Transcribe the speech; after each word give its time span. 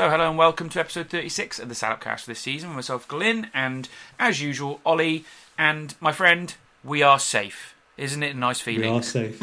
So, 0.00 0.08
hello 0.08 0.30
and 0.30 0.38
welcome 0.38 0.70
to 0.70 0.80
episode 0.80 1.10
36 1.10 1.58
of 1.58 1.68
the 1.68 1.74
Salad 1.74 2.00
Cast 2.00 2.24
for 2.24 2.30
this 2.30 2.38
season 2.38 2.70
with 2.70 2.76
myself, 2.76 3.06
Glyn, 3.06 3.48
and 3.52 3.86
as 4.18 4.40
usual, 4.40 4.80
Ollie 4.86 5.26
and 5.58 5.94
my 6.00 6.10
friend. 6.10 6.54
We 6.82 7.02
are 7.02 7.18
safe. 7.18 7.74
Isn't 7.98 8.22
it 8.22 8.34
a 8.34 8.38
nice 8.38 8.60
feeling? 8.60 8.92
We 8.92 8.98
are 8.98 9.02
safe. 9.20 9.42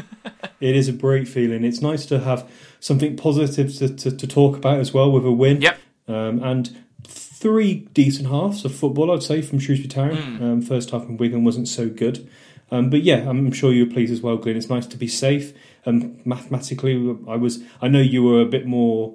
it 0.60 0.76
is 0.76 0.88
a 0.90 0.94
great 0.94 1.28
feeling. 1.28 1.64
It's 1.64 1.80
nice 1.80 2.08
to 2.08 2.22
have 2.22 2.50
something 2.80 3.16
positive 3.16 3.72
to, 3.76 3.88
to, 3.98 4.18
to 4.18 4.26
talk 4.26 4.58
about 4.58 4.80
as 4.80 4.92
well 4.92 5.12
with 5.12 5.28
a 5.28 5.32
win. 5.32 5.62
Yep. 5.62 5.80
Um, 6.08 6.42
and 6.42 6.76
three 7.04 7.88
decent 7.94 8.28
halves 8.30 8.66
of 8.66 8.74
football, 8.74 9.12
I'd 9.12 9.22
say, 9.22 9.44
from 9.44 9.60
Shrewsbury 9.60 9.90
Town. 9.90 10.16
Hmm. 10.16 10.44
Um, 10.44 10.62
first 10.64 10.90
half 10.90 11.04
in 11.04 11.18
Wigan 11.18 11.44
wasn't 11.44 11.68
so 11.68 11.88
good. 11.88 12.28
Um, 12.72 12.90
but 12.90 13.04
yeah, 13.04 13.30
I'm 13.30 13.52
sure 13.52 13.72
you 13.72 13.86
were 13.86 13.94
pleased 13.94 14.12
as 14.12 14.22
well, 14.22 14.38
Glenn. 14.38 14.58
It's 14.58 14.72
nice 14.72 14.88
to 14.88 14.98
be 14.98 15.08
safe. 15.08 15.54
Um, 15.86 16.20
mathematically, 16.26 17.16
I 17.28 17.36
was. 17.36 17.62
I 17.80 17.90
know 17.90 18.02
you 18.02 18.24
were 18.24 18.42
a 18.42 18.46
bit 18.46 18.66
more 18.66 19.14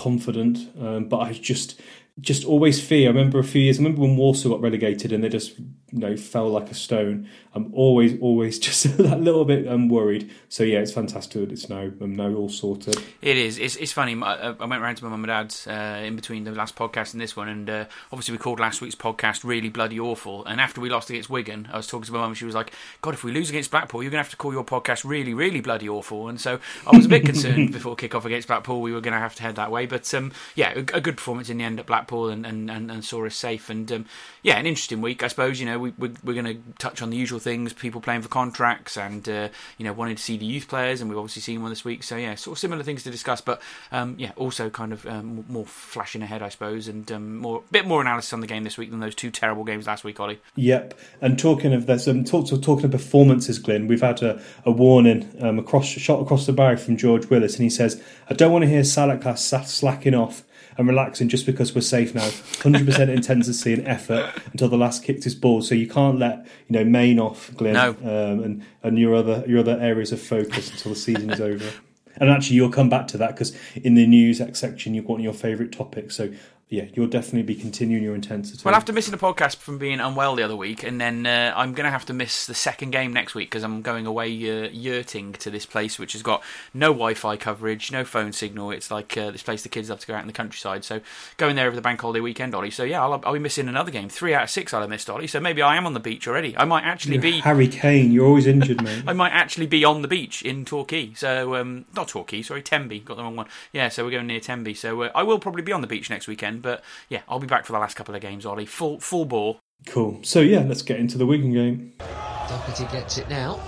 confident, 0.00 0.58
um, 0.80 1.08
but 1.08 1.18
I 1.18 1.32
just 1.32 1.80
just 2.20 2.44
always 2.44 2.80
fear. 2.80 3.08
I 3.08 3.12
remember 3.12 3.38
a 3.38 3.44
few 3.44 3.62
years. 3.62 3.78
I 3.78 3.82
remember 3.82 4.02
when 4.02 4.16
Walsall 4.16 4.52
got 4.52 4.60
relegated 4.60 5.12
and 5.12 5.22
they 5.22 5.28
just 5.28 5.58
you 5.58 5.98
know 5.98 6.16
fell 6.16 6.48
like 6.48 6.70
a 6.70 6.74
stone. 6.74 7.28
I'm 7.52 7.74
always 7.74 8.20
always 8.20 8.58
just 8.70 8.96
that 8.98 9.20
little 9.20 9.44
bit 9.44 9.66
um, 9.66 9.88
worried. 9.88 10.30
So 10.48 10.62
yeah, 10.62 10.78
it's 10.78 10.92
fantastic 10.92 11.40
that 11.40 11.52
it's 11.52 11.68
now 11.68 11.90
um, 12.00 12.14
now 12.14 12.32
all 12.34 12.48
sorted. 12.48 12.96
It 13.20 13.36
is. 13.36 13.58
It's, 13.58 13.76
it's 13.76 13.92
funny. 13.92 14.20
I, 14.22 14.54
I 14.58 14.64
went 14.66 14.82
round 14.82 14.98
to 14.98 15.04
my 15.04 15.10
mum 15.10 15.24
and 15.24 15.28
dad's 15.28 15.66
uh, 15.66 16.02
in 16.04 16.14
between 16.14 16.44
the 16.44 16.52
last 16.52 16.76
podcast 16.76 17.12
and 17.12 17.20
this 17.20 17.36
one, 17.36 17.48
and 17.48 17.68
uh, 17.68 17.84
obviously 18.12 18.32
we 18.32 18.38
called 18.38 18.60
last 18.60 18.80
week's 18.80 18.94
podcast 18.94 19.42
really 19.42 19.68
bloody 19.68 19.98
awful. 19.98 20.44
And 20.44 20.60
after 20.60 20.80
we 20.80 20.90
lost 20.90 21.10
against 21.10 21.28
Wigan, 21.28 21.68
I 21.72 21.76
was 21.76 21.86
talking 21.86 22.04
to 22.04 22.12
my 22.12 22.18
mum. 22.18 22.30
And 22.30 22.38
she 22.38 22.44
was 22.44 22.54
like, 22.54 22.72
"God, 23.00 23.14
if 23.14 23.24
we 23.24 23.32
lose 23.32 23.50
against 23.50 23.70
Blackpool, 23.70 24.02
you're 24.02 24.10
going 24.10 24.22
to 24.22 24.24
have 24.24 24.30
to 24.30 24.36
call 24.36 24.52
your 24.52 24.64
podcast 24.64 25.04
really, 25.04 25.34
really 25.34 25.60
bloody 25.60 25.88
awful." 25.88 26.28
And 26.28 26.40
so 26.40 26.60
I 26.86 26.96
was 26.96 27.06
a 27.06 27.08
bit 27.08 27.24
concerned 27.24 27.72
before 27.72 27.96
kick 27.96 28.14
off 28.14 28.24
against 28.24 28.46
Blackpool. 28.46 28.80
We 28.80 28.92
were 28.92 29.00
going 29.00 29.14
to 29.14 29.20
have 29.20 29.34
to 29.36 29.42
head 29.42 29.56
that 29.56 29.72
way, 29.72 29.86
but 29.86 30.12
um, 30.14 30.32
yeah, 30.54 30.72
a, 30.74 30.78
a 30.98 31.00
good 31.00 31.16
performance 31.16 31.50
in 31.50 31.58
the 31.58 31.64
end 31.64 31.80
at 31.80 31.86
Blackpool, 31.86 32.28
and, 32.28 32.46
and, 32.46 32.70
and, 32.70 32.90
and 32.92 33.04
saw 33.04 33.26
us 33.26 33.34
safe. 33.34 33.70
And 33.70 33.90
um, 33.90 34.06
yeah, 34.44 34.56
an 34.56 34.66
interesting 34.66 35.00
week, 35.00 35.24
I 35.24 35.28
suppose. 35.28 35.58
You 35.58 35.66
know, 35.66 35.78
we, 35.80 35.92
we, 35.98 36.10
we're 36.22 36.40
going 36.40 36.44
to 36.44 36.62
touch 36.78 37.02
on 37.02 37.10
the 37.10 37.16
usual 37.16 37.39
things: 37.40 37.72
people 37.72 38.00
playing 38.00 38.22
for 38.22 38.28
contracts, 38.28 38.96
and 38.96 39.28
uh, 39.28 39.48
you 39.78 39.84
know, 39.84 39.92
wanting 39.92 40.16
to 40.16 40.22
see 40.22 40.36
the 40.36 40.46
youth 40.46 40.68
players, 40.68 41.00
and 41.00 41.10
we've 41.10 41.18
obviously 41.18 41.42
seen 41.42 41.62
one 41.62 41.70
this 41.70 41.84
week. 41.84 42.02
So 42.02 42.16
yeah, 42.16 42.34
sort 42.34 42.56
of 42.56 42.58
similar 42.58 42.82
things 42.82 43.02
to 43.04 43.10
discuss, 43.10 43.40
but 43.40 43.60
um, 43.92 44.14
yeah, 44.18 44.32
also 44.36 44.70
kind 44.70 44.92
of 44.92 45.06
um, 45.06 45.44
more 45.48 45.66
flashing 45.66 46.22
ahead, 46.22 46.42
I 46.42 46.48
suppose, 46.48 46.88
and 46.88 47.10
um, 47.10 47.38
more 47.38 47.62
bit 47.70 47.86
more 47.86 48.00
analysis 48.00 48.32
on 48.32 48.40
the 48.40 48.46
game 48.46 48.64
this 48.64 48.78
week 48.78 48.90
than 48.90 49.00
those 49.00 49.14
two 49.14 49.30
terrible 49.30 49.64
games 49.64 49.86
last 49.86 50.04
week, 50.04 50.20
Ollie. 50.20 50.38
Yep. 50.56 50.98
And 51.20 51.38
talking 51.38 51.72
of 51.72 51.86
this, 51.86 52.06
um, 52.06 52.24
talk, 52.24 52.46
talking 52.62 52.86
of 52.86 52.90
performances, 52.90 53.58
Glenn, 53.58 53.86
we've 53.86 54.00
had 54.00 54.22
a, 54.22 54.40
a 54.64 54.70
warning 54.70 55.30
um, 55.40 55.58
across 55.58 55.86
shot 55.86 56.20
across 56.20 56.46
the 56.46 56.52
bow 56.52 56.76
from 56.76 56.96
George 56.96 57.28
Willis, 57.30 57.54
and 57.54 57.64
he 57.64 57.70
says, 57.70 58.02
"I 58.28 58.34
don't 58.34 58.52
want 58.52 58.64
to 58.64 58.68
hear 58.68 58.82
Salaklas 58.82 59.38
sa- 59.38 59.62
slacking 59.62 60.14
off." 60.14 60.44
And 60.80 60.88
relaxing 60.88 61.28
just 61.28 61.44
because 61.44 61.74
we're 61.74 61.82
safe 61.82 62.14
now. 62.14 62.22
100% 62.22 63.10
intensity 63.10 63.74
and 63.74 63.86
effort 63.86 64.32
until 64.50 64.70
the 64.70 64.78
last 64.78 65.04
kicked 65.04 65.24
his 65.24 65.34
ball. 65.34 65.60
So 65.60 65.74
you 65.74 65.86
can't 65.86 66.18
let 66.18 66.46
you 66.68 66.72
know 66.72 66.84
Main 66.84 67.18
off, 67.20 67.50
Glenn, 67.54 67.74
No. 67.74 67.90
um, 67.90 68.42
and 68.42 68.62
and 68.82 68.98
your 68.98 69.14
other 69.14 69.44
your 69.46 69.58
other 69.58 69.78
areas 69.78 70.10
of 70.10 70.22
focus 70.22 70.70
until 70.70 70.92
the 70.92 70.98
season 70.98 71.28
is 71.28 71.38
over. 71.38 71.70
And 72.16 72.30
actually, 72.30 72.56
you'll 72.56 72.70
come 72.70 72.88
back 72.88 73.08
to 73.08 73.18
that 73.18 73.34
because 73.34 73.54
in 73.74 73.94
the 73.94 74.06
news 74.06 74.40
section 74.54 74.94
you've 74.94 75.06
got 75.06 75.20
your 75.20 75.34
favourite 75.34 75.70
topics. 75.70 76.16
So 76.16 76.32
yeah, 76.70 76.84
you'll 76.94 77.08
definitely 77.08 77.42
be 77.42 77.56
continuing 77.56 78.04
your 78.04 78.14
intensity. 78.14 78.62
Well, 78.64 78.76
after 78.76 78.92
missing 78.92 79.10
the 79.10 79.18
podcast 79.18 79.56
from 79.56 79.76
being 79.76 79.98
unwell 79.98 80.36
the 80.36 80.44
other 80.44 80.54
week, 80.54 80.84
and 80.84 81.00
then 81.00 81.26
uh, 81.26 81.52
I'm 81.56 81.74
going 81.74 81.84
to 81.84 81.90
have 81.90 82.06
to 82.06 82.12
miss 82.12 82.46
the 82.46 82.54
second 82.54 82.92
game 82.92 83.12
next 83.12 83.34
week 83.34 83.50
because 83.50 83.64
I'm 83.64 83.82
going 83.82 84.06
away 84.06 84.28
uh, 84.28 84.68
yurting 84.70 85.32
to 85.32 85.50
this 85.50 85.66
place 85.66 85.98
which 85.98 86.12
has 86.12 86.22
got 86.22 86.44
no 86.72 86.92
Wi-Fi 86.92 87.36
coverage, 87.38 87.90
no 87.90 88.04
phone 88.04 88.32
signal. 88.32 88.70
It's 88.70 88.88
like 88.88 89.16
uh, 89.16 89.32
this 89.32 89.42
place 89.42 89.64
the 89.64 89.68
kids 89.68 89.90
love 89.90 89.98
to 89.98 90.06
go 90.06 90.14
out 90.14 90.20
in 90.20 90.28
the 90.28 90.32
countryside. 90.32 90.84
So 90.84 91.00
going 91.38 91.56
there 91.56 91.66
over 91.66 91.74
the 91.74 91.82
bank 91.82 92.00
holiday 92.00 92.20
weekend, 92.20 92.54
Ollie. 92.54 92.70
So 92.70 92.84
yeah, 92.84 93.02
I'll, 93.02 93.20
I'll 93.24 93.32
be 93.32 93.40
missing 93.40 93.66
another 93.66 93.90
game. 93.90 94.08
Three 94.08 94.32
out 94.32 94.44
of 94.44 94.50
six 94.50 94.72
I'll 94.72 94.80
have 94.80 94.90
missed, 94.90 95.10
Ollie. 95.10 95.26
So 95.26 95.40
maybe 95.40 95.62
I 95.62 95.74
am 95.74 95.86
on 95.86 95.94
the 95.94 96.00
beach 96.00 96.28
already. 96.28 96.56
I 96.56 96.66
might 96.66 96.84
actually 96.84 97.14
You're 97.14 97.22
be. 97.22 97.40
Harry 97.40 97.66
Kane, 97.66 98.12
you're 98.12 98.26
always 98.26 98.46
injured, 98.46 98.80
mate. 98.80 99.02
I 99.08 99.12
might 99.12 99.32
actually 99.32 99.66
be 99.66 99.84
on 99.84 100.02
the 100.02 100.08
beach 100.08 100.42
in 100.42 100.64
Torquay. 100.64 101.14
So, 101.14 101.56
um, 101.56 101.86
not 101.96 102.06
Torquay, 102.06 102.42
sorry, 102.42 102.62
Tenby. 102.62 103.00
Got 103.00 103.16
the 103.16 103.24
wrong 103.24 103.34
one. 103.34 103.46
Yeah, 103.72 103.88
so 103.88 104.04
we're 104.04 104.12
going 104.12 104.28
near 104.28 104.38
Tenby. 104.38 104.74
So 104.74 105.02
uh, 105.02 105.10
I 105.16 105.24
will 105.24 105.40
probably 105.40 105.62
be 105.62 105.72
on 105.72 105.80
the 105.80 105.88
beach 105.88 106.08
next 106.08 106.28
weekend. 106.28 106.59
But 106.60 106.82
yeah, 107.08 107.22
I'll 107.28 107.40
be 107.40 107.46
back 107.46 107.66
for 107.66 107.72
the 107.72 107.78
last 107.78 107.96
couple 107.96 108.14
of 108.14 108.20
games, 108.20 108.46
Ollie. 108.46 108.66
Full 108.66 109.00
full 109.00 109.24
ball. 109.24 109.60
Cool. 109.86 110.20
So 110.22 110.40
yeah, 110.40 110.60
let's 110.60 110.82
get 110.82 110.98
into 110.98 111.18
the 111.18 111.26
Wigan 111.26 111.52
game. 111.52 111.92
Doherty 111.98 112.84
gets 112.92 113.18
it 113.18 113.28
now. 113.28 113.60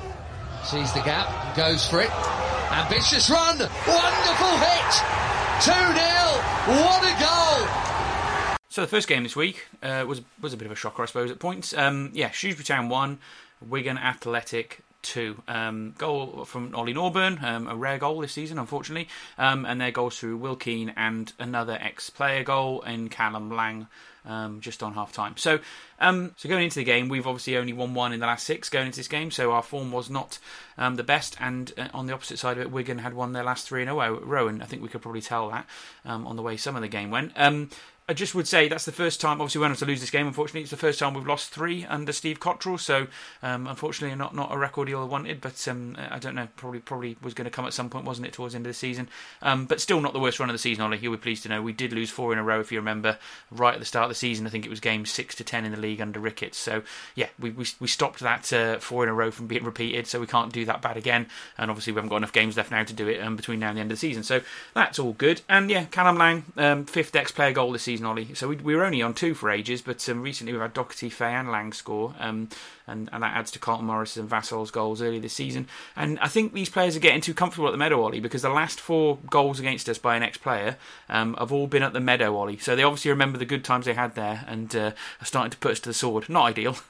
Sees 0.64 0.92
the 0.92 1.00
gap, 1.00 1.56
goes 1.56 1.88
for 1.88 2.00
it. 2.00 2.10
Ambitious 2.70 3.28
run! 3.28 3.58
Wonderful 3.58 4.56
hit! 4.58 4.92
2 5.60 5.70
0! 5.70 6.82
What 6.82 7.02
a 7.02 7.20
goal! 7.20 7.68
So 8.68 8.80
the 8.80 8.86
first 8.86 9.08
game 9.08 9.24
this 9.24 9.36
week 9.36 9.66
uh, 9.82 10.04
was 10.06 10.22
was 10.40 10.52
a 10.54 10.56
bit 10.56 10.66
of 10.66 10.72
a 10.72 10.76
shocker, 10.76 11.02
I 11.02 11.06
suppose, 11.06 11.30
at 11.30 11.38
points. 11.38 11.76
Um, 11.76 12.10
yeah, 12.14 12.30
Shrewsbury 12.30 12.64
Town 12.64 12.88
one, 12.88 13.18
Wigan 13.60 13.98
Athletic 13.98 14.80
two. 15.02 15.42
Um, 15.48 15.94
goal 15.98 16.44
from 16.44 16.74
Ollie 16.74 16.94
Norburn, 16.94 17.42
um, 17.42 17.68
a 17.68 17.76
rare 17.76 17.98
goal 17.98 18.20
this 18.20 18.32
season, 18.32 18.58
unfortunately, 18.58 19.08
um, 19.38 19.66
and 19.66 19.80
their 19.80 19.90
goals 19.90 20.18
through 20.18 20.36
Will 20.36 20.56
Keane 20.56 20.92
and 20.96 21.32
another 21.38 21.76
ex-player 21.80 22.44
goal 22.44 22.82
in 22.82 23.08
Callum 23.08 23.50
Lang. 23.50 23.88
Um, 24.24 24.60
just 24.60 24.84
on 24.84 24.94
half 24.94 25.12
time. 25.12 25.36
So, 25.36 25.58
um, 25.98 26.32
so 26.36 26.48
going 26.48 26.62
into 26.62 26.78
the 26.78 26.84
game, 26.84 27.08
we've 27.08 27.26
obviously 27.26 27.56
only 27.56 27.72
won 27.72 27.92
one 27.92 28.12
in 28.12 28.20
the 28.20 28.26
last 28.26 28.46
six 28.46 28.68
going 28.68 28.86
into 28.86 29.00
this 29.00 29.08
game, 29.08 29.32
so 29.32 29.50
our 29.50 29.64
form 29.64 29.90
was 29.90 30.08
not 30.08 30.38
the 30.78 31.02
best. 31.02 31.36
And 31.40 31.72
uh, 31.76 31.88
on 31.92 32.06
the 32.06 32.12
opposite 32.14 32.38
side 32.38 32.56
of 32.56 32.62
it, 32.62 32.70
Wigan 32.70 32.98
had 32.98 33.14
won 33.14 33.32
their 33.32 33.42
last 33.42 33.66
three 33.66 33.82
in 33.82 33.88
a 33.88 33.94
row. 33.96 34.46
and 34.46 34.62
I 34.62 34.66
think 34.66 34.80
we 34.80 34.88
could 34.88 35.02
probably 35.02 35.22
tell 35.22 35.50
that 35.50 35.66
on 36.04 36.36
the 36.36 36.42
way 36.42 36.56
some 36.56 36.76
of 36.76 36.82
the 36.82 36.88
game 36.88 37.10
went. 37.10 37.32
I 38.12 38.14
just 38.14 38.34
would 38.34 38.46
say 38.46 38.68
that's 38.68 38.84
the 38.84 38.92
first 38.92 39.22
time. 39.22 39.40
Obviously, 39.40 39.60
we 39.60 39.62
went 39.62 39.70
on 39.70 39.78
to 39.78 39.86
lose 39.86 40.02
this 40.02 40.10
game. 40.10 40.26
Unfortunately, 40.26 40.60
it's 40.60 40.70
the 40.70 40.76
first 40.76 40.98
time 40.98 41.14
we've 41.14 41.26
lost 41.26 41.48
three 41.48 41.86
under 41.86 42.12
Steve 42.12 42.40
Cotterill. 42.40 42.78
So, 42.78 43.06
um, 43.42 43.66
unfortunately, 43.66 44.14
not 44.18 44.34
not 44.34 44.52
a 44.52 44.58
record 44.58 44.88
he'll 44.88 45.00
have 45.00 45.10
wanted. 45.10 45.40
But 45.40 45.66
um, 45.66 45.96
I 45.98 46.18
don't 46.18 46.34
know. 46.34 46.48
Probably 46.56 46.80
probably 46.80 47.16
was 47.22 47.32
going 47.32 47.46
to 47.46 47.50
come 47.50 47.64
at 47.64 47.72
some 47.72 47.88
point, 47.88 48.04
wasn't 48.04 48.26
it, 48.26 48.34
towards 48.34 48.52
the 48.52 48.58
end 48.58 48.66
of 48.66 48.70
the 48.70 48.74
season? 48.74 49.08
Um, 49.40 49.64
but 49.64 49.80
still, 49.80 49.98
not 50.02 50.12
the 50.12 50.20
worst 50.20 50.38
run 50.38 50.50
of 50.50 50.52
the 50.52 50.58
season. 50.58 50.84
Ollie, 50.84 50.98
you'll 50.98 51.12
be 51.12 51.18
pleased 51.18 51.42
to 51.44 51.48
know 51.48 51.62
we 51.62 51.72
did 51.72 51.94
lose 51.94 52.10
four 52.10 52.34
in 52.34 52.38
a 52.38 52.42
row. 52.42 52.60
If 52.60 52.70
you 52.70 52.78
remember, 52.78 53.16
right 53.50 53.72
at 53.72 53.80
the 53.80 53.86
start 53.86 54.04
of 54.04 54.10
the 54.10 54.14
season, 54.14 54.46
I 54.46 54.50
think 54.50 54.66
it 54.66 54.70
was 54.70 54.80
game 54.80 55.06
six 55.06 55.34
to 55.36 55.44
ten 55.44 55.64
in 55.64 55.72
the 55.72 55.80
league 55.80 56.02
under 56.02 56.20
Ricketts. 56.20 56.58
So, 56.58 56.82
yeah, 57.14 57.28
we 57.38 57.48
we, 57.48 57.64
we 57.80 57.88
stopped 57.88 58.20
that 58.20 58.52
uh, 58.52 58.78
four 58.78 59.04
in 59.04 59.08
a 59.08 59.14
row 59.14 59.30
from 59.30 59.46
being 59.46 59.64
repeated. 59.64 60.06
So 60.06 60.20
we 60.20 60.26
can't 60.26 60.52
do 60.52 60.66
that 60.66 60.82
bad 60.82 60.98
again. 60.98 61.28
And 61.56 61.70
obviously, 61.70 61.94
we 61.94 61.96
haven't 61.96 62.10
got 62.10 62.16
enough 62.18 62.34
games 62.34 62.58
left 62.58 62.70
now 62.70 62.84
to 62.84 62.92
do 62.92 63.08
it 63.08 63.22
um, 63.22 63.36
between 63.36 63.60
now 63.60 63.70
and 63.70 63.78
the 63.78 63.80
end 63.80 63.90
of 63.90 63.96
the 63.96 64.00
season. 64.00 64.22
So 64.22 64.42
that's 64.74 64.98
all 64.98 65.14
good. 65.14 65.40
And 65.48 65.70
yeah, 65.70 65.86
Callum 65.86 66.18
Lang, 66.18 66.44
um, 66.58 66.84
fifth 66.84 67.16
ex-player 67.16 67.52
goal 67.52 67.72
this 67.72 67.84
season, 67.84 68.01
Ollie. 68.04 68.34
So 68.34 68.48
we, 68.48 68.56
we 68.56 68.74
were 68.74 68.84
only 68.84 69.02
on 69.02 69.14
two 69.14 69.34
for 69.34 69.50
ages, 69.50 69.82
but 69.82 70.06
um, 70.08 70.22
recently 70.22 70.52
we've 70.52 70.62
had 70.62 70.72
Doherty, 70.72 71.08
Fay, 71.10 71.32
and 71.32 71.50
Lang 71.50 71.72
score, 71.72 72.14
um, 72.18 72.48
and, 72.86 73.08
and 73.12 73.22
that 73.22 73.36
adds 73.36 73.50
to 73.52 73.58
Carlton 73.58 73.86
Morris 73.86 74.16
and 74.16 74.28
Vassal's 74.28 74.70
goals 74.70 75.02
early 75.02 75.18
this 75.18 75.32
season. 75.32 75.66
And 75.96 76.18
I 76.20 76.28
think 76.28 76.52
these 76.52 76.68
players 76.68 76.96
are 76.96 77.00
getting 77.00 77.20
too 77.20 77.34
comfortable 77.34 77.68
at 77.68 77.72
the 77.72 77.78
Meadow, 77.78 78.02
Ollie, 78.02 78.20
because 78.20 78.42
the 78.42 78.50
last 78.50 78.80
four 78.80 79.18
goals 79.30 79.60
against 79.60 79.88
us 79.88 79.98
by 79.98 80.16
an 80.16 80.22
ex-player 80.22 80.76
um, 81.08 81.34
have 81.34 81.52
all 81.52 81.66
been 81.66 81.82
at 81.82 81.92
the 81.92 82.00
Meadow, 82.00 82.36
Ollie. 82.36 82.58
So 82.58 82.76
they 82.76 82.82
obviously 82.82 83.10
remember 83.10 83.38
the 83.38 83.44
good 83.44 83.64
times 83.64 83.86
they 83.86 83.94
had 83.94 84.14
there, 84.14 84.44
and 84.46 84.74
uh, 84.74 84.92
are 85.20 85.24
starting 85.24 85.50
to 85.50 85.58
put 85.58 85.72
us 85.72 85.80
to 85.80 85.90
the 85.90 85.94
sword. 85.94 86.28
Not 86.28 86.46
ideal. 86.46 86.76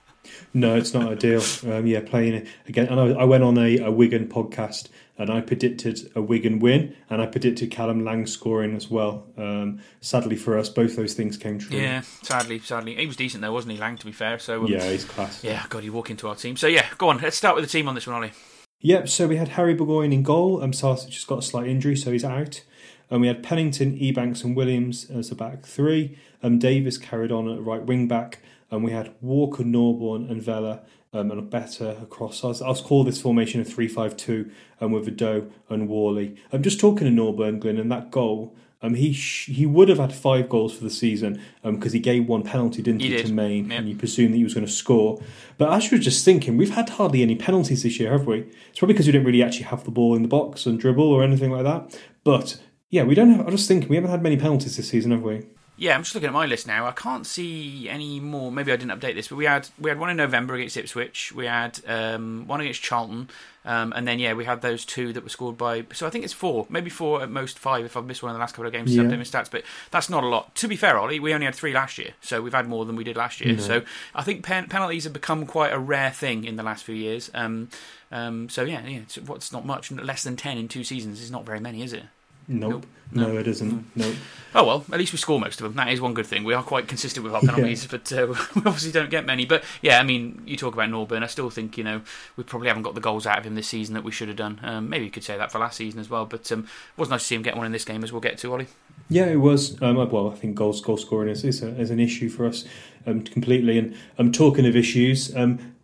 No, 0.55 0.77
it's 0.77 0.95
not 0.95 1.11
ideal. 1.11 1.43
Um, 1.67 1.87
yeah, 1.87 2.01
playing 2.01 2.47
again. 2.69 2.87
And 2.87 3.01
I, 3.01 3.23
I 3.23 3.25
went 3.25 3.43
on 3.43 3.59
a, 3.59 3.79
a 3.79 3.91
Wigan 3.91 4.29
podcast 4.29 4.89
and 5.19 5.31
I 5.31 5.41
predicted 5.41 6.11
a 6.15 6.23
Wigan 6.23 6.59
win 6.59 6.97
and 7.11 7.21
I 7.21 7.27
predicted 7.27 7.71
Callum 7.71 8.05
Lang 8.05 8.27
scoring 8.27 8.75
as 8.75 8.91
well. 8.91 9.27
Um, 9.37 9.81
sadly 10.01 10.37
for 10.37 10.59
us, 10.59 10.69
both 10.69 10.97
those 10.97 11.15
things 11.15 11.37
came 11.37 11.59
true. 11.59 11.77
Yeah, 11.79 12.01
sadly, 12.23 12.59
sadly, 12.61 12.95
he 12.97 13.07
was 13.07 13.17
decent 13.17 13.43
though, 13.43 13.53
wasn't 13.53 13.75
he, 13.75 13.79
Lang? 13.79 13.97
To 13.99 14.07
be 14.07 14.13
fair, 14.13 14.39
so 14.39 14.63
um, 14.63 14.67
Yeah, 14.67 14.89
he's 14.91 15.05
class. 15.05 15.45
yeah. 15.45 15.65
God, 15.69 15.85
you 15.85 15.93
walk 15.93 16.11
into 16.11 16.29
our 16.29 16.35
team. 16.35 16.57
So 16.57 16.67
yeah, 16.67 16.87
go 16.99 17.09
on. 17.09 17.19
Let's 17.19 17.37
start 17.37 17.55
with 17.57 17.65
the 17.65 17.71
team 17.71 17.89
on 17.89 17.95
this 17.95 18.07
one, 18.07 18.17
Ollie. 18.17 18.33
Yep, 18.81 19.09
so 19.09 19.29
we 19.29 19.37
had 19.37 19.49
Harry 19.49 19.75
Burgoyne 19.75 20.13
in 20.13 20.23
goal. 20.25 20.61
Um, 20.63 20.73
Sarkic 20.73 21.09
just 21.11 21.29
got 21.29 21.39
a 21.39 21.43
slight 21.43 21.69
injury, 21.69 21.95
so 21.97 22.11
he's 22.11 22.25
out. 22.25 22.63
And 23.11 23.21
we 23.21 23.29
had 23.29 23.43
Pennington, 23.43 23.97
Ebanks, 23.99 24.43
and 24.43 24.57
Williams 24.57 25.09
as 25.11 25.31
a 25.31 25.35
back 25.37 25.67
three. 25.67 26.19
Um, 26.43 26.59
Davis 26.59 26.99
carried 26.99 27.31
on 27.31 27.49
at 27.49 27.63
right 27.63 27.83
wing 27.85 28.09
back. 28.09 28.41
And 28.71 28.83
we 28.83 28.91
had 28.91 29.13
Walker, 29.21 29.63
Norburn, 29.63 30.31
and 30.31 30.43
Vela 30.43 30.81
um, 31.13 31.31
and 31.31 31.39
a 31.39 31.43
better 31.43 31.97
across. 32.03 32.45
I 32.45 32.49
was, 32.49 32.63
I 32.63 32.69
was 32.69 32.81
call 32.81 33.05
this 33.05 33.21
formation 33.21 33.61
a 33.61 33.65
3 33.65 33.89
5 33.89 34.17
2 34.17 34.51
um, 34.81 34.93
with 34.93 35.07
Udoh 35.07 35.51
and 35.69 35.89
Whalley. 35.89 36.37
I'm 36.53 36.63
just 36.63 36.81
talking 36.81 37.07
to 37.07 37.23
Norburn, 37.23 37.61
Glyn, 37.61 37.79
and 37.79 37.91
that 37.93 38.11
goal. 38.11 38.55
Um, 38.85 38.95
he 38.95 39.13
sh- 39.13 39.47
he 39.47 39.65
would 39.65 39.89
have 39.89 39.99
had 39.99 40.13
five 40.13 40.49
goals 40.49 40.75
for 40.75 40.83
the 40.83 40.91
season 40.91 41.41
because 41.63 41.93
he 41.93 42.01
gave 42.01 42.27
one 42.27 42.43
penalty, 42.43 42.83
didn't 42.83 43.01
He 43.01 43.11
he, 43.11 43.17
did, 43.17 43.27
to 43.27 43.33
Main, 43.33 43.71
yeah. 43.71 43.79
and 43.79 43.89
you 43.89 43.95
presumed 43.95 44.35
that 44.35 44.39
he 44.39 44.45
was 44.45 44.55
going 44.55 44.67
to 44.67 44.73
score. 44.73 45.23
But 45.57 45.73
as 45.73 45.91
you 45.91 45.99
were 45.99 46.03
just 46.03 46.25
thinking, 46.25 46.57
we've 46.57 46.75
had 46.75 46.89
hardly 46.89 47.23
any 47.23 47.37
penalties 47.37 47.85
this 47.85 48.01
year, 48.01 48.11
have 48.11 48.27
we? 48.27 48.41
It's 48.71 48.81
probably 48.81 48.95
because 48.95 49.07
we 49.07 49.13
didn't 49.13 49.27
really 49.27 49.43
actually 49.43 49.67
have 49.67 49.85
the 49.85 49.93
ball 49.93 50.17
in 50.17 50.23
the 50.23 50.29
box 50.29 50.67
and 50.67 50.81
dribble 50.81 51.05
or 51.05 51.23
anything 51.23 51.53
like 51.53 51.63
that. 51.63 51.97
But 52.25 52.61
yeah, 52.91 53.05
we 53.05 53.15
don't 53.15 53.31
have. 53.31 53.43
I 53.43 53.45
was 53.45 53.55
just 53.55 53.69
thinking 53.69 53.89
we 53.89 53.95
haven't 53.97 54.11
had 54.11 54.23
many 54.23 54.37
penalties 54.37 54.77
this 54.77 54.89
season, 54.89 55.13
have 55.13 55.23
we? 55.23 55.47
Yeah, 55.79 55.95
I'm 55.95 56.03
just 56.03 56.15
looking 56.15 56.29
at 56.29 56.35
my 56.35 56.47
list 56.47 56.67
now. 56.67 56.87
I 56.87 56.93
can't 56.93 57.27
see 57.27 57.89
any 57.89 58.21
more. 58.21 58.53
Maybe 58.53 58.71
I 58.73 58.77
didn't 58.77 58.99
update 58.99 59.15
this, 59.15 59.29
but 59.29 59.37
we 59.37 59.47
had 59.47 59.69
we 59.81 59.89
had 59.89 59.99
one 59.99 60.11
in 60.11 60.17
November 60.19 60.55
against 60.55 60.77
Ipswich. 60.77 61.33
We 61.33 61.47
had 61.47 61.81
um, 61.89 62.47
one 62.47 62.61
against 62.61 62.83
Charlton, 62.83 63.31
um, 63.65 63.93
and 63.97 64.07
then 64.07 64.19
yeah, 64.19 64.35
we 64.35 64.45
had 64.45 64.61
those 64.61 64.85
two 64.85 65.15
that 65.15 65.23
were 65.23 65.31
scored 65.31 65.57
by. 65.57 65.87
So 65.95 66.07
I 66.07 66.11
think 66.11 66.25
it's 66.25 66.33
four, 66.35 66.67
maybe 66.69 66.91
four 66.91 67.23
at 67.23 67.31
most 67.31 67.59
five. 67.59 67.87
If 67.87 67.97
I've 67.97 68.05
missed 68.05 68.23
one 68.23 68.31
in 68.31 68.35
the 68.35 68.41
last 68.41 68.53
couple 68.55 68.67
of 68.67 68.73
games, 68.73 68.95
Yeah. 68.95 69.05
yeah. 69.05 69.17
stats, 69.23 69.51
but 69.51 69.65
that's 69.91 70.11
not 70.11 70.23
a 70.23 70.29
lot. 70.29 70.55
To 70.57 70.69
be 70.69 70.77
fair, 70.77 70.99
Ollie, 70.99 71.19
we 71.19 71.33
only 71.33 71.47
had 71.47 71.55
three 71.55 71.73
last 71.73 71.97
year, 71.97 72.11
so 72.21 72.43
we've 72.43 72.53
had 72.53 72.69
more 72.69 72.85
than 72.85 72.95
we 72.95 73.03
did 73.03 73.17
last 73.17 73.41
year. 73.41 73.59
So 73.59 73.83
I 74.15 74.23
think 74.23 74.45
pen- 74.45 74.69
penalties 74.69 75.05
have 75.05 75.15
become 75.15 75.47
quite 75.47 75.73
a 75.73 75.79
rare 75.79 76.11
thing 76.11 76.45
in 76.45 76.57
the 76.57 76.63
last 76.63 76.85
few 76.85 76.95
years. 76.95 77.31
Um, 77.33 77.71
um, 78.13 78.51
so 78.51 78.63
yeah, 78.63 78.87
yeah, 78.87 78.99
it's, 78.99 79.17
what's 79.17 79.51
not 79.53 79.65
much, 79.65 79.91
less 79.91 80.23
than 80.23 80.37
ten 80.37 80.59
in 80.59 80.69
two 80.69 80.85
seasons 80.85 81.23
is 81.23 81.31
not 81.31 81.47
very 81.47 81.61
many, 81.61 81.83
is 81.83 81.95
it? 81.95 82.05
Nope. 82.49 82.73
Nope. 82.73 82.87
No, 83.15 83.33
No. 83.33 83.39
it 83.39 83.47
isn't. 83.47 83.85
Nope. 83.95 84.15
Oh 84.55 84.67
well, 84.67 84.85
at 84.93 84.99
least 84.99 85.13
we 85.13 85.19
score 85.19 85.39
most 85.41 85.61
of 85.61 85.65
them. 85.65 85.75
That 85.77 85.93
is 85.93 86.01
one 86.01 86.15
good 86.15 86.27
thing. 86.27 86.45
We 86.45 86.55
are 86.55 86.63
quite 86.63 86.89
consistent 86.89 87.25
with 87.25 87.35
our 87.35 87.41
penalties, 87.41 87.87
but 87.87 88.11
uh, 88.13 88.27
we 88.55 88.63
obviously 88.67 88.93
don't 88.93 89.11
get 89.11 89.25
many. 89.27 89.45
But 89.47 89.65
yeah, 89.81 89.99
I 89.99 90.03
mean, 90.03 90.43
you 90.47 90.57
talk 90.57 90.75
about 90.75 90.89
Norburn. 90.89 91.23
I 91.23 91.27
still 91.27 91.49
think 91.51 91.79
you 91.79 91.85
know 91.85 92.03
we 92.37 92.45
probably 92.45 92.69
haven't 92.69 92.83
got 92.83 92.95
the 92.95 93.01
goals 93.01 93.27
out 93.27 93.39
of 93.39 93.45
him 93.47 93.55
this 93.55 93.69
season 93.69 93.95
that 93.95 94.05
we 94.05 94.13
should 94.13 94.29
have 94.29 94.37
done. 94.37 94.61
Um, 94.63 94.89
maybe 94.89 95.05
you 95.05 95.11
could 95.11 95.25
say 95.25 95.37
that 95.37 95.53
for 95.53 95.59
last 95.59 95.77
season 95.77 96.01
as 96.01 96.09
well. 96.11 96.27
But 96.27 96.51
um, 96.53 96.61
it 96.65 97.01
was 97.01 97.09
nice 97.11 97.21
to 97.21 97.27
see 97.27 97.35
him 97.35 97.43
get 97.43 97.57
one 97.57 97.67
in 97.67 97.73
this 97.73 97.85
game, 97.85 98.03
as 98.05 98.13
we'll 98.13 98.21
get 98.21 98.39
to, 98.39 98.53
Ollie. 98.53 98.67
Yeah, 99.09 99.27
it 99.27 99.37
was. 99.41 99.81
Um, 99.83 99.97
well, 99.97 100.31
I 100.31 100.35
think 100.37 100.55
goals, 100.55 100.81
goal 100.81 100.97
scoring 100.97 101.29
is, 101.29 101.45
is, 101.45 101.63
a, 101.63 101.69
is 101.79 101.91
an 101.91 102.01
issue 102.01 102.29
for 102.31 102.47
us 102.47 102.65
um, 103.07 103.23
completely. 103.23 103.79
And 103.79 103.95
um, 104.19 104.33
talking 104.33 104.67
of 104.67 104.75
issues, 104.77 105.35
um, 105.37 105.75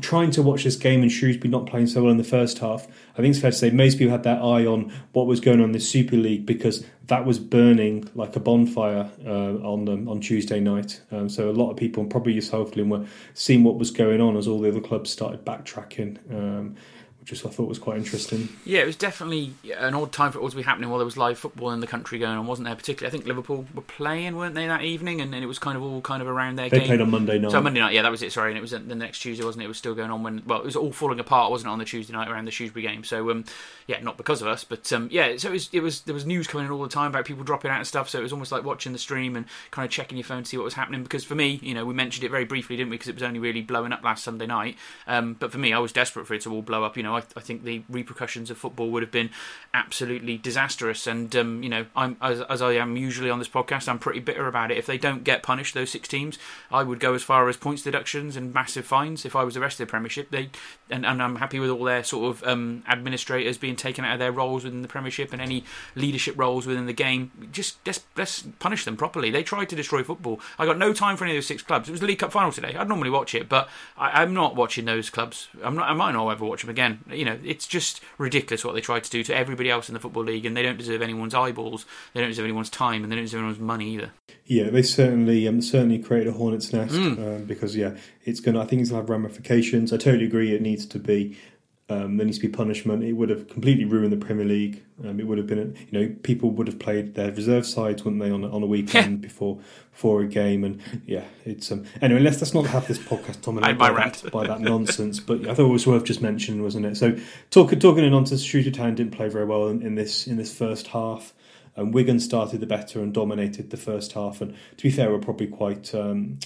trying 0.00 0.30
to 0.32 0.42
watch 0.42 0.64
this 0.64 0.76
game 0.76 1.02
and 1.02 1.10
Shrewsbury 1.10 1.50
not 1.50 1.66
playing 1.66 1.86
so 1.86 2.02
well 2.02 2.10
in 2.10 2.16
the 2.16 2.24
first 2.24 2.58
half, 2.58 2.86
I 3.14 3.16
think 3.16 3.28
it's 3.28 3.40
fair 3.40 3.50
to 3.50 3.56
say 3.56 3.70
most 3.70 3.98
people 3.98 4.12
had 4.12 4.22
their 4.22 4.42
eye 4.42 4.66
on 4.66 4.92
what 5.12 5.26
was 5.26 5.40
going 5.40 5.60
on 5.60 5.66
in 5.66 5.72
the 5.72 5.80
Super 5.80 6.16
League 6.16 6.46
because 6.46 6.84
that 7.06 7.24
was 7.24 7.38
burning 7.38 8.08
like 8.14 8.36
a 8.36 8.40
bonfire 8.40 9.10
uh, 9.26 9.54
on 9.54 10.08
on 10.08 10.20
Tuesday 10.20 10.60
night. 10.60 11.00
Um, 11.10 11.28
so 11.28 11.50
a 11.50 11.52
lot 11.52 11.70
of 11.70 11.76
people, 11.76 12.02
and 12.02 12.10
probably 12.10 12.34
yourself, 12.34 12.76
Lynn, 12.76 12.90
were 12.90 13.06
seeing 13.34 13.64
what 13.64 13.76
was 13.76 13.90
going 13.90 14.20
on 14.20 14.36
as 14.36 14.46
all 14.46 14.60
the 14.60 14.68
other 14.68 14.80
clubs 14.80 15.10
started 15.10 15.44
backtracking. 15.44 16.18
Um, 16.32 16.76
which 17.30 17.44
I 17.44 17.48
thought 17.48 17.68
was 17.68 17.78
quite 17.78 17.98
interesting. 17.98 18.48
Yeah, 18.64 18.80
it 18.80 18.86
was 18.86 18.96
definitely 18.96 19.54
an 19.76 19.94
odd 19.94 20.12
time 20.12 20.32
for 20.32 20.38
it 20.38 20.42
all 20.42 20.50
to 20.50 20.56
be 20.56 20.62
happening 20.62 20.88
while 20.90 20.98
there 20.98 21.04
was 21.04 21.16
live 21.16 21.38
football 21.38 21.70
in 21.70 21.80
the 21.80 21.86
country 21.86 22.18
going 22.18 22.38
on, 22.38 22.46
wasn't 22.46 22.66
there? 22.66 22.74
Particularly, 22.74 23.08
I 23.08 23.12
think 23.12 23.26
Liverpool 23.26 23.66
were 23.74 23.82
playing, 23.82 24.36
weren't 24.36 24.54
they, 24.54 24.66
that 24.66 24.82
evening? 24.82 25.20
And, 25.20 25.34
and 25.34 25.42
it 25.42 25.46
was 25.46 25.58
kind 25.58 25.76
of 25.76 25.82
all 25.82 26.00
kind 26.00 26.22
of 26.22 26.28
around 26.28 26.56
their 26.56 26.68
game. 26.68 26.70
They 26.70 26.78
game. 26.80 26.88
played 26.88 27.00
on 27.00 27.10
Monday 27.10 27.38
night. 27.38 27.50
So 27.50 27.60
Monday 27.60 27.80
night, 27.80 27.94
yeah, 27.94 28.02
that 28.02 28.10
was 28.10 28.22
it. 28.22 28.32
Sorry, 28.32 28.50
and 28.50 28.58
it 28.58 28.60
was 28.60 28.70
the 28.70 28.78
next 28.78 29.20
Tuesday, 29.20 29.44
wasn't 29.44 29.62
it? 29.62 29.66
It 29.66 29.68
was 29.68 29.78
still 29.78 29.94
going 29.94 30.10
on 30.10 30.22
when 30.22 30.42
well, 30.46 30.60
it 30.60 30.64
was 30.64 30.76
all 30.76 30.92
falling 30.92 31.20
apart, 31.20 31.50
wasn't 31.50 31.70
it, 31.70 31.72
on 31.72 31.78
the 31.78 31.84
Tuesday 31.84 32.12
night 32.12 32.28
around 32.28 32.44
the 32.44 32.50
Shrewsbury 32.50 32.82
game? 32.82 33.04
So 33.04 33.30
um, 33.30 33.44
yeah, 33.86 34.00
not 34.00 34.16
because 34.16 34.42
of 34.42 34.48
us, 34.48 34.64
but 34.64 34.92
um, 34.92 35.08
yeah. 35.10 35.36
So 35.36 35.48
it 35.48 35.52
was, 35.52 35.68
it 35.72 35.80
was 35.80 36.00
there 36.02 36.14
was 36.14 36.26
news 36.26 36.46
coming 36.46 36.66
in 36.66 36.72
all 36.72 36.82
the 36.82 36.88
time 36.88 37.08
about 37.10 37.24
people 37.24 37.44
dropping 37.44 37.70
out 37.70 37.78
and 37.78 37.86
stuff. 37.86 38.08
So 38.08 38.18
it 38.18 38.22
was 38.22 38.32
almost 38.32 38.52
like 38.52 38.64
watching 38.64 38.92
the 38.92 38.98
stream 38.98 39.36
and 39.36 39.46
kind 39.70 39.86
of 39.86 39.90
checking 39.90 40.18
your 40.18 40.24
phone 40.24 40.42
to 40.42 40.48
see 40.48 40.56
what 40.56 40.64
was 40.64 40.74
happening. 40.74 41.02
Because 41.02 41.24
for 41.24 41.34
me, 41.34 41.58
you 41.62 41.74
know, 41.74 41.84
we 41.84 41.94
mentioned 41.94 42.24
it 42.24 42.30
very 42.30 42.44
briefly, 42.44 42.76
didn't 42.76 42.90
we? 42.90 42.96
Because 42.96 43.08
it 43.08 43.14
was 43.14 43.22
only 43.22 43.38
really 43.38 43.62
blowing 43.62 43.92
up 43.92 44.02
last 44.02 44.24
Sunday 44.24 44.46
night. 44.46 44.76
Um, 45.06 45.34
but 45.34 45.52
for 45.52 45.58
me, 45.58 45.72
I 45.72 45.78
was 45.78 45.92
desperate 45.92 46.26
for 46.26 46.34
it 46.34 46.42
to 46.42 46.52
all 46.52 46.62
blow 46.62 46.84
up. 46.84 46.96
You 46.96 47.02
know, 47.02 47.16
I, 47.18 47.38
I 47.38 47.40
think 47.40 47.64
the 47.64 47.82
repercussions 47.88 48.50
of 48.50 48.58
football 48.58 48.90
would 48.90 49.02
have 49.02 49.12
been 49.12 49.30
absolutely 49.74 50.38
disastrous. 50.38 51.06
And 51.06 51.34
um, 51.36 51.62
you 51.62 51.68
know, 51.68 51.86
I'm 51.94 52.16
as, 52.20 52.40
as 52.42 52.62
I 52.62 52.72
am 52.74 52.96
usually 52.96 53.30
on 53.30 53.38
this 53.38 53.48
podcast, 53.48 53.88
I'm 53.88 53.98
pretty 53.98 54.20
bitter 54.20 54.46
about 54.46 54.70
it. 54.70 54.78
If 54.78 54.86
they 54.86 54.98
don't 54.98 55.24
get 55.24 55.42
punished, 55.42 55.74
those 55.74 55.90
six 55.90 56.08
teams, 56.08 56.38
I 56.70 56.82
would 56.82 57.00
go 57.00 57.14
as 57.14 57.22
far 57.22 57.48
as 57.48 57.56
points 57.56 57.82
deductions 57.82 58.36
and 58.36 58.54
massive 58.54 58.86
fines. 58.86 59.24
If 59.24 59.36
I 59.36 59.44
was 59.44 59.54
the 59.54 59.60
rest 59.60 59.80
of 59.80 59.86
the 59.86 59.90
Premiership, 59.90 60.30
they 60.30 60.50
and, 60.90 61.04
and 61.04 61.22
I'm 61.22 61.36
happy 61.36 61.58
with 61.58 61.70
all 61.70 61.84
their 61.84 62.04
sort 62.04 62.36
of 62.36 62.46
um, 62.46 62.82
administrators 62.88 63.58
being 63.58 63.76
taken 63.76 64.04
out 64.04 64.14
of 64.14 64.18
their 64.18 64.32
roles 64.32 64.64
within 64.64 64.82
the 64.82 64.88
Premiership 64.88 65.32
and 65.32 65.42
any 65.42 65.64
leadership 65.94 66.34
roles 66.38 66.66
within 66.66 66.86
the 66.86 66.92
game. 66.92 67.30
Just 67.52 67.78
let's, 67.86 68.04
let's 68.16 68.42
punish 68.58 68.84
them 68.84 68.96
properly. 68.96 69.30
They 69.30 69.42
tried 69.42 69.68
to 69.70 69.76
destroy 69.76 70.02
football. 70.02 70.40
I 70.58 70.66
got 70.66 70.78
no 70.78 70.92
time 70.92 71.16
for 71.16 71.24
any 71.24 71.34
of 71.34 71.36
those 71.36 71.46
six 71.46 71.62
clubs. 71.62 71.88
It 71.88 71.92
was 71.92 72.00
the 72.00 72.06
League 72.06 72.18
Cup 72.18 72.32
final 72.32 72.52
today. 72.52 72.74
I'd 72.76 72.88
normally 72.88 73.10
watch 73.10 73.34
it, 73.34 73.48
but 73.48 73.68
I, 73.96 74.22
I'm 74.22 74.34
not 74.34 74.56
watching 74.56 74.84
those 74.84 75.10
clubs. 75.10 75.48
I'm 75.62 75.76
not. 75.76 75.88
I 75.88 75.94
might 75.94 76.12
not 76.12 76.28
ever 76.28 76.44
watch 76.44 76.62
them 76.62 76.70
again. 76.70 77.00
You 77.10 77.24
know, 77.24 77.38
it's 77.44 77.66
just 77.66 78.00
ridiculous 78.18 78.64
what 78.64 78.74
they 78.74 78.80
tried 78.80 79.04
to 79.04 79.10
do 79.10 79.22
to 79.24 79.34
everybody 79.34 79.70
else 79.70 79.88
in 79.88 79.94
the 79.94 80.00
football 80.00 80.24
league, 80.24 80.44
and 80.46 80.56
they 80.56 80.62
don't 80.62 80.76
deserve 80.78 81.02
anyone's 81.02 81.34
eyeballs. 81.34 81.86
They 82.12 82.20
don't 82.20 82.30
deserve 82.30 82.44
anyone's 82.44 82.70
time, 82.70 83.02
and 83.02 83.10
they 83.10 83.16
don't 83.16 83.24
deserve 83.24 83.40
anyone's 83.40 83.58
money 83.60 83.90
either. 83.94 84.10
Yeah, 84.46 84.70
they 84.70 84.82
certainly 84.82 85.46
um, 85.46 85.60
certainly 85.62 85.98
created 85.98 86.28
a 86.28 86.32
hornet's 86.36 86.72
nest 86.72 86.94
Mm. 86.94 87.18
um, 87.18 87.44
because 87.44 87.76
yeah, 87.76 87.96
it's 88.24 88.40
gonna. 88.40 88.60
I 88.60 88.64
think 88.66 88.80
it's 88.82 88.90
gonna 88.90 89.02
have 89.02 89.10
ramifications. 89.10 89.92
I 89.92 89.96
totally 89.96 90.24
agree. 90.24 90.54
It 90.54 90.62
needs 90.62 90.86
to 90.86 90.98
be. 90.98 91.36
Um, 91.90 92.18
there 92.18 92.26
needs 92.26 92.38
to 92.38 92.46
be 92.46 92.52
punishment. 92.54 93.02
It 93.02 93.14
would 93.14 93.30
have 93.30 93.48
completely 93.48 93.86
ruined 93.86 94.12
the 94.12 94.18
Premier 94.18 94.44
League. 94.44 94.84
Um, 95.02 95.18
it 95.18 95.26
would 95.26 95.38
have 95.38 95.46
been, 95.46 95.74
you 95.90 95.98
know, 95.98 96.14
people 96.22 96.50
would 96.50 96.66
have 96.66 96.78
played 96.78 97.14
their 97.14 97.32
reserve 97.32 97.64
sides, 97.64 98.04
wouldn't 98.04 98.22
they, 98.22 98.30
on 98.30 98.44
a, 98.44 98.50
on 98.50 98.62
a 98.62 98.66
weekend 98.66 99.22
before 99.22 99.58
before 99.92 100.20
a 100.20 100.26
game? 100.26 100.64
And 100.64 100.82
yeah, 101.06 101.24
it's 101.46 101.72
um, 101.72 101.86
anyway. 102.02 102.20
Let's 102.20 102.42
let's 102.42 102.52
not 102.52 102.66
have 102.66 102.86
this 102.86 102.98
podcast 102.98 103.40
dominated 103.40 103.78
by 103.78 103.90
that, 103.90 104.30
by 104.30 104.46
that 104.46 104.60
nonsense. 104.60 105.18
But 105.18 105.48
I 105.48 105.54
thought 105.54 105.70
it 105.70 105.72
was 105.72 105.86
worth 105.86 106.04
just 106.04 106.20
mentioning, 106.20 106.62
wasn't 106.62 106.84
it? 106.84 106.98
So 106.98 107.16
talking 107.48 107.80
talking 107.80 108.04
in 108.04 108.10
nonsense, 108.10 108.42
Shrewsbury 108.42 108.74
Town 108.74 108.94
didn't 108.94 109.12
play 109.12 109.30
very 109.30 109.46
well 109.46 109.68
in, 109.68 109.80
in 109.80 109.94
this 109.94 110.26
in 110.26 110.36
this 110.36 110.54
first 110.54 110.88
half. 110.88 111.32
And 111.74 111.94
Wigan 111.94 112.20
started 112.20 112.60
the 112.60 112.66
better 112.66 113.00
and 113.00 113.14
dominated 113.14 113.70
the 113.70 113.76
first 113.76 114.12
half. 114.12 114.42
And 114.42 114.54
to 114.76 114.82
be 114.82 114.90
fair, 114.90 115.10
were 115.10 115.18
probably 115.20 115.46
quite 115.46 115.94
um, 115.94 116.40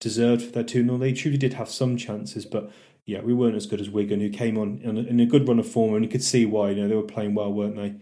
deserved 0.00 0.42
for 0.42 0.50
their 0.50 0.64
2 0.64 0.84
0 0.84 0.96
lead. 0.96 1.16
Truly 1.16 1.38
did 1.38 1.54
have 1.54 1.70
some 1.70 1.96
chances, 1.96 2.44
but 2.44 2.70
yeah, 3.04 3.20
we 3.20 3.34
weren't 3.34 3.56
as 3.56 3.66
good 3.66 3.80
as 3.80 3.90
Wigan, 3.90 4.20
who 4.20 4.30
came 4.30 4.56
on 4.56 4.80
in 4.82 5.20
a, 5.20 5.26
good 5.26 5.48
run 5.48 5.58
of 5.58 5.68
form, 5.68 5.94
and 5.94 6.04
you 6.04 6.10
could 6.10 6.22
see 6.22 6.46
why. 6.46 6.70
You 6.70 6.82
know, 6.82 6.88
they 6.88 6.94
were 6.94 7.02
playing 7.02 7.34
well, 7.34 7.52
weren't 7.52 7.76
they? 7.76 7.94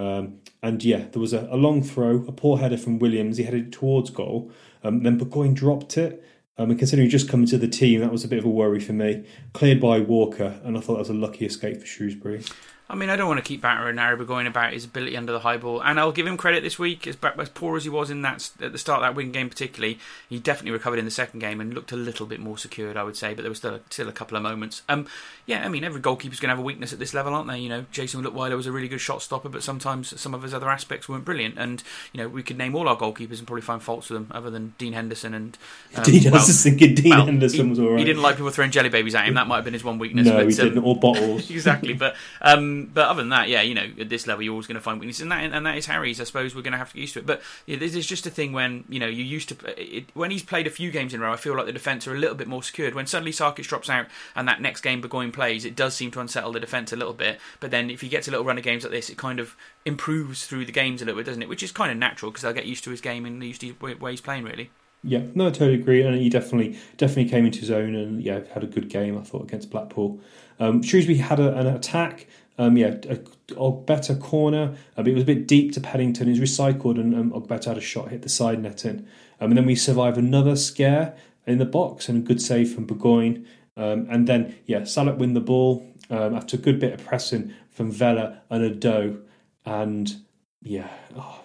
Um, 0.00 0.40
and 0.62 0.82
yeah, 0.82 1.06
there 1.10 1.20
was 1.20 1.32
a, 1.32 1.48
a 1.50 1.56
long 1.56 1.82
throw, 1.82 2.24
a 2.28 2.32
poor 2.32 2.58
header 2.58 2.76
from 2.76 2.98
Williams. 2.98 3.36
He 3.36 3.44
headed 3.44 3.72
towards 3.72 4.10
goal. 4.10 4.52
Um, 4.82 5.02
then 5.02 5.18
Burgoyne 5.18 5.54
dropped 5.54 5.96
it. 5.96 6.24
Um, 6.56 6.70
and 6.70 6.78
considering 6.78 7.08
just 7.08 7.28
coming 7.28 7.46
to 7.46 7.58
the 7.58 7.66
team, 7.66 8.00
that 8.00 8.12
was 8.12 8.22
a 8.22 8.28
bit 8.28 8.38
of 8.38 8.44
a 8.44 8.48
worry 8.48 8.78
for 8.78 8.92
me. 8.92 9.26
Cleared 9.54 9.80
by 9.80 9.98
Walker, 9.98 10.60
and 10.62 10.76
I 10.76 10.80
thought 10.80 10.94
that 10.94 11.00
was 11.00 11.10
a 11.10 11.14
lucky 11.14 11.46
escape 11.46 11.80
for 11.80 11.86
Shrewsbury. 11.86 12.44
I 12.86 12.94
mean, 12.94 13.08
I 13.08 13.16
don't 13.16 13.28
want 13.28 13.38
to 13.38 13.44
keep 13.44 13.62
battering 13.62 13.96
Narrowby 13.96 14.26
going 14.26 14.46
about 14.46 14.74
his 14.74 14.84
ability 14.84 15.16
under 15.16 15.32
the 15.32 15.40
high 15.40 15.56
ball, 15.56 15.82
and 15.82 15.98
I'll 15.98 16.12
give 16.12 16.26
him 16.26 16.36
credit 16.36 16.62
this 16.62 16.78
week. 16.78 17.06
As, 17.06 17.16
as 17.38 17.48
poor 17.48 17.78
as 17.78 17.84
he 17.84 17.88
was 17.90 18.10
in 18.10 18.20
that 18.22 18.50
at 18.60 18.72
the 18.72 18.78
start 18.78 18.98
of 18.98 19.04
that 19.04 19.14
win 19.14 19.32
game, 19.32 19.48
particularly, 19.48 19.98
he 20.28 20.38
definitely 20.38 20.72
recovered 20.72 20.98
in 20.98 21.06
the 21.06 21.10
second 21.10 21.40
game 21.40 21.62
and 21.62 21.72
looked 21.72 21.92
a 21.92 21.96
little 21.96 22.26
bit 22.26 22.40
more 22.40 22.58
secured, 22.58 22.98
I 22.98 23.02
would 23.02 23.16
say. 23.16 23.32
But 23.32 23.40
there 23.40 23.48
was 23.48 23.56
still 23.56 23.80
still 23.88 24.08
a 24.08 24.12
couple 24.12 24.36
of 24.36 24.42
moments. 24.42 24.82
Um, 24.86 25.06
yeah, 25.46 25.64
I 25.64 25.70
mean, 25.70 25.82
every 25.82 26.02
goalkeeper's 26.02 26.40
going 26.40 26.48
to 26.48 26.56
have 26.56 26.58
a 26.58 26.62
weakness 26.62 26.92
at 26.92 26.98
this 26.98 27.14
level, 27.14 27.32
aren't 27.32 27.48
they? 27.48 27.58
You 27.58 27.70
know, 27.70 27.86
Jayson 27.90 28.22
Leutwiler 28.22 28.56
was 28.56 28.66
a 28.66 28.72
really 28.72 28.88
good 28.88 29.00
shot 29.00 29.22
stopper, 29.22 29.48
but 29.48 29.62
sometimes 29.62 30.20
some 30.20 30.34
of 30.34 30.42
his 30.42 30.52
other 30.52 30.68
aspects 30.68 31.08
weren't 31.08 31.24
brilliant. 31.24 31.56
And 31.56 31.82
you 32.12 32.18
know, 32.20 32.28
we 32.28 32.42
could 32.42 32.58
name 32.58 32.74
all 32.76 32.86
our 32.86 32.96
goalkeepers 32.98 33.38
and 33.38 33.46
probably 33.46 33.62
find 33.62 33.82
faults 33.82 34.10
with 34.10 34.18
them, 34.18 34.36
other 34.36 34.50
than 34.50 34.74
Dean 34.76 34.92
Henderson 34.92 35.32
and 35.32 35.56
um, 35.96 36.04
Dean, 36.04 36.28
I 36.28 36.32
was 36.32 36.48
just 36.48 36.62
thinking 36.62 36.94
Dean 36.94 37.10
well, 37.10 37.24
Henderson 37.24 37.64
he, 37.64 37.70
was 37.70 37.78
all 37.78 37.90
right. 37.92 37.98
He 37.98 38.04
didn't 38.04 38.20
like 38.20 38.36
people 38.36 38.50
throwing 38.50 38.70
jelly 38.70 38.90
babies 38.90 39.14
at 39.14 39.26
him. 39.26 39.34
That 39.34 39.46
might 39.46 39.56
have 39.56 39.64
been 39.64 39.72
his 39.72 39.84
one 39.84 39.98
weakness. 39.98 40.26
no, 40.26 40.36
but, 40.36 40.52
he 40.52 40.60
um, 40.60 40.68
didn't. 40.68 40.84
Or 40.84 41.00
bottles. 41.00 41.50
exactly. 41.54 41.94
But 41.94 42.14
um, 42.42 42.73
but 42.92 43.08
other 43.08 43.22
than 43.22 43.30
that, 43.30 43.48
yeah, 43.48 43.62
you 43.62 43.74
know, 43.74 43.88
at 43.98 44.08
this 44.08 44.26
level, 44.26 44.42
you're 44.42 44.52
always 44.52 44.66
going 44.66 44.76
to 44.76 44.80
find 44.80 45.00
weaknesses, 45.00 45.22
and 45.22 45.32
that 45.32 45.42
and 45.42 45.66
that 45.66 45.76
is 45.76 45.86
Harry's. 45.86 46.20
I 46.20 46.24
suppose 46.24 46.54
we're 46.54 46.62
going 46.62 46.72
to 46.72 46.78
have 46.78 46.90
to 46.90 46.94
get 46.94 47.00
used 47.00 47.14
to 47.14 47.20
it. 47.20 47.26
But 47.26 47.42
yeah, 47.66 47.76
this 47.76 47.94
is 47.94 48.06
just 48.06 48.26
a 48.26 48.30
thing 48.30 48.52
when 48.52 48.84
you 48.88 48.98
know 48.98 49.06
you 49.06 49.24
used 49.24 49.48
to 49.50 49.56
it, 49.76 50.06
when 50.14 50.30
he's 50.30 50.42
played 50.42 50.66
a 50.66 50.70
few 50.70 50.90
games 50.90 51.14
in 51.14 51.20
a 51.20 51.24
row. 51.24 51.32
I 51.32 51.36
feel 51.36 51.56
like 51.56 51.66
the 51.66 51.72
defence 51.72 52.06
are 52.06 52.14
a 52.14 52.18
little 52.18 52.36
bit 52.36 52.48
more 52.48 52.62
secured. 52.62 52.94
When 52.94 53.06
suddenly 53.06 53.32
Sarkic 53.32 53.66
drops 53.66 53.90
out 53.90 54.06
and 54.34 54.46
that 54.48 54.60
next 54.60 54.80
game 54.80 55.00
Burgoyne 55.00 55.32
plays, 55.32 55.64
it 55.64 55.76
does 55.76 55.94
seem 55.94 56.10
to 56.12 56.20
unsettle 56.20 56.52
the 56.52 56.60
defence 56.60 56.92
a 56.92 56.96
little 56.96 57.14
bit. 57.14 57.38
But 57.60 57.70
then 57.70 57.90
if 57.90 58.00
he 58.00 58.08
gets 58.08 58.28
a 58.28 58.30
little 58.30 58.46
run 58.46 58.58
of 58.58 58.64
games 58.64 58.84
like 58.84 58.92
this, 58.92 59.10
it 59.10 59.18
kind 59.18 59.40
of 59.40 59.56
improves 59.84 60.46
through 60.46 60.66
the 60.66 60.72
games 60.72 61.02
a 61.02 61.04
little 61.04 61.18
bit, 61.18 61.26
doesn't 61.26 61.42
it? 61.42 61.48
Which 61.48 61.62
is 61.62 61.72
kind 61.72 61.90
of 61.90 61.98
natural 61.98 62.30
because 62.30 62.42
they'll 62.42 62.52
get 62.52 62.66
used 62.66 62.84
to 62.84 62.90
his 62.90 63.00
game 63.00 63.26
and 63.26 63.42
used 63.42 63.60
to 63.60 63.72
way 63.80 64.10
he's 64.10 64.20
playing, 64.20 64.44
really. 64.44 64.70
Yeah, 65.06 65.20
no, 65.34 65.48
I 65.48 65.50
totally 65.50 65.74
agree, 65.74 66.02
and 66.02 66.16
he 66.16 66.30
definitely 66.30 66.78
definitely 66.96 67.28
came 67.28 67.44
into 67.44 67.60
his 67.60 67.70
own, 67.70 67.94
and 67.94 68.22
yeah, 68.22 68.40
had 68.54 68.64
a 68.64 68.66
good 68.66 68.88
game. 68.88 69.18
I 69.18 69.22
thought 69.22 69.42
against 69.42 69.70
Blackpool. 69.70 70.18
Um, 70.58 70.82
Shrewsbury 70.82 71.18
had 71.18 71.38
a, 71.40 71.54
an 71.58 71.66
attack. 71.66 72.26
Um, 72.56 72.76
yeah, 72.76 72.96
a, 73.08 73.16
Ogbeta 73.54 74.20
corner, 74.20 74.74
uh, 74.96 75.02
but 75.02 75.08
it 75.08 75.14
was 75.14 75.24
a 75.24 75.26
bit 75.26 75.46
deep 75.46 75.72
to 75.72 75.80
Pennington. 75.80 76.28
Was 76.28 76.38
recycled, 76.38 76.98
and 76.98 77.14
um, 77.14 77.32
Ogbeta 77.32 77.66
had 77.66 77.78
a 77.78 77.80
shot 77.80 78.08
hit 78.08 78.22
the 78.22 78.28
side 78.28 78.62
netting. 78.62 79.06
Um, 79.40 79.50
and 79.50 79.58
then 79.58 79.66
we 79.66 79.74
survive 79.74 80.16
another 80.16 80.56
scare 80.56 81.16
in 81.46 81.58
the 81.58 81.64
box 81.64 82.08
and 82.08 82.18
a 82.18 82.26
good 82.26 82.40
save 82.40 82.72
from 82.72 82.86
Burgoyne. 82.86 83.46
Um, 83.76 84.06
and 84.08 84.26
then 84.26 84.56
yeah, 84.66 84.84
Salah 84.84 85.14
win 85.14 85.34
the 85.34 85.40
ball 85.40 85.84
um, 86.10 86.34
after 86.34 86.56
a 86.56 86.60
good 86.60 86.78
bit 86.78 86.94
of 86.94 87.04
pressing 87.04 87.52
from 87.70 87.90
Vela 87.90 88.42
and 88.50 88.80
Udoh, 88.80 89.20
and 89.64 90.16
yeah. 90.62 90.88
Oh, 91.16 91.40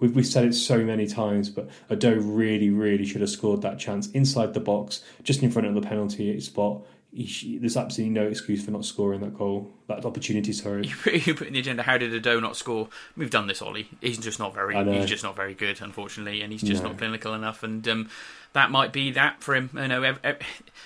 We've, 0.00 0.16
we've 0.16 0.26
said 0.26 0.46
it 0.46 0.54
so 0.54 0.78
many 0.78 1.06
times, 1.06 1.50
but 1.50 1.68
Udoh 1.90 2.18
really, 2.18 2.70
really 2.70 3.04
should 3.04 3.20
have 3.20 3.30
scored 3.30 3.62
that 3.62 3.78
chance 3.78 4.08
inside 4.10 4.54
the 4.54 4.60
box, 4.60 5.04
just 5.22 5.42
in 5.42 5.50
front 5.50 5.68
of 5.68 5.74
the 5.74 5.82
penalty 5.82 6.40
spot. 6.40 6.82
He, 7.12 7.58
there's 7.58 7.76
absolutely 7.76 8.14
no 8.14 8.26
excuse 8.28 8.64
for 8.64 8.70
not 8.70 8.84
scoring 8.84 9.20
that 9.22 9.36
goal, 9.36 9.72
that 9.88 10.04
opportunity. 10.04 10.52
Sorry. 10.52 10.86
You 10.86 10.94
put, 10.94 11.26
you 11.26 11.34
put 11.34 11.48
in 11.48 11.54
the 11.54 11.58
agenda. 11.58 11.82
How 11.82 11.98
did 11.98 12.12
Udoh 12.12 12.40
not 12.40 12.56
score? 12.56 12.88
We've 13.16 13.30
done 13.30 13.48
this, 13.48 13.60
Ollie. 13.60 13.88
He's 14.00 14.18
just 14.18 14.38
not 14.38 14.54
very. 14.54 14.74
He's 14.96 15.08
just 15.10 15.24
not 15.24 15.34
very 15.34 15.54
good, 15.54 15.80
unfortunately, 15.80 16.40
and 16.42 16.52
he's 16.52 16.62
just 16.62 16.82
No. 16.82 16.90
not 16.90 16.98
clinical 16.98 17.34
enough. 17.34 17.62
And 17.64 17.86
um, 17.88 18.10
that 18.52 18.70
might 18.70 18.92
be 18.92 19.12
that 19.12 19.42
for 19.42 19.54
him. 19.54 19.70
You 19.74 19.88
know, 19.88 20.14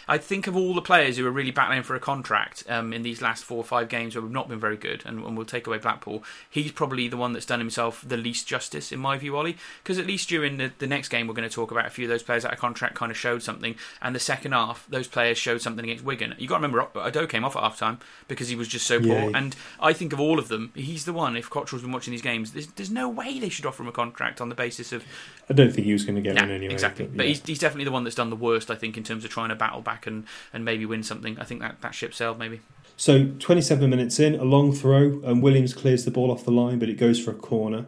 I 0.06 0.18
think 0.18 0.46
of 0.46 0.54
all 0.54 0.74
the 0.74 0.82
players 0.82 1.16
who 1.16 1.26
are 1.26 1.30
really 1.30 1.50
battling 1.50 1.82
for 1.82 1.94
a 1.94 2.00
contract 2.00 2.62
um, 2.68 2.92
in 2.92 3.02
these 3.02 3.22
last 3.22 3.42
four 3.44 3.56
or 3.58 3.64
five 3.64 3.88
games 3.88 4.14
where 4.14 4.22
we've 4.22 4.30
not 4.30 4.48
been 4.48 4.60
very 4.60 4.76
good, 4.76 5.02
and, 5.06 5.24
and 5.24 5.36
we'll 5.36 5.46
take 5.46 5.66
away 5.66 5.78
Blackpool. 5.78 6.22
He's 6.50 6.72
probably 6.72 7.08
the 7.08 7.16
one 7.16 7.32
that's 7.32 7.46
done 7.46 7.60
himself 7.60 8.04
the 8.06 8.18
least 8.18 8.46
justice, 8.46 8.92
in 8.92 9.00
my 9.00 9.16
view, 9.16 9.34
Ollie. 9.36 9.56
Because 9.82 9.98
at 9.98 10.06
least 10.06 10.28
during 10.28 10.58
the, 10.58 10.72
the 10.78 10.86
next 10.86 11.08
game, 11.08 11.26
we're 11.26 11.34
going 11.34 11.48
to 11.48 11.54
talk 11.54 11.70
about 11.70 11.86
a 11.86 11.90
few 11.90 12.04
of 12.04 12.10
those 12.10 12.22
players 12.22 12.44
out 12.44 12.52
of 12.52 12.58
contract 12.58 12.96
kind 12.96 13.10
of 13.10 13.16
showed 13.16 13.42
something, 13.42 13.76
and 14.02 14.14
the 14.14 14.20
second 14.20 14.52
half, 14.52 14.86
those 14.90 15.08
players 15.08 15.38
showed 15.38 15.62
something 15.62 15.84
against 15.84 16.04
Wigan. 16.04 16.34
You 16.38 16.48
got 16.48 16.58
to 16.58 16.66
remember, 16.66 16.86
Udoh 16.94 17.28
came 17.28 17.44
off 17.44 17.56
at 17.56 17.62
half 17.62 17.78
time 17.78 17.98
because 18.28 18.48
he 18.48 18.56
was 18.56 18.68
just 18.68 18.86
so 18.86 18.98
Yeah. 18.98 19.22
poor. 19.22 19.36
And 19.36 19.56
I 19.80 19.94
think 19.94 20.12
of 20.12 20.20
all 20.20 20.38
of 20.38 20.48
them, 20.48 20.70
he's 20.74 21.06
the 21.06 21.12
one. 21.14 21.34
If 21.36 21.48
Cotterill's 21.48 21.82
been 21.82 21.92
watching 21.92 22.12
these 22.12 22.20
games, 22.22 22.52
there's, 22.52 22.66
there's 22.68 22.90
no 22.90 23.08
way 23.08 23.38
they 23.38 23.48
should 23.48 23.64
offer 23.64 23.82
him 23.82 23.88
a 23.88 23.92
contract 23.92 24.40
on 24.42 24.50
the 24.50 24.54
basis 24.54 24.92
of 24.92 25.02
I 25.48 25.52
don't 25.52 25.72
think 25.72 25.84
he 25.84 25.92
was 25.92 26.04
going 26.04 26.16
to 26.16 26.22
get 26.22 26.36
yeah, 26.36 26.42
one 26.42 26.50
anyway. 26.50 26.72
exactly. 26.72 27.06
But, 27.06 27.26
yeah. 27.26 27.28
he's, 27.30 27.44
he's 27.44 27.58
definitely 27.58 27.84
the 27.84 27.92
one 27.92 28.04
that's 28.04 28.16
done 28.16 28.30
the 28.30 28.36
worst, 28.36 28.70
I 28.70 28.74
think, 28.76 28.96
in 28.96 29.04
terms 29.04 29.24
of 29.24 29.30
trying 29.30 29.50
to 29.50 29.54
battle 29.54 29.82
back 29.82 30.06
and, 30.06 30.24
and 30.52 30.64
maybe 30.64 30.86
win 30.86 31.02
something. 31.02 31.38
I 31.38 31.44
think 31.44 31.60
that, 31.60 31.80
that 31.82 31.94
ship 31.94 32.14
sailed, 32.14 32.38
maybe. 32.38 32.60
So 32.96 33.26
27 33.38 33.90
minutes 33.90 34.20
in, 34.20 34.34
a 34.36 34.44
long 34.44 34.72
throw, 34.72 35.20
and 35.24 35.42
Williams 35.42 35.74
clears 35.74 36.04
the 36.04 36.10
ball 36.10 36.30
off 36.30 36.44
the 36.44 36.52
line, 36.52 36.78
but 36.78 36.88
it 36.88 36.94
goes 36.94 37.18
for 37.22 37.32
a 37.32 37.34
corner. 37.34 37.86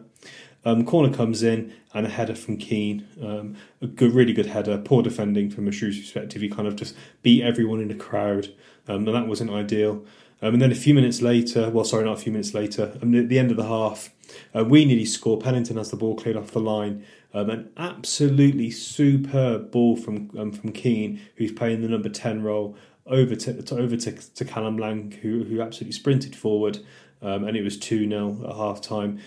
Um, 0.65 0.85
corner 0.85 1.13
comes 1.13 1.43
in 1.43 1.73
and 1.93 2.05
a 2.05 2.09
header 2.09 2.35
from 2.35 2.57
Keane. 2.57 3.07
Um, 3.23 3.55
a 3.81 3.87
good, 3.87 4.11
really 4.11 4.33
good 4.33 4.47
header. 4.47 4.77
Poor 4.77 5.01
defending 5.01 5.49
from 5.49 5.67
a 5.67 5.71
Shrew's 5.71 5.97
perspective. 5.97 6.41
He 6.41 6.49
kind 6.49 6.67
of 6.67 6.75
just 6.75 6.95
beat 7.21 7.41
everyone 7.41 7.79
in 7.79 7.87
the 7.87 7.95
crowd, 7.95 8.53
um, 8.87 9.07
and 9.07 9.15
that 9.15 9.27
wasn't 9.27 9.49
ideal. 9.49 10.03
Um, 10.41 10.53
and 10.53 10.61
then 10.61 10.71
a 10.71 10.75
few 10.75 10.93
minutes 10.93 11.21
later, 11.21 11.69
well, 11.69 11.83
sorry, 11.83 12.05
not 12.05 12.17
a 12.17 12.21
few 12.21 12.31
minutes 12.31 12.53
later, 12.53 12.97
um, 13.01 13.15
at 13.15 13.29
the 13.29 13.39
end 13.39 13.51
of 13.51 13.57
the 13.57 13.65
half, 13.65 14.11
uh, 14.55 14.63
we 14.63 14.85
nearly 14.85 15.05
score. 15.05 15.39
Pennington 15.39 15.77
has 15.77 15.89
the 15.89 15.97
ball 15.97 16.15
cleared 16.15 16.37
off 16.37 16.51
the 16.51 16.59
line. 16.59 17.03
Um, 17.33 17.49
an 17.49 17.69
absolutely 17.77 18.71
superb 18.71 19.71
ball 19.71 19.95
from 19.95 20.29
um, 20.37 20.51
from 20.51 20.71
Keane, 20.71 21.21
who's 21.35 21.51
playing 21.51 21.81
the 21.81 21.87
number 21.87 22.09
ten 22.09 22.43
role, 22.43 22.75
over 23.05 23.35
to, 23.35 23.61
to 23.61 23.77
over 23.77 23.97
to, 23.97 24.11
to 24.11 24.45
Callum 24.45 24.77
Lang, 24.77 25.11
who 25.21 25.43
who 25.43 25.61
absolutely 25.61 25.93
sprinted 25.93 26.35
forward, 26.35 26.79
um, 27.21 27.43
and 27.43 27.57
it 27.57 27.63
was 27.63 27.77
two 27.77 28.07
0 28.07 28.45
at 28.47 28.55
half 28.55 28.81
time. 28.81 29.19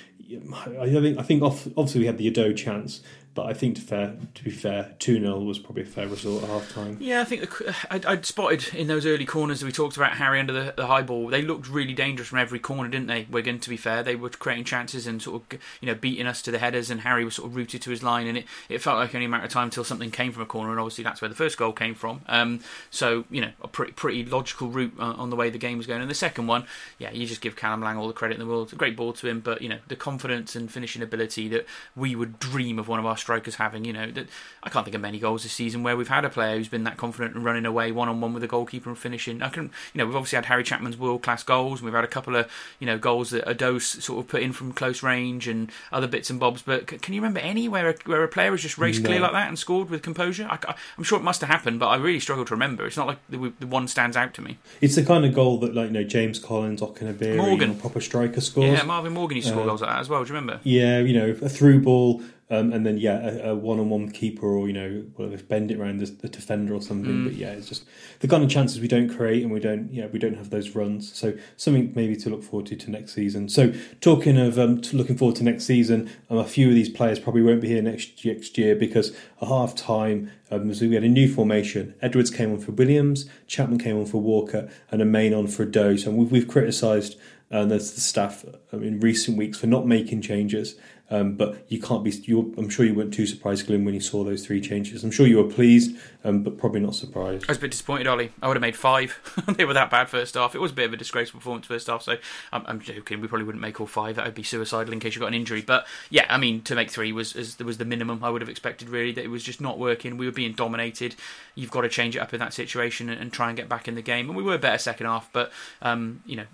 I 0.78 0.88
think 0.88 1.18
I 1.18 1.22
think 1.22 1.42
off, 1.42 1.66
obviously 1.76 2.00
we 2.00 2.06
had 2.06 2.18
the 2.18 2.30
Udoh 2.30 2.56
chance, 2.56 3.02
but 3.40 3.48
I 3.48 3.54
think 3.54 3.76
to 3.76 3.80
fair 3.80 4.14
to 4.34 4.44
be 4.44 4.50
fair, 4.50 4.94
two 4.98 5.18
0 5.18 5.40
was 5.40 5.58
probably 5.58 5.84
a 5.84 5.86
fair 5.86 6.06
result 6.06 6.42
at 6.42 6.50
half 6.50 6.70
time. 6.74 6.98
Yeah, 7.00 7.22
I 7.22 7.24
think 7.24 7.40
the, 7.40 7.74
I, 7.90 8.00
I'd 8.12 8.26
spotted 8.26 8.74
in 8.74 8.86
those 8.86 9.06
early 9.06 9.24
corners 9.24 9.60
that 9.60 9.66
we 9.66 9.72
talked 9.72 9.96
about 9.96 10.12
Harry 10.12 10.38
under 10.38 10.52
the, 10.52 10.74
the 10.76 10.86
high 10.86 11.00
ball. 11.00 11.28
They 11.28 11.40
looked 11.40 11.66
really 11.66 11.94
dangerous 11.94 12.28
from 12.28 12.38
every 12.38 12.58
corner, 12.58 12.90
didn't 12.90 13.06
they? 13.06 13.26
Wigan, 13.30 13.58
to 13.60 13.70
be 13.70 13.78
fair, 13.78 14.02
they 14.02 14.14
were 14.14 14.28
creating 14.28 14.64
chances 14.64 15.06
and 15.06 15.22
sort 15.22 15.40
of 15.40 15.58
you 15.80 15.86
know 15.86 15.94
beating 15.94 16.26
us 16.26 16.42
to 16.42 16.50
the 16.50 16.58
headers, 16.58 16.90
and 16.90 17.00
Harry 17.00 17.24
was 17.24 17.36
sort 17.36 17.48
of 17.48 17.56
rooted 17.56 17.80
to 17.80 17.88
his 17.88 18.02
line, 18.02 18.26
and 18.26 18.36
it, 18.36 18.44
it 18.68 18.82
felt 18.82 18.98
like 18.98 19.14
only 19.14 19.24
a 19.24 19.28
matter 19.30 19.44
of 19.44 19.50
time 19.50 19.64
until 19.64 19.84
something 19.84 20.10
came 20.10 20.32
from 20.32 20.42
a 20.42 20.46
corner, 20.46 20.70
and 20.70 20.78
obviously 20.78 21.02
that's 21.02 21.22
where 21.22 21.30
the 21.30 21.34
first 21.34 21.56
goal 21.56 21.72
came 21.72 21.94
from. 21.94 22.20
Um, 22.28 22.60
so 22.90 23.24
you 23.30 23.40
know 23.40 23.52
a 23.62 23.68
pretty 23.68 23.92
pretty 23.92 24.22
logical 24.22 24.68
route 24.68 24.92
uh, 24.98 25.14
on 25.16 25.30
the 25.30 25.36
way 25.36 25.48
the 25.48 25.56
game 25.56 25.78
was 25.78 25.86
going. 25.86 26.02
And 26.02 26.10
the 26.10 26.14
second 26.14 26.46
one, 26.46 26.66
yeah, 26.98 27.10
you 27.10 27.26
just 27.26 27.40
give 27.40 27.56
Callum 27.56 27.80
Lang 27.80 27.96
all 27.96 28.06
the 28.06 28.12
credit 28.12 28.34
in 28.34 28.40
the 28.40 28.46
world. 28.46 28.64
It's 28.64 28.74
a 28.74 28.76
great 28.76 28.96
ball 28.96 29.14
to 29.14 29.26
him, 29.26 29.40
but 29.40 29.62
you 29.62 29.70
know 29.70 29.78
the 29.88 29.96
confidence 29.96 30.54
and 30.54 30.70
finishing 30.70 31.00
ability 31.00 31.48
that 31.48 31.64
we 31.96 32.14
would 32.14 32.38
dream 32.38 32.78
of 32.78 32.86
one 32.86 32.98
of 32.98 33.06
our 33.06 33.16
strikers 33.30 33.54
having. 33.56 33.84
You 33.84 33.92
know 33.92 34.10
that 34.10 34.26
I 34.62 34.70
can't 34.70 34.84
think 34.84 34.94
of 34.96 35.00
many 35.00 35.18
goals 35.20 35.44
this 35.44 35.52
season 35.52 35.82
where 35.84 35.96
we've 35.96 36.08
had 36.08 36.24
a 36.24 36.28
player 36.28 36.56
who's 36.56 36.68
been 36.68 36.82
that 36.84 36.96
confident 36.96 37.36
and 37.36 37.44
running 37.44 37.64
away 37.64 37.92
one 37.92 38.08
on 38.08 38.20
one 38.20 38.34
with 38.34 38.42
a 38.42 38.48
goalkeeper 38.48 38.88
and 38.90 38.98
finishing. 38.98 39.40
I 39.42 39.48
can, 39.48 39.64
you 39.94 39.98
know, 39.98 40.06
we've 40.06 40.16
obviously 40.16 40.36
had 40.36 40.46
Harry 40.46 40.64
Chapman's 40.64 40.96
world 40.96 41.22
class 41.22 41.44
goals, 41.44 41.78
and 41.80 41.84
we've 41.86 41.94
had 41.94 42.02
a 42.04 42.08
couple 42.08 42.34
of, 42.34 42.50
you 42.80 42.86
know, 42.86 42.98
goals 42.98 43.30
that 43.30 43.44
Udoh's 43.46 44.02
sort 44.04 44.18
of 44.24 44.28
put 44.28 44.42
in 44.42 44.52
from 44.52 44.72
close 44.72 45.02
range 45.02 45.46
and 45.46 45.70
other 45.92 46.08
bits 46.08 46.28
and 46.28 46.40
bobs. 46.40 46.62
But 46.62 46.90
c- 46.90 46.98
can 46.98 47.14
you 47.14 47.20
remember 47.20 47.38
any 47.40 47.68
where 47.68 47.90
a, 47.90 47.94
where 48.04 48.24
a 48.24 48.28
player 48.28 48.50
has 48.50 48.62
just 48.62 48.78
raced 48.78 49.02
No. 49.02 49.08
clear 49.10 49.20
like 49.20 49.32
that 49.32 49.46
and 49.48 49.58
scored 49.58 49.90
with 49.90 50.02
composure? 50.02 50.48
I, 50.50 50.74
am 50.98 51.04
sure 51.04 51.18
it 51.18 51.22
must 51.22 51.40
have 51.40 51.50
happened, 51.50 51.78
but 51.78 51.86
I 51.88 51.96
really 51.96 52.20
struggle 52.20 52.44
to 52.46 52.54
remember. 52.54 52.84
It's 52.86 52.96
not 52.96 53.06
like 53.06 53.18
the, 53.28 53.52
the 53.60 53.66
one 53.68 53.86
stands 53.86 54.16
out 54.16 54.34
to 54.34 54.42
me. 54.42 54.58
It's 54.80 54.96
the 54.96 55.04
kind 55.04 55.24
of 55.24 55.32
goal 55.34 55.58
that 55.58 55.74
like 55.74 55.86
you 55.88 55.92
know 55.92 56.04
James 56.04 56.38
Collins, 56.40 56.80
Okenabirhie, 56.80 57.36
Morgan. 57.36 57.76
proper 57.78 58.00
striker 58.00 58.40
scores. 58.40 58.66
Yeah, 58.78 58.82
Marvin 58.82 59.12
Morgan 59.12 59.36
used 59.36 59.48
to 59.48 59.52
score 59.54 59.62
Uh, 59.62 59.66
goals 59.66 59.82
like 59.82 59.90
that 59.90 60.00
as 60.00 60.08
well. 60.08 60.24
Do 60.24 60.28
you 60.28 60.34
remember? 60.34 60.60
Yeah, 60.64 60.98
you 60.98 61.14
know, 61.14 61.30
a 61.42 61.48
through 61.48 61.80
ball, 61.82 62.22
um, 62.50 62.72
and 62.72 62.84
then 62.84 62.98
yeah, 62.98 63.18
a, 63.20 63.52
a 63.52 63.54
one-on-one 63.54 64.10
keeper, 64.10 64.46
or 64.46 64.66
you 64.66 64.72
know, 64.72 65.04
whatever, 65.14 65.42
bend 65.44 65.70
it 65.70 65.78
around 65.78 66.00
the, 66.00 66.28
defender 66.28 66.74
or 66.74 66.82
something. 66.82 67.12
Mm. 67.12 67.24
But 67.24 67.34
yeah, 67.34 67.52
it's 67.52 67.68
just 67.68 67.84
the 68.18 68.28
kind 68.28 68.42
of 68.42 68.50
chances 68.50 68.80
we 68.80 68.88
don't 68.88 69.08
create, 69.08 69.42
and 69.42 69.52
we 69.52 69.60
don't, 69.60 69.92
yeah, 69.92 70.06
we 70.06 70.18
don't 70.18 70.36
have 70.36 70.50
those 70.50 70.74
runs. 70.74 71.12
So 71.14 71.34
something 71.56 71.92
maybe 71.94 72.16
to 72.16 72.28
look 72.30 72.42
forward 72.42 72.66
to 72.66 72.76
to 72.76 72.90
next 72.90 73.14
season. 73.14 73.48
So 73.48 73.72
talking 74.00 74.36
of 74.36 74.58
um, 74.58 74.80
to 74.82 74.96
looking 74.96 75.16
forward 75.16 75.36
to 75.36 75.44
next 75.44 75.64
season, 75.64 76.10
um, 76.28 76.38
a 76.38 76.44
few 76.44 76.68
of 76.68 76.74
these 76.74 76.88
players 76.88 77.20
probably 77.20 77.42
won't 77.42 77.60
be 77.60 77.68
here 77.68 77.82
next 77.82 78.24
next 78.24 78.58
year 78.58 78.74
because 78.74 79.10
at 79.40 79.48
half 79.48 79.74
time. 79.74 80.30
Um, 80.50 80.74
so 80.74 80.88
we 80.88 80.94
had 80.94 81.04
a 81.04 81.08
new 81.08 81.32
formation. 81.32 81.94
Edwards 82.02 82.30
came 82.30 82.50
on 82.52 82.58
for 82.58 82.72
Williams, 82.72 83.26
Chapman 83.46 83.78
came 83.78 83.96
on 83.96 84.06
for 84.06 84.20
Walker, 84.20 84.68
and 84.90 85.00
a 85.00 85.04
main 85.04 85.32
on 85.32 85.46
for 85.46 85.64
Doe. 85.64 85.94
So 85.96 86.10
we've, 86.10 86.32
we've 86.32 86.48
criticised 86.48 87.16
uh, 87.52 87.64
the, 87.64 87.76
the 87.76 87.80
staff 87.80 88.44
um, 88.72 88.82
in 88.82 89.00
recent 89.00 89.36
weeks 89.36 89.58
for 89.58 89.66
not 89.66 89.86
making 89.86 90.22
changes. 90.22 90.76
Um, 91.10 91.34
but 91.34 91.64
you 91.68 91.80
can't 91.80 92.04
be. 92.04 92.12
I'm 92.56 92.68
sure 92.68 92.86
you 92.86 92.94
weren't 92.94 93.12
too 93.12 93.26
surprised, 93.26 93.66
Glyn, 93.66 93.84
when 93.84 93.94
you 93.94 94.00
saw 94.00 94.22
those 94.22 94.46
three 94.46 94.60
changes. 94.60 95.02
I'm 95.02 95.10
sure 95.10 95.26
you 95.26 95.38
were 95.38 95.50
pleased, 95.50 95.96
um, 96.22 96.44
but 96.44 96.56
probably 96.56 96.80
not 96.80 96.94
surprised. 96.94 97.46
I 97.48 97.50
was 97.50 97.58
a 97.58 97.60
bit 97.60 97.72
disappointed, 97.72 98.06
Ollie. 98.06 98.30
I 98.40 98.46
would 98.46 98.56
have 98.56 98.62
made 98.62 98.76
five. 98.76 99.18
they 99.56 99.64
were 99.64 99.74
that 99.74 99.90
bad 99.90 100.08
first 100.08 100.34
half. 100.34 100.54
It 100.54 100.60
was 100.60 100.70
a 100.70 100.74
bit 100.74 100.86
of 100.86 100.92
a 100.92 100.96
disgraceful 100.96 101.40
performance 101.40 101.66
first 101.66 101.88
half, 101.88 102.02
so 102.02 102.16
I'm, 102.52 102.62
I'm 102.66 102.80
joking. 102.80 103.20
We 103.20 103.26
probably 103.26 103.44
wouldn't 103.44 103.62
make 103.62 103.80
all 103.80 103.88
five. 103.88 104.16
That 104.16 104.24
would 104.24 104.36
be 104.36 104.44
suicidal 104.44 104.92
in 104.92 105.00
case 105.00 105.16
you 105.16 105.20
got 105.20 105.28
an 105.28 105.34
injury. 105.34 105.62
But 105.62 105.84
yeah, 106.10 106.26
I 106.28 106.38
mean, 106.38 106.62
to 106.62 106.76
make 106.76 106.90
three 106.90 107.12
was 107.12 107.34
was, 107.34 107.58
was 107.58 107.78
the 107.78 107.84
minimum 107.84 108.22
I 108.22 108.30
would 108.30 108.40
have 108.40 108.48
expected. 108.48 108.88
Really, 108.88 109.10
that 109.12 109.24
it 109.24 109.30
was 109.30 109.42
just 109.42 109.60
not 109.60 109.80
working. 109.80 110.16
We 110.16 110.26
were 110.26 110.32
being 110.32 110.52
dominated. 110.52 111.16
You've 111.56 111.72
got 111.72 111.80
to 111.80 111.88
change 111.88 112.14
it 112.14 112.20
up 112.20 112.32
in 112.32 112.38
that 112.38 112.54
situation 112.54 113.08
and, 113.08 113.20
and 113.20 113.32
try 113.32 113.48
and 113.48 113.56
get 113.56 113.68
back 113.68 113.88
in 113.88 113.96
the 113.96 114.02
game. 114.02 114.28
And 114.28 114.36
we 114.36 114.44
were 114.44 114.58
better 114.58 114.78
second 114.78 115.06
half, 115.06 115.28
but 115.32 115.50
um, 115.82 116.22
you 116.24 116.36
know, 116.36 116.46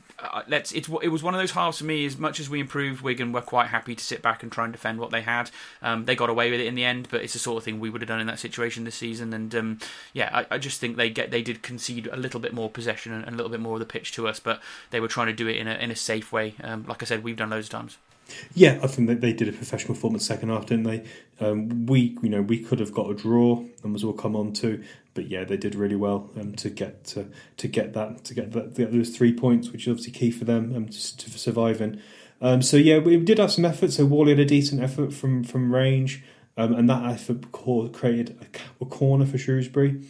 let's. 0.49 0.73
It's 0.73 0.89
it 1.03 1.09
was 1.09 1.23
one 1.23 1.35
of 1.35 1.41
those 1.41 1.51
halves 1.51 1.79
for 1.79 1.85
me. 1.85 2.07
As 2.07 2.17
much 2.17 2.41
as 2.41 2.49
we 2.49 2.59
improved, 2.61 3.03
Wigan 3.03 3.33
were 3.33 3.43
quite 3.43 3.67
happy 3.67 3.95
to 3.95 4.03
sit 4.03 4.23
back 4.23 4.43
and 4.47 4.53
try 4.53 4.65
and 4.65 4.73
defend 4.73 5.01
what 5.01 5.11
they 5.11 5.23
had. 5.23 5.51
Um, 5.83 6.05
they 6.05 6.15
got 6.15 6.31
away 6.31 6.51
with 6.51 6.61
it 6.61 6.67
in 6.67 6.77
the 6.77 6.85
end, 6.85 7.09
but 7.11 7.23
it's 7.23 7.33
the 7.33 7.39
sort 7.39 7.59
of 7.59 7.65
thing 7.65 7.81
we 7.81 7.91
would 7.91 8.01
have 8.01 8.09
done 8.09 8.21
in 8.21 8.29
that 8.29 8.39
situation 8.39 8.85
this 8.85 8.95
season. 8.95 9.33
And 9.33 9.55
um, 9.55 9.79
yeah, 10.13 10.31
I, 10.33 10.55
I 10.55 10.59
just 10.59 10.81
think 10.81 10.97
they 10.97 11.11
get 11.11 11.31
they 11.31 11.43
did 11.43 11.63
concede 11.63 12.07
a 12.07 12.17
little 12.17 12.41
bit 12.41 12.55
more 12.55 12.71
possession 12.71 13.13
and, 13.13 13.25
and 13.25 13.35
a 13.35 13.37
little 13.37 13.51
bit 13.51 13.61
more 13.61 13.75
of 13.75 13.81
the 13.81 13.87
pitch 13.87 14.13
to 14.13 14.29
us, 14.29 14.39
but 14.39 14.63
they 14.91 15.01
were 15.01 15.09
trying 15.09 15.27
to 15.27 15.33
do 15.33 15.49
it 15.49 15.57
in 15.57 15.67
a 15.67 15.75
in 15.75 15.91
a 15.91 15.97
safe 15.97 16.33
way. 16.33 16.55
Um, 16.63 16.87
like 16.89 17.03
I 17.03 17.07
said, 17.07 17.25
we've 17.25 17.37
done 17.37 17.51
loads 17.51 17.67
of 17.67 17.71
times. 17.71 17.99
Yeah, 18.55 18.81
I 18.83 18.87
think 18.87 19.09
that 19.09 19.21
they 19.21 19.33
did 19.33 19.49
a 19.49 19.53
professional 19.53 19.95
performance 19.95 20.27
second 20.27 20.49
half, 20.49 20.67
didn't 20.67 20.85
they? 20.85 21.05
Um, 21.39 21.87
we, 21.87 22.17
you 22.23 22.29
know, 22.29 22.43
we 22.43 22.59
could 22.59 22.81
have 22.81 22.93
got 22.93 23.11
a 23.11 23.15
draw, 23.15 23.65
and 23.85 23.95
as 23.95 24.05
we'll 24.05 24.15
come 24.15 24.35
on 24.35 24.53
to. 24.55 24.83
But 25.15 25.29
yeah, 25.29 25.45
they 25.45 25.57
did 25.57 25.75
really 25.75 25.97
well 25.97 26.31
um, 26.39 26.55
to 26.57 26.69
get 26.69 27.05
to, 27.05 27.29
to 27.57 27.69
get 27.69 27.95
that 27.95 28.25
to 28.25 28.35
get 28.35 28.53
that 28.53 28.75
to 28.75 28.83
get 28.83 28.93
those 28.93 29.11
three 29.11 29.33
points, 29.33 29.71
which 29.71 29.87
is 29.87 29.89
obviously 29.89 30.13
key 30.13 30.31
for 30.31 30.45
them 30.45 30.75
um, 30.75 30.89
to, 30.89 31.17
to 31.17 31.31
surviving. 31.39 32.01
Um, 32.41 32.63
so 32.63 32.77
yeah, 32.77 32.99
we 32.99 33.17
did 33.19 33.39
have 33.39 33.53
some 33.53 33.65
effort. 33.65 33.93
So 33.93 34.05
Whalley 34.05 34.31
had 34.31 34.41
a 34.41 34.45
decent 34.45 34.83
effort 34.83 35.13
from 35.13 35.45
from 35.45 35.75
range, 35.75 36.23
um, 36.57 36.75
and 36.75 36.89
that 36.91 37.05
effort 37.05 37.53
created 37.53 38.39
a, 38.41 38.85
a 38.85 38.87
corner 38.87 39.27
for 39.27 39.39
Shrewsbury. 39.39 40.03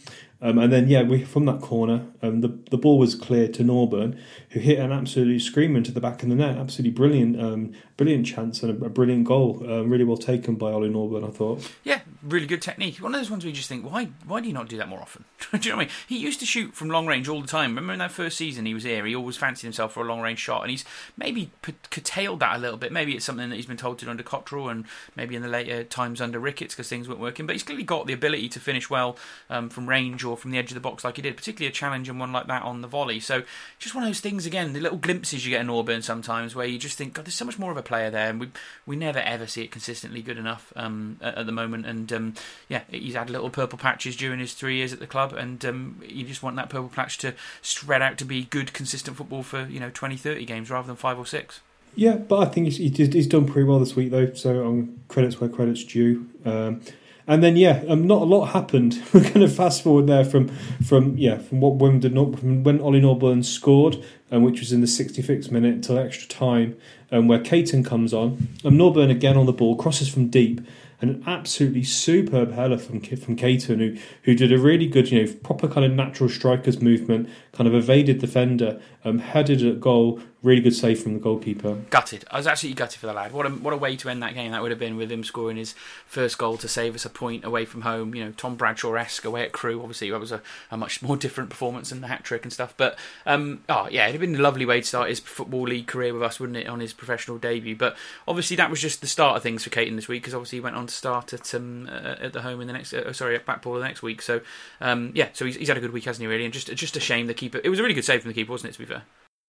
Um, 0.46 0.58
and 0.58 0.72
then 0.72 0.88
yeah, 0.88 1.02
we 1.02 1.24
from 1.24 1.44
that 1.46 1.60
corner, 1.60 2.06
um, 2.22 2.40
the 2.40 2.56
the 2.70 2.78
ball 2.78 2.98
was 2.98 3.16
cleared 3.16 3.52
to 3.54 3.64
Norburn, 3.64 4.16
who 4.50 4.60
hit 4.60 4.78
an 4.78 4.92
absolute 4.92 5.40
screamer 5.40 5.78
into 5.78 5.90
the 5.90 6.00
back 6.00 6.22
of 6.22 6.28
the 6.28 6.36
net. 6.36 6.56
Absolutely 6.56 6.92
brilliant, 6.92 7.40
um, 7.40 7.72
brilliant 7.96 8.26
chance 8.26 8.62
and 8.62 8.80
a, 8.80 8.86
a 8.86 8.88
brilliant 8.88 9.24
goal. 9.24 9.60
Um, 9.68 9.90
really 9.90 10.04
well 10.04 10.16
taken 10.16 10.54
by 10.54 10.70
Ollie 10.70 10.88
Norburn, 10.88 11.26
I 11.26 11.32
thought. 11.32 11.68
Yeah, 11.82 12.00
really 12.22 12.46
good 12.46 12.62
technique. 12.62 12.98
One 12.98 13.12
of 13.12 13.20
those 13.20 13.28
ones 13.28 13.44
where 13.44 13.48
you 13.48 13.56
just 13.56 13.68
think, 13.68 13.90
why 13.90 14.04
why 14.24 14.40
do 14.40 14.46
you 14.46 14.54
not 14.54 14.68
do 14.68 14.76
that 14.76 14.88
more 14.88 15.00
often? 15.00 15.24
do 15.52 15.58
you 15.60 15.70
know 15.70 15.78
what 15.78 15.82
I 15.82 15.84
mean? 15.86 15.94
He 16.06 16.18
used 16.18 16.38
to 16.40 16.46
shoot 16.46 16.74
from 16.74 16.90
long 16.90 17.08
range 17.08 17.28
all 17.28 17.40
the 17.40 17.48
time. 17.48 17.70
Remember 17.70 17.92
in 17.92 17.98
that 17.98 18.12
first 18.12 18.36
season 18.36 18.66
he 18.66 18.74
was 18.74 18.84
here, 18.84 19.04
he 19.04 19.16
always 19.16 19.36
fancied 19.36 19.66
himself 19.66 19.94
for 19.94 20.04
a 20.04 20.06
long 20.06 20.20
range 20.20 20.38
shot, 20.38 20.62
and 20.62 20.70
he's 20.70 20.84
maybe 21.16 21.50
curtailed 21.90 22.38
that 22.38 22.54
a 22.54 22.58
little 22.58 22.78
bit. 22.78 22.92
Maybe 22.92 23.16
it's 23.16 23.24
something 23.24 23.50
that 23.50 23.56
he's 23.56 23.66
been 23.66 23.76
told 23.76 23.98
to 23.98 24.04
do 24.04 24.10
under 24.10 24.22
Cotterill, 24.22 24.70
and 24.70 24.84
maybe 25.16 25.34
in 25.34 25.42
the 25.42 25.48
later 25.48 25.82
times 25.82 26.20
under 26.20 26.38
Ricketts 26.38 26.74
because 26.74 26.88
things 26.88 27.08
weren't 27.08 27.20
working. 27.20 27.46
But 27.46 27.54
he's 27.54 27.62
clearly 27.64 27.84
got 27.84 28.06
the 28.06 28.12
ability 28.12 28.48
to 28.50 28.60
finish 28.60 28.88
well 28.88 29.16
um, 29.50 29.68
from 29.68 29.88
range 29.88 30.22
or 30.22 30.35
from 30.36 30.50
the 30.50 30.58
edge 30.58 30.70
of 30.70 30.74
the 30.74 30.80
box 30.80 31.04
like 31.04 31.16
he 31.16 31.22
did, 31.22 31.36
particularly 31.36 31.68
a 31.68 31.72
challenging 31.72 32.18
one 32.18 32.32
like 32.32 32.46
that 32.46 32.62
on 32.62 32.82
the 32.82 32.88
volley. 32.88 33.20
So 33.20 33.42
just 33.78 33.94
one 33.94 34.04
of 34.04 34.08
those 34.08 34.20
things 34.20 34.46
again, 34.46 34.72
the 34.72 34.80
little 34.80 34.98
glimpses 34.98 35.44
you 35.44 35.50
get 35.50 35.60
in 35.60 35.70
Auburn 35.70 36.02
sometimes 36.02 36.54
where 36.54 36.66
you 36.66 36.78
just 36.78 36.98
think, 36.98 37.14
God, 37.14 37.24
there's 37.24 37.34
so 37.34 37.44
much 37.44 37.58
more 37.58 37.70
of 37.70 37.76
a 37.76 37.82
player 37.82 38.10
there, 38.10 38.30
and 38.30 38.40
we 38.40 38.50
we 38.86 38.96
never 38.96 39.18
ever 39.18 39.46
see 39.46 39.62
it 39.62 39.70
consistently 39.70 40.22
good 40.22 40.38
enough 40.38 40.72
um, 40.76 41.18
at, 41.20 41.38
at 41.38 41.46
the 41.46 41.52
moment. 41.52 41.86
And 41.86 42.12
um, 42.12 42.34
yeah, 42.68 42.82
he's 42.90 43.14
had 43.14 43.30
little 43.30 43.50
purple 43.50 43.78
patches 43.78 44.16
during 44.16 44.38
his 44.38 44.54
three 44.54 44.76
years 44.76 44.92
at 44.92 44.98
the 44.98 45.06
club, 45.06 45.32
and 45.32 45.64
um, 45.64 46.02
you 46.06 46.24
just 46.24 46.42
want 46.42 46.56
that 46.56 46.68
purple 46.68 46.88
patch 46.88 47.18
to 47.18 47.34
spread 47.62 48.02
out 48.02 48.18
to 48.18 48.24
be 48.24 48.44
good, 48.44 48.72
consistent 48.72 49.16
football 49.16 49.42
for 49.42 49.66
you 49.66 49.80
know 49.80 49.90
20, 49.90 50.16
30 50.16 50.44
games 50.44 50.70
rather 50.70 50.86
than 50.86 50.96
five 50.96 51.18
or 51.18 51.26
six. 51.26 51.60
Yeah, 51.94 52.16
but 52.16 52.40
I 52.40 52.44
think 52.50 52.66
he's, 52.66 52.76
he 52.76 53.06
he's 53.06 53.26
done 53.26 53.46
pretty 53.46 53.66
well 53.66 53.78
this 53.78 53.96
week 53.96 54.10
though. 54.10 54.32
So 54.34 54.66
um, 54.66 55.00
credits 55.08 55.40
where 55.40 55.48
credits 55.48 55.82
due. 55.82 56.28
Um, 56.44 56.82
and 57.26 57.42
then 57.42 57.56
yeah, 57.56 57.82
um, 57.88 58.06
not 58.06 58.22
a 58.22 58.24
lot 58.24 58.46
happened. 58.46 59.02
We're 59.12 59.20
going 59.20 59.40
to 59.40 59.48
fast 59.48 59.82
forward 59.82 60.06
there 60.06 60.24
from 60.24 60.48
from 60.84 61.16
yeah 61.18 61.38
from 61.38 61.60
what 61.60 61.74
when 61.74 62.00
did 62.00 62.14
not 62.14 62.38
from 62.38 62.62
when 62.62 62.80
Ollie 62.80 63.00
Norburn 63.00 63.44
scored, 63.44 64.02
um, 64.30 64.42
which 64.42 64.60
was 64.60 64.72
in 64.72 64.80
the 64.80 64.86
65th 64.86 65.50
minute 65.50 65.74
until 65.74 65.98
extra 65.98 66.28
time, 66.28 66.76
um, 67.10 67.28
where 67.28 67.40
Caton 67.40 67.82
comes 67.82 68.14
on. 68.14 68.48
Um, 68.64 68.74
Norburn 68.74 69.10
again 69.10 69.36
on 69.36 69.46
the 69.46 69.52
ball 69.52 69.76
crosses 69.76 70.08
from 70.08 70.28
deep, 70.28 70.60
and 71.00 71.10
an 71.10 71.24
absolutely 71.26 71.82
superb 71.82 72.52
header 72.52 72.78
from 72.78 73.00
from 73.00 73.36
Caton, 73.36 73.80
who 73.80 73.96
who 74.22 74.34
did 74.34 74.52
a 74.52 74.58
really 74.58 74.86
good, 74.86 75.10
you 75.10 75.24
know, 75.24 75.32
proper 75.42 75.66
kind 75.66 75.84
of 75.84 75.92
natural 75.92 76.28
strikers 76.28 76.80
movement, 76.80 77.28
kind 77.56 77.66
of 77.66 77.74
evaded 77.74 78.20
the 78.20 78.26
defender, 78.26 78.80
um, 79.04 79.18
headed 79.18 79.64
at 79.64 79.80
goal, 79.80 80.20
really 80.42 80.60
good 80.60 80.74
save 80.74 81.02
from 81.02 81.14
the 81.14 81.18
goalkeeper. 81.18 81.74
Gutted. 81.90 82.24
I 82.30 82.36
was 82.36 82.46
absolutely 82.46 82.76
gutted 82.76 83.00
for 83.00 83.06
the 83.06 83.12
lad. 83.12 83.32
What 83.32 83.46
a 83.46 83.50
what 83.50 83.72
a 83.72 83.76
way 83.76 83.96
to 83.96 84.08
end 84.08 84.22
that 84.22 84.34
game 84.34 84.52
that 84.52 84.62
would 84.62 84.70
have 84.70 84.78
been 84.78 84.96
with 84.96 85.10
him 85.10 85.24
scoring 85.24 85.56
his 85.56 85.74
first 86.06 86.38
goal 86.38 86.56
to 86.58 86.68
save 86.68 86.94
us 86.94 87.04
a 87.04 87.10
point 87.10 87.44
away 87.44 87.64
from 87.64 87.80
home. 87.80 88.14
You 88.14 88.24
know, 88.24 88.32
Tom 88.36 88.54
Bradshaw 88.54 88.94
esque 88.94 89.24
away 89.24 89.42
at 89.42 89.52
Crewe. 89.52 89.80
Obviously, 89.80 90.10
that 90.10 90.20
was 90.20 90.32
a, 90.32 90.42
a, 90.70 90.76
much 90.76 91.02
more 91.02 91.16
different 91.26 91.50
performance 91.50 91.90
than 91.90 92.00
the 92.00 92.06
hat 92.06 92.24
trick 92.24 92.44
and 92.44 92.52
stuff. 92.52 92.74
But 92.76 92.98
um, 93.26 93.64
oh 93.68 93.88
yeah, 93.90 94.04
it'd 94.04 94.20
have 94.20 94.20
been 94.20 94.38
a 94.38 94.42
lovely 94.42 94.66
way 94.66 94.80
to 94.80 94.86
start 94.86 95.08
his 95.08 95.20
football 95.20 95.62
league 95.62 95.86
career 95.86 96.12
with 96.12 96.22
us, 96.22 96.38
wouldn't 96.38 96.58
it, 96.58 96.68
on 96.68 96.80
his 96.80 96.92
professional 96.92 97.38
debut? 97.38 97.74
But 97.74 97.96
obviously, 98.28 98.56
that 98.56 98.70
was 98.70 98.80
just 98.80 99.00
the 99.00 99.06
start 99.06 99.36
of 99.36 99.42
things 99.42 99.64
for 99.64 99.70
Caton 99.70 99.96
this 99.96 100.08
week 100.08 100.22
because 100.22 100.34
obviously 100.34 100.58
he 100.58 100.60
went 100.60 100.76
on 100.76 100.86
to 100.86 100.94
start 100.94 101.32
at 101.32 101.54
um, 101.54 101.88
uh, 101.90 102.16
at 102.20 102.32
the 102.32 102.42
home 102.42 102.60
in 102.60 102.66
the 102.66 102.72
next 102.72 102.92
uh, 102.92 103.12
sorry 103.12 103.34
at 103.34 103.46
Blackpool 103.46 103.74
the 103.74 103.80
next 103.80 104.02
week. 104.02 104.22
So 104.22 104.42
um, 104.80 105.12
yeah, 105.14 105.28
so 105.32 105.44
he's, 105.44 105.56
he's 105.56 105.68
had 105.68 105.76
a 105.76 105.80
good 105.80 105.92
week, 105.92 106.04
hasn't 106.04 106.22
he? 106.22 106.26
Really, 106.26 106.44
and 106.44 106.52
just 106.52 106.72
just 106.74 106.96
a 106.96 107.00
shame 107.00 107.26
the 107.26 107.34
keeper. 107.34 107.45
It 107.54 107.68
was 107.68 107.78
a 107.78 107.82
really 107.82 107.94
good 107.94 108.04
save 108.04 108.22
from 108.22 108.30
the 108.30 108.34
keeper, 108.34 108.52
wasn't 108.52 108.70
it? 108.70 108.72
To 108.74 108.78
be 108.78 108.84
fair. 108.84 109.02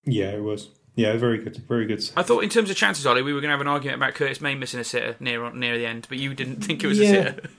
Yeah, 0.06 0.32
it 0.32 0.44
was. 0.44 0.70
Yeah, 0.96 1.16
very 1.16 1.38
good, 1.38 1.56
very 1.68 1.86
good. 1.86 2.10
I 2.16 2.24
thought 2.24 2.44
in 2.44 2.50
terms 2.50 2.72
of 2.72 2.76
chances, 2.76 3.06
Ollie, 3.06 3.22
we 3.22 3.32
were 3.32 3.40
going 3.40 3.50
to 3.50 3.54
have 3.54 3.62
an 3.62 3.68
argument 3.68 4.02
about 4.02 4.16
Curtis 4.16 4.42
Main 4.42 4.58
missing 4.58 4.80
a 4.80 4.84
sitter 4.84 5.16
near 5.20 5.52
near 5.54 5.78
the 5.78 5.86
end, 5.86 6.08
but 6.10 6.18
you 6.18 6.34
didn't 6.34 6.64
think 6.64 6.84
it 6.84 6.88
was 6.88 6.98
yeah. 6.98 7.06
a 7.08 7.14
sitter. 7.14 7.50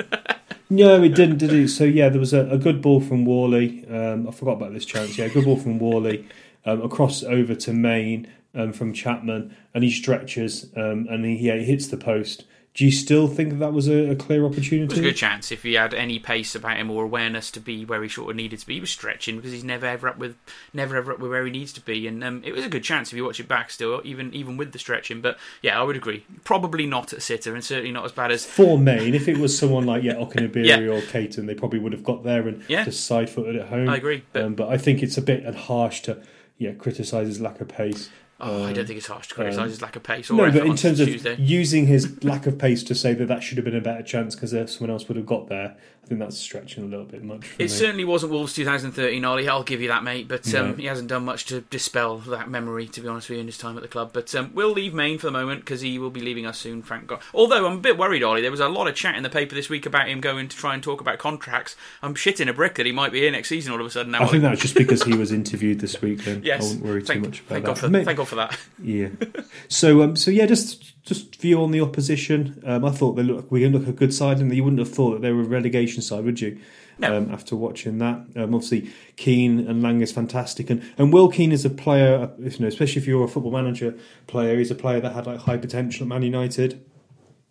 no, 0.71 1.01
it 1.03 1.15
didn't, 1.15 1.39
did 1.39 1.53
it? 1.53 1.69
So 1.69 1.85
yeah, 1.85 2.09
there 2.09 2.19
was 2.19 2.33
a, 2.33 2.49
a 2.49 2.59
good 2.59 2.83
ball 2.83 3.01
from 3.01 3.25
Whalley. 3.25 3.87
Um, 3.89 4.27
I 4.27 4.33
forgot 4.33 4.55
about 4.55 4.73
this 4.73 4.85
chance. 4.85 5.17
Yeah, 5.17 5.29
good 5.29 5.45
ball 5.45 5.57
from 5.57 5.79
Whalley 5.79 6.29
um, 6.65 6.83
across 6.83 7.23
over 7.23 7.55
to 7.55 7.73
Main 7.73 8.27
um, 8.57 8.73
from 8.73 8.93
Chapman, 8.93 9.57
and 9.73 9.85
he 9.85 9.91
stretches 9.91 10.73
um, 10.77 11.07
and 11.09 11.25
he, 11.25 11.37
yeah, 11.37 11.57
he 11.57 11.65
hits 11.65 11.87
the 11.87 11.97
post. 11.97 12.45
Do 12.79 12.85
you 12.85 12.93
still 12.93 13.27
think 13.27 13.59
that 13.59 13.73
was 13.73 13.89
a, 13.89 14.13
a, 14.13 14.15
clear 14.15 14.45
opportunity? 14.45 14.85
It 14.85 14.91
was 14.91 14.99
a 15.01 15.03
good 15.03 15.17
chance 15.17 15.51
if 15.51 15.65
he 15.65 15.75
had 15.75 15.93
any 15.93 16.21
pace 16.21 16.55
about 16.55 16.77
him 16.77 16.93
or 16.93 17.03
awareness 17.03 17.51
to 17.51 17.61
be 17.61 17.85
where 17.85 18.01
he 18.05 18.09
sort 18.09 18.31
of 18.31 18.37
needed 18.37 18.61
to 18.61 18.67
be. 18.69 18.75
He 18.75 18.81
was 18.81 18.91
stretching 18.91 19.35
because 19.35 19.51
he's 19.51 19.65
never 19.65 19.85
ever 19.85 20.07
up 20.07 20.17
with 20.17 20.37
never 20.73 20.95
ever 20.95 21.11
up 21.11 21.19
with 21.19 21.29
where 21.29 21.45
he 21.45 21.51
needs 21.51 21.73
to 21.73 21.81
be, 21.81 22.07
and 22.07 22.23
um, 22.23 22.41
it 22.45 22.53
was 22.53 22.65
a 22.65 22.69
good 22.69 22.85
chance 22.85 23.11
if 23.11 23.17
you 23.17 23.25
watch 23.25 23.41
it 23.41 23.49
back 23.49 23.73
still, 23.73 24.01
even 24.05 24.33
even 24.33 24.57
with 24.57 24.71
the 24.71 24.79
stretching. 24.79 25.21
But 25.21 25.39
yeah, 25.61 25.77
I 25.77 25.83
would 25.83 25.97
agree. 25.97 26.25
Probably 26.45 26.87
not 26.87 27.13
at 27.13 27.21
sitter, 27.21 27.53
and 27.53 27.65
certainly 27.65 27.91
not 27.91 28.05
as 28.05 28.13
bad 28.13 28.31
as 28.31 28.47
for 28.47 28.79
Main. 28.79 29.13
if 29.13 29.27
it 29.27 29.39
was 29.39 29.59
someone 29.59 29.85
like 29.85 30.05
yeah 30.05 30.15
Okenabirhie 30.15 30.65
yeah. 30.65 30.79
or 30.79 31.01
Caton, 31.01 31.47
they 31.47 31.57
probably 31.57 31.81
would 31.81 31.93
have 31.93 32.05
got 32.05 32.23
there 32.23 32.47
and 32.47 32.63
yeah. 32.69 32.85
just 32.85 33.07
side 33.07 33.29
footed 33.29 33.57
at 33.57 33.71
home. 33.71 33.89
I 33.89 33.97
agree, 33.97 34.23
but, 34.33 34.45
um, 34.45 34.55
but 34.55 34.69
I 34.69 34.79
think 34.79 35.03
it's 35.03 35.19
a 35.19 35.23
bit 35.23 35.53
harsh 35.53 36.03
to 36.03 36.23
yeah 36.59 36.75
criticise 36.75 37.27
his 37.27 37.41
lack 37.41 37.61
of 37.61 37.67
pace. 37.67 38.09
Oh, 38.41 38.63
um, 38.63 38.69
I 38.69 38.73
don't 38.73 38.87
think 38.87 38.99
it's 38.99 39.09
harsh 39.09 39.29
to 39.29 39.35
criticise 39.35 39.59
um, 39.59 39.69
his 39.69 39.83
lack 39.83 39.97
of 39.97 40.05
pace. 40.05 40.31
no, 40.31 40.51
but 40.51 40.65
in 40.65 40.77
terms 40.77 41.01
of 41.01 41.09
Tuesday. 41.09 41.37
using 41.41 41.87
his 41.87 42.23
lack 42.23 42.47
of 42.47 42.57
pace 42.57 42.85
to 42.85 42.95
say 42.95 43.13
that 43.15 43.27
that 43.27 43.43
should 43.43 43.59
have 43.59 43.65
been 43.65 43.75
a 43.75 43.81
better 43.81 44.03
chance 44.03 44.37
because 44.37 44.51
someone 44.73 44.91
else 44.91 45.09
would 45.09 45.17
have 45.17 45.27
got 45.27 45.49
there, 45.49 45.77
I 46.09 46.13
think 46.13 46.21
that's 46.21 46.39
stretching 46.39 46.85
a 46.85 46.87
little 46.87 47.05
bit 47.05 47.23
much. 47.23 47.45
it 47.59 47.65
me. 47.65 47.69
certainly 47.69 48.05
wasn't 48.07 48.33
Wolves 48.33 48.55
2013, 48.55 49.23
Ollie. 49.27 49.47
I'll 49.47 49.63
give 49.63 49.83
you 49.83 49.89
that, 49.89 50.03
mate. 50.03 50.27
But 50.27 50.55
um, 50.55 50.71
no. 50.71 50.77
he 50.77 50.87
hasn't 50.87 51.09
done 51.09 51.27
much 51.27 51.45
to 51.47 51.61
dispel 51.61 52.17
that 52.19 52.49
memory, 52.49 52.87
to 52.87 53.03
be 53.03 53.09
honest 53.09 53.29
with 53.29 53.37
you, 53.37 53.41
in 53.43 53.47
his 53.47 53.59
time 53.59 53.77
at 53.77 53.83
the 53.83 53.89
club. 53.89 54.13
But 54.15 54.35
um, 54.35 54.51
we'll 54.55 54.73
leave 54.73 54.95
Main 54.95 55.19
for 55.19 55.27
the 55.27 55.33
moment 55.33 55.61
because 55.61 55.83
he 55.83 55.99
will 55.99 56.09
be 56.09 56.23
leaving 56.23 56.47
us 56.47 56.57
soon. 56.57 56.81
Frank. 56.81 57.09
God. 57.09 57.21
Although 57.35 57.67
I'm 57.67 57.77
a 57.77 57.81
bit 57.81 57.99
worried, 57.99 58.23
Ollie. 58.23 58.41
There 58.41 58.51
was 58.51 58.59
a 58.59 58.71
lot 58.71 58.89
of 58.89 58.95
chat 58.95 59.17
in 59.17 59.23
the 59.23 59.29
paper 59.29 59.55
this 59.55 59.69
week 59.69 59.85
about 59.85 60.09
him 60.09 60.23
going 60.23 60.49
to 60.49 60.57
try 60.57 60.73
and 60.73 60.83
talk 60.83 61.03
about 61.03 61.19
contracts. 61.19 61.77
I'm 62.01 62.15
shitting 62.15 62.49
a 62.49 62.55
brick 62.55 62.77
that 62.77 62.87
he 62.87 62.93
might 62.93 63.13
be 63.13 63.21
here 63.21 63.31
next 63.31 63.51
season 63.51 63.75
all 63.75 63.81
of 63.81 63.87
a 63.87 63.91
sudden. 63.91 64.13
Now 64.13 64.23
I 64.23 64.29
think 64.29 64.45
that's 64.45 64.63
just 64.63 64.77
because 64.77 65.03
he 65.03 65.15
was 65.15 65.31
interviewed 65.31 65.81
this 65.81 66.01
week. 66.01 66.25
Then 66.25 66.41
yes, 66.45 66.63
I 66.63 66.65
wouldn't 66.65 66.85
worry 66.87 67.03
thank, 67.03 67.23
too 67.23 67.29
much 67.29 67.41
about 67.41 67.49
thank 67.49 67.65
that. 67.67 67.69
God 67.69 67.79
for, 67.79 68.05
thank 68.05 68.17
God 68.17 68.29
for 68.29 68.37
that. 68.37 68.59
Yeah 68.83 69.09
so 69.69 70.03
um, 70.03 70.17
so 70.17 70.31
yeah, 70.31 70.47
just 70.47 70.98
just 71.09 71.41
view 71.41 71.63
on 71.63 71.71
the 71.71 71.81
opposition. 71.81 72.63
Um, 72.65 72.85
I 72.85 72.91
thought 72.91 73.15
they 73.15 73.23
look 73.23 73.51
we 73.51 73.63
can 73.63 73.73
look 73.73 73.87
a 73.87 73.93
good 73.93 74.13
side, 74.13 74.39
and 74.39 74.55
you 74.55 74.63
wouldn't 74.63 74.81
have 74.81 74.93
thought 74.93 75.13
that 75.15 75.23
they 75.23 75.33
were 75.33 75.43
a 75.43 75.47
relegation 75.47 76.03
side, 76.03 76.25
would 76.25 76.41
you? 76.41 76.59
No. 76.99 77.17
Um, 77.17 77.31
after 77.31 77.55
watching 77.55 77.99
that, 77.99 78.27
um, 78.37 78.55
obviously 78.55 78.91
Keane 79.17 79.67
and 79.69 79.83
Lang 79.83 80.01
is 80.01 80.13
fantastic, 80.13 80.69
and, 80.69 80.83
and 80.99 81.13
Will 81.13 81.29
Keane 81.29 81.53
is 81.53 81.65
a 81.65 81.71
player, 81.71 82.31
you 82.39 82.59
know, 82.59 82.67
especially 82.67 83.01
if 83.01 83.07
you're 83.07 83.25
a 83.25 83.29
football 83.29 83.53
manager 83.53 83.95
player, 84.27 84.59
he's 84.59 84.71
a 84.71 84.75
player 84.75 85.01
that 85.01 85.13
had 85.13 85.27
like 85.27 85.41
high 85.41 85.57
potential 85.57 86.05
at 86.05 86.09
Man 86.09 86.23
United. 86.23 86.85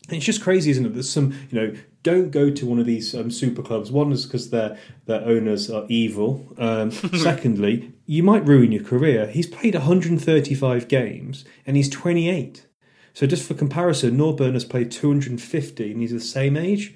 it's 0.10 0.26
just 0.26 0.42
crazy, 0.42 0.72
isn't 0.72 0.86
it? 0.86 0.94
There's 0.94 1.10
some, 1.10 1.34
you 1.50 1.60
know, 1.60 1.74
don't 2.04 2.30
go 2.32 2.50
to 2.50 2.66
one 2.66 2.80
of 2.80 2.86
these 2.86 3.16
um, 3.16 3.32
super 3.32 3.62
clubs. 3.62 3.92
One 3.92 4.12
is 4.12 4.26
because 4.26 4.50
their 4.50 4.78
their 5.06 5.22
owners 5.22 5.72
are 5.72 5.86
evil. 5.88 6.46
Um, 6.58 6.92
secondly, 6.92 7.94
you 8.06 8.24
might 8.24 8.46
ruin 8.46 8.72
your 8.72 8.84
career. 8.84 9.28
He's 9.28 9.48
played 9.48 9.76
135 9.76 10.88
games 10.88 11.46
and 11.66 11.76
he's 11.76 11.90
28. 11.90 12.67
So 13.18 13.26
just 13.26 13.48
for 13.48 13.56
comparison, 13.56 14.16
Norburn 14.16 14.54
has 14.54 14.64
played 14.64 14.92
250 14.92 15.92
and 15.92 16.02
he's 16.02 16.12
the 16.12 16.20
same 16.20 16.56
age. 16.56 16.94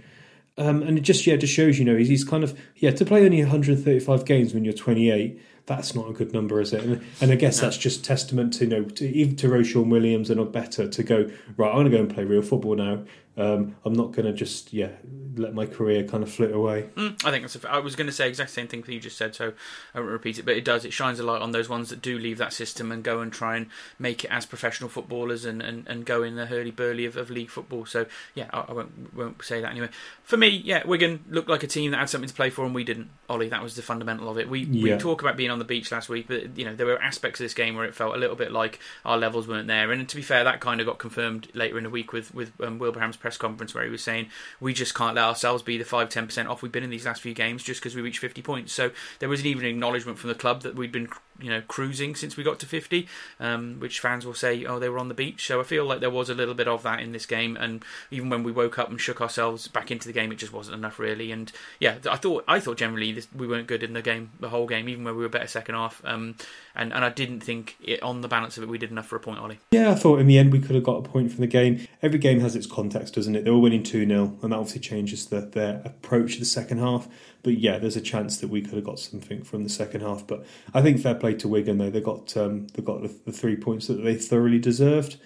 Um, 0.56 0.84
and 0.84 0.96
it 0.96 1.02
just 1.02 1.26
yeah, 1.26 1.36
just 1.36 1.52
shows 1.52 1.80
you 1.80 1.86
know 1.86 1.98
he's, 1.98 2.10
he's 2.10 2.24
kind 2.24 2.44
of 2.44 2.56
yeah 2.76 2.92
to 2.92 3.06
play 3.06 3.26
only 3.26 3.40
135 3.40 4.24
games 4.24 4.54
when 4.54 4.64
you're 4.64 4.74
28 4.74 5.42
that's 5.66 5.96
not 5.96 6.10
a 6.10 6.14
good 6.14 6.34
number, 6.34 6.60
is 6.60 6.74
it? 6.74 6.84
And, 6.84 7.02
and 7.22 7.32
I 7.32 7.36
guess 7.36 7.58
no. 7.58 7.68
that's 7.68 7.78
just 7.78 8.06
testament 8.06 8.54
to 8.54 8.66
you 8.66 8.70
know 8.70 8.84
to, 8.84 9.08
even 9.08 9.36
to 9.38 9.50
Ro-Shaun 9.50 9.90
Williams 9.90 10.30
and 10.30 10.40
Ogbeta 10.40 10.92
to 10.92 11.04
go 11.04 11.32
right. 11.58 11.70
I'm 11.70 11.76
going 11.76 11.86
to 11.86 11.92
go 11.92 12.04
and 12.04 12.14
play 12.14 12.24
real 12.24 12.44
football 12.44 12.76
now. 12.76 13.04
Um, 13.38 13.78
I'm 13.86 13.94
not 13.94 14.12
going 14.12 14.26
to 14.26 14.34
just 14.34 14.74
yeah 14.74 14.89
let 15.38 15.54
my 15.54 15.65
career 15.65 16.04
kind 16.04 16.22
of 16.22 16.32
flit 16.32 16.52
away. 16.54 16.89
Mm, 16.96 17.26
I 17.26 17.32
think 17.32 17.44
that's. 17.44 17.56
A, 17.56 17.72
I 17.72 17.80
was 17.80 17.96
going 17.96 18.08
to 18.08 18.13
say 18.13 18.28
exact 18.28 18.50
same 18.50 18.67
thing 18.67 18.82
that 18.82 18.91
you 18.91 19.00
just 19.00 19.17
said, 19.17 19.36
so 19.36 19.54
I 19.96 20.00
won't 20.00 20.12
repeat 20.12 20.38
it. 20.38 20.44
But 20.44 20.58
it 20.58 20.65
does. 20.65 20.84
It 20.84 20.91
shines 20.91 21.20
a 21.20 21.24
light 21.24 21.41
on 21.41 21.52
those 21.52 21.70
ones 21.70 21.89
that 21.89 22.02
do 22.02 22.20
leave 22.20 22.38
that 22.39 22.52
system 22.52 22.91
and 22.91 23.04
go 23.04 23.22
and 23.22 23.32
try 23.32 23.56
and 23.56 23.67
make 23.98 24.26
it 24.26 24.32
as 24.32 24.46
professional 24.46 24.89
footballers 24.89 25.46
and, 25.46 25.62
and, 25.62 25.88
and 25.88 26.06
go 26.06 26.24
in 26.24 26.36
the 26.36 26.48
hurly 26.48 26.72
burly 26.72 27.06
of, 27.06 27.15
of 27.15 27.30
league 27.30 27.50
football. 27.50 27.86
So 27.86 28.06
yeah, 28.36 28.50
I, 28.52 28.65
I, 28.67 28.74
won't 28.74 29.15
won't 29.15 29.44
say 29.44 29.62
that 29.62 29.72
anyway. 29.72 29.89
For 30.24 30.36
me, 30.36 30.50
yeah, 30.50 30.86
Wigan 30.86 31.24
looked 31.30 31.50
like 31.50 31.63
a 31.63 31.67
team 31.67 31.91
that 31.91 31.98
had 31.98 32.10
something 32.10 32.30
to 32.30 32.36
play 32.36 32.50
for, 32.50 32.65
and 32.65 32.76
we 32.76 32.84
didn't. 32.84 33.10
Ollie, 33.30 33.50
that 33.50 33.63
was 33.63 33.76
the 33.76 33.82
fundamental 33.82 34.30
of 34.30 34.38
it. 34.38 34.50
We 34.50 34.63
yeah. 34.63 34.96
we 34.96 35.00
talk 35.00 35.22
about 35.22 35.38
being 35.38 35.52
on 35.52 35.60
the 35.60 35.65
beach 35.65 35.89
last 35.91 36.10
week, 36.10 36.28
but 36.28 36.58
you 36.58 36.65
know 36.65 36.76
there 36.76 36.86
were 36.86 37.02
aspects 37.02 37.39
of 37.39 37.46
this 37.46 37.54
game 37.54 37.76
where 37.76 37.86
it 37.86 37.96
felt 37.96 38.13
a 38.13 38.20
little 38.20 38.36
bit 38.36 38.52
like 38.52 38.80
our 39.06 39.17
levels 39.17 39.48
weren't 39.48 39.67
there. 39.67 39.91
And 39.91 40.08
to 40.10 40.15
be 40.15 40.22
fair, 40.22 40.44
that 40.44 40.60
kind 40.60 40.82
of 40.82 40.88
got 40.88 40.98
confirmed 40.98 41.48
later 41.54 41.78
in 41.78 41.86
the 41.86 41.89
week 41.89 42.12
with 42.12 42.34
with 42.36 42.52
um, 42.62 42.78
Wilbraham's 42.78 43.17
press 43.17 43.31
conference 43.39 43.74
where 43.74 43.84
he 43.84 43.89
was 43.89 44.04
saying 44.04 44.28
we 44.60 44.74
just 44.74 44.94
can't 44.94 45.15
let 45.15 45.24
ourselves 45.24 45.63
be 45.63 45.78
the 45.78 45.86
five 45.86 46.10
ten 46.10 46.26
percent 46.26 46.48
off 46.48 46.62
we've 46.62 46.72
been 46.72 46.84
in 46.84 46.89
these 46.89 47.06
last 47.06 47.22
few 47.22 47.34
games 47.34 47.63
just 47.63 47.82
because 47.82 47.96
we 47.96 48.02
reached 48.02 48.20
fifty 48.20 48.41
points. 48.41 48.74
So 48.74 48.91
there 49.20 49.30
wasn't 49.30 49.48
even 49.48 49.65
an 49.65 49.72
acknowledgement 49.72 50.17
from 50.17 50.30
the 50.30 50.36
club 50.36 50.62
that 50.62 50.76
we'd 50.76 50.91
been 50.91 51.10
you 51.41 51.50
know 51.50 51.62
cruising 51.67 52.15
since 52.15 52.38
we 52.38 52.44
got 52.44 52.60
to 52.60 52.65
50 52.65 53.08
um, 53.39 53.80
which 53.80 54.00
fans 54.00 54.26
will 54.26 54.34
say 54.34 54.65
oh 54.65 54.80
they 54.80 54.89
were 54.89 55.00
on 55.00 55.08
the 55.08 55.13
beach. 55.13 55.46
So 55.48 55.60
I 55.60 55.63
feel 55.63 55.86
like 55.86 56.00
there 56.00 56.10
was 56.10 56.30
a 56.30 56.34
little 56.34 56.54
bit 56.54 56.67
of 56.67 56.84
that 56.84 57.00
in 57.00 57.12
this 57.12 57.26
game 57.26 57.58
and 57.58 57.84
even 58.12 58.30
when 58.30 58.44
we 58.44 58.52
woke 58.52 58.78
up 58.80 58.89
and 58.89 59.00
shook 59.00 59.22
ourselves 59.22 59.67
back 59.67 59.91
into 59.91 60.08
the 60.08 60.13
game 60.13 60.32
it 60.32 60.36
just 60.36 60.54
wasn't 60.54 60.78
enough 60.78 61.00
really. 61.00 61.32
And 61.32 61.52
yeah 61.80 61.98
I 62.10 62.17
thought 62.17 62.44
I 62.48 62.60
thought 62.60 62.78
generally 62.78 63.12
this, 63.12 63.28
we 63.36 63.48
weren't 63.48 63.67
good 63.67 63.84
in 63.84 63.94
the 63.94 64.02
game 64.02 64.32
the 64.39 64.50
whole 64.50 64.67
game 64.67 64.88
even 64.88 65.04
when 65.04 65.15
we 65.15 65.24
were 65.24 65.30
better 65.30 65.48
second 65.48 65.76
half 65.76 66.02
um, 66.06 66.36
and, 66.76 66.94
and 66.94 67.04
I 67.04 67.10
didn't 67.10 67.41
think 67.41 67.78
it, 67.82 68.02
on 68.04 68.22
the 68.22 68.28
balance 68.28 68.58
of 68.58 68.63
it 68.63 68.70
we 68.70 68.78
did 68.78 68.91
enough 68.91 69.08
for 69.08 69.15
a 69.15 69.20
point 69.20 69.39
Ollie. 69.39 69.60
Yeah 69.72 69.91
I 69.91 69.96
thought 69.96 70.20
in 70.20 70.28
the 70.28 70.38
end 70.38 70.52
we 70.52 70.60
could 70.60 70.76
have 70.76 70.84
got 70.84 71.06
a 71.06 71.10
point 71.10 71.32
from 71.32 71.41
the 71.41 71.48
game. 71.48 71.88
Every 72.02 72.20
game 72.20 72.39
has 72.41 72.56
its 72.56 72.67
context 72.67 73.11
doesn't 73.13 73.36
it 73.36 73.43
they 73.43 73.52
were 73.52 73.60
winning 73.60 73.84
2-0 73.84 74.43
and 74.43 74.52
that 74.52 74.58
obviously 74.58 74.82
changes 74.82 75.28
the, 75.28 75.41
their 75.41 75.82
approach 75.86 76.34
to 76.34 76.39
the 76.39 76.45
second 76.45 76.80
half 76.80 77.08
but 77.43 77.58
yeah, 77.58 77.80
there's 77.80 77.95
a 77.95 78.02
chance 78.02 78.38
that 78.38 78.50
we 78.50 78.62
could 78.62 78.76
have 78.76 78.84
got 78.84 79.00
something 79.00 79.43
from 79.43 79.63
the 79.63 79.69
second 79.69 80.02
half. 80.02 80.26
But 80.28 80.45
I 80.74 80.82
think 80.82 81.00
fair 81.00 81.15
play 81.15 81.34
to 81.36 81.47
Wigan 81.47 81.78
though 81.78 81.89
they 81.89 82.02
got 82.02 82.36
um, 82.38 82.67
they 82.67 82.84
got 82.84 83.02
the, 83.02 83.13
the, 83.26 83.32
three 83.32 83.56
points 83.56 83.88
that 83.88 84.04
they 84.04 84.15
thoroughly 84.15 84.60
deserved. 84.60 85.17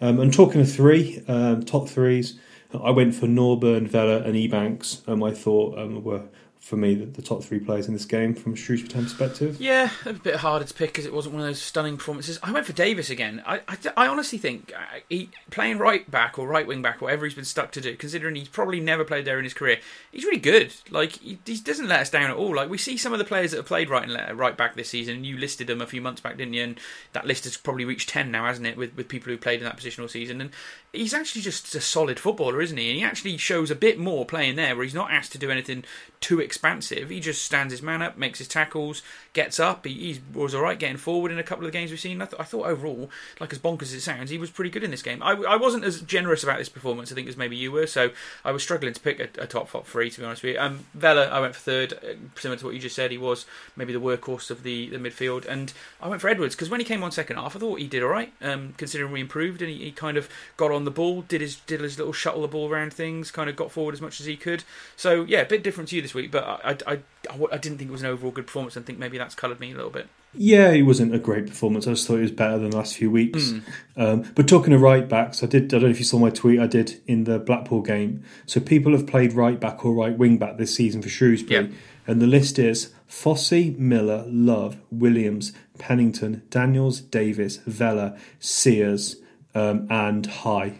Um, 0.00 0.20
and 0.20 0.32
talking 0.32 0.60
of 0.60 0.70
three 0.70 1.22
um, 1.28 1.64
top 1.64 1.88
threes, 1.88 2.38
I 2.72 2.90
went 2.90 3.14
for 3.14 3.26
Norburn, 3.26 3.86
Vela, 3.88 4.22
and 4.22 4.34
Ebanks. 4.34 5.06
Um, 5.08 5.22
I 5.22 5.32
thought 5.32 5.78
um, 5.78 6.02
were 6.02 6.24
for 6.64 6.78
me 6.78 6.94
the, 6.94 7.04
the, 7.04 7.20
top 7.20 7.44
three 7.44 7.58
players 7.58 7.88
in 7.88 7.92
this 7.92 8.06
game 8.06 8.34
from 8.34 8.54
a 8.54 8.56
Shrewsbury 8.56 8.88
Town 8.88 9.02
perspective. 9.04 9.60
Yeah, 9.60 9.90
a 10.06 10.14
bit 10.14 10.36
harder 10.36 10.64
to 10.64 10.72
pick 10.72 10.92
because 10.92 11.04
it 11.04 11.12
wasn't 11.12 11.34
one 11.34 11.42
of 11.42 11.48
those 11.48 11.60
stunning 11.60 11.98
performances. 11.98 12.38
I 12.42 12.52
went 12.52 12.64
for 12.64 12.72
Davis 12.72 13.10
again. 13.10 13.42
I, 13.46 13.60
I, 13.68 13.76
I 13.98 14.06
honestly 14.08 14.38
think 14.38 14.72
uh, 14.74 15.00
he 15.10 15.28
playing 15.50 15.76
right 15.76 16.10
back 16.10 16.38
or 16.38 16.48
right 16.48 16.66
wing 16.66 16.80
back, 16.80 17.02
whatever 17.02 17.26
he's 17.26 17.34
been 17.34 17.44
stuck 17.44 17.70
to 17.72 17.82
do, 17.82 17.94
considering 17.96 18.34
he's 18.34 18.48
probably 18.48 18.80
never 18.80 19.04
played 19.04 19.26
there 19.26 19.36
in 19.36 19.44
his 19.44 19.52
career, 19.52 19.78
he's 20.10 20.24
really 20.24 20.38
good. 20.38 20.72
Like 20.90 21.12
he, 21.12 21.38
he 21.44 21.58
doesn't 21.58 21.88
let 21.88 22.00
us 22.00 22.10
down 22.10 22.30
at 22.30 22.36
all. 22.36 22.56
Like 22.56 22.70
we 22.70 22.78
see 22.78 22.96
some 22.96 23.12
of 23.12 23.18
the 23.18 23.26
players 23.26 23.50
that 23.50 23.58
have 23.58 23.66
played 23.66 23.90
right 23.90 24.08
and 24.08 24.38
right 24.38 24.56
back 24.56 24.74
this 24.74 24.88
season. 24.88 25.16
And 25.16 25.26
you 25.26 25.36
listed 25.36 25.66
them 25.66 25.82
a 25.82 25.86
few 25.86 26.00
months 26.00 26.22
back, 26.22 26.38
didn't 26.38 26.54
you? 26.54 26.62
And 26.62 26.80
that 27.12 27.26
list 27.26 27.44
has 27.44 27.58
probably 27.58 27.84
reached 27.84 28.08
ten 28.08 28.30
now, 28.30 28.46
hasn't 28.46 28.66
it? 28.66 28.78
With 28.78 28.96
with 28.96 29.08
people 29.08 29.30
who 29.30 29.36
played 29.36 29.58
in 29.58 29.64
that 29.64 29.76
position 29.76 30.00
all 30.00 30.08
season. 30.08 30.40
And 30.40 30.50
he's 30.94 31.14
actually 31.14 31.42
just 31.42 31.74
a 31.74 31.80
solid 31.80 32.18
footballer, 32.18 32.60
isn't 32.60 32.76
he? 32.76 32.90
And 32.90 32.98
he 32.98 33.04
actually 33.04 33.36
shows 33.36 33.70
a 33.70 33.74
bit 33.74 33.98
more 33.98 34.24
playing 34.24 34.56
there, 34.56 34.74
where 34.74 34.84
he's 34.84 34.94
not 34.94 35.10
asked 35.10 35.32
to 35.32 35.38
do 35.38 35.50
anything 35.50 35.84
too 36.20 36.40
expansive. 36.40 37.10
He 37.10 37.20
just 37.20 37.44
stands 37.44 37.70
his 37.70 37.82
man 37.82 38.00
up, 38.00 38.16
makes 38.16 38.38
his 38.38 38.48
tackles, 38.48 39.02
gets 39.34 39.60
up. 39.60 39.84
He, 39.84 40.20
was 40.32 40.54
all 40.54 40.62
right 40.62 40.78
getting 40.78 40.96
forward 40.96 41.30
in 41.30 41.38
a 41.38 41.42
couple 41.42 41.66
of 41.66 41.72
the 41.72 41.78
games 41.78 41.90
we've 41.90 42.00
seen. 42.00 42.22
I, 42.22 42.24
th- 42.24 42.40
I, 42.40 42.44
thought 42.44 42.66
overall, 42.66 43.10
like 43.40 43.52
as 43.52 43.58
bonkers 43.58 43.82
as 43.82 43.94
it 43.94 44.00
sounds, 44.00 44.30
he 44.30 44.38
was 44.38 44.50
pretty 44.50 44.70
good 44.70 44.82
in 44.82 44.90
this 44.90 45.02
game. 45.02 45.22
I, 45.22 45.32
I, 45.32 45.56
wasn't 45.56 45.84
as 45.84 46.00
generous 46.00 46.42
about 46.42 46.58
this 46.58 46.70
performance, 46.70 47.12
I 47.12 47.14
think, 47.14 47.28
as 47.28 47.36
maybe 47.36 47.56
you 47.56 47.70
were. 47.70 47.86
So 47.86 48.10
I 48.44 48.52
was 48.52 48.62
struggling 48.62 48.94
to 48.94 49.00
pick 49.00 49.20
a, 49.20 49.42
a 49.42 49.46
top 49.46 49.70
top 49.70 49.86
three, 49.86 50.10
to 50.10 50.20
be 50.20 50.26
honest 50.26 50.42
with 50.42 50.54
you. 50.54 50.60
Um, 50.60 50.86
Vela, 50.94 51.26
I 51.26 51.40
went 51.40 51.54
for 51.54 51.60
third, 51.60 51.92
uh, 51.92 52.14
similar 52.36 52.58
to 52.58 52.64
what 52.64 52.74
you 52.74 52.80
just 52.80 52.96
said. 52.96 53.10
He 53.10 53.18
was 53.18 53.44
maybe 53.76 53.92
the 53.92 54.00
workhorse 54.00 54.50
of 54.50 54.62
the, 54.62 54.88
the 54.88 54.98
midfield, 54.98 55.46
and 55.46 55.72
I 56.00 56.08
went 56.08 56.22
for 56.22 56.28
Edwards 56.28 56.54
because 56.54 56.70
when 56.70 56.80
he 56.80 56.86
came 56.86 57.02
on 57.02 57.12
second 57.12 57.36
half, 57.36 57.54
I 57.54 57.58
thought 57.58 57.80
he 57.80 57.86
did 57.86 58.02
all 58.02 58.08
right, 58.08 58.32
um, 58.40 58.74
considering 58.76 59.12
we 59.12 59.20
improved, 59.20 59.60
and 59.60 59.70
he, 59.70 59.78
he 59.78 59.92
kind 59.92 60.16
of 60.16 60.28
got 60.56 60.70
on 60.70 60.83
on 60.84 60.86
the 60.86 60.90
ball, 60.90 61.22
did 61.22 61.40
his 61.40 61.56
did 61.56 61.80
his 61.80 61.96
little 61.98 62.12
shuttle 62.12 62.42
the 62.42 62.48
ball 62.48 62.70
around 62.70 62.92
things, 62.92 63.30
kind 63.30 63.48
of 63.48 63.56
got 63.56 63.72
forward 63.72 63.94
as 63.94 64.02
much 64.02 64.20
as 64.20 64.26
he 64.26 64.36
could. 64.36 64.64
So 64.96 65.24
yeah, 65.24 65.40
a 65.40 65.46
bit 65.46 65.62
different 65.62 65.88
to 65.90 65.96
you 65.96 66.02
this 66.02 66.12
week, 66.12 66.30
but 66.30 66.44
I 66.44 66.76
I, 66.86 66.98
I, 67.30 67.44
I 67.52 67.56
didn't 67.56 67.78
think 67.78 67.88
it 67.88 67.92
was 67.92 68.02
an 68.02 68.08
overall 68.08 68.30
good 68.30 68.46
performance. 68.46 68.76
I 68.76 68.82
think 68.82 68.98
maybe 68.98 69.16
that's 69.16 69.34
coloured 69.34 69.60
me 69.60 69.72
a 69.72 69.74
little 69.74 69.90
bit. 69.90 70.08
Yeah, 70.34 70.70
it 70.70 70.82
wasn't 70.82 71.14
a 71.14 71.18
great 71.18 71.46
performance. 71.46 71.86
I 71.86 71.92
just 71.92 72.06
thought 72.06 72.18
it 72.18 72.22
was 72.22 72.32
better 72.32 72.58
than 72.58 72.70
the 72.70 72.76
last 72.76 72.96
few 72.96 73.10
weeks. 73.10 73.52
Mm. 73.52 73.62
Um, 73.96 74.32
but 74.34 74.48
talking 74.48 74.72
of 74.72 74.82
right 74.82 75.08
backs, 75.08 75.42
I 75.42 75.46
did. 75.46 75.66
I 75.72 75.78
don't 75.78 75.84
know 75.84 75.88
if 75.88 75.98
you 75.98 76.04
saw 76.04 76.18
my 76.18 76.30
tweet 76.30 76.60
I 76.60 76.66
did 76.66 77.00
in 77.06 77.24
the 77.24 77.38
Blackpool 77.38 77.82
game. 77.82 78.22
So 78.44 78.60
people 78.60 78.92
have 78.92 79.06
played 79.06 79.32
right 79.32 79.58
back 79.58 79.84
or 79.84 79.94
right 79.94 80.16
wing 80.16 80.36
back 80.36 80.58
this 80.58 80.74
season 80.74 81.00
for 81.00 81.08
Shrewsbury, 81.08 81.68
yeah. 81.68 81.74
and 82.06 82.20
the 82.20 82.26
list 82.26 82.58
is 82.58 82.92
Fossey, 83.08 83.78
Miller, 83.78 84.24
Love, 84.26 84.76
Williams, 84.90 85.52
Pennington, 85.78 86.42
Daniels, 86.50 87.00
Davis, 87.00 87.58
Vela, 87.58 88.18
Sears, 88.38 89.16
um, 89.54 89.86
and 89.90 90.26
High. 90.26 90.78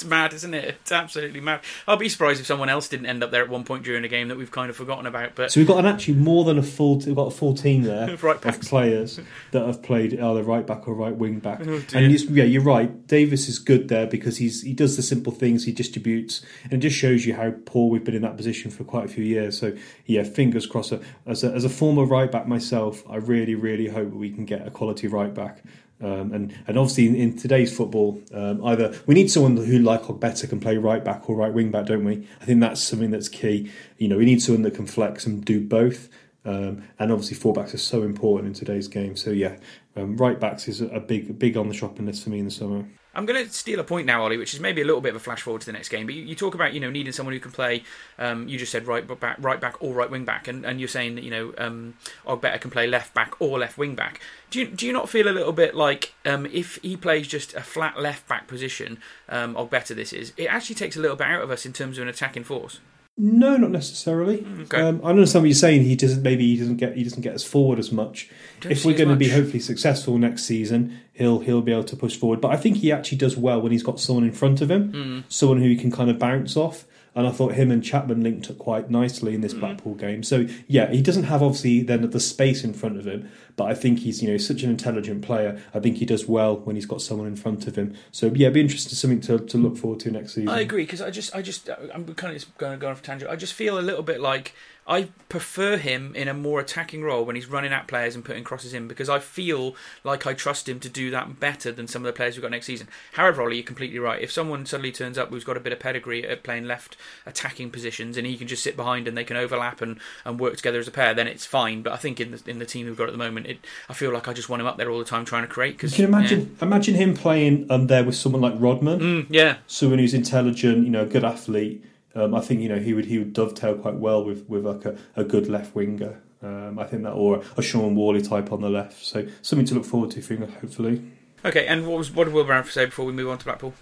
it's 0.00 0.08
mad, 0.08 0.32
isn't 0.32 0.54
it? 0.54 0.76
It's 0.80 0.92
absolutely 0.92 1.40
mad. 1.40 1.60
I'll 1.86 1.96
be 1.96 2.08
surprised 2.08 2.40
if 2.40 2.46
someone 2.46 2.70
else 2.70 2.88
didn't 2.88 3.06
end 3.06 3.22
up 3.22 3.30
there 3.30 3.42
at 3.42 3.50
one 3.50 3.64
point 3.64 3.84
during 3.84 4.02
a 4.04 4.08
game 4.08 4.28
that 4.28 4.38
we've 4.38 4.50
kind 4.50 4.70
of 4.70 4.76
forgotten 4.76 5.04
about. 5.06 5.34
But 5.34 5.52
so 5.52 5.60
we've 5.60 5.68
got 5.68 5.78
an 5.78 5.86
actually 5.86 6.14
more 6.14 6.44
than 6.44 6.58
a 6.58 6.62
full. 6.62 6.98
We've 6.98 7.14
got 7.14 7.26
a 7.26 7.30
full 7.30 7.54
team 7.54 7.82
there 7.82 8.16
right 8.22 8.42
of 8.44 8.60
players 8.62 9.20
that 9.50 9.66
have 9.66 9.82
played 9.82 10.18
either 10.18 10.42
right 10.42 10.66
back 10.66 10.88
or 10.88 10.94
right 10.94 11.14
wing 11.14 11.38
back. 11.38 11.60
Oh, 11.66 11.82
and 11.92 12.12
yeah, 12.30 12.44
you're 12.44 12.62
right. 12.62 13.06
Davis 13.06 13.48
is 13.48 13.58
good 13.58 13.88
there 13.88 14.06
because 14.06 14.38
he's 14.38 14.62
he 14.62 14.72
does 14.72 14.96
the 14.96 15.02
simple 15.02 15.32
things. 15.32 15.64
He 15.64 15.72
distributes, 15.72 16.42
and 16.64 16.74
it 16.74 16.78
just 16.78 16.96
shows 16.96 17.26
you 17.26 17.34
how 17.34 17.52
poor 17.66 17.90
we've 17.90 18.04
been 18.04 18.14
in 18.14 18.22
that 18.22 18.36
position 18.36 18.70
for 18.70 18.84
quite 18.84 19.04
a 19.04 19.08
few 19.08 19.24
years. 19.24 19.58
So 19.58 19.76
yeah, 20.06 20.22
fingers 20.22 20.66
crossed. 20.66 20.94
As 21.26 21.44
a, 21.44 21.52
as 21.52 21.64
a 21.64 21.68
former 21.68 22.04
right 22.04 22.30
back 22.30 22.48
myself, 22.48 23.02
I 23.08 23.16
really 23.16 23.54
really 23.54 23.88
hope 23.88 24.12
we 24.12 24.30
can 24.30 24.46
get 24.46 24.66
a 24.66 24.70
quality 24.70 25.08
right 25.08 25.34
back. 25.34 25.62
Um, 26.02 26.32
and 26.32 26.54
and 26.66 26.78
obviously 26.78 27.08
in, 27.08 27.14
in 27.14 27.36
today's 27.36 27.74
football, 27.76 28.22
um, 28.32 28.64
either 28.64 28.94
we 29.06 29.14
need 29.14 29.30
someone 29.30 29.56
who 29.56 29.78
like 29.78 30.02
better 30.18 30.46
can 30.46 30.60
play 30.60 30.76
right 30.76 31.04
back 31.04 31.28
or 31.28 31.36
right 31.36 31.52
wing 31.52 31.70
back, 31.70 31.86
don't 31.86 32.04
we? 32.04 32.26
I 32.40 32.44
think 32.44 32.60
that's 32.60 32.82
something 32.82 33.10
that's 33.10 33.28
key. 33.28 33.70
You 33.98 34.08
know, 34.08 34.16
we 34.16 34.24
need 34.24 34.42
someone 34.42 34.62
that 34.62 34.74
can 34.74 34.86
flex 34.86 35.26
and 35.26 35.44
do 35.44 35.60
both. 35.60 36.08
Um, 36.44 36.84
and 36.98 37.12
obviously, 37.12 37.36
fullbacks 37.36 37.74
are 37.74 37.78
so 37.78 38.02
important 38.02 38.48
in 38.48 38.54
today's 38.54 38.88
game. 38.88 39.14
So 39.14 39.30
yeah, 39.30 39.56
um, 39.94 40.16
right 40.16 40.40
backs 40.40 40.68
is 40.68 40.80
a 40.80 41.00
big 41.00 41.38
big 41.38 41.56
on 41.56 41.68
the 41.68 41.74
shopping 41.74 42.06
list 42.06 42.24
for 42.24 42.30
me 42.30 42.38
in 42.38 42.46
the 42.46 42.50
summer. 42.50 42.86
I'm 43.14 43.26
going 43.26 43.44
to 43.44 43.52
steal 43.52 43.80
a 43.80 43.84
point 43.84 44.06
now, 44.06 44.22
Ollie, 44.22 44.36
which 44.36 44.54
is 44.54 44.60
maybe 44.60 44.82
a 44.82 44.84
little 44.84 45.00
bit 45.00 45.10
of 45.10 45.16
a 45.16 45.20
flash 45.20 45.42
forward 45.42 45.60
to 45.62 45.66
the 45.66 45.72
next 45.72 45.88
game. 45.88 46.06
But 46.06 46.14
you, 46.14 46.22
you 46.22 46.34
talk 46.34 46.54
about 46.54 46.72
you 46.74 46.80
know 46.80 46.90
needing 46.90 47.12
someone 47.12 47.32
who 47.32 47.40
can 47.40 47.50
play. 47.50 47.82
Um, 48.18 48.48
you 48.48 48.58
just 48.58 48.70
said 48.70 48.86
right 48.86 49.06
back, 49.18 49.36
right 49.40 49.60
back, 49.60 49.82
or 49.82 49.94
right 49.94 50.10
wing 50.10 50.24
back, 50.24 50.46
and, 50.46 50.64
and 50.64 50.78
you're 50.78 50.88
saying 50.88 51.16
that 51.16 51.24
you 51.24 51.30
know 51.30 51.54
um, 51.58 51.94
Ogbeta 52.26 52.60
can 52.60 52.70
play 52.70 52.86
left 52.86 53.12
back 53.12 53.34
or 53.40 53.58
left 53.58 53.76
wing 53.76 53.94
back. 53.94 54.20
Do 54.50 54.60
you 54.60 54.66
do 54.66 54.86
you 54.86 54.92
not 54.92 55.08
feel 55.08 55.28
a 55.28 55.30
little 55.30 55.52
bit 55.52 55.74
like 55.74 56.14
um, 56.24 56.46
if 56.46 56.76
he 56.82 56.96
plays 56.96 57.26
just 57.26 57.54
a 57.54 57.62
flat 57.62 58.00
left 58.00 58.28
back 58.28 58.46
position, 58.46 58.98
um, 59.28 59.54
Ogbeta 59.54 59.94
this 59.94 60.12
is, 60.12 60.32
it 60.36 60.46
actually 60.46 60.76
takes 60.76 60.96
a 60.96 61.00
little 61.00 61.16
bit 61.16 61.26
out 61.26 61.42
of 61.42 61.50
us 61.50 61.66
in 61.66 61.72
terms 61.72 61.98
of 61.98 62.02
an 62.02 62.08
attacking 62.08 62.44
force. 62.44 62.80
No, 63.22 63.58
not 63.58 63.70
necessarily. 63.70 64.46
Okay. 64.62 64.80
Um, 64.80 65.02
I 65.04 65.10
understand 65.10 65.42
what 65.42 65.48
you're 65.48 65.54
saying. 65.54 65.82
He 65.82 65.94
doesn't. 65.94 66.22
Maybe 66.22 66.46
he 66.46 66.58
doesn't 66.58 66.76
get. 66.76 66.96
He 66.96 67.04
doesn't 67.04 67.20
get 67.20 67.34
us 67.34 67.44
forward 67.44 67.78
as 67.78 67.92
much. 67.92 68.30
Don't 68.62 68.72
if 68.72 68.82
we're 68.82 68.96
going 68.96 69.10
to 69.10 69.16
be 69.16 69.28
hopefully 69.28 69.60
successful 69.60 70.16
next 70.16 70.44
season, 70.44 70.98
he'll 71.12 71.40
he'll 71.40 71.60
be 71.60 71.70
able 71.70 71.84
to 71.84 71.96
push 71.96 72.16
forward. 72.16 72.40
But 72.40 72.52
I 72.52 72.56
think 72.56 72.78
he 72.78 72.90
actually 72.90 73.18
does 73.18 73.36
well 73.36 73.60
when 73.60 73.72
he's 73.72 73.82
got 73.82 74.00
someone 74.00 74.24
in 74.24 74.32
front 74.32 74.62
of 74.62 74.70
him, 74.70 74.92
mm. 74.92 75.24
someone 75.28 75.58
who 75.58 75.68
he 75.68 75.76
can 75.76 75.90
kind 75.90 76.08
of 76.08 76.18
bounce 76.18 76.56
off 76.56 76.86
and 77.14 77.26
I 77.26 77.30
thought 77.30 77.54
him 77.54 77.70
and 77.70 77.82
Chapman 77.82 78.22
linked 78.22 78.50
up 78.50 78.58
quite 78.58 78.90
nicely 78.90 79.34
in 79.34 79.40
this 79.40 79.52
mm-hmm. 79.52 79.60
Blackpool 79.60 79.94
game. 79.94 80.22
So 80.22 80.46
yeah, 80.66 80.90
he 80.90 81.02
doesn't 81.02 81.24
have 81.24 81.42
obviously 81.42 81.82
then 81.82 82.08
the 82.08 82.20
space 82.20 82.62
in 82.64 82.72
front 82.72 82.98
of 82.98 83.06
him, 83.06 83.28
but 83.56 83.64
I 83.64 83.74
think 83.74 84.00
he's 84.00 84.22
you 84.22 84.30
know 84.30 84.36
such 84.36 84.62
an 84.62 84.70
intelligent 84.70 85.22
player. 85.22 85.60
I 85.74 85.80
think 85.80 85.96
he 85.96 86.06
does 86.06 86.26
well 86.26 86.56
when 86.56 86.76
he's 86.76 86.86
got 86.86 87.02
someone 87.02 87.26
in 87.26 87.36
front 87.36 87.66
of 87.66 87.76
him. 87.76 87.94
So 88.12 88.26
yeah, 88.26 88.46
it'd 88.46 88.54
be 88.54 88.60
interesting 88.60 88.94
something 88.94 89.20
to, 89.22 89.38
to 89.38 89.58
look 89.58 89.76
forward 89.76 90.00
to 90.00 90.10
next 90.10 90.34
season. 90.34 90.48
I 90.48 90.60
agree 90.60 90.84
because 90.84 91.00
I 91.00 91.10
just 91.10 91.34
I 91.34 91.42
just 91.42 91.68
I'm 91.92 92.04
kind 92.14 92.34
of 92.34 92.40
just 92.40 92.56
going 92.58 92.72
to 92.72 92.78
go 92.78 92.90
off 92.90 93.02
tangent. 93.02 93.30
I 93.30 93.36
just 93.36 93.54
feel 93.54 93.78
a 93.78 93.82
little 93.82 94.02
bit 94.02 94.20
like 94.20 94.54
I 94.86 95.08
prefer 95.28 95.76
him 95.76 96.14
in 96.16 96.26
a 96.26 96.34
more 96.34 96.58
attacking 96.58 97.04
role 97.04 97.24
when 97.24 97.36
he's 97.36 97.46
running 97.46 97.72
at 97.72 97.86
players 97.86 98.14
and 98.14 98.24
putting 98.24 98.42
crosses 98.42 98.74
in 98.74 98.88
because 98.88 99.08
I 99.08 99.20
feel 99.20 99.76
like 100.02 100.26
I 100.26 100.34
trust 100.34 100.68
him 100.68 100.80
to 100.80 100.88
do 100.88 101.10
that 101.10 101.38
better 101.38 101.70
than 101.70 101.86
some 101.86 102.02
of 102.02 102.06
the 102.06 102.12
players 102.12 102.34
we've 102.34 102.42
got 102.42 102.50
next 102.50 102.66
season. 102.66 102.88
However, 103.12 103.42
Ollie, 103.42 103.56
you're 103.56 103.64
completely 103.64 103.98
right. 103.98 104.20
If 104.20 104.32
someone 104.32 104.66
suddenly 104.66 104.90
turns 104.90 105.18
up 105.18 105.28
who's 105.28 105.44
got 105.44 105.56
a 105.56 105.60
bit 105.60 105.72
of 105.72 105.78
pedigree 105.78 106.26
at 106.26 106.42
playing 106.42 106.64
left 106.64 106.96
attacking 107.24 107.70
positions 107.70 108.16
and 108.16 108.26
he 108.26 108.36
can 108.36 108.48
just 108.48 108.62
sit 108.62 108.76
behind 108.76 109.06
and 109.06 109.16
they 109.16 109.24
can 109.24 109.36
overlap 109.36 109.80
and, 109.80 110.00
and 110.24 110.40
work 110.40 110.56
together 110.56 110.78
as 110.78 110.88
a 110.88 110.92
pair, 110.92 111.14
then 111.14 111.28
it's 111.28 111.46
fine. 111.46 111.82
But 111.82 111.92
I 111.92 111.96
think 111.96 112.20
in 112.20 112.32
the 112.32 112.42
in 112.46 112.58
the 112.58 112.66
team 112.66 112.86
we've 112.86 112.96
got 112.96 113.08
at 113.08 113.12
the 113.12 113.18
moment, 113.18 113.46
it, 113.46 113.58
I 113.88 113.94
feel 113.94 114.12
like 114.12 114.28
I 114.28 114.32
just 114.32 114.48
want 114.48 114.60
him 114.60 114.66
up 114.66 114.76
there 114.76 114.90
all 114.90 114.98
the 114.98 115.04
time 115.04 115.24
trying 115.24 115.42
to 115.42 115.48
create. 115.48 115.78
Cause, 115.78 115.92
you 115.92 116.04
can 116.04 116.14
imagine 116.14 116.56
yeah. 116.58 116.64
imagine 116.66 116.94
him 116.94 117.14
playing 117.14 117.70
um, 117.70 117.86
there 117.86 118.02
with 118.02 118.16
someone 118.16 118.42
like 118.42 118.54
Rodman. 118.56 118.98
Mm, 118.98 119.26
yeah, 119.30 119.58
someone 119.66 120.00
who's 120.00 120.14
intelligent, 120.14 120.84
you 120.84 120.90
know, 120.90 121.06
good 121.06 121.24
athlete 121.24 121.84
um, 122.14 122.34
I 122.34 122.40
think 122.40 122.60
you 122.60 122.68
know 122.68 122.78
he 122.78 122.94
would 122.94 123.06
he 123.06 123.18
would 123.18 123.32
dovetail 123.32 123.76
quite 123.76 123.96
well 123.96 124.24
with 124.24 124.48
with 124.48 124.64
like 124.64 124.84
a, 124.84 124.96
a 125.16 125.24
good 125.24 125.48
left 125.48 125.74
winger. 125.74 126.20
Um, 126.42 126.78
I 126.78 126.84
think 126.84 127.02
that 127.02 127.12
or 127.12 127.42
a 127.56 127.62
Shaun 127.62 127.94
Whalley 127.94 128.22
type 128.22 128.50
on 128.50 128.62
the 128.62 128.70
left. 128.70 129.04
So 129.04 129.26
something 129.42 129.66
to 129.66 129.74
look 129.74 129.84
forward 129.84 130.10
to, 130.12 130.36
hopefully. 130.60 131.02
Okay, 131.44 131.66
and 131.66 131.86
what 131.86 131.98
was 131.98 132.10
what 132.10 132.24
did 132.24 132.34
Wilbraham 132.34 132.64
say 132.64 132.86
before 132.86 133.04
we 133.04 133.12
move 133.12 133.28
on 133.28 133.38
to 133.38 133.44
Blackpool? 133.44 133.74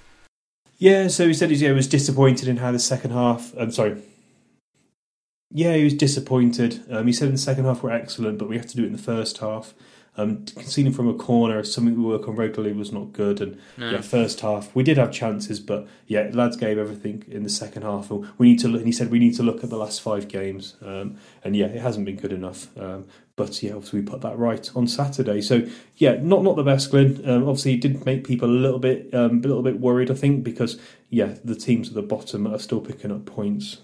Yeah, 0.78 1.08
so 1.08 1.26
he 1.26 1.34
said 1.34 1.50
he 1.50 1.72
was 1.72 1.88
disappointed 1.88 2.48
in 2.48 2.58
how 2.58 2.70
the 2.70 2.78
second 2.78 3.10
half. 3.10 3.52
I'm 3.58 3.72
sorry. 3.72 4.00
Yeah, 5.50 5.74
he 5.74 5.84
was 5.84 5.94
disappointed. 5.94 6.84
Um, 6.90 7.06
he 7.06 7.12
said 7.12 7.26
in 7.26 7.34
the 7.34 7.38
second 7.38 7.64
half 7.64 7.82
we're 7.82 7.90
excellent, 7.90 8.38
but 8.38 8.48
we 8.48 8.56
have 8.56 8.66
to 8.66 8.76
do 8.76 8.84
it 8.84 8.86
in 8.86 8.92
the 8.92 8.98
first 8.98 9.38
half. 9.38 9.74
Um, 10.18 10.44
conceding 10.44 10.92
from 10.92 11.08
a 11.08 11.14
corner, 11.14 11.62
something 11.62 11.96
we 11.96 12.04
work 12.04 12.26
on 12.28 12.34
regularly, 12.34 12.74
was 12.74 12.92
not 12.92 13.12
good. 13.12 13.40
And 13.40 13.58
no. 13.76 13.90
yeah, 13.90 14.00
first 14.00 14.40
half 14.40 14.74
we 14.74 14.82
did 14.82 14.98
have 14.98 15.12
chances, 15.12 15.60
but 15.60 15.86
yeah, 16.06 16.28
lads 16.32 16.56
gave 16.56 16.76
everything 16.76 17.24
in 17.28 17.44
the 17.44 17.48
second 17.48 17.82
half. 17.82 18.10
And 18.10 18.26
We 18.36 18.50
need 18.50 18.58
to. 18.60 18.68
Look, 18.68 18.80
and 18.80 18.86
he 18.86 18.92
said 18.92 19.10
we 19.10 19.18
need 19.18 19.36
to 19.36 19.42
look 19.42 19.62
at 19.64 19.70
the 19.70 19.76
last 19.76 20.02
five 20.02 20.28
games, 20.28 20.74
um, 20.82 21.16
and 21.44 21.54
yeah, 21.54 21.66
it 21.66 21.80
hasn't 21.80 22.04
been 22.04 22.16
good 22.16 22.32
enough. 22.32 22.76
Um, 22.78 23.06
but 23.36 23.62
yeah, 23.62 23.74
obviously 23.74 24.00
we 24.00 24.06
put 24.06 24.20
that 24.22 24.36
right 24.36 24.68
on 24.74 24.88
Saturday. 24.88 25.40
So 25.40 25.66
yeah, 25.96 26.18
not 26.20 26.42
not 26.42 26.56
the 26.56 26.64
best, 26.64 26.90
Glenn. 26.90 27.22
Um, 27.24 27.48
obviously, 27.48 27.74
it 27.74 27.80
did 27.80 28.04
make 28.04 28.26
people 28.26 28.48
a 28.48 28.50
little 28.50 28.80
bit 28.80 29.14
um, 29.14 29.38
a 29.38 29.48
little 29.48 29.62
bit 29.62 29.80
worried. 29.80 30.10
I 30.10 30.14
think 30.14 30.42
because 30.42 30.78
yeah, 31.08 31.36
the 31.44 31.54
teams 31.54 31.88
at 31.88 31.94
the 31.94 32.02
bottom 32.02 32.46
are 32.46 32.58
still 32.58 32.80
picking 32.80 33.12
up 33.12 33.24
points. 33.24 33.78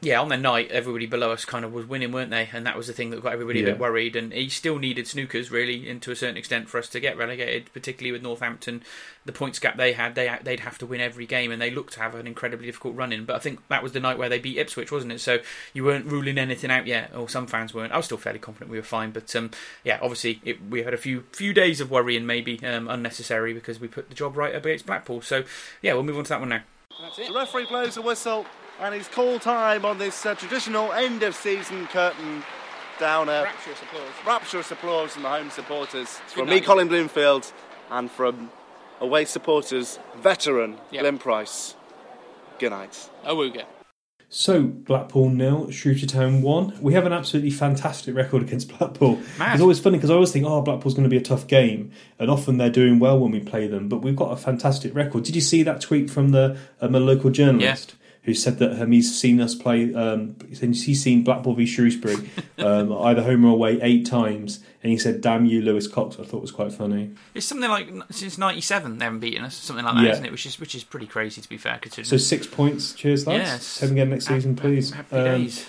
Yeah, 0.00 0.20
on 0.20 0.28
the 0.28 0.36
night, 0.36 0.70
everybody 0.70 1.06
below 1.06 1.32
us 1.32 1.44
kind 1.44 1.64
of 1.64 1.72
was 1.72 1.86
winning, 1.86 2.12
weren't 2.12 2.30
they? 2.30 2.48
And 2.52 2.64
that 2.66 2.76
was 2.76 2.86
the 2.86 2.92
thing 2.92 3.10
that 3.10 3.20
got 3.20 3.32
everybody 3.32 3.58
yeah. 3.58 3.66
a 3.66 3.72
bit 3.72 3.80
worried. 3.80 4.14
And 4.14 4.32
he 4.32 4.48
still 4.48 4.78
needed 4.78 5.06
snookers, 5.06 5.50
really, 5.50 5.90
and 5.90 6.00
to 6.02 6.12
a 6.12 6.16
certain 6.16 6.36
extent, 6.36 6.68
for 6.68 6.78
us 6.78 6.88
to 6.90 7.00
get 7.00 7.16
relegated, 7.16 7.72
particularly 7.72 8.12
with 8.12 8.22
Northampton. 8.22 8.84
The 9.24 9.32
points 9.32 9.58
gap 9.58 9.76
they 9.76 9.94
had, 9.94 10.14
they, 10.14 10.38
they'd 10.40 10.60
have 10.60 10.78
to 10.78 10.86
win 10.86 11.00
every 11.00 11.26
game, 11.26 11.50
and 11.50 11.60
they 11.60 11.72
looked 11.72 11.94
to 11.94 12.00
have 12.00 12.14
an 12.14 12.28
incredibly 12.28 12.66
difficult 12.66 12.94
run 12.94 13.12
in. 13.12 13.24
But 13.24 13.34
I 13.34 13.38
think 13.40 13.66
that 13.66 13.82
was 13.82 13.90
the 13.90 13.98
night 13.98 14.18
where 14.18 14.28
they 14.28 14.38
beat 14.38 14.58
Ipswich, 14.58 14.92
wasn't 14.92 15.12
it? 15.12 15.20
So 15.20 15.40
you 15.72 15.82
weren't 15.82 16.06
ruling 16.06 16.38
anything 16.38 16.70
out 16.70 16.86
yet, 16.86 17.12
or 17.12 17.28
some 17.28 17.48
fans 17.48 17.74
weren't. 17.74 17.92
I 17.92 17.96
was 17.96 18.06
still 18.06 18.18
fairly 18.18 18.38
confident 18.38 18.70
we 18.70 18.78
were 18.78 18.84
fine. 18.84 19.10
But 19.10 19.34
um, 19.34 19.50
yeah, 19.82 19.98
obviously, 20.00 20.40
it, 20.44 20.64
we 20.70 20.84
had 20.84 20.94
a 20.94 20.98
few 20.98 21.24
few 21.32 21.52
days 21.52 21.80
of 21.80 21.90
worrying, 21.90 22.24
maybe 22.24 22.64
um, 22.64 22.86
unnecessary, 22.86 23.52
because 23.52 23.80
we 23.80 23.88
put 23.88 24.10
the 24.10 24.14
job 24.14 24.36
right 24.36 24.54
against 24.54 24.86
Blackpool. 24.86 25.22
So 25.22 25.42
yeah, 25.82 25.94
we'll 25.94 26.04
move 26.04 26.18
on 26.18 26.24
to 26.24 26.28
that 26.28 26.40
one 26.40 26.50
now. 26.50 26.62
The 27.16 27.32
referee 27.32 27.66
blows 27.66 27.96
a 27.96 28.02
whistle 28.02 28.46
and 28.80 28.94
it's 28.94 29.08
call 29.08 29.38
time 29.38 29.84
on 29.84 29.98
this 29.98 30.24
uh, 30.24 30.34
traditional 30.34 30.92
end 30.92 31.22
of 31.22 31.34
season 31.34 31.86
curtain 31.88 32.42
downer. 32.98 33.44
Rapturous 33.44 33.82
applause. 33.82 34.26
Rapturous 34.26 34.70
applause 34.70 35.12
from 35.12 35.22
the 35.22 35.28
home 35.28 35.50
supporters. 35.50 36.08
from 36.26 36.48
me, 36.48 36.60
Colin 36.60 36.88
Bloomfield, 36.88 37.52
and 37.90 38.10
from 38.10 38.50
away 39.00 39.24
supporters, 39.24 39.98
veteran 40.16 40.78
yep. 40.90 41.02
Glenn 41.02 41.18
Price. 41.18 41.74
Good 42.58 42.70
night. 42.70 43.08
Awooga. 43.24 43.64
So, 44.30 44.64
Blackpool 44.64 45.30
nil, 45.30 45.70
Shrewsbury 45.70 46.06
Town 46.06 46.42
one. 46.42 46.78
We 46.82 46.92
have 46.92 47.06
an 47.06 47.14
absolutely 47.14 47.50
fantastic 47.50 48.14
record 48.14 48.42
against 48.42 48.68
Blackpool. 48.78 49.22
Mad. 49.38 49.54
It's 49.54 49.62
always 49.62 49.80
funny 49.80 49.96
because 49.96 50.10
I 50.10 50.14
always 50.14 50.32
think, 50.32 50.44
oh, 50.44 50.60
Blackpool's 50.60 50.92
going 50.92 51.04
to 51.04 51.10
be 51.10 51.16
a 51.16 51.22
tough 51.22 51.46
game, 51.46 51.92
and 52.18 52.30
often 52.30 52.58
they're 52.58 52.68
doing 52.68 52.98
well 52.98 53.18
when 53.18 53.30
we 53.30 53.40
play 53.40 53.68
them. 53.68 53.88
But 53.88 54.02
we've 54.02 54.14
got 54.14 54.30
a 54.30 54.36
fantastic 54.36 54.94
record. 54.94 55.24
Did 55.24 55.34
you 55.34 55.40
see 55.40 55.62
that 55.62 55.80
tweet 55.80 56.10
from 56.10 56.30
the 56.32 56.58
um, 56.82 56.94
a 56.94 57.00
local 57.00 57.30
journalist? 57.30 57.94
Yeah 57.97 57.97
who 58.28 58.34
said 58.34 58.58
that 58.58 58.80
um, 58.82 58.92
he's 58.92 59.18
seen 59.18 59.40
us 59.40 59.54
play. 59.54 59.92
Um, 59.94 60.36
he's 60.50 61.02
seen 61.02 61.24
Blackpool 61.24 61.54
v 61.54 61.64
Shrewsbury 61.64 62.30
um, 62.58 62.92
either 62.92 63.22
home 63.22 63.42
or 63.46 63.48
away 63.48 63.80
eight 63.80 64.04
times, 64.04 64.62
and 64.82 64.92
he 64.92 64.98
said, 64.98 65.22
"Damn 65.22 65.46
you, 65.46 65.62
Lewis 65.62 65.88
Cox." 65.88 66.18
I 66.20 66.24
thought 66.24 66.42
was 66.42 66.52
quite 66.52 66.70
funny. 66.70 67.12
It's 67.34 67.46
something 67.46 67.70
like 67.70 67.88
since 68.10 68.36
'97 68.36 68.98
they 68.98 69.04
haven't 69.06 69.20
beaten 69.20 69.44
us, 69.44 69.54
something 69.56 69.82
like 69.82 69.94
that, 69.94 70.04
yeah. 70.04 70.12
not 70.12 70.26
it? 70.26 70.30
Which 70.30 70.44
is 70.44 70.60
which 70.60 70.74
is 70.74 70.84
pretty 70.84 71.06
crazy 71.06 71.40
to 71.40 71.48
be 71.48 71.56
fair. 71.56 71.78
Considering. 71.80 72.04
So 72.04 72.18
six 72.18 72.46
points. 72.46 72.92
Cheers, 72.92 73.26
lads. 73.26 73.48
Yes. 73.48 73.64
Seven 73.64 73.96
again 73.96 74.10
next 74.10 74.26
season, 74.26 74.54
please. 74.54 74.90
Happy 74.90 75.16
um, 75.16 75.24
days. 75.24 75.66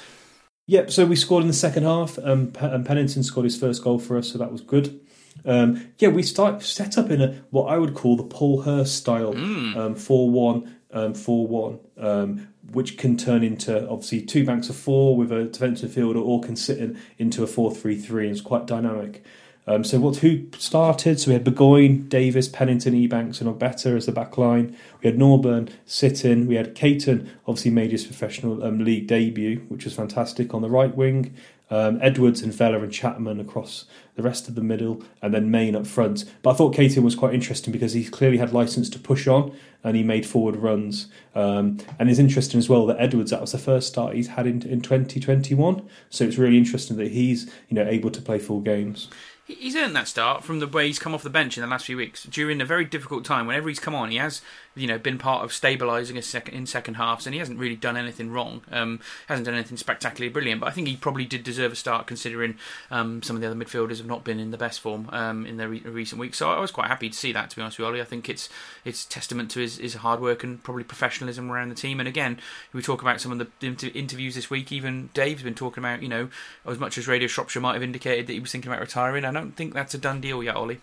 Yep. 0.67 0.91
So 0.91 1.05
we 1.05 1.15
scored 1.15 1.43
in 1.43 1.47
the 1.47 1.53
second 1.53 1.83
half. 1.83 2.19
Um, 2.19 2.51
and 2.59 2.85
Pennington 2.85 3.23
scored 3.23 3.45
his 3.45 3.57
first 3.57 3.83
goal 3.83 3.99
for 3.99 4.17
us, 4.17 4.33
so 4.33 4.37
that 4.37 4.51
was 4.51 4.59
good. 4.59 4.99
Um, 5.45 5.93
yeah, 5.97 6.09
we 6.09 6.23
start 6.23 6.61
set 6.61 6.97
up 6.97 7.09
in 7.09 7.21
a 7.21 7.41
what 7.51 7.71
I 7.71 7.77
would 7.77 7.93
call 7.93 8.17
the 8.17 8.23
Paul 8.23 8.63
Hurst 8.63 8.97
style, 8.97 9.33
mm. 9.33 9.75
um, 9.77 9.95
four 9.95 10.29
one, 10.29 10.63
um, 10.63 10.69
four 11.13 11.47
one, 11.47 11.79
um, 11.97 12.47
which 12.71 12.97
can 12.97 13.17
turn 13.17 13.43
into 13.43 13.87
obviously 13.89 14.21
two 14.21 14.45
banks 14.45 14.69
of 14.69 14.75
four 14.75 15.15
with 15.15 15.31
a 15.31 15.45
defensive 15.45 15.93
fielder, 15.93 16.19
or 16.19 16.41
can 16.41 16.55
sit 16.55 16.77
in, 16.77 16.99
into 17.17 17.43
a 17.43 17.47
four 17.47 17.73
three 17.73 17.97
three, 17.97 18.25
and 18.25 18.31
it's 18.31 18.41
quite 18.41 18.65
dynamic. 18.67 19.23
Um, 19.69 19.83
so 19.83 19.99
what 19.99 20.17
who 20.17 20.47
started? 20.57 21.19
So 21.19 21.29
we 21.29 21.33
had 21.33 21.43
Burgoyne, 21.43 22.07
Davis, 22.07 22.47
Pennington, 22.47 22.95
Ebanks, 22.95 23.39
and 23.39 23.47
Ogbeta 23.47 23.95
as 23.95 24.07
the 24.07 24.11
back 24.11 24.35
line. 24.35 24.75
We 25.03 25.11
had 25.11 25.19
Norburn, 25.19 25.69
Sitton. 25.85 26.47
We 26.47 26.55
had 26.55 26.73
Caton, 26.73 27.29
obviously 27.45 27.69
made 27.69 27.91
his 27.91 28.03
professional 28.03 28.63
um, 28.63 28.83
league 28.83 29.05
debut, 29.05 29.59
which 29.69 29.85
was 29.85 29.93
fantastic 29.93 30.55
on 30.55 30.63
the 30.63 30.71
right 30.71 30.93
wing. 30.95 31.35
Um, 31.69 31.99
Edwards 32.01 32.41
and 32.41 32.51
Vela 32.51 32.79
and 32.79 32.91
Chapman 32.91 33.39
across 33.39 33.85
the 34.15 34.23
rest 34.23 34.49
of 34.49 34.55
the 34.55 34.63
middle, 34.63 35.03
and 35.21 35.35
then 35.35 35.51
Main 35.51 35.75
up 35.75 35.85
front. 35.85 36.25
But 36.41 36.49
I 36.49 36.53
thought 36.55 36.73
Caton 36.73 37.03
was 37.03 37.13
quite 37.13 37.35
interesting 37.35 37.71
because 37.71 37.93
he 37.93 38.05
clearly 38.05 38.39
had 38.39 38.51
license 38.51 38.89
to 38.89 38.97
push 38.97 39.27
on 39.27 39.55
and 39.83 39.95
he 39.95 40.01
made 40.01 40.25
forward 40.25 40.55
runs. 40.55 41.09
Um, 41.35 41.77
and 41.99 42.09
it's 42.09 42.17
interesting 42.17 42.57
as 42.57 42.69
well 42.69 42.87
that 42.87 42.99
Edwards 42.99 43.29
that 43.29 43.39
was 43.39 43.51
the 43.51 43.59
first 43.59 43.87
start 43.89 44.15
he's 44.15 44.29
had 44.29 44.47
in, 44.47 44.63
in 44.63 44.81
2021. 44.81 45.87
So 46.09 46.23
it's 46.23 46.39
really 46.39 46.57
interesting 46.57 46.97
that 46.97 47.11
he's 47.11 47.53
you 47.69 47.75
know 47.75 47.87
able 47.87 48.09
to 48.09 48.21
play 48.21 48.39
full 48.39 48.61
games 48.61 49.07
he's 49.49 49.75
earned 49.75 49.95
that 49.95 50.07
start 50.07 50.43
from 50.43 50.59
the 50.59 50.67
way 50.67 50.87
he's 50.87 50.99
come 50.99 51.13
off 51.13 51.23
the 51.23 51.29
bench 51.29 51.57
in 51.57 51.61
the 51.61 51.67
last 51.67 51.85
few 51.85 51.97
weeks. 51.97 52.23
During 52.23 52.61
a 52.61 52.65
very 52.65 52.85
difficult 52.85 53.25
time, 53.25 53.47
whenever 53.47 53.69
he's 53.69 53.79
come 53.79 53.95
on, 53.95 54.11
he 54.11 54.17
has 54.17 54.41
you 54.75 54.87
know 54.87 54.97
been 54.97 55.17
part 55.17 55.43
of 55.43 55.51
stabilising 55.51 56.21
second, 56.23 56.53
in 56.53 56.65
second 56.65 56.95
halves, 56.95 57.25
and 57.25 57.33
he 57.33 57.39
hasn't 57.39 57.59
really 57.59 57.75
done 57.75 57.97
anything 57.97 58.31
wrong. 58.31 58.61
Um, 58.71 58.99
hasn't 59.27 59.45
done 59.45 59.55
anything 59.55 59.77
spectacularly 59.77 60.31
brilliant, 60.31 60.61
but 60.61 60.67
I 60.67 60.71
think 60.71 60.87
he 60.87 60.95
probably 60.95 61.25
did 61.25 61.43
deserve 61.43 61.71
a 61.71 61.75
start 61.75 62.07
considering 62.07 62.57
um, 62.91 63.21
some 63.23 63.35
of 63.35 63.41
the 63.41 63.47
other 63.47 63.55
midfielders 63.55 63.97
have 63.97 64.05
not 64.05 64.23
been 64.23 64.39
in 64.39 64.51
the 64.51 64.57
best 64.57 64.79
form 64.79 65.09
um, 65.11 65.45
in 65.45 65.57
the 65.57 65.67
re- 65.67 65.81
recent 65.81 66.19
weeks. 66.19 66.37
So 66.37 66.49
I 66.49 66.59
was 66.59 66.71
quite 66.71 66.87
happy 66.87 67.09
to 67.09 67.15
see 67.15 67.31
that. 67.33 67.49
To 67.49 67.55
be 67.55 67.61
honest 67.61 67.77
with 67.77 67.85
you, 67.85 67.87
Ollie, 67.87 68.01
I 68.01 68.05
think 68.05 68.29
it's 68.29 68.49
it's 68.85 69.05
testament 69.05 69.51
to 69.51 69.59
his, 69.59 69.77
his 69.77 69.95
hard 69.95 70.19
work 70.19 70.43
and 70.43 70.63
probably 70.63 70.83
professionalism 70.83 71.51
around 71.51 71.69
the 71.69 71.75
team. 71.75 71.99
And 71.99 72.07
again, 72.07 72.39
we 72.73 72.81
talk 72.81 73.01
about 73.01 73.21
some 73.21 73.31
of 73.31 73.39
the 73.39 73.47
inter- 73.65 73.91
interviews 73.93 74.35
this 74.35 74.49
week. 74.49 74.71
Even 74.71 75.09
Dave's 75.13 75.43
been 75.43 75.55
talking 75.55 75.83
about 75.83 76.01
you 76.01 76.09
know 76.09 76.29
as 76.65 76.79
much 76.79 76.97
as 76.97 77.07
Radio 77.07 77.27
Shropshire 77.27 77.61
might 77.61 77.73
have 77.73 77.83
indicated 77.83 78.27
that 78.27 78.33
he 78.33 78.39
was 78.39 78.51
thinking 78.51 78.71
about 78.71 78.81
retiring. 78.81 79.25
I 79.25 79.31
don't 79.31 79.55
think 79.55 79.73
that's 79.73 79.93
a 79.93 79.97
done 79.97 80.21
deal 80.21 80.43
yet, 80.43 80.55
Ollie. 80.55 80.79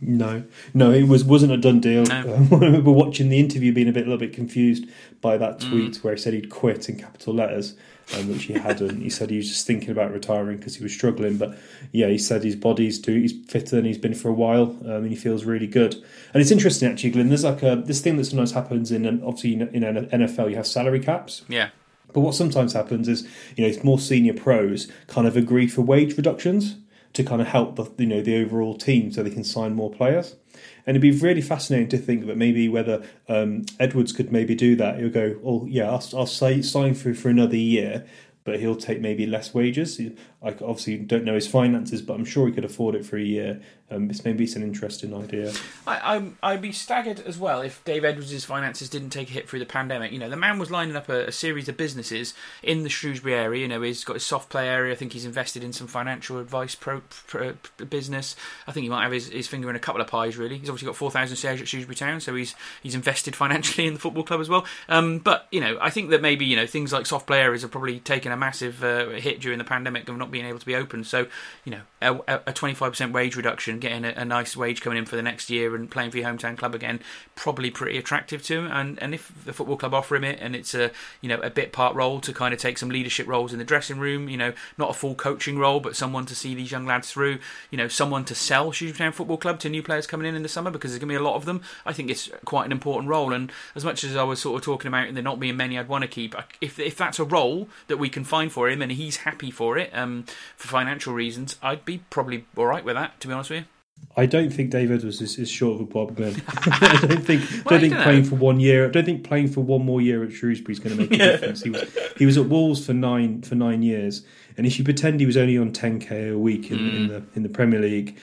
No, 0.00 0.44
no, 0.74 0.92
it 0.92 1.08
was 1.08 1.24
wasn't 1.24 1.52
a 1.52 1.56
done 1.56 1.80
deal. 1.80 2.04
No. 2.04 2.34
Um, 2.34 2.48
I 2.52 2.56
remember 2.66 2.90
watching 2.90 3.30
the 3.30 3.38
interview, 3.38 3.72
being 3.72 3.88
a 3.88 3.92
bit 3.92 4.06
a 4.06 4.10
little 4.10 4.18
bit 4.18 4.34
confused 4.34 4.86
by 5.22 5.38
that 5.38 5.58
mm. 5.58 5.70
tweet 5.70 5.92
mm. 5.92 6.04
where 6.04 6.14
he 6.14 6.20
said 6.20 6.34
he'd 6.34 6.50
quit 6.50 6.88
in 6.88 6.98
capital 6.98 7.32
letters, 7.32 7.74
um, 8.14 8.28
which 8.28 8.44
he 8.44 8.54
hadn't. 8.54 9.00
he 9.00 9.08
said 9.08 9.30
he 9.30 9.38
was 9.38 9.48
just 9.48 9.66
thinking 9.66 9.90
about 9.90 10.12
retiring 10.12 10.58
because 10.58 10.76
he 10.76 10.82
was 10.82 10.92
struggling. 10.92 11.38
But 11.38 11.56
yeah, 11.92 12.08
he 12.08 12.18
said 12.18 12.44
his 12.44 12.56
body's 12.56 12.98
do 12.98 13.14
he's 13.14 13.32
fitter 13.48 13.76
than 13.76 13.86
he's 13.86 13.98
been 13.98 14.14
for 14.14 14.28
a 14.28 14.34
while, 14.34 14.76
um, 14.82 15.04
and 15.04 15.08
he 15.08 15.16
feels 15.16 15.44
really 15.44 15.66
good. 15.66 15.94
And 16.34 16.42
it's 16.42 16.50
interesting 16.50 16.90
actually, 16.90 17.10
Glenn. 17.10 17.28
There's 17.28 17.44
like 17.44 17.62
a 17.62 17.76
this 17.76 18.02
thing 18.02 18.16
that 18.18 18.26
sometimes 18.26 18.52
happens 18.52 18.92
in 18.92 19.06
obviously 19.22 19.54
in, 19.54 19.82
an 19.82 20.06
NFL, 20.08 20.50
you 20.50 20.56
have 20.56 20.66
salary 20.66 21.00
caps. 21.00 21.42
Yeah. 21.48 21.70
But 22.12 22.20
what 22.20 22.34
sometimes 22.34 22.72
happens 22.74 23.08
is, 23.08 23.26
you 23.56 23.64
know, 23.64 23.68
it's 23.68 23.82
more 23.84 23.98
senior 23.98 24.34
pros 24.34 24.90
kind 25.06 25.26
of 25.26 25.36
agree 25.36 25.66
for 25.66 25.82
wage 25.82 26.16
reductions 26.16 26.76
to 27.16 27.24
kind 27.24 27.40
of 27.40 27.48
help 27.48 27.76
the 27.76 27.90
you 27.98 28.06
know 28.06 28.22
the 28.22 28.36
overall 28.36 28.76
team 28.76 29.10
so 29.10 29.22
they 29.22 29.30
can 29.30 29.44
sign 29.44 29.74
more 29.74 29.90
players. 29.90 30.36
And 30.86 30.96
it'd 30.96 31.02
be 31.02 31.10
really 31.10 31.42
fascinating 31.42 31.88
to 31.88 31.98
think 31.98 32.26
that 32.26 32.36
maybe 32.36 32.68
whether 32.68 33.04
um, 33.28 33.66
Edwards 33.80 34.12
could 34.12 34.30
maybe 34.30 34.54
do 34.54 34.76
that. 34.76 34.98
He'll 34.98 35.10
go, 35.10 35.38
oh 35.44 35.66
yeah, 35.66 35.90
I'll, 35.90 36.04
I'll 36.14 36.26
say, 36.26 36.62
sign 36.62 36.94
for 36.94 37.12
for 37.14 37.28
another 37.28 37.56
year, 37.56 38.06
but 38.44 38.60
he'll 38.60 38.76
take 38.76 39.00
maybe 39.00 39.26
less 39.26 39.52
wages. 39.52 40.00
I 40.46 40.50
obviously 40.50 40.98
don't 40.98 41.24
know 41.24 41.34
his 41.34 41.48
finances, 41.48 42.00
but 42.02 42.14
I'm 42.14 42.24
sure 42.24 42.46
he 42.46 42.52
could 42.52 42.64
afford 42.64 42.94
it 42.94 43.04
for 43.04 43.16
a 43.16 43.22
year. 43.22 43.60
Um, 43.88 44.10
it's 44.10 44.24
maybe 44.24 44.44
it's 44.44 44.56
an 44.56 44.64
interesting 44.64 45.14
idea. 45.14 45.52
I, 45.86 46.30
I 46.42 46.52
would 46.52 46.62
be 46.62 46.72
staggered 46.72 47.20
as 47.20 47.38
well 47.38 47.60
if 47.60 47.84
Dave 47.84 48.04
Edwards' 48.04 48.44
finances 48.44 48.88
didn't 48.88 49.10
take 49.10 49.28
a 49.30 49.32
hit 49.32 49.48
through 49.48 49.60
the 49.60 49.66
pandemic. 49.66 50.10
You 50.10 50.18
know, 50.18 50.28
the 50.28 50.36
man 50.36 50.58
was 50.58 50.72
lining 50.72 50.96
up 50.96 51.08
a, 51.08 51.26
a, 51.26 51.32
series 51.32 51.68
of 51.68 51.76
businesses 51.76 52.34
in 52.64 52.82
the 52.82 52.88
Shrewsbury 52.88 53.34
area. 53.34 53.62
You 53.62 53.68
know, 53.68 53.82
he's 53.82 54.02
got 54.02 54.14
his 54.14 54.26
soft 54.26 54.50
play 54.50 54.68
area. 54.68 54.92
I 54.92 54.96
think 54.96 55.12
he's 55.12 55.24
invested 55.24 55.62
in 55.62 55.72
some 55.72 55.86
financial 55.86 56.38
advice 56.40 56.74
pro, 56.74 57.00
pro, 57.28 57.54
pro 57.54 57.86
business. 57.86 58.34
I 58.66 58.72
think 58.72 58.84
he 58.84 58.90
might 58.90 59.04
have 59.04 59.12
his, 59.12 59.28
his, 59.28 59.46
finger 59.46 59.70
in 59.70 59.76
a 59.76 59.80
couple 59.80 60.00
of 60.00 60.08
pies. 60.08 60.36
Really, 60.36 60.58
he's 60.58 60.68
obviously 60.68 60.86
got 60.86 60.96
four 60.96 61.12
thousand 61.12 61.36
shares 61.36 61.60
at 61.60 61.68
Shrewsbury 61.68 61.94
Town, 61.94 62.20
so 62.20 62.34
he's 62.34 62.56
he's 62.82 62.96
invested 62.96 63.36
financially 63.36 63.86
in 63.86 63.94
the 63.94 64.00
football 64.00 64.24
club 64.24 64.40
as 64.40 64.48
well. 64.48 64.64
Um, 64.88 65.20
but 65.20 65.46
you 65.52 65.60
know, 65.60 65.78
I 65.80 65.90
think 65.90 66.10
that 66.10 66.22
maybe 66.22 66.44
you 66.44 66.56
know 66.56 66.66
things 66.66 66.92
like 66.92 67.06
soft 67.06 67.28
play 67.28 67.40
areas 67.40 67.62
have 67.62 67.70
probably 67.70 68.00
taken 68.00 68.32
a 68.32 68.36
massive 68.36 68.82
uh, 68.82 69.10
hit 69.10 69.40
during 69.40 69.58
the 69.58 69.64
pandemic 69.64 70.08
of 70.08 70.16
not 70.16 70.32
being 70.32 70.35
able 70.44 70.58
to 70.58 70.66
be 70.66 70.74
open. 70.74 71.04
So 71.04 71.26
you 71.64 71.72
know, 71.72 72.24
a 72.28 72.52
twenty 72.52 72.74
five 72.74 72.92
percent 72.92 73.12
wage 73.12 73.36
reduction, 73.36 73.78
getting 73.78 74.04
a, 74.04 74.12
a 74.16 74.24
nice 74.24 74.56
wage 74.56 74.80
coming 74.80 74.98
in 74.98 75.06
for 75.06 75.16
the 75.16 75.22
next 75.22 75.50
year 75.50 75.74
and 75.74 75.90
playing 75.90 76.10
for 76.10 76.18
your 76.18 76.28
hometown 76.28 76.56
club 76.58 76.74
again, 76.74 77.00
probably 77.34 77.70
pretty 77.70 77.98
attractive 77.98 78.42
to 78.44 78.58
him. 78.58 78.66
And 78.70 79.02
and 79.02 79.14
if 79.14 79.32
the 79.44 79.52
football 79.52 79.76
club 79.76 79.94
offer 79.94 80.16
him 80.16 80.24
it, 80.24 80.38
and 80.40 80.54
it's 80.54 80.74
a 80.74 80.90
you 81.20 81.28
know 81.28 81.40
a 81.40 81.50
bit 81.50 81.72
part 81.72 81.94
role 81.94 82.20
to 82.20 82.32
kind 82.32 82.52
of 82.52 82.60
take 82.60 82.78
some 82.78 82.90
leadership 82.90 83.26
roles 83.26 83.52
in 83.52 83.58
the 83.58 83.64
dressing 83.64 83.98
room, 83.98 84.28
you 84.28 84.36
know, 84.36 84.52
not 84.76 84.90
a 84.90 84.94
full 84.94 85.14
coaching 85.14 85.58
role, 85.58 85.80
but 85.80 85.96
someone 85.96 86.26
to 86.26 86.34
see 86.34 86.54
these 86.54 86.70
young 86.70 86.86
lads 86.86 87.10
through, 87.10 87.38
you 87.70 87.78
know, 87.78 87.88
someone 87.88 88.24
to 88.24 88.34
sell 88.34 88.72
Shrewsbury 88.72 89.06
Town 89.06 89.12
Football 89.12 89.38
Club 89.38 89.60
to 89.60 89.68
new 89.68 89.82
players 89.82 90.06
coming 90.06 90.26
in 90.26 90.34
in 90.34 90.42
the 90.42 90.48
summer 90.48 90.70
because 90.70 90.90
there's 90.90 91.00
going 91.00 91.08
to 91.08 91.12
be 91.12 91.24
a 91.24 91.28
lot 91.28 91.36
of 91.36 91.44
them. 91.44 91.62
I 91.84 91.92
think 91.92 92.10
it's 92.10 92.30
quite 92.44 92.66
an 92.66 92.72
important 92.72 93.08
role. 93.08 93.32
And 93.32 93.52
as 93.74 93.84
much 93.84 94.04
as 94.04 94.16
I 94.16 94.22
was 94.22 94.40
sort 94.40 94.56
of 94.56 94.64
talking 94.64 94.88
about 94.88 95.12
there 95.12 95.22
not 95.22 95.40
being 95.40 95.56
many 95.56 95.78
I'd 95.78 95.88
want 95.88 96.02
to 96.02 96.08
keep, 96.08 96.34
if 96.60 96.78
if 96.78 96.96
that's 96.96 97.18
a 97.18 97.24
role 97.24 97.68
that 97.88 97.98
we 97.98 98.08
can 98.08 98.24
find 98.24 98.50
for 98.50 98.68
him 98.68 98.82
and 98.82 98.92
he's 98.92 99.18
happy 99.18 99.50
for 99.50 99.78
it, 99.78 99.90
um, 99.94 100.15
for 100.24 100.68
financial 100.68 101.12
reasons, 101.12 101.56
I'd 101.62 101.84
be 101.84 101.98
probably 102.10 102.46
all 102.56 102.66
right 102.66 102.84
with 102.84 102.96
that. 102.96 103.20
To 103.20 103.28
be 103.28 103.34
honest 103.34 103.50
with 103.50 103.60
you. 103.60 103.64
I 104.18 104.26
don't 104.26 104.50
think 104.50 104.70
David 104.70 105.04
was 105.04 105.20
is, 105.20 105.38
is 105.38 105.50
short 105.50 105.76
of 105.76 105.80
a 105.82 105.84
bob 105.84 106.18
man. 106.18 106.42
I 106.48 106.98
don't 107.02 107.24
think 107.24 107.42
well, 107.50 107.78
don't 107.78 107.80
think 107.80 107.94
playing 107.94 108.22
know. 108.22 108.28
for 108.28 108.36
one 108.36 108.60
year. 108.60 108.86
I 108.86 108.90
don't 108.90 109.04
think 109.04 109.24
playing 109.24 109.48
for 109.48 109.60
one 109.60 109.84
more 109.84 110.00
year 110.00 110.24
at 110.24 110.32
Shrewsbury 110.32 110.72
is 110.72 110.78
going 110.78 110.96
to 110.96 111.02
make 111.02 111.12
a 111.12 111.16
difference. 111.16 111.62
He 111.62 111.70
was 111.70 111.98
he 112.16 112.26
was 112.26 112.38
at 112.38 112.46
Wolves 112.46 112.84
for 112.84 112.94
nine 112.94 113.42
for 113.42 113.54
nine 113.54 113.82
years, 113.82 114.22
and 114.56 114.66
if 114.66 114.78
you 114.78 114.84
pretend 114.84 115.20
he 115.20 115.26
was 115.26 115.36
only 115.36 115.58
on 115.58 115.72
10k 115.72 116.32
a 116.32 116.38
week 116.38 116.70
in, 116.70 116.78
mm. 116.78 116.96
in 116.96 117.08
the 117.08 117.22
in 117.34 117.42
the 117.42 117.48
Premier 117.48 117.80
League, 117.80 118.18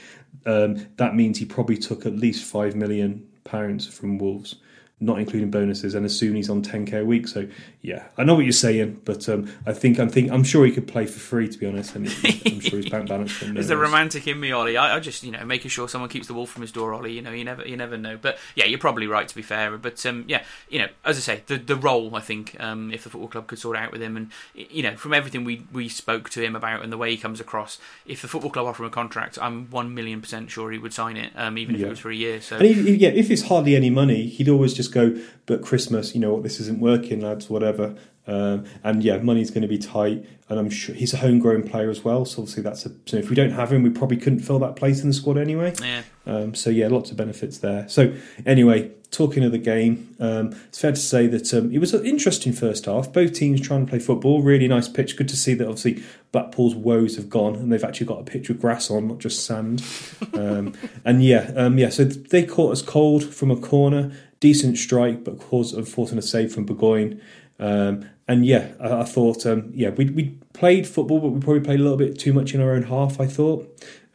um, 0.46 0.88
that 0.98 1.16
means 1.16 1.38
he 1.38 1.46
probably 1.46 1.78
took 1.78 2.06
at 2.06 2.16
least 2.16 2.44
five 2.44 2.76
million 2.76 3.28
pounds 3.44 3.88
from 3.88 4.18
Wolves 4.18 4.56
not 5.00 5.20
including 5.20 5.52
bonuses, 5.52 5.96
and 5.96 6.06
assume 6.06 6.36
he's 6.36 6.50
on 6.50 6.64
10k 6.64 7.02
a 7.02 7.06
week. 7.06 7.28
So 7.28 7.48
yeah, 7.82 8.04
I 8.18 8.24
know 8.24 8.36
what 8.36 8.46
you're 8.46 8.54
saying, 8.54 9.02
but 9.04 9.28
um, 9.28 9.52
I 9.66 9.74
think 9.74 10.00
I'm 10.00 10.10
think 10.10 10.32
I'm 10.32 10.44
sure 10.44 10.66
he 10.66 10.72
could 10.72 10.88
play 10.88 11.06
for 11.06 11.20
free 11.20 11.50
to 11.50 11.58
be 11.58 11.66
honest, 11.68 11.96
and 11.96 12.08
I'm 12.46 12.62
sure 12.62 12.78
his 12.78 12.90
bank 12.90 13.10
balance. 13.10 13.38
There's 13.40 13.70
a 13.70 13.78
romantic 13.78 14.28
in 14.28 14.40
me, 14.40 14.52
Ollie. 14.52 14.78
I, 14.78 14.96
I, 14.96 15.00
just 15.00 15.24
you 15.24 15.32
know 15.32 15.44
making 15.46 15.70
sure 15.70 15.90
someone 15.90 16.10
keeps 16.10 16.28
the 16.28 16.34
wolf 16.34 16.50
from 16.50 16.62
his 16.62 16.72
door, 16.72 16.94
Ollie. 16.94 17.12
You 17.12 17.22
know, 17.22 17.32
you 17.32 17.44
never 17.44 17.68
you 17.68 17.76
never 17.76 17.98
know. 17.98 18.18
But 18.18 18.38
yeah, 18.56 18.66
you're 18.66 18.80
probably 18.80 19.08
right 19.08 19.28
to 19.28 19.36
be 19.36 19.42
fair. 19.42 19.78
But 19.78 20.06
um, 20.06 20.26
yeah, 20.28 20.44
you 20.70 20.80
know, 20.80 20.88
as 21.04 21.18
I 21.18 21.20
say, 21.20 21.44
the 21.48 21.58
the 21.58 21.76
role 21.76 22.16
I 22.16 22.22
think 22.22 22.56
um, 22.60 22.94
if 22.94 23.04
the 23.04 23.10
football 23.10 23.28
club 23.28 23.48
could 23.48 23.60
sort 23.60 23.76
out 23.76 23.92
with 23.92 24.02
him, 24.02 24.16
and 24.16 24.32
you 24.56 24.84
know, 24.84 24.96
from 24.96 25.14
everything 25.14 25.44
we 25.44 25.66
we 25.74 25.90
spoke 25.90 26.30
to 26.32 26.42
him 26.42 26.56
about 26.56 26.84
and 26.84 26.92
the 26.92 26.98
way 26.98 27.12
he 27.12 27.18
comes 27.18 27.42
across, 27.42 27.80
if 28.06 28.22
the 28.22 28.28
football 28.30 28.52
club 28.52 28.68
offer 28.68 28.84
him 28.84 28.88
a 28.88 28.92
contract, 28.92 29.38
I'm 29.42 29.70
one 29.70 29.94
million 29.94 30.22
percent 30.22 30.52
sure 30.52 30.72
he 30.72 30.78
would 30.78 30.94
sign 30.94 31.18
it, 31.18 31.34
um, 31.36 31.58
even 31.58 31.76
if 31.76 31.82
yeah. 31.82 31.88
it 31.88 31.90
was 31.90 32.00
for 32.00 32.12
a 32.12 32.16
year. 32.16 32.40
So 32.40 32.60
he, 32.60 32.96
yeah, 32.96 33.10
if 33.10 33.30
it's 33.30 33.44
hardly 33.44 33.76
any 33.76 33.90
money, 33.90 34.28
he'd 34.28 34.48
always 34.48 34.74
just 34.74 34.83
go, 34.88 35.18
but 35.46 35.62
Christmas, 35.62 36.14
you 36.14 36.22
know 36.22 36.34
what, 36.34 36.44
this 36.44 36.60
isn't 36.60 36.80
working, 36.80 37.22
lads, 37.22 37.50
whatever. 37.50 37.96
Um, 38.26 38.66
and 38.84 39.04
yeah, 39.04 39.18
money's 39.18 39.52
going 39.52 39.64
to 39.64 39.68
be 39.68 39.78
tight, 39.78 40.26
and 40.48 40.60
I'm 40.60 40.70
sure 40.70 40.96
he's 40.96 41.14
a 41.14 41.18
homegrown 41.18 41.68
player 41.68 41.90
as 41.90 42.04
well. 42.04 42.26
So 42.26 42.42
obviously 42.42 42.64
that's 42.64 42.86
a. 42.86 42.92
So 43.06 43.18
if 43.18 43.30
we 43.30 43.36
don't 43.36 43.52
have 43.52 43.72
him, 43.72 43.84
we 43.84 43.90
probably 43.90 44.18
couldn't 44.18 44.40
fill 44.40 44.60
that 44.60 44.76
place 44.76 45.02
in 45.02 45.10
the 45.10 45.14
squad 45.14 45.38
anyway. 45.38 45.74
Yeah. 45.82 46.04
Um, 46.26 46.56
so 46.56 46.70
yeah, 46.70 46.88
lots 46.88 47.12
of 47.12 47.18
benefits 47.18 47.58
there. 47.58 47.88
So 47.90 48.16
anyway, 48.46 48.92
talking 49.12 49.44
of 49.44 49.52
the 49.52 49.58
game, 49.58 50.16
um, 50.20 50.56
it's 50.68 50.80
fair 50.80 50.92
to 50.92 51.00
say 51.00 51.28
that 51.28 51.54
um, 51.54 51.72
it 51.74 51.80
was 51.80 51.94
an 51.94 52.06
interesting 52.06 52.54
first 52.54 52.86
half. 52.86 53.12
Both 53.12 53.34
teams 53.34 53.60
trying 53.60 53.86
to 53.86 53.90
play 53.90 54.00
football. 54.00 54.42
Really 54.42 54.70
nice 54.70 54.88
pitch. 54.88 55.18
Good 55.18 55.28
to 55.30 55.38
see 55.38 55.54
that 55.56 55.68
obviously 55.68 56.02
Blackpool's 56.32 56.76
woes 56.76 57.18
have 57.18 57.30
gone 57.30 57.56
and 57.56 57.74
they've 57.74 57.84
actually 57.84 58.08
got 58.08 58.22
a 58.22 58.24
pitch 58.24 58.48
with 58.48 58.62
grass 58.62 58.90
on, 58.90 59.08
not 59.08 59.20
just 59.20 59.46
sand. 59.46 59.84
Um, 60.34 60.74
and 61.06 61.24
yeah, 61.24 61.52
um, 61.56 61.78
yeah. 61.78 61.90
So 61.90 62.06
they 62.06 62.44
caught 62.44 62.72
us 62.72 62.82
cold 62.82 63.24
from 63.24 63.52
a 63.52 63.56
corner 63.56 64.12
decent 64.44 64.78
strike, 64.78 65.24
but 65.24 65.40
caused 65.40 65.74
unfortunate 65.74 66.22
save 66.22 66.54
from 66.54 66.66
Burgoyne. 66.66 67.22
Um, 67.60 68.10
and 68.28 68.46
yeah, 68.46 68.74
I, 68.78 69.00
I 69.00 69.04
thought, 69.06 69.46
um, 69.46 69.72
yeah, 69.74 69.92
we 69.92 70.10
we 70.10 70.38
played 70.52 70.86
football, 70.86 71.22
but 71.22 71.30
we 71.30 71.40
probably 71.40 71.62
played 71.62 71.80
a 71.80 71.84
little 71.84 71.98
bit 71.98 72.20
too 72.20 72.34
much 72.34 72.54
in 72.54 72.60
our 72.60 72.74
own 72.74 72.84
half. 72.84 73.22
I 73.22 73.26
thought 73.26 73.66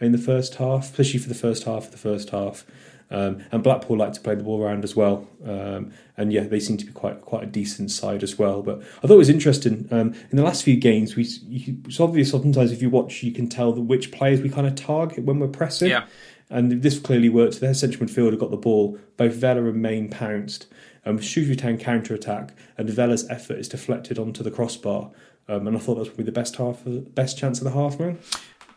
in 0.00 0.12
the 0.12 0.18
first 0.18 0.56
half, 0.56 0.84
especially 0.84 1.18
for 1.20 1.30
the 1.30 1.34
first 1.34 1.64
half 1.64 1.86
of 1.86 1.92
the 1.92 1.96
first 1.96 2.28
half. 2.30 2.66
Um, 3.10 3.42
and 3.50 3.62
Blackpool 3.62 3.96
like 3.96 4.12
to 4.12 4.20
play 4.20 4.34
the 4.34 4.42
ball 4.42 4.62
around 4.62 4.84
as 4.84 4.94
well. 4.94 5.26
Um, 5.42 5.92
and 6.18 6.30
yeah, 6.30 6.42
they 6.42 6.60
seem 6.60 6.76
to 6.76 6.84
be 6.84 6.92
quite 6.92 7.22
quite 7.22 7.42
a 7.42 7.46
decent 7.46 7.90
side 7.90 8.22
as 8.22 8.38
well. 8.38 8.60
But 8.60 8.82
I 9.02 9.06
thought 9.06 9.14
it 9.14 9.24
was 9.26 9.30
interesting 9.30 9.88
um, 9.90 10.12
in 10.30 10.36
the 10.36 10.42
last 10.42 10.62
few 10.62 10.76
games. 10.76 11.16
We 11.16 11.24
you, 11.48 11.78
it's 11.86 12.00
obvious 12.00 12.30
sometimes 12.30 12.70
if 12.70 12.82
you 12.82 12.90
watch, 12.90 13.22
you 13.22 13.32
can 13.32 13.48
tell 13.48 13.72
the 13.72 13.80
which 13.80 14.12
players 14.12 14.42
we 14.42 14.50
kind 14.50 14.66
of 14.66 14.74
target 14.74 15.24
when 15.24 15.38
we're 15.38 15.48
pressing. 15.48 15.88
Yeah. 15.88 16.04
And 16.50 16.82
this 16.82 16.98
clearly 16.98 17.28
worked. 17.28 17.60
Their 17.60 17.74
central 17.74 18.06
midfielder 18.06 18.38
got 18.38 18.50
the 18.50 18.56
ball. 18.56 18.98
Both 19.16 19.34
Vela 19.34 19.64
and 19.64 19.82
Main 19.82 20.08
pounced. 20.08 20.66
Um, 21.04 21.18
Shrewsbury 21.18 21.76
counter 21.78 22.14
attack, 22.14 22.52
and 22.76 22.90
Vela's 22.90 23.28
effort 23.30 23.58
is 23.58 23.68
deflected 23.68 24.18
onto 24.18 24.42
the 24.42 24.50
crossbar. 24.50 25.10
Um, 25.48 25.66
and 25.66 25.76
I 25.76 25.80
thought 25.80 25.94
that 25.94 26.00
was 26.00 26.08
probably 26.08 26.24
the 26.24 26.32
best 26.32 26.56
half, 26.56 26.82
best 26.84 27.38
chance 27.38 27.58
of 27.58 27.64
the 27.64 27.70
half, 27.70 27.98
man. 27.98 28.18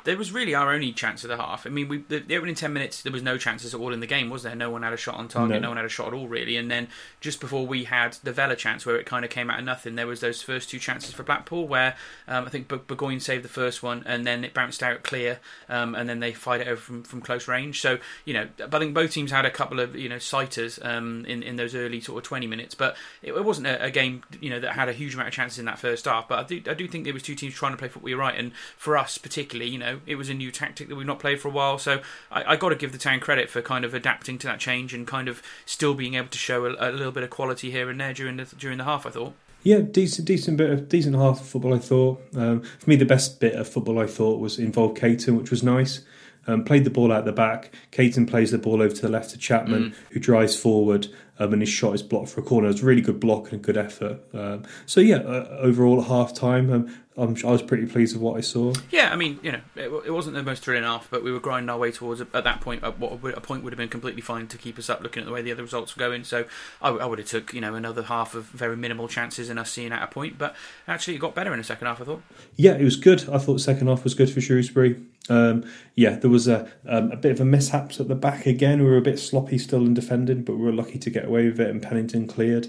There 0.04 0.18
was 0.18 0.32
really 0.32 0.56
our 0.56 0.74
only 0.74 0.92
chance 0.92 1.24
of 1.24 1.30
the 1.30 1.38
half. 1.38 1.66
I 1.66 1.70
mean, 1.70 1.88
we 1.88 1.98
the, 2.00 2.20
the 2.20 2.38
opening 2.38 2.56
ten 2.56 2.74
minutes 2.74 3.02
there 3.02 3.14
was 3.14 3.24
no 3.24 3.38
chances 3.38 3.74
at 3.74 3.80
all 3.80 3.94
in 3.94 4.00
the 4.00 4.08
game, 4.08 4.30
was 4.30 4.44
there? 4.44 4.56
No 4.56 4.70
one 4.70 4.84
had 4.84 4.94
a 4.94 4.98
shot 4.98 5.16
on 5.16 5.28
target, 5.28 5.56
no, 5.56 5.60
no 5.60 5.68
one 5.70 5.78
had 5.78 5.86
a 5.86 5.90
shot 5.90 6.08
at 6.08 6.14
all 6.14 6.28
really. 6.28 6.58
And 6.58 6.70
then 6.70 6.88
just 7.20 7.40
before 7.40 7.66
we 7.66 7.86
had 7.86 8.14
the 8.24 8.32
Vela 8.32 8.56
chance, 8.56 8.86
where 8.86 8.98
it 8.98 9.06
kind 9.06 9.26
of 9.26 9.32
came 9.32 9.50
out 9.50 9.60
of 9.60 9.66
nothing, 9.66 9.96
there 9.96 10.08
was 10.08 10.20
those 10.20 10.42
first 10.42 10.70
two 10.70 10.80
chances 10.80 11.14
for 11.14 11.24
Blackpool, 11.24 11.68
where 11.68 11.96
um, 12.28 12.46
I 12.46 12.50
think 12.50 12.68
Burgoyne 12.68 13.20
saved 13.20 13.44
the 13.44 13.50
first 13.50 13.84
one, 13.84 14.04
and 14.06 14.26
then 14.26 14.44
it 14.44 14.54
bounced 14.54 14.84
out 14.84 15.04
clear, 15.04 15.40
um, 15.70 15.96
and 15.96 16.10
then 16.10 16.20
they 16.20 16.34
fired 16.34 16.62
it 16.62 16.68
over 16.68 16.82
from, 16.82 17.04
from 17.04 17.22
close 17.22 17.48
range. 17.48 17.82
So 17.82 18.00
you 18.26 18.34
know, 18.34 18.48
I 18.60 18.80
think 18.80 18.94
both 18.94 19.12
teams 19.12 19.32
had 19.32 19.46
a 19.46 19.52
couple 19.52 19.80
of 19.80 19.96
you 19.96 20.10
know 20.10 20.20
sighters 20.20 20.80
um, 20.82 21.26
in 21.26 21.44
in 21.44 21.56
those 21.56 21.76
early 21.76 22.02
sort 22.02 22.18
of 22.18 22.24
twenty 22.24 22.48
minutes, 22.48 22.76
but 22.76 22.96
it, 23.22 23.34
it 23.34 23.46
wasn't 23.46 23.68
a, 23.68 23.86
a, 23.86 23.92
game 23.92 24.24
you 24.40 24.50
know 24.50 24.60
that 24.60 24.74
had 24.74 24.90
a 24.90 24.94
huge 24.94 25.14
amount 25.14 25.28
of 25.28 25.34
chances 25.34 25.60
in 25.60 25.66
that 25.66 25.80
first 25.80 26.06
half. 26.06 26.28
But 26.28 26.40
I 26.40 26.44
do 26.44 26.62
I 26.70 26.74
do 26.74 26.88
think 26.88 27.04
there 27.04 27.14
was 27.14 27.24
two 27.24 27.36
teams 27.36 27.54
trying 27.54 27.74
to 27.74 27.78
play 27.78 27.88
football 27.88 28.06
We 28.06 28.16
were 28.16 28.22
right, 28.22 28.38
and 28.38 28.54
for 28.78 28.98
us 28.98 29.18
particularly, 29.18 29.72
you 29.72 29.78
know, 29.78 29.91
it 30.06 30.16
was 30.16 30.30
a 30.30 30.34
new 30.34 30.52
tactic 30.52 30.88
that 30.90 30.96
we've 30.96 31.08
not 31.08 31.20
played 31.20 31.40
for 31.40 31.48
a 31.48 31.52
while. 31.52 31.78
So 31.78 32.02
I, 32.32 32.54
I 32.54 32.56
got 32.56 32.70
to 32.70 32.76
give 32.76 32.92
the 32.92 32.98
town 32.98 33.20
credit 33.20 33.50
for 33.50 33.62
kind 33.62 33.86
of 33.86 33.94
adapting 33.94 34.38
to 34.40 34.48
that 34.48 34.60
change 34.60 34.94
and 34.94 35.08
kind 35.08 35.28
of 35.28 35.42
still 35.66 35.94
being 35.94 36.16
able 36.16 36.30
to 36.30 36.38
show 36.38 36.66
a, 36.66 36.92
a 36.92 36.92
little 36.92 37.12
bit 37.12 37.24
of 37.24 37.30
quality 37.30 37.72
here 37.72 37.90
and 37.90 38.00
there 38.00 38.14
during 38.14 38.38
the 38.38 38.46
during 38.58 38.78
the 38.78 38.86
half. 38.86 39.06
I 39.06 39.10
thought. 39.10 39.34
Yeah, 39.64 39.80
decent, 39.80 40.28
decent 40.28 40.58
bit 40.58 40.72
of 40.72 40.90
decent 40.90 41.16
half 41.16 41.42
of 41.42 41.48
football. 41.48 41.74
I 41.74 41.80
thought. 41.80 42.22
Um, 42.36 42.62
for 42.62 42.90
me, 42.90 42.96
the 42.96 43.06
best 43.06 43.40
bit 43.40 43.54
of 43.54 43.68
football 43.68 44.00
I 44.00 44.08
thought 44.08 44.40
was 44.40 44.58
involved 44.60 44.98
Caton, 44.98 45.38
which 45.38 45.52
was 45.52 45.64
nice. 45.64 46.02
Um, 46.48 46.64
played 46.64 46.86
the 46.86 46.90
ball 46.90 47.12
out 47.12 47.26
the 47.26 47.32
back. 47.32 47.72
Caton 47.92 48.26
plays 48.26 48.50
the 48.50 48.58
ball 48.58 48.82
over 48.82 48.96
to 48.96 49.02
the 49.02 49.10
left 49.10 49.30
to 49.30 49.38
Chapman, 49.38 49.92
mm. 49.92 49.96
who 50.10 50.20
drives 50.20 50.60
forward, 50.60 51.08
um, 51.42 51.54
and 51.54 51.62
his 51.62 51.70
shot 51.70 51.96
is 51.96 52.04
blocked 52.04 52.30
for 52.30 52.42
a 52.42 52.44
corner. 52.44 52.70
It's 52.70 52.82
a 52.82 52.86
really 52.86 53.02
good 53.02 53.20
block 53.20 53.52
and 53.52 53.54
a 53.54 53.58
good 53.58 53.78
effort. 53.78 54.20
Um, 54.34 54.64
so 54.86 55.02
yeah, 55.02 55.18
uh, 55.18 55.58
overall 55.60 56.02
at 56.02 56.08
half 56.08 56.34
time, 56.34 56.72
um, 56.72 56.96
I'm, 57.18 57.36
i 57.44 57.52
was 57.52 57.62
pretty 57.62 57.88
pleased 57.88 58.16
with 58.16 58.22
what 58.22 58.38
I 58.38 58.42
saw. 58.42 58.74
Yeah, 58.90 59.12
I 59.12 59.16
mean, 59.18 59.40
you 59.44 59.52
know, 59.52 59.62
it, 59.76 59.90
it 60.06 60.12
wasn't 60.12 60.36
the 60.36 60.44
most 60.44 60.64
thrilling 60.64 60.84
half, 60.84 61.10
but 61.10 61.24
we 61.24 61.32
were 61.32 61.42
grinding 61.42 61.70
our 61.70 61.78
way 61.78 61.92
towards 61.92 62.22
at 62.22 62.32
that 62.32 62.62
point. 62.62 62.84
At 62.84 63.00
what 63.00 63.38
a 63.38 63.42
point 63.42 63.64
would 63.64 63.74
have 63.74 63.78
been 63.78 63.90
completely 63.90 64.22
fine 64.22 64.48
to 64.48 64.58
keep 64.58 64.80
us 64.80 64.90
up, 64.90 65.02
looking 65.02 65.22
at 65.22 65.26
the 65.26 65.34
way 65.34 65.42
the 65.42 65.52
other 65.52 65.64
results 65.64 65.96
were 65.96 66.00
going. 66.00 66.24
So 66.24 66.46
I, 66.82 66.90
I 66.90 67.06
would 67.06 67.20
have 67.20 67.28
took 67.28 67.54
you 67.54 67.60
know 67.60 67.76
another 67.76 68.04
half 68.04 68.34
of 68.34 68.46
very 68.46 68.78
minimal 68.78 69.10
chances 69.10 69.50
and 69.50 69.60
us 69.60 69.72
seeing 69.72 69.92
at 69.92 70.02
a 70.02 70.08
point. 70.08 70.38
But 70.38 70.56
actually, 70.88 71.16
it 71.16 71.20
got 71.20 71.36
better 71.36 71.52
in 71.52 71.58
the 71.58 71.66
second 71.66 71.88
half. 71.88 72.00
I 72.00 72.06
thought. 72.06 72.22
Yeah, 72.56 72.74
it 72.74 72.84
was 72.84 72.96
good. 72.96 73.30
I 73.30 73.40
thought 73.40 73.54
the 73.54 73.60
second 73.60 73.88
half 73.88 74.04
was 74.06 74.14
good 74.14 74.30
for 74.30 74.40
Shrewsbury. 74.40 75.02
Um, 75.30 75.66
yeah, 75.96 76.16
there 76.16 76.32
was 76.32 76.48
a 76.48 76.72
um, 76.88 77.12
a 77.12 77.18
bit 77.18 77.32
of 77.32 77.42
a 77.42 77.46
mishaps 77.46 78.00
at 78.00 78.08
the 78.08 78.16
back 78.16 78.46
again. 78.46 78.80
We 78.80 78.90
were 78.90 78.98
a 78.98 79.02
bit 79.02 79.20
sloppy 79.20 79.58
still 79.58 79.86
in 79.86 79.94
defending, 79.94 80.44
but 80.44 80.56
we 80.56 80.64
were 80.64 80.72
lucky 80.72 80.98
to 80.98 81.10
get 81.10 81.26
away 81.32 81.46
with 81.48 81.60
it, 81.60 81.70
and 81.70 81.82
Pennington 81.82 82.28
cleared. 82.28 82.68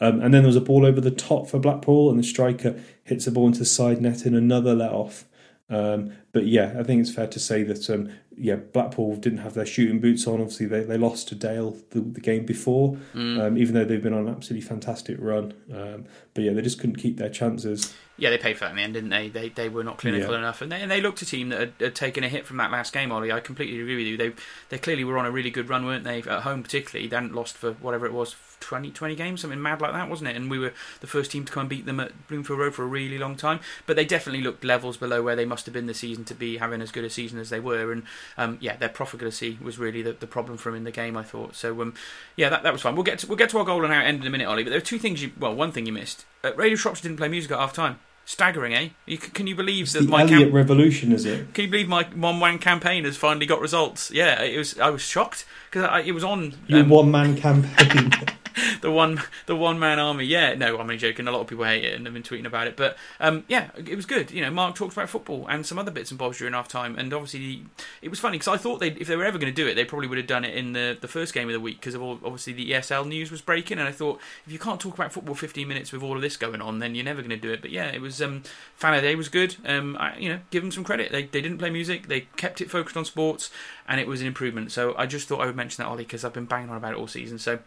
Um, 0.00 0.20
and 0.20 0.32
then 0.32 0.42
there 0.42 0.48
was 0.48 0.56
a 0.56 0.60
ball 0.60 0.86
over 0.86 1.00
the 1.00 1.10
top 1.10 1.48
for 1.48 1.58
Blackpool, 1.58 2.10
and 2.10 2.18
the 2.18 2.24
striker 2.24 2.80
hits 3.04 3.24
the 3.24 3.30
ball 3.30 3.46
into 3.46 3.60
the 3.60 3.64
side 3.64 4.00
net 4.00 4.24
in 4.26 4.34
another 4.34 4.74
let 4.74 4.92
off. 4.92 5.24
Um, 5.70 6.12
but 6.32 6.46
yeah, 6.46 6.76
I 6.78 6.82
think 6.82 7.00
it's 7.00 7.12
fair 7.12 7.26
to 7.26 7.40
say 7.40 7.62
that 7.64 7.90
um, 7.90 8.10
yeah, 8.36 8.56
Blackpool 8.56 9.16
didn't 9.16 9.38
have 9.38 9.54
their 9.54 9.66
shooting 9.66 10.00
boots 10.00 10.26
on. 10.26 10.40
Obviously, 10.40 10.66
they, 10.66 10.82
they 10.82 10.96
lost 10.96 11.28
to 11.28 11.34
Dale 11.34 11.76
the, 11.90 12.00
the 12.00 12.20
game 12.20 12.46
before, 12.46 12.96
mm. 13.14 13.40
um, 13.40 13.58
even 13.58 13.74
though 13.74 13.84
they've 13.84 14.02
been 14.02 14.14
on 14.14 14.28
an 14.28 14.34
absolutely 14.34 14.66
fantastic 14.66 15.16
run. 15.18 15.52
Um, 15.72 16.06
but 16.34 16.44
yeah, 16.44 16.52
they 16.52 16.62
just 16.62 16.78
couldn't 16.78 16.96
keep 16.96 17.16
their 17.16 17.28
chances. 17.28 17.94
Yeah, 18.18 18.30
they 18.30 18.38
paid 18.38 18.58
for 18.58 18.64
that 18.64 18.70
in 18.70 18.76
the 18.76 18.82
end, 18.82 18.94
didn't 18.94 19.10
they? 19.10 19.28
They 19.28 19.48
they 19.48 19.68
were 19.68 19.84
not 19.84 19.98
clinical 19.98 20.32
yeah. 20.32 20.38
enough, 20.38 20.60
and 20.60 20.72
they, 20.72 20.82
and 20.82 20.90
they 20.90 21.00
looked 21.00 21.22
a 21.22 21.26
team 21.26 21.50
that 21.50 21.60
had, 21.60 21.72
had, 21.78 21.94
taken 21.94 22.24
a 22.24 22.28
hit 22.28 22.46
from 22.46 22.56
that 22.56 22.72
last 22.72 22.92
game. 22.92 23.12
Ollie, 23.12 23.30
I 23.30 23.38
completely 23.38 23.80
agree 23.80 23.96
with 23.96 24.06
you. 24.06 24.16
They 24.16 24.32
they 24.70 24.78
clearly 24.78 25.04
were 25.04 25.18
on 25.18 25.24
a 25.24 25.30
really 25.30 25.50
good 25.50 25.68
run, 25.68 25.86
weren't 25.86 26.04
they? 26.04 26.18
At 26.18 26.42
home, 26.42 26.64
particularly, 26.64 27.06
they 27.06 27.14
hadn't 27.14 27.34
lost 27.34 27.56
for 27.56 27.72
whatever 27.74 28.06
it 28.06 28.12
was 28.12 28.34
20, 28.60 28.90
20 28.90 29.14
games, 29.14 29.40
something 29.40 29.60
mad 29.60 29.80
like 29.80 29.92
that, 29.92 30.08
wasn't 30.08 30.30
it? 30.30 30.36
And 30.36 30.50
we 30.50 30.58
were 30.58 30.72
the 31.00 31.06
first 31.06 31.30
team 31.30 31.44
to 31.44 31.52
come 31.52 31.62
and 31.62 31.70
beat 31.70 31.86
them 31.86 32.00
at 32.00 32.28
Bloomfield 32.28 32.58
Road 32.58 32.74
for 32.74 32.82
a 32.82 32.86
really 32.86 33.18
long 33.18 33.36
time. 33.36 33.60
But 33.86 33.96
they 33.96 34.04
definitely 34.04 34.42
looked 34.42 34.64
levels 34.64 34.96
below 34.96 35.22
where 35.22 35.36
they 35.36 35.44
must 35.44 35.66
have 35.66 35.72
been 35.72 35.86
this 35.86 35.98
season 35.98 36.24
to 36.26 36.34
be 36.34 36.58
having 36.58 36.82
as 36.82 36.90
good 36.90 37.04
a 37.04 37.10
season 37.10 37.38
as 37.38 37.50
they 37.50 37.60
were. 37.60 37.92
And 37.92 38.02
um, 38.36 38.58
yeah, 38.60 38.76
their 38.76 38.88
profligacy 38.88 39.58
was 39.60 39.78
really 39.78 40.02
the, 40.02 40.12
the 40.12 40.26
problem 40.26 40.58
for 40.58 40.70
them 40.70 40.78
in 40.78 40.84
the 40.84 40.90
game, 40.90 41.16
I 41.16 41.22
thought. 41.22 41.54
So 41.54 41.80
um, 41.80 41.94
yeah, 42.36 42.48
that, 42.48 42.62
that 42.62 42.72
was 42.72 42.82
fun. 42.82 42.94
We'll 42.94 43.04
get 43.04 43.20
to, 43.20 43.26
we'll 43.26 43.36
get 43.36 43.50
to 43.50 43.58
our 43.58 43.64
goal 43.64 43.84
and 43.84 43.92
it 43.92 43.96
ended 43.96 44.22
in 44.22 44.28
a 44.28 44.30
minute, 44.30 44.48
Ollie. 44.48 44.64
But 44.64 44.70
there 44.70 44.78
are 44.78 44.82
two 44.82 44.98
things 44.98 45.22
you 45.22 45.32
well, 45.38 45.54
one 45.54 45.72
thing 45.72 45.86
you 45.86 45.92
missed. 45.92 46.24
Uh, 46.42 46.52
Radio 46.54 46.76
Shropshire 46.76 47.02
didn't 47.02 47.18
play 47.18 47.28
music 47.28 47.50
at 47.52 47.58
half 47.58 47.72
time. 47.72 47.98
Staggering, 48.28 48.74
eh? 48.74 48.88
You, 49.06 49.16
can 49.16 49.46
you 49.46 49.56
believe 49.56 49.84
it's 49.84 49.94
that 49.94 50.02
the 50.02 50.08
my 50.08 50.20
Elliott 50.20 50.40
cam- 50.40 50.52
revolution? 50.52 51.12
Is 51.12 51.24
it? 51.24 51.54
Can 51.54 51.64
you 51.64 51.70
believe 51.70 51.88
my 51.88 52.02
one 52.14 52.38
man 52.38 52.58
campaign 52.58 53.06
has 53.06 53.16
finally 53.16 53.46
got 53.46 53.58
results? 53.58 54.10
Yeah, 54.10 54.42
it 54.42 54.58
was. 54.58 54.78
I 54.78 54.90
was 54.90 55.00
shocked 55.00 55.46
because 55.70 56.06
it 56.06 56.12
was 56.12 56.22
on. 56.22 56.52
Your 56.66 56.80
um, 56.80 56.90
one 56.90 57.10
man 57.10 57.38
campaign. 57.38 58.10
the 58.80 58.90
one 58.90 59.22
the 59.46 59.56
one 59.56 59.78
man 59.78 59.98
army. 59.98 60.24
Yeah, 60.24 60.54
no, 60.54 60.74
I'm 60.74 60.82
only 60.82 60.96
joking. 60.96 61.26
A 61.28 61.32
lot 61.32 61.40
of 61.40 61.46
people 61.46 61.64
hate 61.64 61.84
it 61.84 61.94
and 61.94 62.06
have 62.06 62.14
been 62.14 62.22
tweeting 62.22 62.46
about 62.46 62.66
it, 62.66 62.76
but 62.76 62.96
um, 63.20 63.44
yeah, 63.48 63.70
it 63.76 63.94
was 63.94 64.06
good. 64.06 64.30
You 64.30 64.42
know, 64.42 64.50
Mark 64.50 64.74
talked 64.74 64.92
about 64.92 65.08
football 65.08 65.46
and 65.48 65.64
some 65.64 65.78
other 65.78 65.90
bits 65.90 66.10
and 66.10 66.18
bobs 66.18 66.38
during 66.38 66.54
half 66.54 66.68
time, 66.68 66.98
and 66.98 67.12
obviously 67.12 67.64
it 68.02 68.08
was 68.08 68.20
funny 68.20 68.38
because 68.38 68.48
I 68.48 68.56
thought 68.56 68.80
they 68.80 68.88
if 68.90 69.06
they 69.06 69.16
were 69.16 69.24
ever 69.24 69.38
going 69.38 69.52
to 69.52 69.62
do 69.62 69.68
it, 69.68 69.74
they 69.74 69.84
probably 69.84 70.08
would 70.08 70.18
have 70.18 70.26
done 70.26 70.44
it 70.44 70.54
in 70.54 70.72
the 70.72 70.96
the 71.00 71.08
first 71.08 71.34
game 71.34 71.48
of 71.48 71.52
the 71.52 71.60
week 71.60 71.80
because 71.80 71.94
of 71.94 72.02
all 72.02 72.18
obviously 72.24 72.52
the 72.52 72.70
ESL 72.72 73.06
news 73.06 73.30
was 73.30 73.40
breaking, 73.40 73.78
and 73.78 73.88
I 73.88 73.92
thought 73.92 74.20
if 74.46 74.52
you 74.52 74.58
can't 74.58 74.80
talk 74.80 74.94
about 74.94 75.12
football 75.12 75.34
15 75.34 75.66
minutes 75.66 75.92
with 75.92 76.02
all 76.02 76.16
of 76.16 76.22
this 76.22 76.36
going 76.36 76.60
on, 76.60 76.78
then 76.78 76.94
you're 76.94 77.04
never 77.04 77.20
going 77.20 77.30
to 77.30 77.36
do 77.36 77.52
it. 77.52 77.60
But 77.60 77.70
yeah, 77.70 77.86
it 77.86 78.00
was 78.00 78.20
um, 78.22 78.42
Fanaday 78.80 79.16
was 79.16 79.28
good. 79.28 79.56
Um, 79.64 79.96
I, 79.98 80.16
you 80.16 80.28
know, 80.28 80.40
give 80.50 80.62
them 80.62 80.72
some 80.72 80.84
credit. 80.84 81.12
They 81.12 81.24
they 81.24 81.40
didn't 81.40 81.58
play 81.58 81.70
music. 81.70 82.08
They 82.08 82.22
kept 82.36 82.60
it 82.60 82.70
focused 82.70 82.96
on 82.96 83.04
sports, 83.04 83.50
and 83.86 84.00
it 84.00 84.06
was 84.06 84.20
an 84.20 84.26
improvement. 84.26 84.72
So 84.72 84.94
I 84.96 85.06
just 85.06 85.28
thought 85.28 85.40
I 85.40 85.46
would 85.46 85.56
mention 85.56 85.82
that 85.82 85.88
Ollie 85.88 86.04
because 86.04 86.24
I've 86.24 86.32
been 86.32 86.46
banging 86.46 86.70
on 86.70 86.76
about 86.76 86.92
it 86.92 86.98
all 86.98 87.06
season. 87.06 87.38
So 87.38 87.58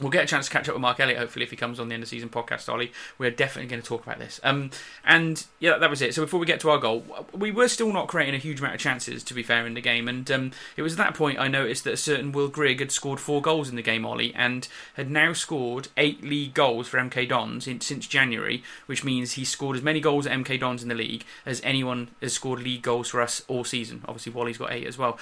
We'll 0.00 0.10
get 0.10 0.24
a 0.24 0.26
chance 0.26 0.46
to 0.46 0.52
catch 0.52 0.68
up 0.68 0.74
with 0.74 0.82
Mark 0.82 1.00
Elliott, 1.00 1.18
hopefully, 1.18 1.44
if 1.44 1.50
he 1.50 1.56
comes 1.56 1.80
on 1.80 1.88
the 1.88 1.94
end 1.94 2.04
of 2.04 2.08
season 2.08 2.28
podcast, 2.28 2.68
Ollie. 2.68 2.92
We're 3.18 3.32
definitely 3.32 3.68
going 3.68 3.82
to 3.82 3.88
talk 3.88 4.04
about 4.04 4.18
this. 4.18 4.40
Um, 4.44 4.70
and 5.04 5.44
yeah, 5.58 5.76
that 5.76 5.90
was 5.90 6.00
it. 6.00 6.14
So 6.14 6.22
before 6.22 6.38
we 6.38 6.46
get 6.46 6.60
to 6.60 6.70
our 6.70 6.78
goal, 6.78 7.04
we 7.32 7.50
were 7.50 7.68
still 7.68 7.92
not 7.92 8.06
creating 8.06 8.34
a 8.34 8.38
huge 8.38 8.60
amount 8.60 8.74
of 8.74 8.80
chances, 8.80 9.24
to 9.24 9.34
be 9.34 9.42
fair, 9.42 9.66
in 9.66 9.74
the 9.74 9.80
game. 9.80 10.06
And 10.06 10.30
um, 10.30 10.52
it 10.76 10.82
was 10.82 10.92
at 10.92 10.98
that 10.98 11.14
point 11.14 11.38
I 11.40 11.48
noticed 11.48 11.84
that 11.84 11.94
a 11.94 11.96
certain 11.96 12.30
Will 12.30 12.48
Grigg 12.48 12.78
had 12.78 12.92
scored 12.92 13.18
four 13.18 13.42
goals 13.42 13.68
in 13.68 13.76
the 13.76 13.82
game, 13.82 14.06
Ollie, 14.06 14.34
and 14.34 14.68
had 14.94 15.10
now 15.10 15.32
scored 15.32 15.88
eight 15.96 16.22
league 16.22 16.54
goals 16.54 16.86
for 16.86 16.98
MK 16.98 17.28
Dons 17.28 17.66
in, 17.66 17.80
since 17.80 18.06
January, 18.06 18.62
which 18.86 19.02
means 19.02 19.32
he 19.32 19.44
scored 19.44 19.76
as 19.76 19.82
many 19.82 20.00
goals 20.00 20.26
at 20.26 20.32
MK 20.38 20.60
Dons 20.60 20.82
in 20.82 20.88
the 20.88 20.94
league 20.94 21.24
as 21.44 21.60
anyone 21.64 22.08
has 22.20 22.32
scored 22.32 22.62
league 22.62 22.82
goals 22.82 23.08
for 23.08 23.20
us 23.20 23.42
all 23.48 23.64
season. 23.64 24.04
Obviously, 24.06 24.32
Whalley's 24.32 24.58
got 24.58 24.72
eight 24.72 24.86
as 24.86 24.96
well. 24.96 25.18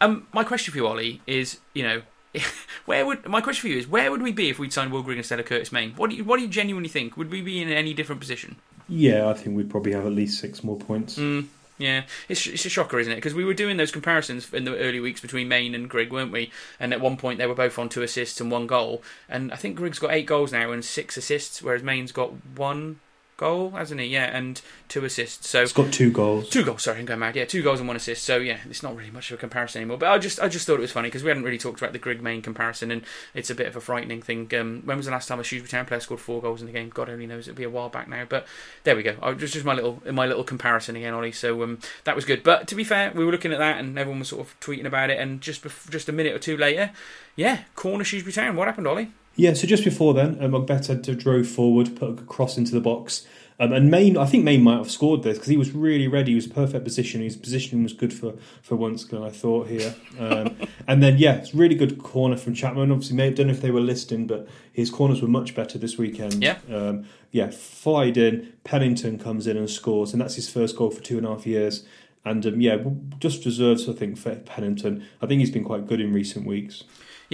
Um, 0.00 0.26
my 0.32 0.44
question 0.44 0.72
for 0.72 0.78
you, 0.78 0.86
Ollie, 0.86 1.20
is 1.26 1.60
you 1.72 1.82
know 1.82 2.02
where 2.84 3.06
would 3.06 3.26
my 3.26 3.40
question 3.40 3.62
for 3.62 3.68
you 3.68 3.78
is 3.78 3.88
where 3.88 4.10
would 4.10 4.22
we 4.22 4.32
be 4.32 4.50
if 4.50 4.58
we'd 4.58 4.72
signed 4.72 4.92
Will 4.92 5.02
Grigg 5.02 5.18
instead 5.18 5.40
of 5.40 5.46
Curtis 5.46 5.72
Main? 5.72 5.92
What 5.92 6.10
do 6.10 6.16
you 6.16 6.24
what 6.24 6.36
do 6.36 6.42
you 6.42 6.48
genuinely 6.48 6.88
think? 6.88 7.16
Would 7.16 7.30
we 7.30 7.42
be 7.42 7.62
in 7.62 7.68
any 7.68 7.94
different 7.94 8.20
position? 8.20 8.56
Yeah, 8.88 9.28
I 9.28 9.34
think 9.34 9.56
we'd 9.56 9.70
probably 9.70 9.92
have 9.92 10.06
at 10.06 10.12
least 10.12 10.40
six 10.40 10.62
more 10.62 10.76
points. 10.76 11.16
Mm, 11.16 11.46
yeah, 11.78 12.04
it's 12.28 12.46
it's 12.46 12.66
a 12.66 12.68
shocker, 12.68 12.98
isn't 12.98 13.12
it? 13.12 13.16
Because 13.16 13.34
we 13.34 13.44
were 13.44 13.54
doing 13.54 13.76
those 13.76 13.90
comparisons 13.90 14.52
in 14.52 14.64
the 14.64 14.76
early 14.78 15.00
weeks 15.00 15.20
between 15.20 15.48
Main 15.48 15.74
and 15.74 15.88
Grigg, 15.88 16.12
weren't 16.12 16.32
we? 16.32 16.50
And 16.78 16.92
at 16.92 17.00
one 17.00 17.16
point 17.16 17.38
they 17.38 17.46
were 17.46 17.54
both 17.54 17.78
on 17.78 17.88
two 17.88 18.02
assists 18.02 18.40
and 18.40 18.50
one 18.50 18.66
goal. 18.66 19.02
And 19.28 19.52
I 19.52 19.56
think 19.56 19.76
Grigg's 19.76 19.98
got 19.98 20.12
eight 20.12 20.26
goals 20.26 20.52
now 20.52 20.70
and 20.70 20.84
six 20.84 21.16
assists, 21.16 21.62
whereas 21.62 21.82
Main's 21.82 22.12
got 22.12 22.32
one 22.56 23.00
goal, 23.36 23.70
hasn't 23.70 24.00
he? 24.00 24.06
Yeah, 24.06 24.24
and 24.24 24.60
two 24.88 25.04
assists. 25.04 25.48
So 25.48 25.62
it's 25.62 25.72
got 25.72 25.92
two 25.92 26.10
goals. 26.10 26.48
Two 26.48 26.64
goals. 26.64 26.82
Sorry, 26.82 26.98
I'm 26.98 27.04
going 27.04 27.20
mad. 27.20 27.36
Yeah, 27.36 27.44
two 27.44 27.62
goals 27.62 27.80
and 27.80 27.88
one 27.88 27.96
assist. 27.96 28.24
So 28.24 28.36
yeah, 28.36 28.58
it's 28.68 28.82
not 28.82 28.96
really 28.96 29.10
much 29.10 29.30
of 29.30 29.38
a 29.38 29.40
comparison 29.40 29.82
anymore. 29.82 29.98
But 29.98 30.10
I 30.10 30.18
just 30.18 30.40
I 30.40 30.48
just 30.48 30.66
thought 30.66 30.78
it 30.78 30.80
was 30.80 30.92
funny 30.92 31.08
because 31.08 31.22
we 31.22 31.28
hadn't 31.28 31.44
really 31.44 31.58
talked 31.58 31.80
about 31.80 31.92
the 31.92 31.98
Grigg 31.98 32.22
Main 32.22 32.42
comparison, 32.42 32.90
and 32.90 33.02
it's 33.34 33.50
a 33.50 33.54
bit 33.54 33.66
of 33.66 33.76
a 33.76 33.80
frightening 33.80 34.22
thing. 34.22 34.50
Um, 34.58 34.82
when 34.84 34.96
was 34.96 35.06
the 35.06 35.12
last 35.12 35.28
time 35.28 35.40
a 35.40 35.44
Shrewsbury 35.44 35.68
Town 35.68 35.86
player 35.86 36.00
scored 36.00 36.20
four 36.20 36.40
goals 36.40 36.60
in 36.60 36.66
the 36.66 36.72
game? 36.72 36.90
God 36.90 37.08
only 37.08 37.26
knows. 37.26 37.48
It'll 37.48 37.56
be 37.56 37.64
a 37.64 37.70
while 37.70 37.88
back 37.88 38.08
now. 38.08 38.24
But 38.28 38.46
there 38.84 38.96
we 38.96 39.02
go. 39.02 39.16
I 39.22 39.32
just 39.32 39.54
just 39.54 39.66
my 39.66 39.74
little 39.74 40.02
my 40.10 40.26
little 40.26 40.44
comparison 40.44 40.96
again, 40.96 41.14
Ollie. 41.14 41.32
So 41.32 41.62
um, 41.62 41.78
that 42.04 42.16
was 42.16 42.24
good. 42.24 42.42
But 42.42 42.68
to 42.68 42.74
be 42.74 42.84
fair, 42.84 43.12
we 43.14 43.24
were 43.24 43.32
looking 43.32 43.52
at 43.52 43.58
that, 43.58 43.78
and 43.78 43.98
everyone 43.98 44.20
was 44.20 44.28
sort 44.28 44.46
of 44.46 44.58
tweeting 44.60 44.86
about 44.86 45.10
it. 45.10 45.18
And 45.18 45.40
just 45.40 45.62
bef- 45.62 45.90
just 45.90 46.08
a 46.08 46.12
minute 46.12 46.34
or 46.34 46.38
two 46.38 46.56
later, 46.56 46.90
yeah, 47.36 47.64
corner 47.74 48.04
Shrewsbury 48.04 48.32
Town. 48.32 48.56
What 48.56 48.68
happened, 48.68 48.86
Ollie? 48.86 49.12
Yeah, 49.36 49.54
so 49.54 49.66
just 49.66 49.84
before 49.84 50.14
then, 50.14 50.42
um, 50.42 50.52
Ogbeta 50.52 51.18
drove 51.18 51.48
forward, 51.48 51.96
put 51.96 52.10
a 52.10 52.22
cross 52.22 52.56
into 52.56 52.72
the 52.72 52.80
box. 52.80 53.26
Um, 53.60 53.72
and 53.72 53.90
Main, 53.90 54.16
I 54.16 54.26
think 54.26 54.42
Main 54.42 54.62
might 54.62 54.78
have 54.78 54.90
scored 54.90 55.22
this 55.22 55.38
because 55.38 55.48
he 55.48 55.56
was 55.56 55.70
really 55.70 56.08
ready. 56.08 56.32
He 56.32 56.34
was 56.34 56.46
in 56.46 56.52
perfect 56.52 56.84
position. 56.84 57.20
His 57.20 57.36
positioning 57.36 57.84
was 57.84 57.92
good 57.92 58.12
for 58.12 58.34
for 58.62 58.74
once. 58.74 59.12
I 59.12 59.30
thought 59.30 59.68
here, 59.68 59.94
um, 60.18 60.56
and 60.88 61.02
then 61.02 61.18
yeah, 61.18 61.34
it's 61.34 61.54
really 61.54 61.76
good 61.76 62.02
corner 62.02 62.36
from 62.36 62.54
Chapman. 62.54 62.90
Obviously, 62.90 63.22
I 63.22 63.30
don't 63.30 63.46
know 63.46 63.52
if 63.52 63.60
they 63.60 63.70
were 63.70 63.80
listing, 63.80 64.26
but 64.26 64.48
his 64.72 64.90
corners 64.90 65.22
were 65.22 65.28
much 65.28 65.54
better 65.54 65.78
this 65.78 65.96
weekend. 65.96 66.42
Yeah, 66.42 66.58
um, 66.72 67.04
yeah, 67.30 67.50
flied 67.50 68.16
in. 68.16 68.52
Pennington 68.64 69.20
comes 69.20 69.46
in 69.46 69.56
and 69.56 69.70
scores, 69.70 70.12
and 70.12 70.20
that's 70.20 70.34
his 70.34 70.50
first 70.50 70.76
goal 70.76 70.90
for 70.90 71.00
two 71.00 71.16
and 71.16 71.26
a 71.26 71.30
half 71.30 71.46
years. 71.46 71.84
And 72.24 72.44
um, 72.46 72.60
yeah, 72.60 72.78
just 73.20 73.44
deserves 73.44 73.88
I 73.88 73.92
think 73.92 74.18
for 74.18 74.34
Pennington. 74.34 75.04
I 75.22 75.26
think 75.26 75.38
he's 75.38 75.52
been 75.52 75.64
quite 75.64 75.86
good 75.86 76.00
in 76.00 76.12
recent 76.12 76.44
weeks 76.44 76.82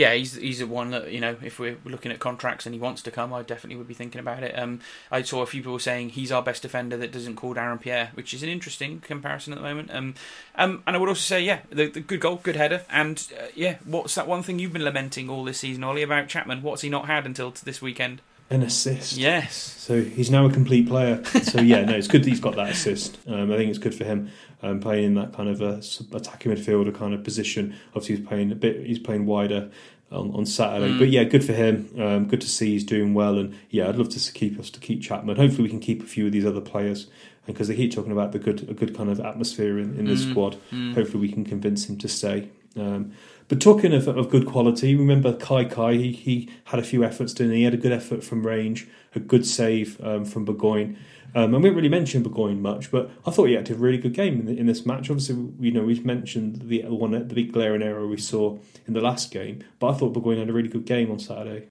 yeah, 0.01 0.15
he's 0.15 0.35
he's 0.35 0.63
a 0.63 0.67
one 0.67 0.93
that 0.93 1.13
you 1.13 1.21
know 1.21 1.37
if 1.43 1.59
we're 1.59 1.77
looking 1.85 2.11
at 2.11 2.19
contracts 2.19 2.65
and 2.65 2.75
he 2.75 2.81
wants 2.81 3.03
to 3.03 3.11
come, 3.11 3.35
I 3.35 3.43
definitely 3.43 3.77
would 3.77 3.87
be 3.87 3.93
thinking 3.93 4.19
about 4.19 4.43
it. 4.43 4.59
Um, 4.59 4.81
I 5.11 5.21
saw 5.21 5.43
a 5.43 5.47
few 5.47 5.61
people 5.61 5.79
saying 5.79 6.11
he's 6.11 6.33
our 6.33 6.43
best 6.43 6.63
defender 6.63 6.97
that 6.97 7.13
doesn't 7.13 7.37
call 7.37 7.55
Darren 7.55 7.79
Pierre, 7.79 8.11
which 8.15 8.33
is 8.33 8.43
an 8.43 8.49
interesting 8.49 9.01
comparison 9.01 9.53
at 9.53 9.57
the 9.57 9.63
moment. 9.63 9.91
Um, 9.93 10.15
um, 10.55 10.83
and 10.87 10.97
I 10.97 10.99
would 10.99 11.11
also 11.11 11.21
say, 11.21 11.43
yeah, 11.43 11.61
the, 11.69 11.89
the 11.89 12.01
good 12.01 12.21
goal, 12.21 12.41
good 12.43 12.57
header, 12.57 12.83
and 12.89 13.27
uh, 13.39 13.49
yeah, 13.55 13.77
what's 13.85 14.15
that 14.15 14.27
one 14.27 14.43
thing 14.43 14.59
you've 14.59 14.73
been 14.73 14.85
lamenting 14.85 15.29
all 15.29 15.45
this 15.45 15.59
season, 15.59 15.85
Ollie, 15.85 16.03
about 16.03 16.29
Chapman? 16.29 16.63
What's 16.63 16.81
he 16.81 16.89
not 16.89 17.07
had 17.07 17.27
until 17.27 17.51
this 17.51 17.83
weekend? 17.83 18.23
an 18.53 18.63
assist. 18.63 19.17
Yes. 19.17 19.55
So 19.55 20.03
he's 20.03 20.29
now 20.29 20.45
a 20.45 20.51
complete 20.51 20.89
player. 20.89 21.23
So 21.25 21.61
yeah, 21.61 21.85
no, 21.85 21.95
it's 21.95 22.09
good 22.09 22.25
that 22.25 22.29
he's 22.29 22.41
got 22.41 22.57
that 22.57 22.71
assist. 22.71 23.17
Um, 23.29 23.53
I 23.53 23.57
think 23.57 23.71
it's 23.71 23.79
good 23.79 23.95
for 23.95 24.03
him 24.03 24.29
um, 24.63 24.81
playing 24.81 25.05
in 25.05 25.15
that 25.15 25.33
kind 25.33 25.49
of 25.49 25.61
a 25.61 25.83
attacking 26.15 26.53
midfielder 26.53 26.95
kind 26.95 27.15
of 27.15 27.25
position. 27.25 27.75
Obviously, 27.89 28.17
he's 28.17 28.27
playing 28.27 28.53
a 28.53 28.55
bit. 28.55 28.87
He's 28.87 28.99
playing 28.99 29.27
wider 29.27 29.71
on, 30.11 30.35
on 30.35 30.47
Saturday. 30.47 30.93
Mm. 30.93 30.99
But 30.99 31.09
yeah, 31.09 31.25
good 31.25 31.45
for 31.45 31.53
him. 31.53 31.91
Um, 31.99 32.27
good 32.27 32.41
to 32.41 32.49
see 32.49 32.73
he's 32.73 32.85
doing 32.85 33.15
well. 33.15 33.39
And 33.39 33.57
yeah, 33.71 33.89
I'd 33.89 33.97
love 33.97 34.09
to 34.11 34.33
keep 34.33 34.59
us 34.59 34.71
to 34.71 34.81
keep 34.81 35.03
Chapman. 35.03 35.37
Hopefully, 35.37 35.65
we 35.65 35.69
can 35.69 35.81
keep 35.81 36.03
a 36.03 36.07
few 36.07 36.27
of 36.27 36.33
these 36.33 36.47
other 36.47 36.61
players. 36.61 37.07
And 37.47 37.55
because 37.55 37.69
they 37.69 37.77
keep 37.77 37.93
talking 37.93 38.13
about 38.13 38.33
the 38.33 38.39
good 38.39 38.69
a 38.69 38.75
good 38.75 38.97
kind 38.97 39.11
of 39.11 39.21
atmosphere 39.21 39.79
in, 39.79 39.99
in 39.99 40.05
this 40.07 40.25
mm. 40.25 40.31
squad, 40.31 40.57
mm. 40.71 40.95
hopefully 40.95 41.21
we 41.21 41.33
can 41.33 41.45
convince 41.45 41.89
him 41.89 41.97
to 41.99 42.09
stay. 42.09 42.49
Um, 42.77 43.13
but 43.49 43.61
talking 43.61 43.93
of, 43.93 44.07
of 44.07 44.31
good 44.31 44.47
quality, 44.47 44.95
remember 44.95 45.33
Kai 45.33 45.65
Kai, 45.65 45.95
he, 45.95 46.13
he 46.13 46.49
had 46.67 46.79
a 46.79 46.85
few 46.85 47.03
efforts, 47.03 47.35
didn't 47.35 47.53
he? 47.53 47.59
He 47.59 47.65
had 47.65 47.75
a 47.75 47.79
good 47.79 47.91
effort 47.91 48.23
from 48.23 48.47
range, 48.47 48.87
a 49.13 49.19
good 49.19 49.45
save 49.45 50.01
um, 50.05 50.25
from 50.25 50.45
Burgoyne. 50.45 50.97
Um, 51.35 51.55
and 51.55 51.63
we 51.63 51.63
didn't 51.63 51.77
really 51.77 51.89
mention 51.89 52.23
Burgoyne 52.23 52.61
much, 52.61 52.91
but 52.91 53.11
I 53.27 53.31
thought 53.31 53.47
he 53.47 53.55
had 53.55 53.71
a 53.71 53.75
really 53.75 53.99
good 53.99 54.15
game 54.15 54.41
in, 54.41 54.47
the, 54.47 54.59
in 54.59 54.67
this 54.67 54.85
match. 54.85 55.11
Obviously, 55.11 55.37
you 55.61 55.71
know 55.71 55.83
we've 55.83 56.05
mentioned 56.05 56.63
the 56.63 56.83
one 56.83 57.13
the 57.13 57.35
big 57.35 57.53
glaring 57.53 57.83
error 57.83 58.07
we 58.07 58.17
saw 58.17 58.59
in 58.87 58.95
the 58.95 59.01
last 59.01 59.31
game, 59.31 59.63
but 59.79 59.89
I 59.89 59.99
thought 59.99 60.13
Burgoyne 60.13 60.39
had 60.39 60.51
a 60.51 60.53
really 60.53 60.69
good 60.69 60.87
game 60.87 61.11
on 61.11 61.19
Saturday. 61.19 61.69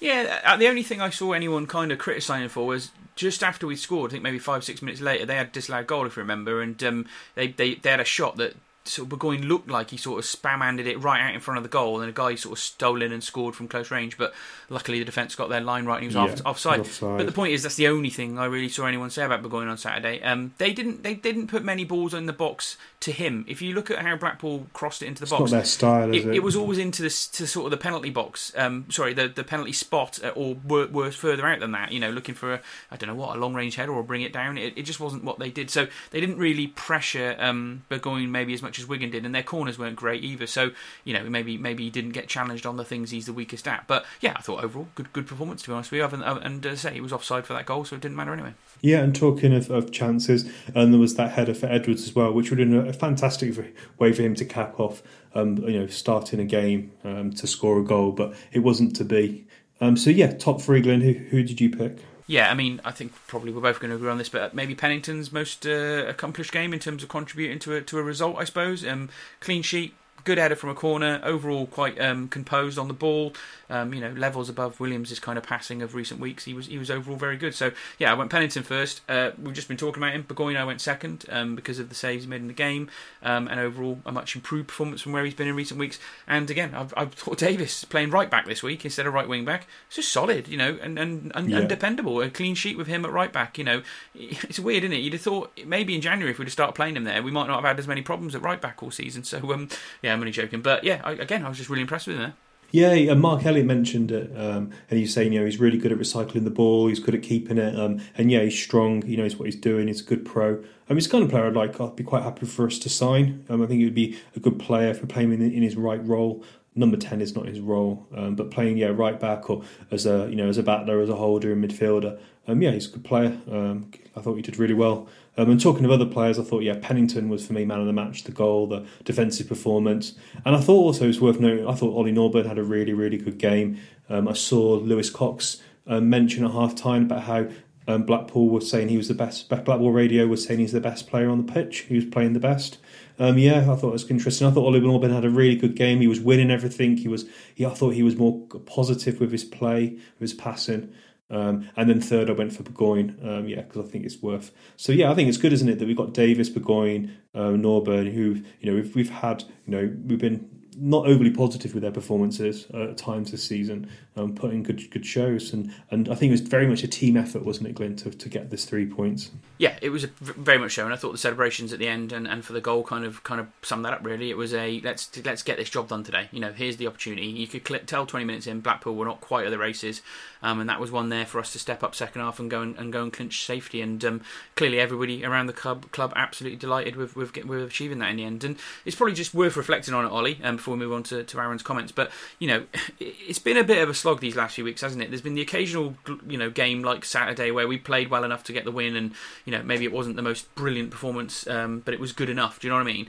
Yeah, 0.00 0.40
uh, 0.44 0.56
the 0.56 0.68
only 0.68 0.82
thing 0.82 1.00
I 1.00 1.10
saw 1.10 1.32
anyone 1.32 1.66
kind 1.66 1.92
of 1.92 1.98
criticising 1.98 2.48
for 2.48 2.66
was 2.66 2.90
just 3.16 3.42
after 3.42 3.66
we 3.66 3.76
scored. 3.76 4.10
I 4.10 4.12
think 4.12 4.22
maybe 4.22 4.38
five 4.38 4.64
six 4.64 4.80
minutes 4.80 5.00
later 5.00 5.26
they 5.26 5.36
had 5.36 5.52
disallowed 5.52 5.86
goal 5.86 6.06
if 6.06 6.16
you 6.16 6.22
remember, 6.22 6.62
and 6.62 6.82
um, 6.82 7.06
they, 7.34 7.48
they 7.48 7.74
they 7.74 7.90
had 7.90 8.00
a 8.00 8.04
shot 8.04 8.36
that 8.36 8.56
sort 8.90 9.06
of 9.06 9.08
Burgoyne 9.10 9.46
looked 9.46 9.68
like 9.68 9.90
he 9.90 9.96
sort 9.96 10.18
of 10.18 10.24
spam-handed 10.24 10.86
it 10.86 11.00
right 11.02 11.20
out 11.20 11.34
in 11.34 11.40
front 11.40 11.58
of 11.58 11.62
the 11.62 11.68
goal, 11.68 12.00
and 12.00 12.08
a 12.08 12.12
guy 12.12 12.34
sort 12.34 12.52
of 12.52 12.58
stole 12.58 13.02
in 13.02 13.12
and 13.12 13.22
scored 13.22 13.54
from 13.54 13.68
close 13.68 13.90
range. 13.90 14.18
But 14.18 14.34
luckily, 14.68 14.98
the 14.98 15.04
defence 15.04 15.34
got 15.34 15.48
their 15.48 15.60
line 15.60 15.86
right, 15.86 16.02
and 16.02 16.02
he 16.02 16.06
was 16.08 16.14
yeah, 16.14 16.34
off, 16.34 16.46
offside. 16.46 16.80
offside. 16.80 17.18
But 17.18 17.26
the 17.26 17.32
point 17.32 17.52
is, 17.52 17.62
that's 17.62 17.76
the 17.76 17.88
only 17.88 18.10
thing 18.10 18.38
I 18.38 18.46
really 18.46 18.68
saw 18.68 18.86
anyone 18.86 19.10
say 19.10 19.24
about 19.24 19.42
Burgoyne 19.42 19.68
on 19.68 19.78
Saturday. 19.78 20.22
Um, 20.22 20.54
they 20.58 20.72
didn't 20.72 21.02
they 21.02 21.14
didn't 21.14 21.46
put 21.46 21.64
many 21.64 21.84
balls 21.84 22.14
in 22.14 22.26
the 22.26 22.32
box 22.32 22.76
to 23.00 23.12
him. 23.12 23.44
If 23.48 23.62
you 23.62 23.74
look 23.74 23.90
at 23.90 23.98
how 23.98 24.16
Blackpool 24.16 24.66
crossed 24.72 25.02
it 25.02 25.06
into 25.06 25.20
the 25.20 25.24
it's 25.24 25.30
box, 25.30 25.50
not 25.50 25.56
their 25.56 25.64
style. 25.64 26.14
It, 26.14 26.26
it? 26.26 26.34
it, 26.36 26.42
was 26.42 26.56
always 26.56 26.78
into 26.78 27.02
the 27.02 27.08
to 27.08 27.46
sort 27.46 27.66
of 27.66 27.70
the 27.70 27.76
penalty 27.76 28.10
box. 28.10 28.52
Um, 28.56 28.86
sorry, 28.90 29.14
the 29.14 29.28
the 29.28 29.44
penalty 29.44 29.72
spot, 29.72 30.18
uh, 30.22 30.28
or 30.28 30.54
worse 30.54 31.16
further 31.16 31.46
out 31.46 31.60
than 31.60 31.72
that. 31.72 31.92
You 31.92 32.00
know, 32.00 32.10
looking 32.10 32.34
for 32.34 32.54
a 32.54 32.60
I 32.90 32.96
don't 32.96 33.08
know 33.08 33.14
what 33.14 33.36
a 33.36 33.40
long 33.40 33.54
range 33.54 33.76
header 33.76 33.92
or 33.92 34.02
bring 34.02 34.22
it 34.22 34.32
down. 34.32 34.58
It, 34.58 34.74
it 34.76 34.82
just 34.82 35.00
wasn't 35.00 35.24
what 35.24 35.38
they 35.38 35.50
did. 35.50 35.70
So 35.70 35.86
they 36.10 36.20
didn't 36.20 36.38
really 36.38 36.66
pressure 36.68 37.36
um, 37.38 37.82
Burgoyne 37.88 38.30
maybe 38.30 38.54
as 38.54 38.62
much 38.62 38.78
as 38.78 38.79
Wigan 38.86 39.10
did, 39.10 39.24
and 39.24 39.34
their 39.34 39.42
corners 39.42 39.78
weren't 39.78 39.96
great 39.96 40.24
either. 40.24 40.46
So 40.46 40.70
you 41.04 41.14
know 41.14 41.28
maybe 41.28 41.58
maybe 41.58 41.84
he 41.84 41.90
didn't 41.90 42.12
get 42.12 42.28
challenged 42.28 42.66
on 42.66 42.76
the 42.76 42.84
things 42.84 43.10
he's 43.10 43.26
the 43.26 43.32
weakest 43.32 43.66
at. 43.68 43.86
But 43.86 44.04
yeah, 44.20 44.34
I 44.36 44.40
thought 44.42 44.64
overall 44.64 44.88
good 44.94 45.12
good 45.12 45.26
performance 45.26 45.62
to 45.62 45.68
be 45.68 45.74
honest 45.74 45.90
with 45.90 45.98
you. 45.98 46.04
And, 46.06 46.22
and 46.22 46.66
uh, 46.66 46.76
say 46.76 46.94
he 46.94 47.00
was 47.00 47.12
offside 47.12 47.46
for 47.46 47.52
that 47.54 47.66
goal, 47.66 47.84
so 47.84 47.96
it 47.96 48.02
didn't 48.02 48.16
matter 48.16 48.32
anyway. 48.32 48.54
Yeah, 48.80 49.00
and 49.00 49.14
talking 49.14 49.54
of, 49.54 49.70
of 49.70 49.92
chances, 49.92 50.50
and 50.74 50.92
there 50.92 51.00
was 51.00 51.16
that 51.16 51.32
header 51.32 51.54
for 51.54 51.66
Edwards 51.66 52.04
as 52.04 52.14
well, 52.14 52.32
which 52.32 52.50
would 52.50 52.58
have 52.58 52.70
been 52.70 52.88
a 52.88 52.92
fantastic 52.92 53.54
way 53.98 54.12
for 54.12 54.22
him 54.22 54.34
to 54.36 54.44
cap 54.44 54.80
off, 54.80 55.02
um, 55.34 55.58
you 55.58 55.80
know, 55.80 55.86
starting 55.86 56.40
a 56.40 56.44
game 56.44 56.92
um, 57.04 57.32
to 57.32 57.46
score 57.46 57.78
a 57.78 57.84
goal, 57.84 58.12
but 58.12 58.34
it 58.52 58.60
wasn't 58.60 58.96
to 58.96 59.04
be. 59.04 59.46
Um, 59.80 59.96
so 59.96 60.10
yeah, 60.10 60.32
top 60.32 60.60
three, 60.60 60.80
Glenn. 60.80 61.00
Who, 61.00 61.12
who 61.12 61.42
did 61.42 61.60
you 61.60 61.70
pick? 61.70 61.98
Yeah, 62.30 62.48
I 62.48 62.54
mean, 62.54 62.80
I 62.84 62.92
think 62.92 63.12
probably 63.26 63.50
we're 63.50 63.60
both 63.60 63.80
going 63.80 63.90
to 63.90 63.96
agree 63.96 64.08
on 64.08 64.16
this, 64.16 64.28
but 64.28 64.54
maybe 64.54 64.76
Pennington's 64.76 65.32
most 65.32 65.66
uh, 65.66 66.04
accomplished 66.06 66.52
game 66.52 66.72
in 66.72 66.78
terms 66.78 67.02
of 67.02 67.08
contributing 67.08 67.58
to 67.58 67.74
a, 67.74 67.80
to 67.80 67.98
a 67.98 68.04
result, 68.04 68.36
I 68.38 68.44
suppose. 68.44 68.86
Um, 68.86 69.08
clean 69.40 69.62
sheet, 69.62 69.94
good 70.24 70.38
header 70.38 70.56
from 70.56 70.70
a 70.70 70.74
corner. 70.74 71.20
Overall, 71.22 71.66
quite 71.66 72.00
um, 72.00 72.28
composed 72.28 72.78
on 72.78 72.88
the 72.88 72.94
ball. 72.94 73.32
Um, 73.68 73.94
you 73.94 74.00
know, 74.00 74.10
levels 74.10 74.48
above 74.48 74.80
Williams' 74.80 75.16
kind 75.20 75.38
of 75.38 75.44
passing 75.44 75.80
of 75.80 75.94
recent 75.94 76.18
weeks. 76.18 76.44
He 76.44 76.54
was 76.54 76.66
he 76.66 76.78
was 76.78 76.90
overall 76.90 77.16
very 77.16 77.36
good. 77.36 77.54
So 77.54 77.70
yeah, 77.98 78.10
I 78.10 78.14
went 78.14 78.30
Pennington 78.30 78.64
first. 78.64 79.00
Uh, 79.08 79.30
we've 79.40 79.54
just 79.54 79.68
been 79.68 79.76
talking 79.76 80.02
about 80.02 80.14
him. 80.14 80.22
Burgoyne 80.22 80.56
I 80.56 80.64
went 80.64 80.80
second 80.80 81.24
um, 81.28 81.54
because 81.54 81.78
of 81.78 81.88
the 81.88 81.94
saves 81.94 82.24
he 82.24 82.30
made 82.30 82.40
in 82.40 82.48
the 82.48 82.52
game, 82.52 82.90
um, 83.22 83.46
and 83.48 83.60
overall 83.60 84.00
a 84.04 84.12
much 84.12 84.34
improved 84.34 84.68
performance 84.68 85.02
from 85.02 85.12
where 85.12 85.24
he's 85.24 85.34
been 85.34 85.46
in 85.46 85.54
recent 85.54 85.78
weeks. 85.78 86.00
And 86.26 86.50
again, 86.50 86.74
I've, 86.74 86.92
I've 86.96 87.14
thought 87.14 87.38
Davis 87.38 87.84
playing 87.84 88.10
right 88.10 88.28
back 88.28 88.46
this 88.46 88.62
week 88.62 88.84
instead 88.84 89.06
of 89.06 89.14
right 89.14 89.28
wing 89.28 89.44
back. 89.44 89.66
It's 89.86 89.96
just 89.96 90.12
solid, 90.12 90.48
you 90.48 90.56
know, 90.56 90.78
and 90.82 90.98
and, 90.98 91.30
and, 91.34 91.50
yeah. 91.50 91.58
and 91.58 91.68
dependable. 91.68 92.20
A 92.20 92.30
clean 92.30 92.54
sheet 92.54 92.76
with 92.76 92.88
him 92.88 93.04
at 93.04 93.12
right 93.12 93.32
back. 93.32 93.56
You 93.56 93.64
know, 93.64 93.82
it's 94.14 94.58
weird, 94.58 94.82
isn't 94.84 94.96
it? 94.96 95.00
You'd 95.00 95.12
have 95.12 95.22
thought 95.22 95.52
maybe 95.64 95.94
in 95.94 96.00
January 96.00 96.32
if 96.32 96.38
we'd 96.38 96.46
have 96.46 96.52
started 96.52 96.74
playing 96.74 96.96
him 96.96 97.04
there, 97.04 97.22
we 97.22 97.30
might 97.30 97.46
not 97.46 97.56
have 97.56 97.64
had 97.64 97.78
as 97.78 97.86
many 97.86 98.02
problems 98.02 98.34
at 98.34 98.42
right 98.42 98.60
back 98.60 98.82
all 98.82 98.90
season. 98.90 99.22
So 99.22 99.52
um, 99.52 99.68
yeah, 100.10 100.14
I'm 100.14 100.20
only 100.20 100.32
joking, 100.32 100.60
but 100.60 100.82
yeah, 100.84 101.00
I, 101.04 101.12
again, 101.12 101.44
I 101.44 101.48
was 101.48 101.58
just 101.58 101.70
really 101.70 101.82
impressed 101.82 102.08
with 102.08 102.16
him 102.16 102.22
there. 102.22 102.34
Yeah, 102.72 102.90
and 102.92 103.20
Mark 103.20 103.44
Elliott 103.44 103.66
mentioned 103.66 104.12
it, 104.12 104.30
um, 104.36 104.70
and 104.88 104.98
he's 104.98 105.12
saying 105.12 105.32
you 105.32 105.40
know 105.40 105.44
he's 105.44 105.58
really 105.58 105.78
good 105.78 105.90
at 105.90 105.98
recycling 105.98 106.44
the 106.44 106.50
ball, 106.50 106.86
he's 106.86 107.00
good 107.00 107.14
at 107.14 107.22
keeping 107.22 107.58
it, 107.58 107.78
um, 107.78 108.00
and 108.16 108.30
yeah, 108.30 108.42
he's 108.42 108.60
strong. 108.60 109.02
He 109.02 109.16
knows 109.16 109.36
what 109.36 109.46
he's 109.46 109.56
doing. 109.56 109.88
He's 109.88 110.00
a 110.00 110.04
good 110.04 110.24
pro. 110.24 110.54
I 110.54 110.92
mean, 110.92 110.96
he's 110.96 111.06
the 111.06 111.12
kind 111.12 111.24
of 111.24 111.30
player 111.30 111.46
I'd 111.46 111.54
like. 111.54 111.80
I'd 111.80 111.96
be 111.96 112.04
quite 112.04 112.22
happy 112.22 112.46
for 112.46 112.66
us 112.66 112.78
to 112.80 112.88
sign. 112.88 113.44
Um, 113.48 113.62
I 113.62 113.66
think 113.66 113.78
he 113.78 113.84
would 113.84 113.94
be 113.94 114.18
a 114.36 114.40
good 114.40 114.58
player 114.58 114.94
for 114.94 115.06
playing 115.06 115.32
in, 115.32 115.42
in 115.42 115.62
his 115.62 115.76
right 115.76 116.04
role. 116.06 116.44
Number 116.74 116.96
ten 116.96 117.20
is 117.20 117.34
not 117.34 117.46
his 117.46 117.58
role, 117.58 118.06
um, 118.14 118.36
but 118.36 118.52
playing 118.52 118.78
yeah 118.78 118.88
right 118.88 119.18
back 119.18 119.50
or 119.50 119.64
as 119.90 120.06
a 120.06 120.28
you 120.30 120.36
know 120.36 120.48
as 120.48 120.58
a 120.58 120.62
battler, 120.62 121.00
as 121.00 121.08
a 121.08 121.16
holder 121.16 121.52
and 121.52 121.64
midfielder. 121.64 122.20
Um, 122.50 122.60
yeah, 122.60 122.72
he's 122.72 122.88
a 122.88 122.90
good 122.90 123.04
player. 123.04 123.38
Um, 123.50 123.90
I 124.16 124.20
thought 124.20 124.34
he 124.34 124.42
did 124.42 124.58
really 124.58 124.74
well. 124.74 125.08
Um, 125.36 125.50
and 125.50 125.60
talking 125.60 125.84
of 125.84 125.90
other 125.90 126.06
players, 126.06 126.38
I 126.38 126.42
thought, 126.42 126.62
yeah, 126.62 126.76
Pennington 126.80 127.28
was 127.28 127.46
for 127.46 127.52
me 127.52 127.64
man 127.64 127.80
of 127.80 127.86
the 127.86 127.92
match, 127.92 128.24
the 128.24 128.32
goal, 128.32 128.66
the 128.66 128.86
defensive 129.04 129.48
performance. 129.48 130.14
And 130.44 130.56
I 130.56 130.60
thought 130.60 130.82
also 130.82 131.08
it's 131.08 131.20
worth 131.20 131.40
noting, 131.40 131.66
I 131.66 131.74
thought 131.74 131.94
Ollie 131.94 132.12
Norburn 132.12 132.46
had 132.46 132.58
a 132.58 132.64
really, 132.64 132.92
really 132.92 133.16
good 133.16 133.38
game. 133.38 133.78
Um, 134.08 134.28
I 134.28 134.32
saw 134.32 134.74
Lewis 134.74 135.08
Cox 135.08 135.62
uh, 135.86 136.00
mention 136.00 136.44
at 136.44 136.50
half 136.50 136.74
time 136.74 137.04
about 137.04 137.22
how 137.22 137.48
um, 137.86 138.02
Blackpool 138.02 138.48
was 138.48 138.68
saying 138.68 138.88
he 138.88 138.96
was 138.96 139.08
the 139.08 139.14
best, 139.14 139.48
Blackpool 139.48 139.92
Radio 139.92 140.26
was 140.26 140.44
saying 140.44 140.60
he's 140.60 140.72
the 140.72 140.80
best 140.80 141.08
player 141.08 141.30
on 141.30 141.46
the 141.46 141.52
pitch, 141.52 141.80
he 141.80 141.96
was 141.96 142.04
playing 142.04 142.32
the 142.32 142.40
best. 142.40 142.78
Um, 143.18 143.38
yeah, 143.38 143.60
I 143.60 143.76
thought 143.76 143.88
it 143.88 143.92
was 143.92 144.10
interesting. 144.10 144.46
I 144.46 144.50
thought 144.50 144.64
Ollie 144.64 144.80
Norburn 144.80 145.12
had 145.12 145.26
a 145.26 145.30
really 145.30 145.54
good 145.54 145.76
game. 145.76 146.00
He 146.00 146.06
was 146.06 146.20
winning 146.20 146.50
everything. 146.50 146.96
He 146.96 147.06
was, 147.06 147.26
he, 147.54 147.66
I 147.66 147.70
thought 147.70 147.90
he 147.90 148.02
was 148.02 148.16
more 148.16 148.46
positive 148.64 149.20
with 149.20 149.30
his 149.30 149.44
play, 149.44 149.90
with 149.90 150.30
his 150.30 150.34
passing. 150.34 150.90
Um, 151.30 151.68
and 151.76 151.88
then 151.88 152.00
third, 152.00 152.28
I 152.28 152.32
went 152.32 152.52
for 152.52 152.62
Burgoyne, 152.62 153.16
um, 153.22 153.48
yeah, 153.48 153.62
because 153.62 153.86
I 153.86 153.88
think 153.88 154.04
it's 154.04 154.20
worth. 154.20 154.50
So 154.76 154.92
yeah, 154.92 155.10
I 155.10 155.14
think 155.14 155.28
it's 155.28 155.38
good, 155.38 155.52
isn't 155.52 155.68
it, 155.68 155.78
that 155.78 155.86
we've 155.86 155.96
got 155.96 156.12
Davis, 156.12 156.48
Burgoyne, 156.48 157.16
uh, 157.34 157.50
Norburn, 157.50 158.12
who 158.12 158.42
you 158.60 158.70
know 158.70 158.74
we've, 158.74 158.94
we've 158.94 159.10
had, 159.10 159.44
you 159.66 159.70
know, 159.72 159.96
we've 160.06 160.18
been 160.18 160.48
not 160.76 161.06
overly 161.06 161.30
positive 161.30 161.74
with 161.74 161.82
their 161.82 161.92
performances 161.92 162.66
uh, 162.72 162.90
at 162.90 162.96
times 162.96 163.30
this 163.30 163.44
season, 163.44 163.88
um, 164.20 164.34
putting 164.34 164.62
good 164.62 164.90
good 164.90 165.06
shows, 165.06 165.52
and 165.52 165.72
and 165.90 166.08
I 166.08 166.14
think 166.14 166.30
it 166.30 166.32
was 166.32 166.40
very 166.40 166.66
much 166.66 166.82
a 166.82 166.88
team 166.88 167.16
effort, 167.16 167.44
wasn't 167.44 167.68
it, 167.68 167.74
Glenn, 167.74 167.96
to, 167.96 168.10
to 168.10 168.28
get 168.28 168.50
this 168.50 168.64
three 168.64 168.86
points? 168.86 169.30
Yeah, 169.58 169.76
it 169.82 169.90
was 169.90 170.04
very 170.04 170.58
much 170.58 170.74
so, 170.74 170.84
and 170.84 170.92
I 170.94 170.96
thought 170.96 171.12
the 171.12 171.18
celebrations 171.18 171.72
at 171.72 171.78
the 171.78 171.88
end 171.88 172.12
and, 172.12 172.26
and 172.26 172.44
for 172.44 172.52
the 172.52 172.60
goal 172.60 172.82
kind 172.82 173.04
of 173.04 173.22
kind 173.24 173.40
of 173.40 173.48
summed 173.62 173.84
that 173.84 173.92
up. 173.92 174.04
Really, 174.04 174.30
it 174.30 174.36
was 174.36 174.54
a 174.54 174.80
let's 174.80 175.10
let's 175.24 175.42
get 175.42 175.58
this 175.58 175.70
job 175.70 175.88
done 175.88 176.02
today. 176.02 176.28
You 176.32 176.40
know, 176.40 176.52
here's 176.52 176.76
the 176.76 176.86
opportunity. 176.86 177.26
You 177.26 177.46
could 177.46 177.66
cl- 177.66 177.80
tell 177.86 178.06
20 178.06 178.24
minutes 178.24 178.46
in 178.46 178.60
Blackpool 178.60 178.94
were 178.94 179.04
not 179.04 179.20
quite 179.20 179.44
at 179.46 179.50
the 179.50 179.58
races, 179.58 180.02
um, 180.42 180.60
and 180.60 180.68
that 180.70 180.80
was 180.80 180.90
one 180.90 181.08
there 181.08 181.26
for 181.26 181.38
us 181.38 181.52
to 181.52 181.58
step 181.58 181.82
up 181.82 181.94
second 181.94 182.22
half 182.22 182.38
and 182.38 182.50
go 182.50 182.62
and, 182.62 182.76
and 182.76 182.92
go 182.92 183.02
and 183.02 183.12
clinch 183.12 183.44
safety. 183.44 183.82
And 183.82 184.02
um, 184.04 184.20
clearly, 184.56 184.80
everybody 184.80 185.24
around 185.24 185.46
the 185.46 185.52
club 185.52 185.90
club 185.92 186.12
absolutely 186.16 186.56
delighted 186.56 186.96
with 186.96 187.16
with, 187.16 187.36
with 187.44 187.62
achieving 187.62 187.98
that 187.98 188.10
in 188.10 188.16
the 188.16 188.24
end. 188.24 188.44
And 188.44 188.56
it's 188.84 188.96
probably 188.96 189.14
just 189.14 189.34
worth 189.34 189.56
reflecting 189.56 189.94
on 189.94 190.04
it, 190.04 190.10
Ollie, 190.10 190.40
um, 190.42 190.56
before 190.56 190.74
we 190.74 190.80
move 190.80 190.92
on 190.92 191.02
to, 191.04 191.22
to 191.22 191.38
Aaron's 191.38 191.62
comments. 191.62 191.92
But 191.92 192.10
you 192.38 192.48
know, 192.48 192.64
it's 193.00 193.38
been 193.38 193.56
a 193.56 193.64
bit 193.64 193.82
of 193.82 193.88
a 193.88 193.94
slog 194.10 194.20
these 194.20 194.36
last 194.36 194.56
few 194.56 194.64
weeks, 194.64 194.80
hasn't 194.80 195.02
it? 195.02 195.10
There's 195.10 195.22
been 195.22 195.34
the 195.34 195.42
occasional 195.42 195.94
you 196.26 196.36
know 196.36 196.50
game 196.50 196.82
like 196.82 197.04
Saturday 197.04 197.50
where 197.50 197.68
we 197.68 197.78
played 197.78 198.10
well 198.10 198.24
enough 198.24 198.42
to 198.44 198.52
get 198.52 198.64
the 198.64 198.72
win, 198.72 198.96
and 198.96 199.12
you 199.44 199.52
know 199.52 199.62
maybe 199.62 199.84
it 199.84 199.92
wasn't 199.92 200.16
the 200.16 200.22
most 200.22 200.52
brilliant 200.54 200.90
performance, 200.90 201.46
um, 201.46 201.80
but 201.84 201.94
it 201.94 202.00
was 202.00 202.12
good 202.12 202.28
enough. 202.28 202.58
Do 202.58 202.66
you 202.66 202.70
know 202.70 202.76
what 202.76 202.88
I 202.88 202.92
mean? 202.92 203.06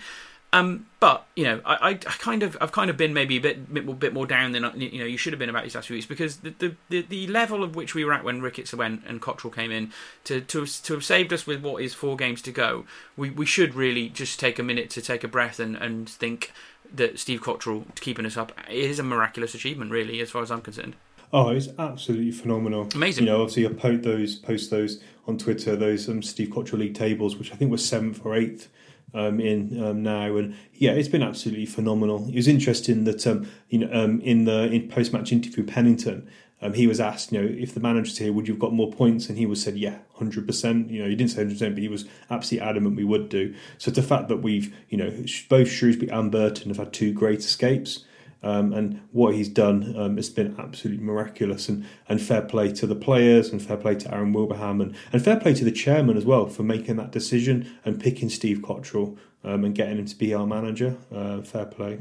Um, 0.54 0.88
but 1.00 1.26
you 1.36 1.46
know, 1.46 1.62
I, 1.66 1.92
I, 1.92 1.94
kind 1.94 2.44
of, 2.44 2.58
I've 2.60 2.74
kind 2.74 2.90
of 2.90 2.98
been 2.98 3.14
maybe 3.14 3.38
a 3.38 3.40
bit, 3.40 3.74
bit, 3.74 4.00
bit 4.00 4.14
more 4.14 4.26
down 4.28 4.52
than 4.52 4.70
you 4.76 5.00
know 5.00 5.06
you 5.06 5.18
should 5.18 5.32
have 5.32 5.40
been 5.40 5.50
about 5.50 5.64
these 5.64 5.76
last 5.76 5.88
few 5.88 5.96
weeks 5.96 6.06
because 6.06 6.38
the, 6.38 6.54
the, 6.60 6.76
the, 6.90 7.02
the 7.04 7.28
level 7.28 7.64
of 7.64 7.76
which 7.76 7.96
we 7.96 8.04
were 8.04 8.12
at 8.12 8.26
when 8.26 8.42
Ricketts 8.42 8.74
went 8.74 9.04
and 9.08 9.22
Cotterill 9.22 9.56
came 9.56 9.72
in 9.72 9.94
to 10.26 10.42
to 10.42 10.66
to 10.66 10.94
have 10.94 11.06
saved 11.06 11.32
us 11.32 11.48
with 11.48 11.62
what 11.62 11.82
is 11.82 11.94
four 11.94 12.18
games 12.18 12.42
to 12.44 12.52
go, 12.52 12.86
we 13.16 13.30
we 13.30 13.46
should 13.46 13.76
really 13.76 14.10
just 14.10 14.42
take 14.42 14.60
a 14.60 14.64
minute 14.64 14.90
to 14.92 15.02
take 15.02 15.24
a 15.24 15.28
breath 15.30 15.58
and 15.58 15.78
and 15.78 16.10
think 16.10 16.52
that 16.94 17.20
Steve 17.20 17.42
Cotterill 17.42 17.84
keeping 17.96 18.26
us 18.26 18.38
up 18.38 18.52
is 18.70 19.00
a 19.00 19.04
miraculous 19.04 19.54
achievement, 19.54 19.92
really, 19.92 20.22
as 20.22 20.32
far 20.32 20.42
as 20.42 20.52
I'm 20.52 20.62
concerned. 20.62 20.96
Oh, 21.34 21.50
it's 21.50 21.70
absolutely 21.80 22.32
phenomenal. 22.32 22.90
Amazing. 22.94 23.26
You 23.26 23.32
know, 23.32 23.42
obviously 23.42 23.66
I 23.66 23.72
post 23.72 24.04
those 24.04 24.36
post 24.36 24.70
those 24.70 25.02
on 25.28 25.38
Twitter, 25.38 25.76
those 25.76 26.10
um, 26.10 26.22
Steve 26.22 26.50
Cotterill 26.50 26.80
league 26.80 26.96
tables, 26.96 27.38
which 27.38 27.54
I 27.54 27.56
think 27.56 27.72
were 27.72 27.78
seventh 27.78 28.26
or 28.26 28.36
eighth 28.36 28.68
um, 29.14 29.40
in 29.40 29.82
um, 29.84 30.04
now, 30.04 30.36
and 30.38 30.56
yeah, 30.74 30.92
it's 30.92 31.08
been 31.08 31.24
absolutely 31.24 31.66
phenomenal. 31.66 32.28
It 32.28 32.36
was 32.36 32.48
interesting 32.48 33.06
that 33.06 33.26
um, 33.28 33.50
you 33.70 33.80
know 33.80 33.90
um, 33.94 34.20
in 34.22 34.46
the 34.46 34.64
in 34.72 34.90
post 34.90 35.14
match 35.14 35.32
interview 35.32 35.66
Pennington, 35.66 36.30
um, 36.62 36.74
he 36.74 36.88
was 36.88 37.00
asked, 37.00 37.32
you 37.32 37.42
know, 37.42 37.48
if 37.48 37.74
the 37.74 37.80
manager's 37.80 38.18
here, 38.18 38.32
would 38.32 38.48
you 38.48 38.54
have 38.54 38.62
got 38.62 38.74
more 38.74 38.92
points? 38.92 39.30
And 39.30 39.38
he 39.38 39.46
was 39.46 39.62
said, 39.62 39.78
yeah, 39.78 39.98
hundred 40.16 40.46
percent. 40.46 40.90
You 40.90 41.02
know, 41.02 41.10
he 41.10 41.16
didn't 41.16 41.32
say 41.32 41.38
hundred 41.38 41.54
percent, 41.54 41.76
but 41.76 41.82
he 41.82 41.90
was 41.90 42.06
absolutely 42.30 42.70
adamant 42.70 42.96
we 42.96 43.04
would 43.04 43.30
do. 43.30 43.54
So 43.78 43.90
it's 43.90 43.96
the 43.96 44.04
fact 44.04 44.28
that 44.28 44.38
we've, 44.38 44.76
you 44.90 44.98
know, 44.98 45.12
both 45.50 45.70
Shrewsbury 45.70 46.12
and 46.12 46.32
Burton 46.32 46.70
have 46.70 46.78
had 46.78 46.94
two 46.94 47.12
great 47.14 47.40
escapes 47.40 48.06
Um, 48.44 48.74
and 48.74 49.02
what 49.12 49.36
he's 49.36 49.50
done 49.50 49.96
um, 49.96 50.18
has 50.18 50.30
been 50.30 50.56
absolutely 50.58 51.04
miraculous. 51.04 51.70
And, 51.70 51.86
and 52.10 52.20
fair 52.20 52.42
play 52.42 52.72
to 52.74 52.88
the 52.88 52.96
players, 52.96 53.52
and 53.52 53.62
fair 53.62 53.78
play 53.78 53.96
to 53.96 54.14
Aaron 54.14 54.34
Wilbraham, 54.34 54.82
and, 54.82 54.96
and 55.14 55.24
fair 55.24 55.40
play 55.40 55.54
to 55.54 55.64
the 55.64 55.72
chairman 55.72 56.18
as 56.18 56.26
well 56.26 56.48
for 56.48 56.64
making 56.64 56.96
that 56.98 57.12
decision 57.12 57.72
and 57.86 58.00
picking 58.00 58.30
Steve 58.30 58.60
Cotterill 58.60 59.18
um, 59.44 59.64
and 59.64 59.74
getting 59.74 59.98
him 59.98 60.06
to 60.06 60.16
be 60.16 60.34
our 60.34 60.46
manager. 60.46 60.96
Uh, 61.14 61.42
fair 61.42 61.66
play. 61.66 62.00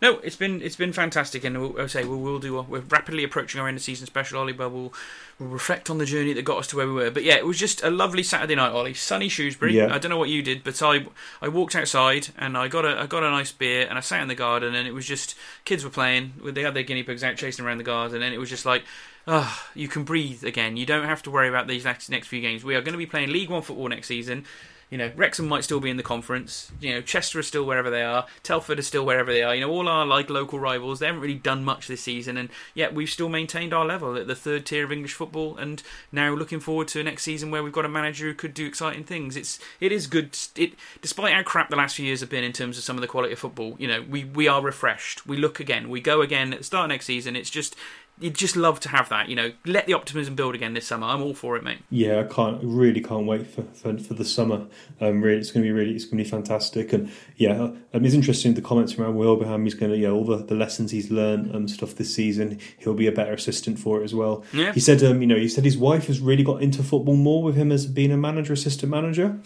No, 0.00 0.18
it's 0.18 0.36
been 0.36 0.62
it's 0.62 0.76
been 0.76 0.92
fantastic, 0.92 1.44
and 1.44 1.60
we'll, 1.60 1.80
I'll 1.80 1.88
say 1.88 2.04
we'll, 2.04 2.18
we'll 2.18 2.38
do. 2.38 2.62
We're 2.62 2.80
rapidly 2.80 3.24
approaching 3.24 3.60
our 3.60 3.68
end 3.68 3.76
of 3.76 3.82
season 3.82 4.06
special, 4.06 4.38
Ollie, 4.40 4.54
but 4.54 4.70
we'll, 4.70 4.92
we'll 5.38 5.50
reflect 5.50 5.90
on 5.90 5.98
the 5.98 6.06
journey 6.06 6.32
that 6.32 6.42
got 6.42 6.58
us 6.58 6.66
to 6.68 6.76
where 6.76 6.86
we 6.86 6.94
were. 6.94 7.10
But 7.10 7.24
yeah, 7.24 7.34
it 7.34 7.44
was 7.44 7.58
just 7.58 7.82
a 7.82 7.90
lovely 7.90 8.22
Saturday 8.22 8.54
night, 8.54 8.72
Ollie. 8.72 8.94
Sunny 8.94 9.28
Shrewsbury. 9.28 9.76
Yeah. 9.76 9.94
I 9.94 9.98
don't 9.98 10.10
know 10.10 10.16
what 10.16 10.30
you 10.30 10.42
did, 10.42 10.64
but 10.64 10.80
I 10.82 11.06
I 11.42 11.48
walked 11.48 11.76
outside 11.76 12.28
and 12.38 12.56
I 12.56 12.68
got 12.68 12.84
a 12.86 12.98
I 13.00 13.06
got 13.06 13.22
a 13.22 13.30
nice 13.30 13.52
beer 13.52 13.86
and 13.86 13.98
I 13.98 14.00
sat 14.00 14.22
in 14.22 14.28
the 14.28 14.34
garden 14.34 14.74
and 14.74 14.88
it 14.88 14.92
was 14.92 15.06
just 15.06 15.34
kids 15.64 15.84
were 15.84 15.90
playing. 15.90 16.34
They 16.42 16.62
had 16.62 16.74
their 16.74 16.84
guinea 16.84 17.02
pigs 17.02 17.22
out 17.22 17.36
chasing 17.36 17.64
around 17.66 17.78
the 17.78 17.84
garden, 17.84 18.22
and 18.22 18.34
it 18.34 18.38
was 18.38 18.50
just 18.50 18.66
like. 18.66 18.84
Ah, 19.30 19.68
you 19.74 19.88
can 19.88 20.04
breathe 20.04 20.42
again. 20.42 20.78
You 20.78 20.86
don't 20.86 21.04
have 21.04 21.22
to 21.24 21.30
worry 21.30 21.50
about 21.50 21.66
these 21.66 21.84
next 21.84 22.08
next 22.08 22.28
few 22.28 22.40
games. 22.40 22.64
We 22.64 22.74
are 22.74 22.80
going 22.80 22.94
to 22.94 22.98
be 22.98 23.04
playing 23.04 23.28
League 23.28 23.50
One 23.50 23.60
football 23.60 23.86
next 23.86 24.06
season. 24.06 24.46
You 24.90 24.96
know, 24.96 25.12
Wrexham 25.16 25.46
might 25.46 25.64
still 25.64 25.80
be 25.80 25.90
in 25.90 25.98
the 25.98 26.02
conference. 26.02 26.72
You 26.80 26.94
know, 26.94 27.00
Chester 27.02 27.38
is 27.38 27.46
still 27.46 27.64
wherever 27.64 27.90
they 27.90 28.02
are. 28.02 28.26
Telford 28.42 28.78
is 28.78 28.86
still 28.86 29.04
wherever 29.04 29.30
they 29.30 29.42
are. 29.42 29.54
You 29.54 29.60
know, 29.62 29.70
all 29.70 29.86
our 29.86 30.06
like 30.06 30.30
local 30.30 30.58
rivals. 30.58 30.98
They 30.98 31.06
haven't 31.06 31.20
really 31.20 31.34
done 31.34 31.62
much 31.62 31.88
this 31.88 32.00
season, 32.00 32.36
and 32.36 32.48
yet 32.74 32.94
we've 32.94 33.10
still 33.10 33.28
maintained 33.28 33.74
our 33.74 33.84
level 33.84 34.16
at 34.16 34.26
the 34.26 34.34
third 34.34 34.64
tier 34.64 34.84
of 34.84 34.92
English 34.92 35.12
football. 35.12 35.56
And 35.56 35.82
now 36.10 36.34
looking 36.34 36.60
forward 36.60 36.88
to 36.88 37.02
next 37.02 37.24
season 37.24 37.50
where 37.50 37.62
we've 37.62 37.72
got 37.72 37.84
a 37.84 37.88
manager 37.88 38.26
who 38.26 38.34
could 38.34 38.54
do 38.54 38.66
exciting 38.66 39.04
things. 39.04 39.36
It's 39.36 39.58
it 39.80 39.92
is 39.92 40.06
good. 40.06 40.36
It 40.56 40.72
despite 41.02 41.34
how 41.34 41.42
crap 41.42 41.68
the 41.68 41.76
last 41.76 41.96
few 41.96 42.06
years 42.06 42.20
have 42.20 42.30
been 42.30 42.44
in 42.44 42.52
terms 42.52 42.78
of 42.78 42.84
some 42.84 42.96
of 42.96 43.02
the 43.02 43.08
quality 43.08 43.34
of 43.34 43.38
football. 43.38 43.76
You 43.78 43.88
know, 43.88 44.02
we 44.08 44.24
we 44.24 44.48
are 44.48 44.62
refreshed. 44.62 45.26
We 45.26 45.36
look 45.36 45.60
again. 45.60 45.90
We 45.90 46.00
go 46.00 46.22
again 46.22 46.52
at 46.52 46.60
the 46.60 46.64
start 46.64 46.86
of 46.86 46.88
next 46.88 47.06
season. 47.06 47.36
It's 47.36 47.50
just 47.50 47.76
you'd 48.20 48.34
just 48.34 48.56
love 48.56 48.80
to 48.80 48.88
have 48.88 49.08
that. 49.08 49.28
You 49.28 49.36
know, 49.36 49.52
let 49.64 49.86
the 49.86 49.94
optimism 49.94 50.34
build 50.34 50.54
again 50.54 50.74
this 50.74 50.86
summer. 50.86 51.06
I'm 51.06 51.22
all 51.22 51.34
for 51.34 51.56
it, 51.56 51.64
mate. 51.64 51.78
Yeah, 51.90 52.20
I 52.20 52.24
can't 52.24 52.60
really 52.62 53.00
can't 53.00 53.26
wait 53.26 53.46
for, 53.46 53.62
for, 53.74 53.98
for 53.98 54.14
the 54.14 54.24
summer. 54.24 54.66
Um, 55.00 55.22
really, 55.22 55.38
it's 55.38 55.50
going 55.50 55.64
to 55.64 55.68
be 55.68 55.72
really 55.72 55.94
it's 55.94 56.04
going 56.04 56.18
to 56.18 56.24
be 56.24 56.30
fantastic. 56.30 56.92
And 56.92 57.10
yeah, 57.36 57.60
um, 57.60 57.78
it's 57.92 58.14
interesting 58.14 58.54
the 58.54 58.62
comments 58.62 58.92
from 58.92 59.14
Wilbraham. 59.16 59.64
He's 59.64 59.74
going 59.74 59.92
to 59.92 59.98
yeah 59.98 60.10
all 60.10 60.24
the, 60.24 60.36
the 60.36 60.54
lessons 60.54 60.90
he's 60.90 61.10
learned 61.10 61.54
and 61.54 61.70
stuff 61.70 61.94
this 61.94 62.14
season. 62.14 62.58
He'll 62.78 62.94
be 62.94 63.06
a 63.06 63.12
better 63.12 63.32
assistant 63.32 63.78
for 63.78 64.00
it 64.00 64.04
as 64.04 64.14
well. 64.14 64.44
Yeah. 64.52 64.72
He 64.72 64.80
said 64.80 65.02
um 65.02 65.20
you 65.20 65.26
know 65.26 65.36
he 65.36 65.48
said 65.48 65.64
his 65.64 65.78
wife 65.78 66.06
has 66.06 66.20
really 66.20 66.42
got 66.42 66.62
into 66.62 66.82
football 66.82 67.16
more 67.16 67.42
with 67.42 67.56
him 67.56 67.72
as 67.72 67.86
being 67.86 68.12
a 68.12 68.16
manager 68.16 68.52
assistant 68.52 68.90
manager. 68.90 69.38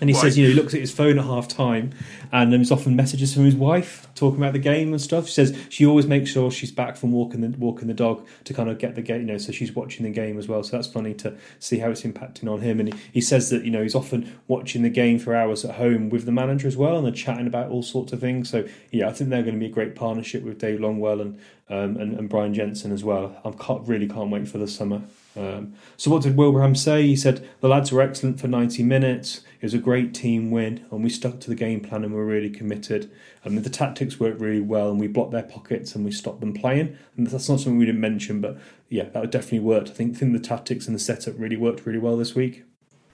And 0.00 0.10
he 0.10 0.14
says 0.14 0.36
you 0.36 0.44
know 0.44 0.50
he 0.50 0.54
looks 0.54 0.74
at 0.74 0.80
his 0.80 0.92
phone 0.92 1.18
at 1.18 1.24
half 1.24 1.48
time 1.48 1.92
and 2.32 2.52
there's 2.52 2.70
often 2.70 2.96
messages 2.96 3.34
from 3.34 3.44
his 3.44 3.54
wife 3.54 4.08
talking 4.14 4.38
about 4.38 4.52
the 4.52 4.58
game 4.58 4.92
and 4.92 5.00
stuff. 5.00 5.26
She 5.26 5.34
says 5.34 5.58
she 5.68 5.86
always 5.86 6.06
makes 6.06 6.30
sure 6.30 6.50
she's 6.50 6.72
back 6.72 6.96
from 6.96 7.12
walking 7.12 7.40
the 7.40 7.56
walking 7.58 7.88
the 7.88 7.94
dog 7.94 8.26
to 8.44 8.54
kind 8.54 8.68
of 8.68 8.78
get 8.78 8.94
the 8.94 9.02
game, 9.02 9.22
you 9.22 9.26
know, 9.26 9.38
so 9.38 9.52
she's 9.52 9.74
watching 9.74 10.04
the 10.04 10.10
game 10.10 10.38
as 10.38 10.48
well. 10.48 10.62
So 10.62 10.76
that's 10.76 10.88
funny 10.88 11.14
to 11.14 11.36
see 11.58 11.78
how 11.78 11.90
it's 11.90 12.02
impacting 12.02 12.52
on 12.52 12.60
him. 12.60 12.80
And 12.80 12.92
he, 12.92 13.00
he 13.14 13.20
says 13.20 13.50
that 13.50 13.64
you 13.64 13.70
know 13.70 13.82
he's 13.82 13.94
often 13.94 14.38
watching 14.48 14.82
the 14.82 14.90
game 14.90 15.18
for 15.18 15.34
hours 15.34 15.64
at 15.64 15.76
home 15.76 16.10
with 16.10 16.26
the 16.26 16.32
manager 16.32 16.68
as 16.68 16.76
well, 16.76 16.96
and 16.96 17.06
they're 17.06 17.12
chatting 17.12 17.46
about 17.46 17.70
all 17.70 17.82
sorts 17.82 18.12
of 18.12 18.20
things. 18.20 18.50
So 18.50 18.66
yeah, 18.90 19.08
I 19.08 19.12
think 19.12 19.30
they're 19.30 19.42
going 19.42 19.54
to 19.54 19.60
be 19.60 19.66
a 19.66 19.74
great 19.74 19.94
partnership 19.94 20.42
with 20.42 20.58
Dave 20.58 20.80
Longwell 20.80 21.20
and 21.20 21.38
um, 21.68 21.96
and, 21.96 22.18
and 22.18 22.28
Brian 22.28 22.52
Jensen 22.52 22.92
as 22.92 23.04
well. 23.04 23.40
I 23.44 23.50
can't, 23.52 23.86
really 23.88 24.06
can't 24.06 24.30
wait 24.30 24.48
for 24.48 24.58
the 24.58 24.68
summer. 24.68 25.02
Um, 25.36 25.74
so 25.96 26.10
what 26.10 26.22
did 26.22 26.36
Wilbraham 26.36 26.76
say? 26.76 27.06
He 27.06 27.16
said 27.16 27.48
the 27.60 27.68
lads 27.68 27.90
were 27.90 28.00
excellent 28.00 28.38
for 28.38 28.48
90 28.48 28.82
minutes. 28.82 29.40
It 29.64 29.68
was 29.68 29.72
a 29.72 29.78
great 29.78 30.12
team 30.12 30.50
win, 30.50 30.84
and 30.90 31.02
we 31.02 31.08
stuck 31.08 31.40
to 31.40 31.48
the 31.48 31.54
game 31.54 31.80
plan 31.80 32.04
and 32.04 32.12
we 32.12 32.18
were 32.18 32.26
really 32.26 32.50
committed. 32.50 33.10
And 33.44 33.56
the 33.56 33.70
tactics 33.70 34.20
worked 34.20 34.38
really 34.38 34.60
well, 34.60 34.90
and 34.90 35.00
we 35.00 35.06
blocked 35.06 35.32
their 35.32 35.42
pockets 35.42 35.94
and 35.94 36.04
we 36.04 36.12
stopped 36.12 36.40
them 36.40 36.52
playing. 36.52 36.98
And 37.16 37.26
that's 37.26 37.48
not 37.48 37.60
something 37.60 37.78
we 37.78 37.86
didn't 37.86 38.02
mention, 38.02 38.42
but 38.42 38.58
yeah, 38.90 39.04
that 39.04 39.30
definitely 39.30 39.60
worked. 39.60 39.88
I 39.88 39.92
think, 39.92 40.16
I 40.16 40.18
think 40.18 40.34
the 40.34 40.38
tactics 40.38 40.86
and 40.86 40.94
the 40.94 41.00
setup 41.00 41.36
really 41.38 41.56
worked 41.56 41.86
really 41.86 41.98
well 41.98 42.18
this 42.18 42.34
week. 42.34 42.64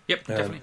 Yep, 0.08 0.28
um, 0.28 0.36
definitely. 0.36 0.62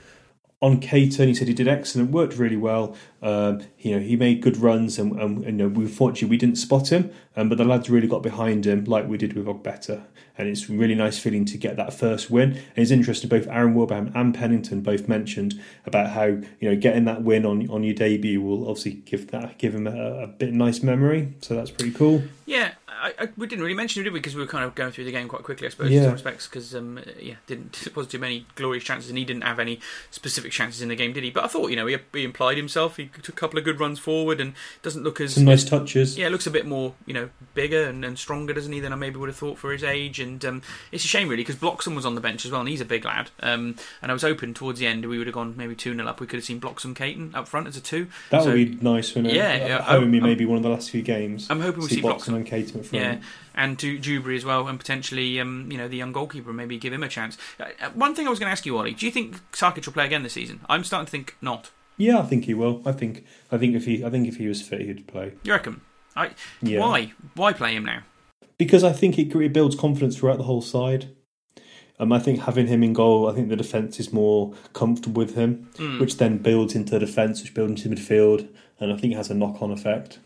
On 0.59 0.79
Caton, 0.79 1.27
he 1.27 1.35
said 1.35 1.47
he 1.47 1.53
did 1.53 1.67
excellent, 1.67 2.09
worked 2.09 2.35
really 2.37 2.57
well. 2.57 2.95
Um, 3.21 3.61
you 3.77 3.91
know, 3.91 3.99
he 3.99 4.15
made 4.15 4.41
good 4.41 4.57
runs, 4.57 4.97
and, 4.97 5.11
and, 5.19 5.43
you 5.43 5.51
know, 5.51 5.67
we 5.67 5.83
unfortunately 5.83 6.29
we 6.29 6.37
didn't 6.37 6.57
spot 6.57 6.91
him, 6.91 7.11
um, 7.35 7.47
but 7.47 7.59
the 7.59 7.63
lads 7.63 7.91
really 7.91 8.07
got 8.07 8.23
behind 8.23 8.65
him, 8.65 8.83
like 8.85 9.07
we 9.07 9.19
did 9.19 9.33
with 9.33 9.45
Ogbeta. 9.45 10.05
And 10.35 10.47
it's 10.47 10.67
really 10.67 10.95
nice 10.95 11.19
feeling 11.19 11.45
to 11.45 11.57
get 11.57 11.75
that 11.77 11.93
first 11.93 12.31
win. 12.31 12.51
And 12.53 12.77
it's 12.77 12.89
interesting, 12.89 13.29
both 13.29 13.47
Aaron 13.47 13.75
Wilbraham 13.75 14.11
and 14.15 14.33
Pennington 14.33 14.81
both 14.81 15.07
mentioned 15.07 15.61
about 15.85 16.11
how 16.11 16.25
you 16.25 16.43
know 16.61 16.75
getting 16.75 17.05
that 17.05 17.23
win 17.23 17.45
on 17.45 17.69
on 17.69 17.83
your 17.83 17.95
debut 17.95 18.41
will 18.41 18.67
obviously 18.67 18.93
give 18.93 19.29
that 19.31 19.57
give 19.57 19.75
him 19.75 19.87
a, 19.87 20.23
a 20.23 20.27
bit 20.27 20.53
nice 20.53 20.81
memory. 20.81 21.33
So 21.41 21.55
that's 21.55 21.71
pretty 21.71 21.91
cool. 21.91 22.23
Yeah, 22.45 22.73
I, 23.07 23.23
I, 23.23 23.29
we 23.37 23.47
didn't 23.47 23.63
really 23.63 23.75
mention 23.75 24.01
it, 24.01 24.03
did 24.05 24.13
we? 24.13 24.19
Because 24.19 24.35
we 24.35 24.41
were 24.41 24.47
kind 24.47 24.63
of 24.65 24.75
going 24.75 24.91
through 24.91 25.05
the 25.05 25.11
game 25.11 25.27
quite 25.27 25.43
quickly, 25.43 25.67
I 25.67 25.69
suppose, 25.69 25.89
Yeah. 25.91 25.99
in 25.99 26.03
some 26.05 26.13
respects. 26.13 26.47
Because 26.47 26.75
um, 26.75 26.99
yeah, 27.19 27.35
didn't 27.47 27.87
wasn't 27.95 28.11
too 28.11 28.19
many 28.19 28.45
glorious 28.55 28.83
chances, 28.83 29.09
and 29.09 29.17
he 29.17 29.25
didn't 29.25 29.43
have 29.43 29.59
any 29.59 29.79
specific 30.11 30.51
chances 30.51 30.81
in 30.81 30.89
the 30.89 30.95
game, 30.95 31.13
did 31.13 31.23
he? 31.23 31.31
But 31.31 31.43
I 31.43 31.47
thought, 31.47 31.69
you 31.69 31.75
know, 31.75 31.85
he, 31.87 31.97
he 32.13 32.23
implied 32.23 32.57
himself. 32.57 32.97
He 32.97 33.07
took 33.07 33.29
a 33.29 33.31
couple 33.31 33.57
of 33.59 33.65
good 33.65 33.79
runs 33.79 33.99
forward, 33.99 34.39
and 34.41 34.53
doesn't 34.83 35.03
look 35.03 35.21
as 35.21 35.35
Some 35.35 35.45
nice 35.45 35.63
touches. 35.63 36.17
yeah, 36.17 36.27
looks 36.29 36.47
a 36.47 36.51
bit 36.51 36.65
more, 36.65 36.93
you 37.05 37.13
know, 37.13 37.29
bigger 37.53 37.83
and, 37.85 38.03
and 38.03 38.17
stronger, 38.19 38.53
doesn't 38.53 38.71
he, 38.73 38.79
than 38.79 38.91
I 38.93 38.95
maybe 38.95 39.17
would 39.17 39.29
have 39.29 39.37
thought 39.37 39.57
for 39.57 39.71
his 39.71 39.83
age. 39.83 40.19
And 40.19 40.43
um, 40.45 40.61
it's 40.91 41.05
a 41.05 41.07
shame, 41.07 41.29
really, 41.29 41.41
because 41.43 41.55
Bloxham 41.55 41.95
was 41.95 42.05
on 42.05 42.15
the 42.15 42.21
bench 42.21 42.45
as 42.45 42.51
well, 42.51 42.61
and 42.61 42.69
he's 42.69 42.81
a 42.81 42.85
big 42.85 43.05
lad. 43.05 43.31
Um, 43.41 43.75
and 44.01 44.11
I 44.11 44.13
was 44.13 44.23
hoping 44.23 44.53
towards 44.53 44.79
the 44.79 44.87
end 44.87 45.05
we 45.05 45.17
would 45.17 45.27
have 45.27 45.33
gone 45.33 45.55
maybe 45.57 45.75
2 45.75 45.93
0 45.95 46.07
up. 46.07 46.19
We 46.19 46.27
could 46.27 46.37
have 46.37 46.45
seen 46.45 46.59
Bloxham 46.59 46.93
Caton 46.95 47.31
up 47.35 47.47
front 47.47 47.67
as 47.67 47.77
a 47.77 47.81
2. 47.81 48.07
That 48.31 48.43
So- 48.43 48.51
would 48.51 48.79
be 48.79 48.85
nice 48.85 49.13
when 49.15 49.25
Yeah, 49.25 49.31
at 49.43 49.61
yeah, 49.61 49.81
home, 49.81 50.13
I'm- 50.13 50.23
maybe 50.23 50.45
one 50.45 50.57
of 50.57 50.63
the 50.63 50.69
last 50.69 50.89
few 50.91 51.01
games. 51.01 51.47
I'm 51.49 51.61
hoping 51.61 51.81
we 51.83 51.87
see 51.89 51.95
see 51.95 52.01
Boxing 52.01 52.33
Bloxham. 52.33 52.35
and 52.35 52.45
Caton. 52.45 52.83
Yeah, 52.97 53.17
and 53.55 53.77
to 53.79 53.97
Dewberry 53.97 54.35
as 54.37 54.45
well, 54.45 54.67
and 54.67 54.77
potentially, 54.79 55.39
um, 55.39 55.69
you 55.71 55.77
know, 55.77 55.87
the 55.87 55.97
young 55.97 56.11
goalkeeper, 56.11 56.51
maybe 56.53 56.77
give 56.77 56.93
him 56.93 57.03
a 57.03 57.07
chance. 57.09 57.37
Uh, 57.59 57.65
one 57.93 58.13
thing 58.15 58.27
I 58.27 58.29
was 58.29 58.39
going 58.39 58.47
to 58.47 58.51
ask 58.51 58.65
you, 58.65 58.77
Ollie, 58.77 58.93
do 58.93 59.05
you 59.05 59.11
think 59.11 59.39
Sarkic 59.51 59.85
will 59.85 59.93
play 59.93 60.05
again 60.05 60.23
this 60.23 60.33
season? 60.33 60.59
I'm 60.69 60.83
starting 60.83 61.05
to 61.05 61.11
think 61.11 61.35
not. 61.41 61.71
Yeah, 61.97 62.19
I 62.19 62.23
think 62.23 62.45
he 62.45 62.53
will. 62.53 62.81
I 62.85 62.91
think 62.91 63.25
I 63.51 63.57
think 63.57 63.75
if 63.75 63.85
he 63.85 64.03
I 64.05 64.09
think 64.09 64.27
if 64.27 64.37
he 64.37 64.47
was 64.47 64.61
fit, 64.61 64.81
he'd 64.81 65.07
play. 65.07 65.33
You 65.43 65.53
reckon? 65.53 65.81
I, 66.15 66.31
Yeah. 66.61 66.79
Why? 66.79 67.13
Why 67.35 67.53
play 67.53 67.75
him 67.75 67.85
now? 67.85 68.01
Because 68.57 68.83
I 68.83 68.91
think 68.91 69.17
it, 69.19 69.35
it 69.35 69.53
builds 69.53 69.75
confidence 69.75 70.17
throughout 70.17 70.37
the 70.37 70.43
whole 70.43 70.61
side. 70.61 71.09
Um, 71.99 72.11
I 72.11 72.19
think 72.19 72.41
having 72.41 72.67
him 72.67 72.83
in 72.83 72.93
goal, 72.93 73.27
I 73.27 73.33
think 73.33 73.49
the 73.49 73.55
defence 73.55 73.99
is 73.99 74.13
more 74.13 74.53
comfortable 74.73 75.19
with 75.23 75.33
him, 75.35 75.69
Hmm. 75.77 75.99
which 75.99 76.17
then 76.17 76.37
builds 76.37 76.75
into 76.75 76.91
the 76.91 76.99
defence, 76.99 77.41
which 77.41 77.55
builds 77.55 77.83
into 77.83 77.95
midfield, 77.95 78.47
and 78.79 78.93
I 78.93 78.97
think 78.97 79.13
it 79.13 79.17
has 79.17 79.31
a 79.31 79.33
knock-on 79.33 79.71
effect. 79.71 80.19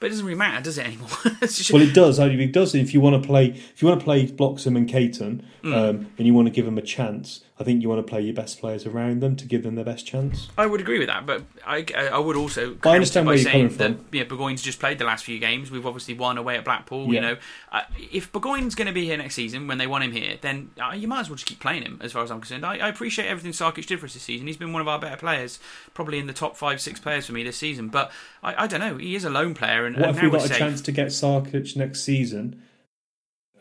But 0.00 0.06
it 0.06 0.10
doesn't 0.10 0.24
really 0.26 0.38
matter, 0.38 0.62
does 0.62 0.78
it 0.78 0.86
anymore? 0.86 1.08
Just- 1.40 1.70
Well, 1.72 1.82
it 1.82 1.94
does. 1.94 2.18
It 2.18 2.52
does. 2.52 2.74
If 2.74 2.94
you 2.94 3.00
want 3.00 3.20
to 3.22 3.26
play, 3.26 3.46
if 3.48 3.82
you 3.82 3.88
want 3.88 4.00
to 4.00 4.04
play 4.04 4.26
Bloxham 4.26 4.76
and 4.76 4.88
Caton, 4.88 5.44
Hmm. 5.62 5.72
um, 5.74 6.06
and 6.18 6.26
you 6.26 6.32
want 6.34 6.46
to 6.46 6.52
give 6.52 6.64
them 6.64 6.78
a 6.78 6.82
chance, 6.82 7.40
I 7.58 7.64
think 7.64 7.80
you 7.80 7.88
want 7.88 8.06
to 8.06 8.10
play 8.10 8.20
your 8.20 8.34
best 8.34 8.60
players 8.60 8.84
around 8.84 9.22
them 9.22 9.34
to 9.36 9.46
give 9.46 9.62
them 9.62 9.76
their 9.76 9.84
best 9.84 10.06
chance. 10.06 10.48
I 10.58 10.66
would 10.66 10.78
agree 10.78 10.98
with 10.98 11.08
that, 11.08 11.24
but 11.24 11.42
I, 11.66 11.86
I 12.12 12.18
would 12.18 12.36
also. 12.36 12.76
I 12.84 12.90
understand 12.90 13.26
where 13.26 13.34
you're 13.34 13.50
coming 13.50 13.70
from. 13.70 13.78
That, 13.78 13.96
yeah, 14.12 14.24
Burgoyne's 14.24 14.60
just 14.60 14.78
played 14.78 14.98
the 14.98 15.06
last 15.06 15.24
few 15.24 15.38
games. 15.38 15.70
We've 15.70 15.86
obviously 15.86 16.12
won 16.12 16.36
away 16.36 16.58
at 16.58 16.66
Blackpool. 16.66 17.14
You 17.14 17.20
know, 17.22 17.36
uh, 17.72 17.82
if 18.12 18.30
Burgoyne's 18.30 18.74
going 18.74 18.88
to 18.88 18.92
be 18.92 19.06
here 19.06 19.16
next 19.16 19.36
season 19.36 19.66
when 19.68 19.78
they 19.78 19.86
want 19.86 20.04
him 20.04 20.12
here, 20.12 20.36
then 20.42 20.70
uh, 20.78 20.92
you 20.92 21.08
might 21.08 21.20
as 21.20 21.30
well 21.30 21.36
just 21.36 21.46
keep 21.46 21.58
playing 21.60 21.82
him. 21.82 21.98
As 22.02 22.12
far 22.12 22.22
as 22.22 22.30
I'm 22.30 22.40
concerned, 22.40 22.66
I, 22.66 22.76
I 22.76 22.88
appreciate 22.88 23.26
everything 23.26 23.52
Sarkic 23.52 23.86
did 23.86 24.00
for 24.00 24.06
us 24.06 24.12
this 24.12 24.22
season. 24.22 24.46
He's 24.46 24.58
been 24.58 24.74
one 24.74 24.82
of 24.82 24.88
our 24.88 24.98
better 24.98 25.16
players, 25.16 25.58
probably 25.94 26.18
in 26.18 26.26
the 26.26 26.34
top 26.34 26.58
five, 26.58 26.82
six 26.82 27.00
players 27.00 27.24
for 27.24 27.32
me 27.32 27.42
this 27.42 27.56
season. 27.56 27.88
But 27.88 28.12
I, 28.42 28.64
I 28.64 28.66
don't 28.66 28.80
know. 28.80 28.98
He 28.98 29.14
is 29.14 29.24
a 29.24 29.30
lone 29.30 29.54
player, 29.54 29.86
and, 29.86 29.96
What 29.96 30.10
and 30.10 30.16
if 30.18 30.22
we 30.22 30.28
got 30.28 30.44
a 30.44 30.48
safe. 30.48 30.58
chance 30.58 30.82
to 30.82 30.92
get 30.92 31.06
Sarkic 31.06 31.74
next 31.74 32.02
season, 32.02 32.60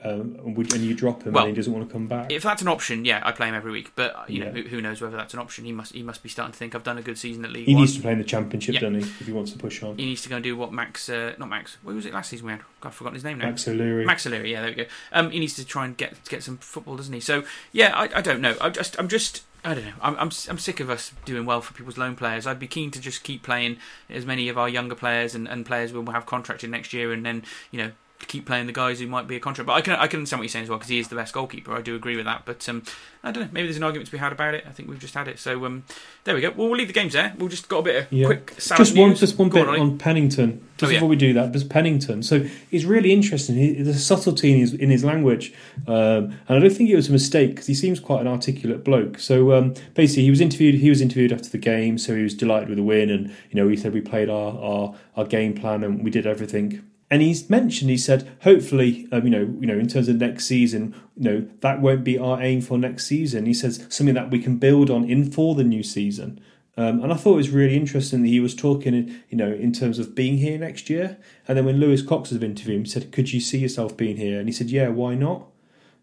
um, 0.05 0.37
and, 0.45 0.55
we, 0.55 0.63
and 0.65 0.81
you 0.81 0.93
drop 0.93 1.23
him 1.23 1.33
Well, 1.33 1.45
and 1.45 1.51
he 1.53 1.55
doesn't 1.55 1.73
want 1.73 1.87
to 1.87 1.91
come 1.91 2.07
back? 2.07 2.31
If 2.31 2.43
that's 2.43 2.61
an 2.61 2.67
option, 2.67 3.03
yeah, 3.05 3.21
I 3.23 3.31
play 3.31 3.47
him 3.47 3.55
every 3.55 3.71
week. 3.71 3.91
But 3.95 4.29
you 4.29 4.43
know, 4.45 4.51
who, 4.51 4.61
who 4.61 4.81
knows 4.81 5.01
whether 5.01 5.17
that's 5.17 5.33
an 5.33 5.39
option? 5.39 5.65
He 5.65 5.71
must 5.71 5.93
he 5.93 6.03
must 6.03 6.21
be 6.23 6.29
starting 6.29 6.51
to 6.53 6.57
think 6.57 6.75
I've 6.75 6.83
done 6.83 6.97
a 6.97 7.01
good 7.01 7.17
season 7.17 7.43
at 7.43 7.51
League 7.51 7.65
he 7.65 7.73
One. 7.73 7.81
needs 7.81 7.95
to 7.95 8.01
play 8.01 8.11
in 8.11 8.17
the 8.19 8.23
championship, 8.23 8.75
Yeah. 8.75 8.81
doesn't 8.81 8.95
he? 8.95 9.01
If 9.01 9.25
he 9.25 9.31
wants 9.33 9.51
to 9.51 9.57
push 9.57 9.81
on. 9.83 9.97
He 9.97 10.05
needs 10.05 10.21
to 10.21 10.29
go 10.29 10.35
and 10.35 10.43
do 10.43 10.55
what 10.55 10.71
Max, 10.71 11.09
uh, 11.09 11.33
not 11.39 11.49
Max. 11.49 11.77
What 11.83 11.95
was 11.95 12.05
it 12.05 12.13
last 12.13 12.29
season 12.29 12.45
we 12.45 12.51
had? 12.53 12.61
God, 12.81 12.89
I've 12.89 12.95
forgotten 12.95 13.15
his 13.15 13.23
name 13.23 13.39
now. 13.39 13.45
Max 13.45 13.67
O'Leary. 13.67 14.05
Max 14.05 14.25
O'Leary, 14.27 14.51
yeah, 14.51 14.61
there 14.61 14.69
we 14.69 14.75
go. 14.75 14.85
Um, 15.11 15.31
he 15.31 15.39
needs 15.39 15.55
to 15.55 15.65
try 15.65 15.85
and 15.85 15.97
get 15.97 16.13
get 16.29 16.43
some 16.43 16.57
football, 16.57 16.95
doesn't 16.97 17.13
he? 17.13 17.19
So 17.19 17.43
yeah, 17.71 17.91
I, 17.95 18.19
I 18.19 18.21
don't 18.21 18.41
know. 18.41 18.55
I 18.61 18.69
just 18.69 18.97
I'm 18.99 19.07
just 19.07 19.43
I 19.63 19.73
don't 19.73 19.85
know. 19.85 19.93
I'm, 20.01 20.13
I'm 20.15 20.31
I'm 20.49 20.59
sick 20.59 20.79
of 20.79 20.91
us 20.91 21.11
doing 21.25 21.47
well 21.47 21.59
for 21.61 21.73
people's 21.73 21.97
loan 21.97 22.15
players. 22.15 22.45
I'd 22.45 22.59
be 22.59 22.67
keen 22.67 22.91
to 22.91 22.99
just 22.99 23.23
keep 23.23 23.41
playing 23.41 23.77
as 24.11 24.23
many 24.23 24.47
of 24.49 24.57
our 24.59 24.69
younger 24.69 24.93
players 24.93 25.33
and, 25.33 25.47
and 25.47 25.65
players 25.65 25.91
we'll 25.91 26.05
have 26.11 26.27
contracted 26.27 26.69
next 26.69 26.93
year, 26.93 27.11
and 27.11 27.25
then 27.25 27.43
you 27.71 27.79
know 27.81 27.91
keep 28.27 28.45
playing 28.45 28.65
the 28.65 28.73
guys 28.73 28.99
who 28.99 29.07
might 29.07 29.27
be 29.27 29.35
a 29.35 29.39
contract. 29.39 29.67
But 29.67 29.73
I 29.73 29.81
can 29.81 29.93
I 29.93 30.07
can 30.07 30.19
understand 30.19 30.39
what 30.39 30.43
you're 30.43 30.49
saying 30.49 30.63
as 30.63 30.69
well 30.69 30.77
because 30.79 30.89
he 30.89 30.99
is 30.99 31.09
the 31.09 31.15
best 31.15 31.33
goalkeeper. 31.33 31.73
I 31.73 31.81
do 31.81 31.95
agree 31.95 32.15
with 32.15 32.25
that. 32.25 32.43
But 32.45 32.67
um, 32.69 32.83
I 33.23 33.31
don't 33.31 33.43
know. 33.43 33.49
Maybe 33.51 33.67
there's 33.67 33.77
an 33.77 33.83
argument 33.83 34.07
to 34.07 34.11
be 34.11 34.17
had 34.17 34.31
about 34.31 34.53
it. 34.53 34.65
I 34.67 34.71
think 34.71 34.89
we've 34.89 34.99
just 34.99 35.13
had 35.13 35.27
it. 35.27 35.39
So 35.39 35.65
um, 35.65 35.83
there 36.23 36.33
we 36.35 36.41
go. 36.41 36.51
Well, 36.51 36.67
we'll 36.67 36.77
leave 36.77 36.87
the 36.87 36.93
games 36.93 37.13
there. 37.13 37.33
We'll 37.37 37.49
just 37.49 37.67
got 37.67 37.79
a 37.79 37.83
bit 37.83 37.95
of 38.03 38.11
Yeah. 38.11 38.25
quick 38.27 38.55
just 38.57 38.95
one, 38.97 39.09
news. 39.09 39.19
just 39.19 39.37
one 39.37 39.49
Go 39.49 39.59
bit 39.61 39.69
on, 39.69 39.79
on, 39.79 39.97
Pennington. 39.97 40.61
Just 40.77 40.89
Oh, 40.89 40.91
yeah. 40.91 40.97
before 40.99 41.09
we 41.09 41.15
do 41.15 41.31
that, 41.33 41.51
because 41.53 41.63
Pennington. 41.63 42.21
So 42.21 42.45
he's 42.69 42.85
really 42.85 43.13
interesting. 43.13 43.55
He, 43.55 43.81
there's 43.81 44.05
subtlety 44.05 44.51
in 44.51 44.59
his 44.59 44.73
in 44.73 44.89
his 44.89 45.05
language, 45.05 45.53
um, 45.87 46.33
and 46.47 46.57
I 46.57 46.59
don't 46.59 46.69
think 46.69 46.89
it 46.89 46.95
was 46.97 47.07
a 47.09 47.13
mistake 47.13 47.51
because 47.51 47.67
he 47.67 47.73
seems 47.73 47.99
quite 47.99 48.21
an 48.21 48.27
articulate 48.27 48.83
bloke. 48.83 49.19
So 49.19 49.53
um, 49.53 49.73
basically, 49.93 50.23
he 50.23 50.29
was 50.29 50.41
interviewed. 50.41 50.75
He 50.75 50.89
was 50.89 51.01
interviewed 51.01 51.31
after 51.31 51.49
the 51.49 51.57
game, 51.57 51.97
so 51.97 52.15
he 52.15 52.23
was 52.23 52.33
delighted 52.33 52.67
with 52.69 52.77
the 52.77 52.83
win, 52.83 53.09
and 53.09 53.27
you 53.51 53.55
know 53.55 53.67
he 53.69 53.77
said 53.77 53.93
we 53.93 54.01
played 54.01 54.29
our 54.29 54.57
our, 54.57 54.95
our 55.15 55.25
game 55.25 55.53
plan 55.53 55.83
and 55.83 56.03
we 56.03 56.11
did 56.11 56.25
everything 56.27 56.83
and 57.09 57.21
he's 57.21 57.49
mentioned 57.49 57.89
he 57.89 57.97
said 57.97 58.27
hopefully 58.41 59.07
um, 59.11 59.23
you 59.23 59.29
know 59.29 59.55
you 59.59 59.67
know 59.67 59.77
in 59.77 59.87
terms 59.87 60.07
of 60.07 60.17
next 60.17 60.45
season 60.45 60.95
you 61.15 61.23
know 61.23 61.47
that 61.61 61.81
won't 61.81 62.03
be 62.03 62.17
our 62.17 62.41
aim 62.41 62.61
for 62.61 62.77
next 62.77 63.05
season 63.05 63.45
he 63.45 63.53
says 63.53 63.85
something 63.89 64.15
that 64.15 64.31
we 64.31 64.39
can 64.39 64.57
build 64.57 64.89
on 64.89 65.09
in 65.09 65.29
for 65.29 65.55
the 65.55 65.63
new 65.63 65.83
season 65.83 66.39
um, 66.77 67.01
and 67.01 67.13
I 67.13 67.15
thought 67.15 67.33
it 67.33 67.37
was 67.37 67.49
really 67.51 67.77
interesting 67.77 68.21
that 68.21 68.27
he 68.27 68.41
was 68.41 68.53
talking, 68.53 69.15
you 69.29 69.37
know, 69.37 69.51
in 69.51 69.71
terms 69.71 69.97
of 69.97 70.13
being 70.13 70.39
here 70.39 70.57
next 70.57 70.89
year. 70.89 71.17
And 71.47 71.57
then 71.57 71.63
when 71.63 71.79
Lewis 71.79 72.01
Cox 72.01 72.31
was 72.31 72.43
interviewed, 72.43 72.85
he 72.85 72.91
said, 72.91 73.13
"Could 73.13 73.31
you 73.31 73.39
see 73.39 73.59
yourself 73.59 73.95
being 73.95 74.17
here?" 74.17 74.39
And 74.39 74.49
he 74.49 74.53
said, 74.53 74.69
"Yeah, 74.69 74.89
why 74.89 75.15
not?" 75.15 75.47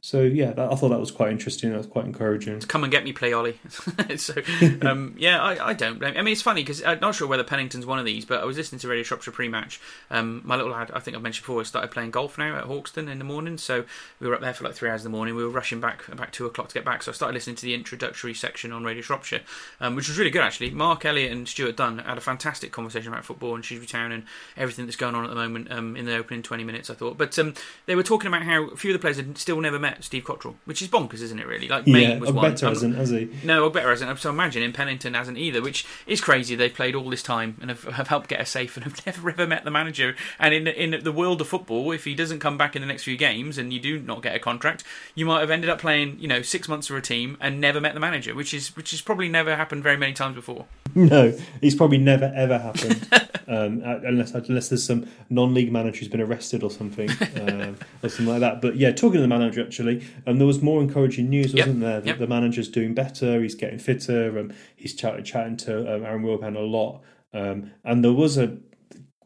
So 0.04 0.22
yeah, 0.22 0.50
that, 0.50 0.72
I 0.72 0.74
thought 0.74 0.88
that 0.88 0.98
was 0.98 1.12
quite 1.12 1.30
interesting. 1.30 1.70
That 1.70 1.76
was 1.76 1.86
quite 1.86 2.06
encouraging. 2.06 2.58
Come 2.62 2.82
and 2.82 2.90
get 2.90 3.04
me, 3.04 3.12
play 3.12 3.32
Ollie. 3.32 3.60
so 4.16 4.34
um, 4.82 5.14
yeah, 5.16 5.40
I, 5.40 5.68
I, 5.68 5.74
don't 5.74 6.00
blame. 6.00 6.14
I 6.16 6.22
mean, 6.22 6.32
it's 6.32 6.42
funny 6.42 6.62
because 6.62 6.82
I'm 6.82 6.98
not 6.98 7.14
sure 7.14 7.28
whether 7.28 7.44
Pennington's 7.44 7.86
one 7.86 8.00
of 8.00 8.04
these, 8.04 8.24
but 8.24 8.40
I 8.40 8.44
was 8.44 8.56
listening 8.56 8.80
to 8.80 8.88
Radio 8.88 9.04
Shropshire 9.04 9.32
pre-match. 9.32 9.80
Um, 10.10 10.42
my 10.44 10.56
little 10.56 10.72
lad, 10.72 10.90
I 10.92 10.98
think 10.98 11.16
I've 11.16 11.22
mentioned 11.22 11.44
before, 11.44 11.64
started 11.64 11.92
playing 11.92 12.10
golf 12.10 12.36
now 12.36 12.56
at 12.56 12.64
Hawkstone 12.64 13.08
in 13.08 13.18
the 13.18 13.24
morning. 13.24 13.56
So 13.58 13.84
we 14.18 14.26
were 14.26 14.34
up 14.34 14.40
there 14.40 14.52
for 14.52 14.64
like 14.64 14.74
three 14.74 14.90
hours 14.90 15.02
in 15.02 15.12
the 15.12 15.16
morning. 15.16 15.36
We 15.36 15.44
were 15.44 15.50
rushing 15.50 15.80
back 15.80 16.08
about 16.08 16.32
two 16.32 16.46
o'clock 16.46 16.66
to 16.70 16.74
get 16.74 16.84
back. 16.84 17.04
So 17.04 17.12
I 17.12 17.14
started 17.14 17.34
listening 17.34 17.54
to 17.56 17.62
the 17.62 17.74
introductory 17.74 18.34
section 18.34 18.72
on 18.72 18.82
Radio 18.82 19.02
Shropshire, 19.02 19.42
um, 19.78 19.94
which 19.94 20.08
was 20.08 20.18
really 20.18 20.30
good 20.30 20.42
actually. 20.42 20.70
Mark 20.70 21.04
Elliott 21.04 21.30
and 21.30 21.46
Stuart 21.46 21.76
Dunn 21.76 21.98
had 21.98 22.18
a 22.18 22.20
fantastic 22.20 22.72
conversation 22.72 23.12
about 23.12 23.24
football 23.24 23.54
and 23.54 23.64
Shrewsbury 23.64 23.86
Town 23.86 24.10
and 24.10 24.24
everything 24.56 24.86
that's 24.86 24.96
going 24.96 25.14
on 25.14 25.22
at 25.22 25.30
the 25.30 25.36
moment 25.36 25.70
um, 25.70 25.94
in 25.96 26.06
the 26.06 26.16
opening 26.16 26.42
20 26.42 26.64
minutes. 26.64 26.90
I 26.90 26.94
thought, 26.94 27.16
but 27.16 27.38
um, 27.38 27.54
they 27.86 27.94
were 27.94 28.02
talking 28.02 28.26
about 28.26 28.42
how 28.42 28.64
a 28.64 28.76
few 28.76 28.90
of 28.90 28.94
the 28.94 29.00
players 29.00 29.16
had 29.16 29.38
still 29.38 29.60
never 29.60 29.78
met 29.78 29.91
Steve 30.00 30.24
Cotterill 30.24 30.54
which 30.64 30.82
is 30.82 30.88
bonkers, 30.88 31.20
isn't 31.22 31.38
it? 31.38 31.46
Really, 31.46 31.68
like 31.68 31.86
Main 31.86 32.10
yeah, 32.10 32.18
was 32.18 32.32
one. 32.32 32.50
Better 32.50 32.68
hasn't, 32.68 32.96
has 32.96 33.10
he? 33.10 33.30
No, 33.44 33.68
better 33.70 33.90
hasn't. 33.90 34.18
So 34.18 34.30
imagine 34.30 34.62
in 34.62 34.72
Pennington 34.72 35.14
hasn't 35.14 35.38
either, 35.38 35.60
which 35.60 35.84
is 36.06 36.20
crazy. 36.20 36.54
They've 36.54 36.72
played 36.72 36.94
all 36.94 37.08
this 37.10 37.22
time 37.22 37.56
and 37.60 37.70
have, 37.70 37.84
have 37.84 38.08
helped 38.08 38.28
get 38.28 38.40
us 38.40 38.50
safe 38.50 38.76
and 38.76 38.84
have 38.84 39.04
never 39.06 39.30
ever 39.30 39.46
met 39.46 39.64
the 39.64 39.70
manager. 39.70 40.14
And 40.38 40.54
in 40.54 40.66
in 40.66 41.02
the 41.02 41.12
world 41.12 41.40
of 41.40 41.48
football, 41.48 41.92
if 41.92 42.04
he 42.04 42.14
doesn't 42.14 42.40
come 42.40 42.56
back 42.56 42.76
in 42.76 42.82
the 42.82 42.88
next 42.88 43.04
few 43.04 43.16
games 43.16 43.58
and 43.58 43.72
you 43.72 43.80
do 43.80 43.98
not 44.00 44.22
get 44.22 44.34
a 44.34 44.38
contract, 44.38 44.84
you 45.14 45.26
might 45.26 45.40
have 45.40 45.50
ended 45.50 45.70
up 45.70 45.78
playing 45.78 46.18
you 46.18 46.28
know 46.28 46.42
six 46.42 46.68
months 46.68 46.86
for 46.86 46.96
a 46.96 47.02
team 47.02 47.36
and 47.40 47.60
never 47.60 47.80
met 47.80 47.94
the 47.94 48.00
manager, 48.00 48.34
which 48.34 48.54
is 48.54 48.74
which 48.76 48.90
has 48.92 49.00
probably 49.00 49.28
never 49.28 49.56
happened 49.56 49.82
very 49.82 49.96
many 49.96 50.12
times 50.12 50.34
before. 50.34 50.66
No, 50.94 51.32
it's 51.62 51.74
probably 51.74 51.96
never 51.96 52.30
ever 52.36 52.58
happened 52.58 53.08
um, 53.48 53.80
unless 53.82 54.32
unless 54.34 54.68
there's 54.68 54.84
some 54.84 55.08
non-league 55.30 55.72
manager 55.72 56.00
who's 56.00 56.08
been 56.08 56.20
arrested 56.20 56.62
or 56.62 56.70
something 56.70 57.08
um, 57.40 57.78
or 58.02 58.10
something 58.10 58.26
like 58.26 58.40
that. 58.40 58.60
But 58.60 58.76
yeah, 58.76 58.92
talking 58.92 59.14
to 59.14 59.20
the 59.20 59.26
manager 59.26 59.64
actually, 59.64 59.81
um, 60.26 60.38
there 60.38 60.46
was 60.46 60.62
more 60.62 60.80
encouraging 60.82 61.28
news, 61.30 61.54
wasn't 61.54 61.80
Yep, 61.80 61.80
there? 61.80 62.00
That 62.00 62.06
yep. 62.06 62.18
the 62.18 62.26
manager's 62.26 62.68
doing 62.68 62.94
better. 62.94 63.40
He's 63.42 63.54
getting 63.54 63.78
fitter. 63.78 64.38
and 64.38 64.54
he's 64.76 64.94
chatting 64.94 65.24
chatting 65.24 65.56
to 65.58 65.94
um, 65.94 66.04
Aaron 66.04 66.22
Wilbraham 66.22 66.56
a 66.56 66.60
lot. 66.60 67.02
Um, 67.34 67.70
and 67.84 68.04
there 68.04 68.12
was 68.12 68.36
a 68.38 68.58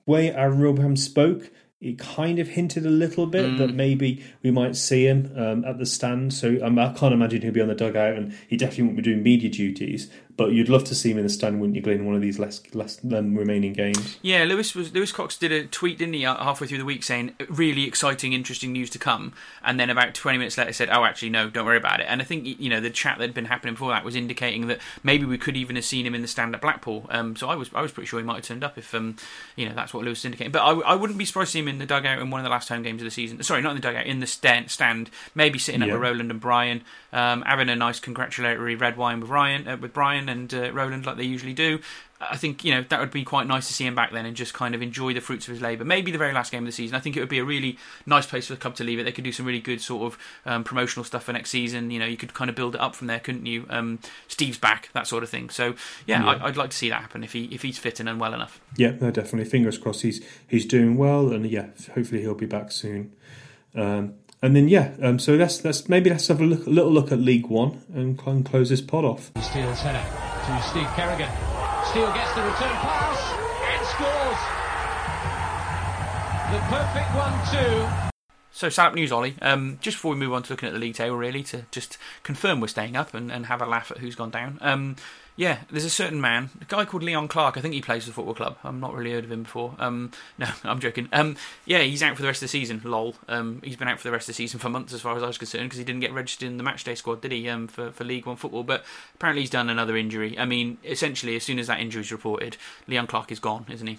way 0.07 0.33
Aaron 0.33 0.61
Wilbraham 0.61 0.97
spoke. 0.97 1.51
It 1.81 1.99
kind 1.99 2.39
of 2.39 2.49
hinted 2.49 2.87
a 2.87 2.91
little 2.91 3.27
bit 3.27 3.45
Mm. 3.47 3.59
that 3.59 3.75
maybe 3.75 4.25
we 4.43 4.51
might 4.51 4.77
see 4.77 5.07
him 5.07 5.31
um, 5.37 5.65
at 5.65 5.79
the 5.79 5.85
stand. 5.87 6.33
So 6.33 6.59
um, 6.63 6.79
I 6.79 6.93
can't 6.95 7.13
imagine 7.13 7.43
he'll 7.43 7.53
be 7.53 7.61
on 7.61 7.69
the 7.69 7.75
dugout, 7.75 8.17
and 8.17 8.35
he 8.49 8.57
definitely 8.57 8.85
won't 8.85 8.97
be 8.97 9.03
doing 9.03 9.23
media 9.23 9.51
duties. 9.51 10.11
But 10.37 10.53
you'd 10.53 10.69
love 10.69 10.85
to 10.85 10.95
see 10.95 11.11
him 11.11 11.17
in 11.17 11.25
the 11.25 11.31
stand, 11.31 11.61
wouldn't 11.61 11.77
you, 11.77 11.83
Glenn? 11.83 11.97
in 11.97 12.07
One 12.07 12.15
of 12.15 12.21
these 12.21 12.39
less 12.39 12.63
less 12.75 12.99
um, 13.05 13.35
remaining 13.35 13.73
games. 13.73 14.19
Yeah, 14.21 14.45
Lewis 14.45 14.75
was 14.75 14.93
Lewis 14.93 15.11
Cox 15.13 15.37
did 15.39 15.51
a 15.51 15.65
tweet, 15.65 15.99
didn't 15.99 16.15
he, 16.15 16.27
uh, 16.27 16.37
halfway 16.37 16.67
through 16.67 16.79
the 16.79 16.85
week 16.85 17.03
saying 17.03 17.35
really 17.49 17.85
exciting, 17.85 18.33
interesting 18.33 18.73
news 18.73 18.91
to 18.91 18.99
come, 18.99 19.33
and 19.65 19.81
then 19.81 19.89
about 19.89 20.15
twenty 20.15 20.37
minutes 20.39 20.59
later 20.59 20.73
said, 20.73 20.91
"Oh, 20.91 21.05
actually, 21.05 21.31
no, 21.31 21.49
don't 21.49 21.65
worry 21.65 21.79
about 21.79 22.01
it." 22.01 22.07
And 22.09 22.21
I 22.21 22.25
think 22.25 22.61
you 22.61 22.69
know 22.69 22.81
the 22.81 22.91
chat 22.91 23.19
that 23.19 23.25
had 23.25 23.35
been 23.35 23.47
happening 23.47 23.75
before 23.75 23.91
that 23.91 24.05
was 24.05 24.15
indicating 24.15 24.67
that 24.67 24.79
maybe 25.03 25.25
we 25.25 25.39
could 25.39 25.57
even 25.57 25.77
have 25.77 25.85
seen 25.85 26.07
him 26.07 26.15
in 26.15 26.23
the 26.23 26.29
stand 26.29 26.55
at 26.55 26.61
Blackpool. 26.61 27.07
Um, 27.09 27.35
so 27.35 27.49
I 27.49 27.55
was 27.55 27.71
I 27.75 27.81
was 27.81 27.93
pretty 27.93 28.07
sure 28.07 28.21
he 28.21 28.27
might 28.27 28.37
have 28.37 28.45
turned 28.45 28.65
up 28.65 28.77
if 28.77 28.95
um, 28.95 29.17
you 29.57 29.67
know 29.67 29.75
that's 29.75 29.95
what 29.95 30.05
Lewis 30.05 30.25
indicated. 30.25 30.53
But 30.53 30.63
I, 30.63 30.73
I 30.81 30.95
wouldn't 30.95 31.19
be 31.19 31.25
surprised 31.25 31.49
to 31.49 31.53
see 31.53 31.61
him 31.61 31.69
in 31.69 31.79
the 31.79 31.87
dugout 31.87 32.19
in 32.19 32.31
one 32.31 32.41
of 32.41 32.45
the 32.45 32.51
last 32.51 32.69
home 32.69 32.83
games 32.83 33.01
of 33.01 33.07
the 33.07 33.11
season. 33.11 33.43
Sorry, 33.43 33.63
not 33.63 33.71
in 33.71 33.77
the 33.77 33.83
dugout, 33.83 34.07
in 34.07 34.21
the 34.21 34.27
stand, 34.27 34.71
stand 34.71 35.11
maybe 35.35 35.59
sitting 35.59 35.83
up 35.83 35.89
with 35.89 36.01
Roland 36.01 36.31
and 36.31 36.41
Brian, 36.41 36.83
um, 37.13 37.43
having 37.43 37.71
a 37.71 37.77
nice 37.77 38.01
congratulatory 38.01 38.75
red 38.75 38.99
wine 38.99 39.21
with 39.21 39.31
Ryan 39.31 39.67
uh, 39.67 39.77
with 39.79 39.95
Brian 39.95 40.26
and 40.29 40.53
uh, 40.53 40.73
Roland 40.73 41.07
like 41.07 41.17
they 41.17 41.25
usually 41.25 41.53
do. 41.55 41.81
I 42.19 42.39
think 42.39 42.65
you 42.65 42.75
know 42.75 42.83
that 42.89 42.99
would 42.99 43.11
be 43.11 43.25
quite 43.25 43.47
nice 43.47 43.67
to 43.67 43.75
see 43.75 43.85
him 43.85 43.95
back 43.95 44.11
then 44.11 44.25
and 44.25 44.35
just 44.35 44.55
kind 44.55 44.75
of 44.75 44.81
enjoy 44.81 45.13
the 45.13 45.21
fruits 45.21 45.47
of 45.49 45.53
his 45.53 45.61
labour. 45.61 45.85
Maybe 45.85 46.11
the 46.11 46.17
very 46.17 46.33
last 46.33 46.51
game 46.51 46.63
of 46.63 46.67
the 46.67 46.73
season. 46.73 46.97
I 46.97 47.01
think 47.01 47.15
it 47.15 47.21
would 47.21 47.29
be 47.29 47.39
a 47.39 47.45
really 47.45 47.77
nice 48.07 48.25
place 48.27 48.47
for 48.47 48.55
the 48.55 48.59
club 48.61 48.75
to 48.77 48.85
leave 48.85 48.99
it. 48.99 49.05
They 49.05 49.13
could 49.13 49.23
do 49.25 49.33
some 49.33 49.45
really 49.45 49.61
good 49.61 49.83
sort 49.83 50.15
of 50.15 50.19
um, 50.47 50.65
promotional 50.65 51.05
stuff 51.05 51.25
for 51.25 51.35
next 51.35 51.51
season. 51.51 51.91
You 51.91 51.99
know, 51.99 52.07
you 52.07 52.17
could 52.17 52.33
kind 52.33 52.49
of 52.49 52.57
build 52.57 52.75
it 52.75 52.81
up 52.81 52.95
from 52.95 53.07
there, 53.07 53.21
couldn't 53.21 53.45
you? 53.45 53.67
Um, 53.69 53.99
Steve's 54.29 54.57
back, 54.57 54.89
that 54.95 55.07
sort 55.07 55.25
of 55.25 55.29
thing. 55.29 55.51
So 55.51 55.75
yeah, 56.07 56.25
Yeah. 56.25 56.31
I, 56.43 56.47
I'd 56.47 56.57
like 56.57 56.71
to 56.71 56.77
see 56.77 56.89
that 56.89 57.03
happen 57.03 57.23
if 57.23 57.35
he 57.35 57.45
if 57.53 57.61
he's 57.61 57.77
fit 57.77 58.01
and 58.01 58.19
well 58.19 58.33
enough. 58.33 58.61
Yeah, 58.77 58.93
no, 58.99 59.11
definitely. 59.11 59.51
Fingers 59.51 59.77
crossed 59.77 60.01
he's 60.01 60.25
he's 60.49 60.65
doing 60.65 60.97
well, 60.97 61.33
and 61.33 61.45
yeah, 61.45 61.67
hopefully 61.95 62.23
he'll 62.23 62.35
be 62.35 62.47
back 62.47 62.73
soon. 62.73 63.15
Um, 63.75 64.15
and 64.43 64.55
then 64.55 64.69
yeah, 64.69 64.95
um, 65.03 65.19
so 65.19 65.35
let's 65.35 65.65
let's 65.65 65.89
maybe 65.89 66.11
let's 66.11 66.29
have 66.29 66.41
a, 66.41 66.45
look, 66.45 66.67
a 66.67 66.71
little 66.71 66.93
look 66.93 67.11
at 67.13 67.19
League 67.19 67.47
One 67.47 67.83
and, 67.95 68.21
cl- 68.21 68.37
and 68.37 68.45
close 68.47 68.69
this 68.69 68.81
pod 68.81 69.05
off. 69.05 69.33
Steele's 69.41 69.81
header 69.81 70.05
to 70.47 70.63
Steve 70.69 70.89
Kerrigan. 70.95 71.31
Steele 71.91 72.13
gets 72.13 72.35
the 72.35 72.43
return 72.43 72.77
pass 72.83 73.33
and 73.65 73.87
scores. 73.87 74.41
The 76.53 76.61
perfect 76.69 77.15
one-two. 77.17 78.13
So, 78.53 78.69
Salop 78.69 78.95
News, 78.95 79.13
Ollie. 79.13 79.35
Um, 79.43 79.79
just 79.83 79.97
before 79.97 80.13
we 80.13 80.17
move 80.17 80.33
on 80.33 80.43
to 80.45 80.53
looking 80.53 80.69
at 80.69 80.73
the 80.73 80.79
league 80.79 80.95
table, 80.95 81.17
really, 81.17 81.43
to 81.43 81.67
just 81.71 81.99
confirm 82.23 82.61
we're 82.61 82.69
staying 82.69 82.97
up 82.97 83.15
and, 83.15 83.31
and 83.33 83.47
have 83.47 83.61
a 83.61 83.67
laugh 83.67 83.91
at 83.91 83.99
who's 83.99 84.15
gone 84.15 84.31
down. 84.31 84.59
Um, 84.61 84.97
yeah, 85.37 85.59
there's 85.71 85.85
a 85.85 85.91
certain 85.91 86.21
man, 86.21 86.49
a 86.63 86.65
guy 86.65 86.87
called 86.87 87.03
Leon 87.03 87.29
Clarke. 87.29 87.59
I 87.59 87.61
think 87.61 87.75
he 87.75 87.83
plays 87.83 88.05
for 88.05 88.11
the 88.11 88.15
football 88.15 88.35
club. 88.35 88.57
I'm 88.65 88.81
not 88.81 88.95
really 88.95 89.13
heard 89.13 89.25
of 89.25 89.31
him 89.31 89.43
before. 89.43 89.75
Um, 89.79 90.11
no, 90.39 90.49
I'm 90.65 90.81
joking. 90.81 91.09
Um, 91.13 91.37
yeah, 91.67 91.81
he's 91.81 92.03
out 92.03 92.17
for 92.17 92.23
the 92.23 92.29
rest 92.29 92.39
of 92.39 92.47
the 92.47 92.49
season. 92.49 92.81
Lol. 92.85 93.15
Um, 93.29 93.61
he's 93.63 93.77
been 93.77 93.89
out 93.89 93.99
for 93.99 94.09
the 94.09 94.13
rest 94.13 94.25
of 94.25 94.29
the 94.29 94.35
season 94.35 94.59
for 94.59 94.71
months, 94.71 94.95
as 94.95 95.03
far 95.03 95.15
as 95.15 95.23
I 95.23 95.27
was 95.27 95.37
concerned, 95.37 95.65
because 95.65 95.79
he 95.79 95.85
didn't 95.85 96.01
get 96.01 96.13
registered 96.13 96.49
in 96.49 96.57
the 96.57 96.65
matchday 96.65 96.97
squad, 96.97 97.21
did 97.21 97.33
he? 97.33 97.49
Um, 97.49 97.69
for 97.69 97.93
for 97.93 98.05
League 98.05 98.27
One 98.27 98.37
football, 98.37 98.65
but 98.65 98.85
apparently 99.15 99.43
he's 99.43 99.51
done 99.51 99.69
another 99.69 99.97
injury. 99.97 100.39
I 100.39 100.47
mean, 100.47 100.79
essentially, 100.85 101.37
as 101.37 101.45
soon 101.45 101.59
as 101.59 101.67
that 101.67 101.81
injury 101.81 102.01
is 102.03 102.11
reported, 102.11 102.57
Leon 102.87 103.07
Clarke 103.07 103.33
is 103.33 103.41
gone, 103.41 103.67
isn't 103.71 103.87
he? 103.87 103.99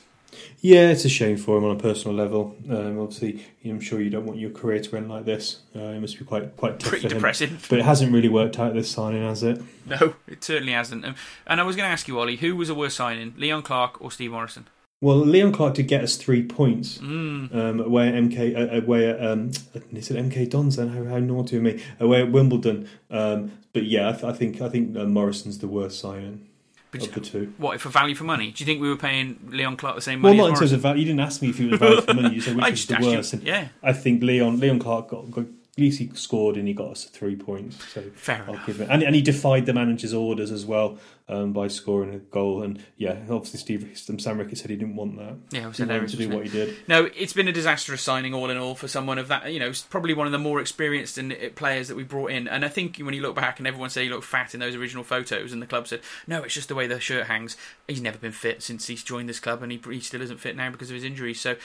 Yeah, 0.60 0.90
it's 0.90 1.06
a 1.06 1.10
shame 1.10 1.38
for 1.38 1.58
him 1.58 1.64
on 1.64 1.76
a 1.76 1.80
personal 1.80 2.16
level. 2.16 2.56
Um, 2.70 3.00
obviously, 3.00 3.46
I'm 3.64 3.80
sure 3.80 4.02
you 4.02 4.10
don't 4.10 4.26
want 4.26 4.40
your 4.40 4.50
career 4.50 4.80
to 4.80 4.98
end 4.98 5.10
like 5.10 5.26
this. 5.26 5.62
Uh, 5.76 5.80
it 5.80 6.00
must 6.00 6.18
be 6.18 6.26
quite 6.26 6.56
quite 6.58 6.80
Pretty 6.80 7.08
for 7.10 7.16
him. 7.16 7.60
But 7.70 7.80
it 7.80 7.86
hasn't 7.86 8.12
really 8.12 8.30
worked 8.30 8.60
out 8.60 8.74
this 8.74 8.90
signing, 8.90 9.24
has 9.24 9.44
it? 9.44 9.62
No, 9.86 10.16
it 10.28 10.44
certainly 10.44 10.74
hasn't. 10.74 11.06
Um, 11.06 11.16
and 11.46 11.62
I 11.62 11.64
was 11.64 11.76
going 11.76 11.88
to 11.88 11.92
ask 11.92 12.08
you, 12.08 12.20
Ollie, 12.20 12.38
who 12.38 12.56
was 12.56 12.70
a 12.70 12.76
worse 12.76 12.96
signing, 12.96 13.34
Leon 13.38 13.62
Clarke 13.62 14.02
or 14.02 14.12
Steve 14.12 14.32
Morison? 14.32 14.68
Well, 15.00 15.18
Leon 15.18 15.52
Clarke 15.52 15.76
did 15.76 15.88
get 15.88 16.04
us 16.04 16.18
three 16.18 16.42
points. 16.44 16.98
Mm. 16.98 17.56
Um, 17.56 17.80
away 17.80 18.08
at 18.08 18.16
MK, 18.16 18.58
uh, 18.58 18.84
away 18.84 19.10
at 19.10 19.24
um, 19.24 19.52
is 19.94 20.10
it 20.10 20.18
MK 20.18 20.50
Dons? 20.50 20.76
Then 20.76 20.90
how, 20.90 21.04
how 21.04 21.20
naughty 21.20 21.58
of 21.58 21.64
me. 21.64 21.84
Away 22.00 22.22
at 22.22 22.32
Wimbledon. 22.32 22.90
Um, 23.12 23.52
but 23.74 23.86
yeah, 23.86 24.10
I, 24.10 24.12
th- 24.14 24.24
I 24.24 24.34
think 24.34 24.60
I 24.60 24.70
think 24.70 24.98
uh, 24.98 25.06
Morison's 25.06 25.60
the 25.60 25.68
worst 25.68 26.00
signing 26.00 26.48
of 26.94 27.14
the 27.14 27.20
two. 27.22 27.54
what 27.58 27.80
for 27.82 27.90
value 27.90 28.16
for 28.16 28.24
money? 28.24 28.52
Do 28.52 28.62
you 28.62 28.66
think 28.66 28.82
we 28.82 28.90
were 28.90 28.96
paying 28.98 29.40
Leon 29.50 29.78
Clarke 29.78 29.96
the 29.96 30.02
same 30.02 30.22
money? 30.22 30.38
Well, 30.38 30.48
not 30.48 30.54
in 30.54 30.60
terms 30.60 30.72
of 30.72 30.80
value. 30.82 31.02
You 31.02 31.06
didn't 31.08 31.20
ask 31.20 31.42
me 31.42 31.50
if 31.50 31.58
he 31.58 31.66
was 31.68 31.80
value 31.80 32.02
for 32.02 32.14
money. 32.14 32.36
You 32.36 32.42
said 32.42 32.56
which 32.56 32.66
I 32.66 32.70
was 32.70 32.80
just 32.86 32.90
the 32.90 32.96
asked 32.96 33.06
you- 33.06 33.16
worst. 33.18 33.34
Yeah, 33.46 33.68
I 33.84 33.94
think 33.94 34.24
Leon 34.24 34.60
Leon 34.60 34.80
Clarke 34.80 35.10
got, 35.10 35.30
got 35.32 35.46
at 35.78 35.82
least 35.82 36.00
he 36.00 36.10
scored 36.16 36.58
and 36.58 36.68
he 36.68 36.74
got 36.74 36.90
us 36.90 37.06
three 37.06 37.36
points. 37.36 37.78
So 37.94 38.02
fair 38.16 38.44
I'll 38.48 38.56
enough. 38.56 38.66
give 38.66 38.82
it. 38.82 38.90
And, 38.90 39.04
and 39.04 39.14
he 39.14 39.22
defied 39.22 39.68
the 39.68 39.74
manager's 39.74 40.12
orders 40.14 40.50
as 40.52 40.66
well 40.66 40.98
um, 41.30 41.54
by 41.54 41.68
scoring 41.68 42.16
a 42.16 42.18
goal. 42.18 42.64
And 42.64 42.84
yeah, 42.98 43.20
obviously 43.30 43.60
Steve 43.60 44.20
Sam 44.20 44.40
Ricketts 44.40 44.62
said 44.62 44.72
he 44.72 44.76
didn't 44.76 44.96
want 44.96 45.18
that. 45.18 45.36
Yeah, 45.52 45.66
it 45.66 45.68
was 45.68 45.78
He 45.78 45.84
hilarious. 45.84 46.12
to 46.12 46.18
do 46.18 46.30
what 46.30 46.46
he 46.46 46.50
did. 46.50 46.76
No, 46.88 47.10
it's 47.16 47.34
been 47.34 47.48
a 47.48 47.52
disastrous 47.52 48.02
signing 48.02 48.34
all 48.34 48.50
in 48.50 48.58
all 48.58 48.74
for 48.74 48.88
someone 48.88 49.20
of 49.20 49.28
that. 49.28 49.54
You 49.54 49.60
know, 49.60 49.72
probably 49.92 50.16
one 50.16 50.26
of 50.26 50.32
the 50.32 50.40
more 50.40 50.60
experienced 50.60 51.20
and 51.20 51.32
uh, 51.32 51.50
players 51.54 51.90
that 51.90 51.96
we 51.96 52.04
brought 52.04 52.32
in. 52.32 52.48
And 52.48 52.66
I 52.66 52.70
think 52.70 52.98
when 52.98 53.14
you 53.14 53.22
look 53.22 53.36
back 53.36 53.60
and 53.60 53.68
everyone 53.68 53.92
said 53.92 54.02
he 54.02 54.10
looked 54.10 54.26
fat 54.26 54.56
in 54.56 54.60
those 54.60 54.76
original 54.76 55.04
photos, 55.04 55.54
and 55.54 55.62
the 55.62 55.68
club 55.68 55.88
said 55.88 56.00
no, 56.26 56.42
it's 56.42 56.56
just 56.56 56.70
the 56.70 56.76
way 56.76 56.88
the 56.88 57.00
shirt 57.00 57.28
hangs. 57.28 57.56
He's 57.88 58.02
never 58.02 58.18
been 58.18 58.32
fit 58.32 58.64
since 58.64 58.88
he's 58.88 59.04
joined 59.04 59.30
this 59.30 59.40
club, 59.40 59.62
and 59.62 59.72
he, 59.72 59.80
he 59.92 60.00
still 60.00 60.24
isn't 60.24 60.40
fit 60.40 60.56
now 60.56 60.72
because 60.72 60.90
of 60.90 60.96
his 60.96 61.04
injuries. 61.04 61.40
So. 61.40 61.56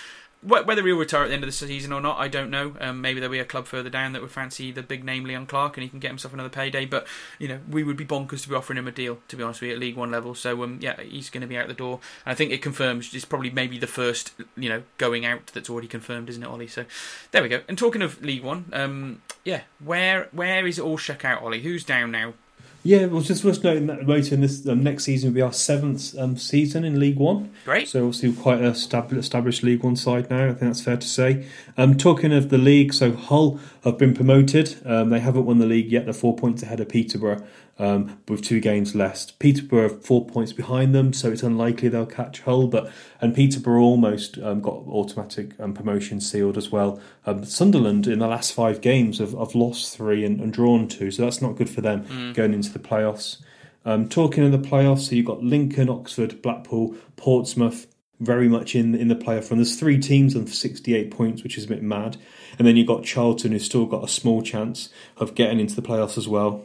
Wh- 0.43 0.67
Whether 0.67 0.85
he'll 0.87 0.97
retire 0.97 1.25
at 1.25 1.29
the 1.29 1.35
end 1.35 1.45
of 1.45 1.49
the 1.49 1.53
season 1.53 1.93
or 1.93 2.01
not, 2.01 2.19
I 2.19 2.29
don't 2.29 2.51
know. 2.51 2.75
Um, 2.81 3.01
maybe 3.01 3.21
there'll 3.21 3.33
be 3.33 3.39
a 3.39 3.45
club 3.45 3.67
further 3.67 3.89
down 3.91 4.13
that 4.13 4.23
would 4.23 4.31
fancy 4.31 4.71
the 4.73 4.83
big 4.83 5.05
name 5.05 5.25
Leon 5.25 5.47
Clarke, 5.47 5.77
and 5.77 5.83
he 5.83 5.89
can 5.89 5.99
get 5.99 6.09
himself 6.09 6.35
another 6.35 6.49
payday. 6.49 6.85
But 6.85 7.07
you 7.39 7.49
know, 7.49 7.61
we 7.71 7.83
would 7.85 7.97
be 7.97 8.05
bonkers 8.05 8.43
to 8.43 8.49
be 8.49 8.55
offering 8.55 8.79
him 8.79 8.89
a 8.89 8.93
deal. 8.93 9.19
To 9.29 9.37
be 9.37 9.43
honest 9.43 9.61
with 9.61 9.69
you, 9.69 9.75
at 9.77 9.81
League 9.81 9.97
One 9.97 10.11
level. 10.11 10.35
So 10.35 10.63
um, 10.63 10.79
yeah, 10.81 11.01
he's 11.01 11.31
going 11.31 11.43
to 11.43 11.47
be 11.47 11.57
out 11.57 11.69
the 11.69 11.75
door. 11.75 12.01
And 12.27 12.33
I 12.33 12.35
think 12.35 12.51
it 12.51 12.61
confirms 12.63 13.15
it's 13.15 13.25
probably 13.25 13.51
maybe 13.51 13.79
the 13.79 13.87
first 13.87 14.33
you 14.57 14.69
know 14.69 14.83
going 14.99 15.25
out 15.25 15.47
that's 15.49 15.71
already 15.71 15.89
confirmed, 15.89 16.29
isn't 16.29 16.43
it, 16.43 16.49
Ollie? 16.49 16.67
So 16.69 16.85
there 17.31 17.43
we 17.43 17.49
go. 17.49 17.61
And 17.69 17.79
talking 17.79 18.03
of 18.03 18.23
League 18.23 18.43
One, 18.43 18.67
um, 18.73 19.23
yeah, 19.45 19.63
where 19.83 20.29
where 20.33 20.67
is 20.67 20.79
it 20.79 20.83
all 20.83 20.97
shook 20.97 21.25
out, 21.25 21.43
Ollie? 21.43 21.63
Who's 21.63 21.85
down 21.85 22.11
now? 22.11 22.35
Yeah, 22.85 23.07
well, 23.07 23.21
just 23.21 23.45
worth 23.45 23.63
noting 23.63 23.87
that 23.87 24.09
later 24.09 24.35
in 24.35 24.41
this 24.41 24.67
um, 24.67 24.83
next 24.83 25.05
season 25.05 25.31
will 25.31 25.35
be 25.35 25.41
our 25.41 25.53
seventh 25.53 26.19
um, 26.19 26.37
season 26.37 26.85
in 26.85 26.99
League 26.99 27.17
One. 27.17 27.53
Great. 27.65 27.89
So 27.89 28.07
obviously 28.07 28.33
quite 28.33 28.61
a 28.61 28.75
stab- 28.75 29.13
established 29.13 29.63
League 29.63 29.85
One 29.85 29.95
side 29.95 30.29
now. 30.29 30.47
I 30.47 30.49
think 30.49 30.61
that's 30.61 30.81
fair 30.81 30.97
to 30.97 31.07
say. 31.07 31.47
Um, 31.77 31.97
talking 31.97 32.33
of 32.33 32.49
the 32.49 32.59
league, 32.59 32.93
so 32.93 33.13
Hull 33.13 33.61
have 33.85 33.99
been 33.99 34.15
promoted. 34.15 34.77
Um, 34.85 35.11
they 35.11 35.21
haven't 35.21 35.47
won 35.47 35.59
the 35.59 35.67
league 35.67 35.93
yet. 35.93 36.07
They're 36.07 36.13
four 36.13 36.35
points 36.35 36.65
ahead 36.65 36.81
of 36.81 36.89
Peterborough. 36.89 37.45
Um, 37.83 38.21
with 38.29 38.43
two 38.43 38.61
games 38.61 38.95
left. 38.95 39.39
Peterborough 39.41 39.89
four 39.89 40.25
points 40.25 40.53
behind 40.53 40.95
them, 40.95 41.13
so 41.13 41.33
it's 41.33 41.43
unlikely 41.43 41.89
they'll 41.89 42.07
catch 42.07 42.41
Hull. 42.43 42.69
But 42.69 42.91
and 43.21 43.35
Peterborough 43.35 43.83
almost 43.83 44.39
um, 44.39 44.61
got 44.61 44.75
automatic 44.87 45.59
um, 45.59 45.75
promotion 45.75 46.21
sealed 46.21 46.57
as 46.57 46.71
well. 46.71 47.01
Um, 47.27 47.45
Sunderland 47.45 48.07
in 48.07 48.21
the 48.21 48.29
last 48.29 48.53
five 48.53 48.81
games 48.81 49.19
have, 49.19 49.33
have 49.33 49.57
lost 49.57 49.97
three 49.97 50.25
and, 50.25 50.41
and, 50.41 50.53
drawn 50.53 50.87
two, 50.87 51.11
so 51.11 51.23
that's 51.23 51.43
not 51.43 51.57
good 51.57 51.69
for 51.69 51.81
them 51.81 52.05
mm. 52.05 52.35
going 52.35 52.55
into 52.55 52.73
the 52.73 52.79
playoffs. 52.79 53.43
Um, 53.85 54.09
talking 54.09 54.45
of 54.45 54.53
the 54.53 54.69
playoffs, 54.69 55.09
so 55.09 55.17
you've 55.17 55.27
got 55.27 55.43
Lincoln, 55.43 55.89
Oxford, 55.89 56.41
Blackpool, 56.41 56.95
Portsmouth, 57.17 57.89
very 58.21 58.49
much 58.49 58.77
in 58.77 58.95
in 58.95 59.09
the 59.09 59.17
playoff 59.17 59.51
run. 59.51 59.59
There's 59.59 59.75
three 59.75 59.99
teams 59.99 60.37
on 60.37 60.47
68 60.47 61.11
points, 61.11 61.43
which 61.43 61.59
is 61.59 61.65
a 61.65 61.69
bit 61.69 61.83
mad. 61.83 62.17
And 62.59 62.69
then 62.69 62.77
you've 62.77 62.87
got 62.87 63.03
Charlton, 63.03 63.51
who's 63.51 63.65
still 63.65 63.87
got 63.87 64.05
a 64.05 64.09
small 64.09 64.41
chance 64.41 64.89
of 65.17 65.35
getting 65.35 65.59
into 65.59 65.75
the 65.75 65.83
playoffs 65.83 66.17
as 66.17 66.29
well. 66.29 66.65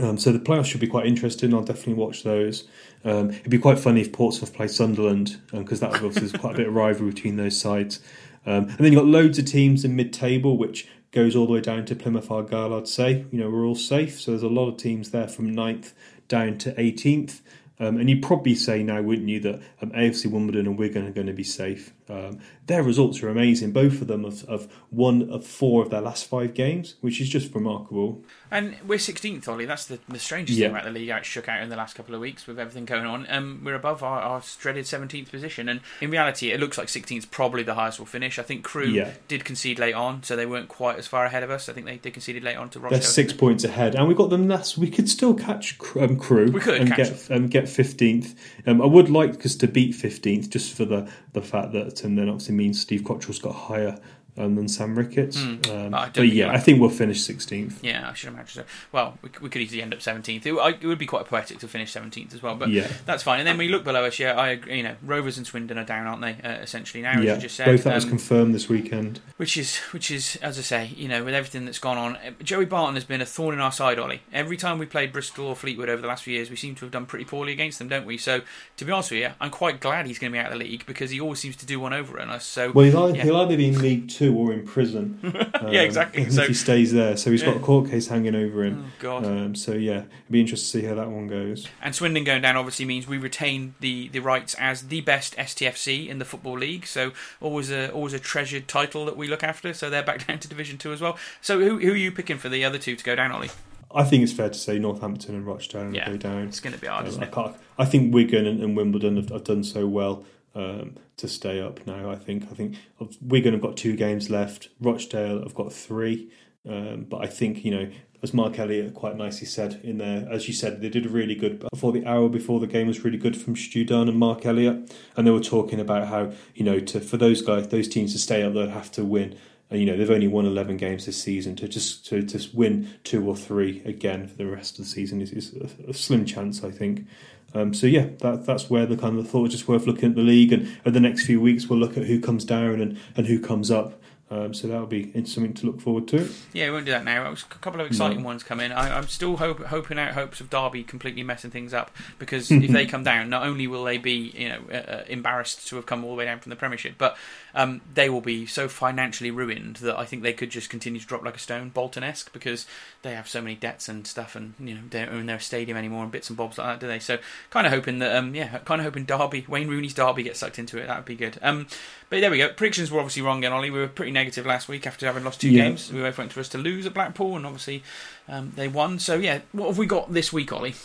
Um, 0.00 0.16
so 0.16 0.30
the 0.32 0.38
playoffs 0.38 0.66
should 0.66 0.80
be 0.80 0.86
quite 0.86 1.06
interesting. 1.06 1.52
I'll 1.52 1.62
definitely 1.62 1.94
watch 1.94 2.22
those. 2.22 2.68
Um, 3.04 3.30
it'd 3.30 3.50
be 3.50 3.58
quite 3.58 3.78
funny 3.78 4.00
if 4.00 4.12
Portsmouth 4.12 4.54
play 4.54 4.68
Sunderland 4.68 5.40
because 5.52 5.82
um, 5.82 5.90
that 5.90 6.02
obviously 6.02 6.38
quite 6.38 6.54
a 6.54 6.58
bit 6.58 6.68
of 6.68 6.74
rivalry 6.74 7.12
between 7.12 7.36
those 7.36 7.58
sides. 7.60 8.00
Um, 8.46 8.68
and 8.68 8.78
then 8.78 8.92
you've 8.92 9.02
got 9.02 9.06
loads 9.06 9.38
of 9.38 9.46
teams 9.46 9.84
in 9.84 9.96
mid-table, 9.96 10.56
which 10.56 10.88
goes 11.10 11.34
all 11.34 11.46
the 11.46 11.52
way 11.52 11.60
down 11.60 11.84
to 11.86 11.96
Plymouth 11.96 12.30
Argyle. 12.30 12.74
I'd 12.74 12.88
say 12.88 13.24
you 13.32 13.40
know 13.40 13.50
we're 13.50 13.66
all 13.66 13.74
safe. 13.74 14.20
So 14.20 14.30
there's 14.30 14.42
a 14.42 14.48
lot 14.48 14.68
of 14.68 14.76
teams 14.76 15.10
there 15.10 15.28
from 15.28 15.54
9th 15.54 15.92
down 16.28 16.58
to 16.58 16.72
18th. 16.74 17.40
Um, 17.80 17.96
and 17.96 18.10
you'd 18.10 18.22
probably 18.22 18.54
say 18.54 18.82
now, 18.82 19.00
wouldn't 19.02 19.28
you, 19.28 19.40
that 19.40 19.62
um, 19.80 19.90
AFC 19.90 20.30
Wimbledon 20.30 20.66
and 20.66 20.78
Wigan 20.78 21.06
are 21.06 21.12
going 21.12 21.28
to 21.28 21.32
be 21.32 21.44
safe. 21.44 21.92
Um, 22.08 22.40
their 22.66 22.82
results 22.82 23.22
are 23.22 23.28
amazing. 23.28 23.72
Both 23.72 24.00
of 24.00 24.06
them 24.06 24.24
have, 24.24 24.42
have 24.48 24.68
won 24.90 25.30
of 25.30 25.46
four 25.46 25.82
of 25.82 25.90
their 25.90 26.00
last 26.00 26.26
five 26.26 26.54
games, 26.54 26.94
which 27.00 27.20
is 27.20 27.28
just 27.28 27.54
remarkable. 27.54 28.22
And 28.50 28.76
we're 28.86 28.98
16th, 28.98 29.46
Ollie. 29.48 29.66
That's 29.66 29.86
the, 29.86 29.98
the 30.08 30.18
strangest 30.18 30.58
yeah. 30.58 30.66
thing 30.66 30.76
about 30.76 30.84
the 30.84 30.90
league. 30.90 31.08
It 31.08 31.24
shook 31.24 31.48
out 31.48 31.62
in 31.62 31.68
the 31.68 31.76
last 31.76 31.94
couple 31.94 32.14
of 32.14 32.20
weeks 32.20 32.46
with 32.46 32.58
everything 32.58 32.84
going 32.84 33.04
on. 33.04 33.26
Um, 33.28 33.62
we're 33.64 33.74
above 33.74 34.02
our, 34.02 34.20
our, 34.20 34.42
dreaded 34.58 34.84
17th 34.84 35.30
position. 35.30 35.68
And 35.68 35.80
in 36.00 36.10
reality, 36.10 36.50
it 36.50 36.60
looks 36.60 36.78
like 36.78 36.88
16th 36.88 37.18
is 37.18 37.26
probably 37.26 37.62
the 37.62 37.74
highest 37.74 37.98
we'll 37.98 38.06
finish. 38.06 38.38
I 38.38 38.42
think 38.42 38.64
Crewe 38.64 38.88
yeah. 38.88 39.12
did 39.28 39.44
concede 39.44 39.78
late 39.78 39.94
on, 39.94 40.22
so 40.22 40.36
they 40.36 40.46
weren't 40.46 40.68
quite 40.68 40.98
as 40.98 41.06
far 41.06 41.24
ahead 41.26 41.42
of 41.42 41.50
us. 41.50 41.68
I 41.68 41.72
think 41.72 41.86
they, 41.86 41.98
they 41.98 42.10
conceded 42.10 42.42
late 42.42 42.56
on 42.56 42.70
to 42.70 42.80
Rochdale. 42.80 43.00
They're 43.00 43.08
six 43.08 43.32
points 43.32 43.64
ahead. 43.64 43.94
And 43.94 44.08
we 44.08 44.14
got 44.14 44.30
them 44.30 44.48
last. 44.48 44.78
We 44.78 44.90
could 44.90 45.08
still 45.08 45.34
catch 45.34 45.78
um, 45.96 46.16
Crewe 46.16 46.50
we 46.50 46.60
could 46.60 46.80
and 46.80 46.94
get, 46.94 47.30
um, 47.30 47.48
get 47.48 47.64
15th. 47.64 48.34
Um, 48.66 48.80
I 48.80 48.86
would 48.86 49.10
like 49.10 49.44
us 49.44 49.56
to 49.56 49.68
beat 49.68 49.94
15th 49.94 50.48
just 50.48 50.74
for 50.74 50.84
the, 50.84 51.10
the 51.32 51.42
fact 51.42 51.72
that, 51.72 51.97
and 52.04 52.18
then 52.18 52.28
obviously 52.28 52.54
means 52.54 52.80
Steve 52.80 53.02
Cotterill's 53.02 53.38
got 53.38 53.54
higher 53.54 53.98
um, 54.38 54.54
than 54.54 54.68
Sam 54.68 54.96
Ricketts. 54.96 55.38
Mm. 55.38 55.86
Um, 55.86 55.90
but, 55.90 56.14
but 56.14 56.28
yeah, 56.28 56.50
I 56.50 56.58
think 56.58 56.80
we'll 56.80 56.90
finish 56.90 57.20
16th. 57.20 57.82
Yeah, 57.82 58.08
I 58.08 58.14
should 58.14 58.28
imagine 58.28 58.62
so. 58.62 58.64
Well, 58.92 59.18
we, 59.22 59.30
we 59.42 59.48
could 59.48 59.62
easily 59.62 59.82
end 59.82 59.92
up 59.92 60.00
17th. 60.00 60.46
It, 60.46 60.82
it, 60.82 60.86
would 60.86 60.98
be 60.98 61.06
quite 61.06 61.26
poetic 61.26 61.58
to 61.58 61.68
finish 61.68 61.92
17th 61.92 62.34
as 62.34 62.42
well, 62.42 62.54
but 62.54 62.70
yeah. 62.70 62.88
that's 63.04 63.22
fine. 63.22 63.40
And 63.40 63.46
then 63.46 63.58
we 63.58 63.68
look 63.68 63.84
below 63.84 64.04
us. 64.04 64.18
Yeah, 64.18 64.34
I 64.34 64.50
agree. 64.50 64.78
You 64.78 64.82
know, 64.84 64.96
Rovers 65.02 65.36
and 65.36 65.46
Swindon 65.46 65.78
are 65.78 65.84
down, 65.84 66.06
aren't 66.06 66.22
they? 66.22 66.48
Uh, 66.48 66.60
essentially 66.60 67.02
now, 67.02 67.20
yeah, 67.20 67.32
as 67.32 67.36
you 67.36 67.42
just 67.42 67.56
said. 67.56 67.66
Both 67.66 67.84
that 67.84 67.90
um, 67.90 67.94
was 67.96 68.04
confirmed 68.04 68.54
this 68.54 68.68
weekend. 68.68 69.20
Which 69.36 69.56
is, 69.56 69.78
which 69.92 70.10
is, 70.10 70.36
as 70.36 70.58
I 70.58 70.62
say, 70.62 70.92
you 70.96 71.08
know, 71.08 71.24
with 71.24 71.34
everything 71.34 71.64
that's 71.64 71.78
gone 71.78 71.98
on, 71.98 72.16
uh, 72.16 72.30
Joey 72.42 72.64
Barton 72.64 72.94
has 72.94 73.04
been 73.04 73.20
a 73.20 73.26
thorn 73.26 73.54
in 73.54 73.60
our 73.60 73.72
side, 73.72 73.98
Ollie. 73.98 74.22
Every 74.32 74.56
time 74.56 74.78
we 74.78 74.86
played 74.86 75.12
Bristol 75.12 75.46
or 75.46 75.56
Fleetwood 75.56 75.88
over 75.88 76.00
the 76.00 76.08
last 76.08 76.24
few 76.24 76.34
years, 76.34 76.50
we 76.50 76.56
seem 76.56 76.74
to 76.76 76.84
have 76.84 76.92
done 76.92 77.06
pretty 77.06 77.24
poorly 77.24 77.52
against 77.52 77.78
them, 77.78 77.88
don't 77.88 78.06
we? 78.06 78.18
So, 78.18 78.42
to 78.76 78.84
be 78.84 78.92
honest 78.92 79.10
with 79.10 79.20
you, 79.20 79.30
I'm 79.40 79.50
quite 79.50 79.80
glad 79.80 80.06
he's 80.06 80.18
going 80.18 80.32
to 80.32 80.36
be 80.36 80.40
out 80.40 80.52
of 80.52 80.58
the 80.58 80.64
league 80.64 80.86
because 80.86 81.10
he 81.10 81.20
always 81.20 81.38
seems 81.38 81.56
to 81.56 81.66
do 81.66 81.80
one 81.80 81.92
over 81.92 82.20
on 82.20 82.30
us. 82.30 82.44
So, 82.44 82.70
well, 82.72 82.84
he'll 82.84 83.16
yeah. 83.16 83.24
he'll 83.24 83.36
either 83.36 83.56
be 83.56 83.68
in 83.68 83.80
League 83.80 84.08
Two 84.08 84.27
or 84.34 84.52
in 84.52 84.66
prison 84.66 85.18
Um, 85.60 85.72
yeah, 85.72 85.82
exactly. 85.82 86.28
So, 86.30 86.42
if 86.42 86.48
he 86.48 86.54
stays 86.54 86.92
there, 86.92 87.16
so 87.16 87.30
he's 87.30 87.42
got 87.42 87.56
a 87.56 87.60
court 87.60 87.90
case 87.90 88.08
hanging 88.08 88.34
over 88.34 88.64
him. 88.64 88.84
Oh, 88.86 88.92
God. 89.00 89.24
Um, 89.24 89.54
so 89.54 89.72
yeah, 89.72 89.98
it'd 89.98 90.10
be 90.30 90.40
interesting 90.40 90.80
to 90.80 90.86
see 90.86 90.88
how 90.88 90.94
that 90.94 91.10
one 91.10 91.26
goes. 91.26 91.66
And 91.82 91.94
Swindon 91.94 92.24
going 92.24 92.42
down 92.42 92.56
obviously 92.56 92.84
means 92.84 93.06
we 93.06 93.18
retain 93.18 93.74
the, 93.80 94.08
the 94.08 94.20
rights 94.20 94.54
as 94.54 94.88
the 94.88 95.00
best 95.00 95.36
STFC 95.36 96.08
in 96.08 96.18
the 96.18 96.24
football 96.24 96.58
league. 96.58 96.86
So 96.86 97.12
always 97.40 97.70
a 97.70 97.90
always 97.90 98.12
a 98.12 98.18
treasured 98.18 98.68
title 98.68 99.04
that 99.06 99.16
we 99.16 99.26
look 99.26 99.42
after. 99.42 99.72
So 99.74 99.90
they're 99.90 100.02
back 100.02 100.26
down 100.26 100.38
to 100.40 100.48
Division 100.48 100.78
Two 100.78 100.92
as 100.92 101.00
well. 101.00 101.18
So 101.40 101.60
who 101.60 101.78
who 101.78 101.92
are 101.92 101.96
you 101.96 102.12
picking 102.12 102.38
for 102.38 102.48
the 102.48 102.64
other 102.64 102.78
two 102.78 102.96
to 102.96 103.04
go 103.04 103.14
down, 103.14 103.32
Ollie? 103.32 103.50
I 103.94 104.04
think 104.04 104.22
it's 104.22 104.32
fair 104.32 104.50
to 104.50 104.58
say 104.58 104.78
Northampton 104.78 105.34
and 105.34 105.46
Rochdale 105.46 105.94
yeah, 105.94 106.08
go 106.08 106.16
down. 106.18 106.48
It's 106.48 106.60
going 106.60 106.74
to 106.74 106.80
be 106.80 106.86
hard, 106.86 107.06
isn't 107.06 107.22
it? 107.22 107.36
I, 107.36 107.54
I, 107.78 107.84
think 107.86 108.12
Wigan 108.12 108.46
and, 108.46 108.62
and 108.62 108.76
Wimbledon 108.76 109.16
have, 109.16 109.30
have, 109.30 109.44
done 109.44 109.64
so 109.64 109.86
well 109.86 110.26
um, 110.54 110.96
to 111.16 111.28
stay 111.28 111.60
up 111.60 111.86
now. 111.86 112.10
I 112.10 112.16
think 112.16 112.44
I 112.50 112.54
think 112.54 112.76
Wigan 113.20 113.52
have 113.52 113.62
got 113.62 113.76
two 113.76 113.96
games 113.96 114.30
left. 114.30 114.68
Rochdale 114.80 115.42
have 115.42 115.54
got 115.54 115.72
three, 115.72 116.30
um, 116.68 117.06
but 117.08 117.22
I 117.22 117.26
think 117.26 117.64
you 117.64 117.70
know 117.70 117.90
as 118.22 118.34
Mark 118.34 118.58
Elliott 118.58 118.94
quite 118.94 119.16
nicely 119.16 119.46
said 119.46 119.80
in 119.84 119.98
there, 119.98 120.26
as 120.30 120.48
you 120.48 120.54
said, 120.54 120.80
they 120.80 120.88
did 120.88 121.06
a 121.06 121.08
really 121.08 121.34
good 121.34 121.64
before 121.70 121.92
the 121.92 122.04
hour 122.04 122.28
before 122.28 122.58
the 122.58 122.66
game 122.66 122.88
was 122.88 123.04
really 123.04 123.18
good 123.18 123.36
from 123.36 123.54
Stu 123.54 123.84
Dunn 123.84 124.08
and 124.08 124.18
Mark 124.18 124.44
Elliott, 124.44 124.92
and 125.16 125.26
they 125.26 125.30
were 125.30 125.40
talking 125.40 125.78
about 125.78 126.08
how 126.08 126.32
you 126.54 126.64
know 126.64 126.80
to 126.80 127.00
for 127.00 127.16
those 127.16 127.42
guys, 127.42 127.68
those 127.68 127.88
teams 127.88 128.12
to 128.12 128.18
stay 128.18 128.42
up, 128.42 128.54
they'd 128.54 128.70
have 128.70 128.90
to 128.92 129.04
win. 129.04 129.36
And 129.70 129.78
you 129.78 129.86
know 129.86 129.96
they've 129.96 130.10
only 130.10 130.28
won 130.28 130.46
eleven 130.46 130.78
games 130.78 131.06
this 131.06 131.22
season. 131.22 131.54
To 131.56 131.68
just 131.68 132.06
to 132.06 132.22
just 132.22 132.54
win 132.54 132.90
two 133.04 133.28
or 133.28 133.36
three 133.36 133.82
again 133.84 134.26
for 134.26 134.36
the 134.36 134.46
rest 134.46 134.78
of 134.78 134.84
the 134.84 134.90
season 134.90 135.20
is, 135.20 135.30
is 135.30 135.54
a, 135.54 135.90
a 135.90 135.94
slim 135.94 136.24
chance, 136.24 136.64
I 136.64 136.70
think. 136.70 137.06
Um, 137.54 137.72
so 137.72 137.86
yeah, 137.86 138.08
that, 138.20 138.44
that's 138.44 138.68
where 138.68 138.86
the 138.86 138.96
kind 138.96 139.18
of 139.18 139.28
thought 139.28 139.42
was 139.42 139.52
just 139.52 139.68
worth 139.68 139.86
looking 139.86 140.10
at 140.10 140.14
the 140.14 140.22
league, 140.22 140.52
and 140.52 140.68
over 140.80 140.90
the 140.90 141.00
next 141.00 141.24
few 141.24 141.40
weeks 141.40 141.68
we'll 141.68 141.78
look 141.78 141.96
at 141.96 142.04
who 142.04 142.20
comes 142.20 142.44
down 142.44 142.80
and, 142.80 142.98
and 143.16 143.26
who 143.26 143.40
comes 143.40 143.70
up. 143.70 143.98
Um, 144.30 144.52
so 144.52 144.68
that'll 144.68 144.86
be 144.86 145.10
something 145.24 145.54
to 145.54 145.66
look 145.66 145.80
forward 145.80 146.06
to. 146.08 146.28
Yeah, 146.52 146.66
we 146.66 146.72
won't 146.72 146.84
do 146.84 146.92
that 146.92 147.04
now. 147.04 147.30
A 147.30 147.36
couple 147.60 147.80
of 147.80 147.86
exciting 147.86 148.18
no. 148.18 148.26
ones 148.26 148.42
come 148.42 148.60
in. 148.60 148.72
I, 148.72 148.98
am 148.98 149.08
still 149.08 149.38
hope, 149.38 149.64
hoping 149.64 149.98
out 149.98 150.12
hopes 150.12 150.40
of 150.40 150.50
Derby 150.50 150.84
completely 150.84 151.22
messing 151.22 151.50
things 151.50 151.72
up 151.72 151.90
because 152.18 152.50
if 152.50 152.70
they 152.70 152.84
come 152.84 153.04
down, 153.04 153.30
not 153.30 153.46
only 153.46 153.66
will 153.66 153.84
they 153.84 153.96
be 153.96 154.32
you 154.36 154.50
know 154.50 154.60
uh, 154.70 154.74
uh, 154.74 155.04
embarrassed 155.08 155.66
to 155.68 155.76
have 155.76 155.86
come 155.86 156.04
all 156.04 156.10
the 156.10 156.16
way 156.16 156.26
down 156.26 156.40
from 156.40 156.50
the 156.50 156.56
Premiership, 156.56 156.96
but 156.98 157.16
um, 157.58 157.80
they 157.92 158.08
will 158.08 158.20
be 158.20 158.46
so 158.46 158.68
financially 158.68 159.32
ruined 159.32 159.76
that 159.76 159.98
I 159.98 160.04
think 160.04 160.22
they 160.22 160.32
could 160.32 160.48
just 160.48 160.70
continue 160.70 161.00
to 161.00 161.06
drop 161.06 161.24
like 161.24 161.34
a 161.34 161.40
stone, 161.40 161.70
Bolton 161.70 162.04
esque, 162.04 162.32
because 162.32 162.66
they 163.02 163.16
have 163.16 163.26
so 163.26 163.42
many 163.42 163.56
debts 163.56 163.88
and 163.88 164.06
stuff, 164.06 164.36
and 164.36 164.54
you 164.60 164.74
know 164.74 164.80
they 164.88 165.04
don't 165.04 165.12
own 165.12 165.26
their 165.26 165.40
stadium 165.40 165.76
anymore 165.76 166.04
and 166.04 166.12
bits 166.12 166.30
and 166.30 166.36
bobs 166.36 166.56
like 166.56 166.68
that, 166.68 166.80
do 166.80 166.86
they? 166.86 167.00
So 167.00 167.18
kind 167.50 167.66
of 167.66 167.72
hoping 167.72 167.98
that 167.98 168.14
um, 168.14 168.32
yeah, 168.36 168.58
kind 168.58 168.80
of 168.80 168.84
hoping 168.84 169.06
Derby, 169.06 169.44
Wayne 169.48 169.66
Rooney's 169.66 169.92
Derby 169.92 170.22
gets 170.22 170.38
sucked 170.38 170.60
into 170.60 170.78
it. 170.78 170.86
That 170.86 170.98
would 170.98 171.04
be 171.04 171.16
good. 171.16 171.36
Um, 171.42 171.66
but 172.10 172.20
there 172.20 172.30
we 172.30 172.38
go. 172.38 172.48
Predictions 172.50 172.92
were 172.92 173.00
obviously 173.00 173.22
wrong 173.22 173.38
again, 173.38 173.52
Ollie. 173.52 173.70
We 173.70 173.80
were 173.80 173.88
pretty 173.88 174.12
negative 174.12 174.46
last 174.46 174.68
week 174.68 174.86
after 174.86 175.04
having 175.06 175.24
lost 175.24 175.40
two 175.40 175.50
yeah. 175.50 175.64
games. 175.64 175.92
We 175.92 176.00
both 176.00 176.16
went 176.16 176.32
for 176.32 176.38
us 176.38 176.48
to 176.50 176.58
lose 176.58 176.86
at 176.86 176.94
Blackpool, 176.94 177.34
and 177.34 177.44
obviously 177.44 177.82
um, 178.28 178.52
they 178.54 178.68
won. 178.68 179.00
So 179.00 179.16
yeah, 179.16 179.40
what 179.50 179.66
have 179.66 179.78
we 179.78 179.86
got 179.86 180.12
this 180.12 180.32
week, 180.32 180.52
Ollie? 180.52 180.76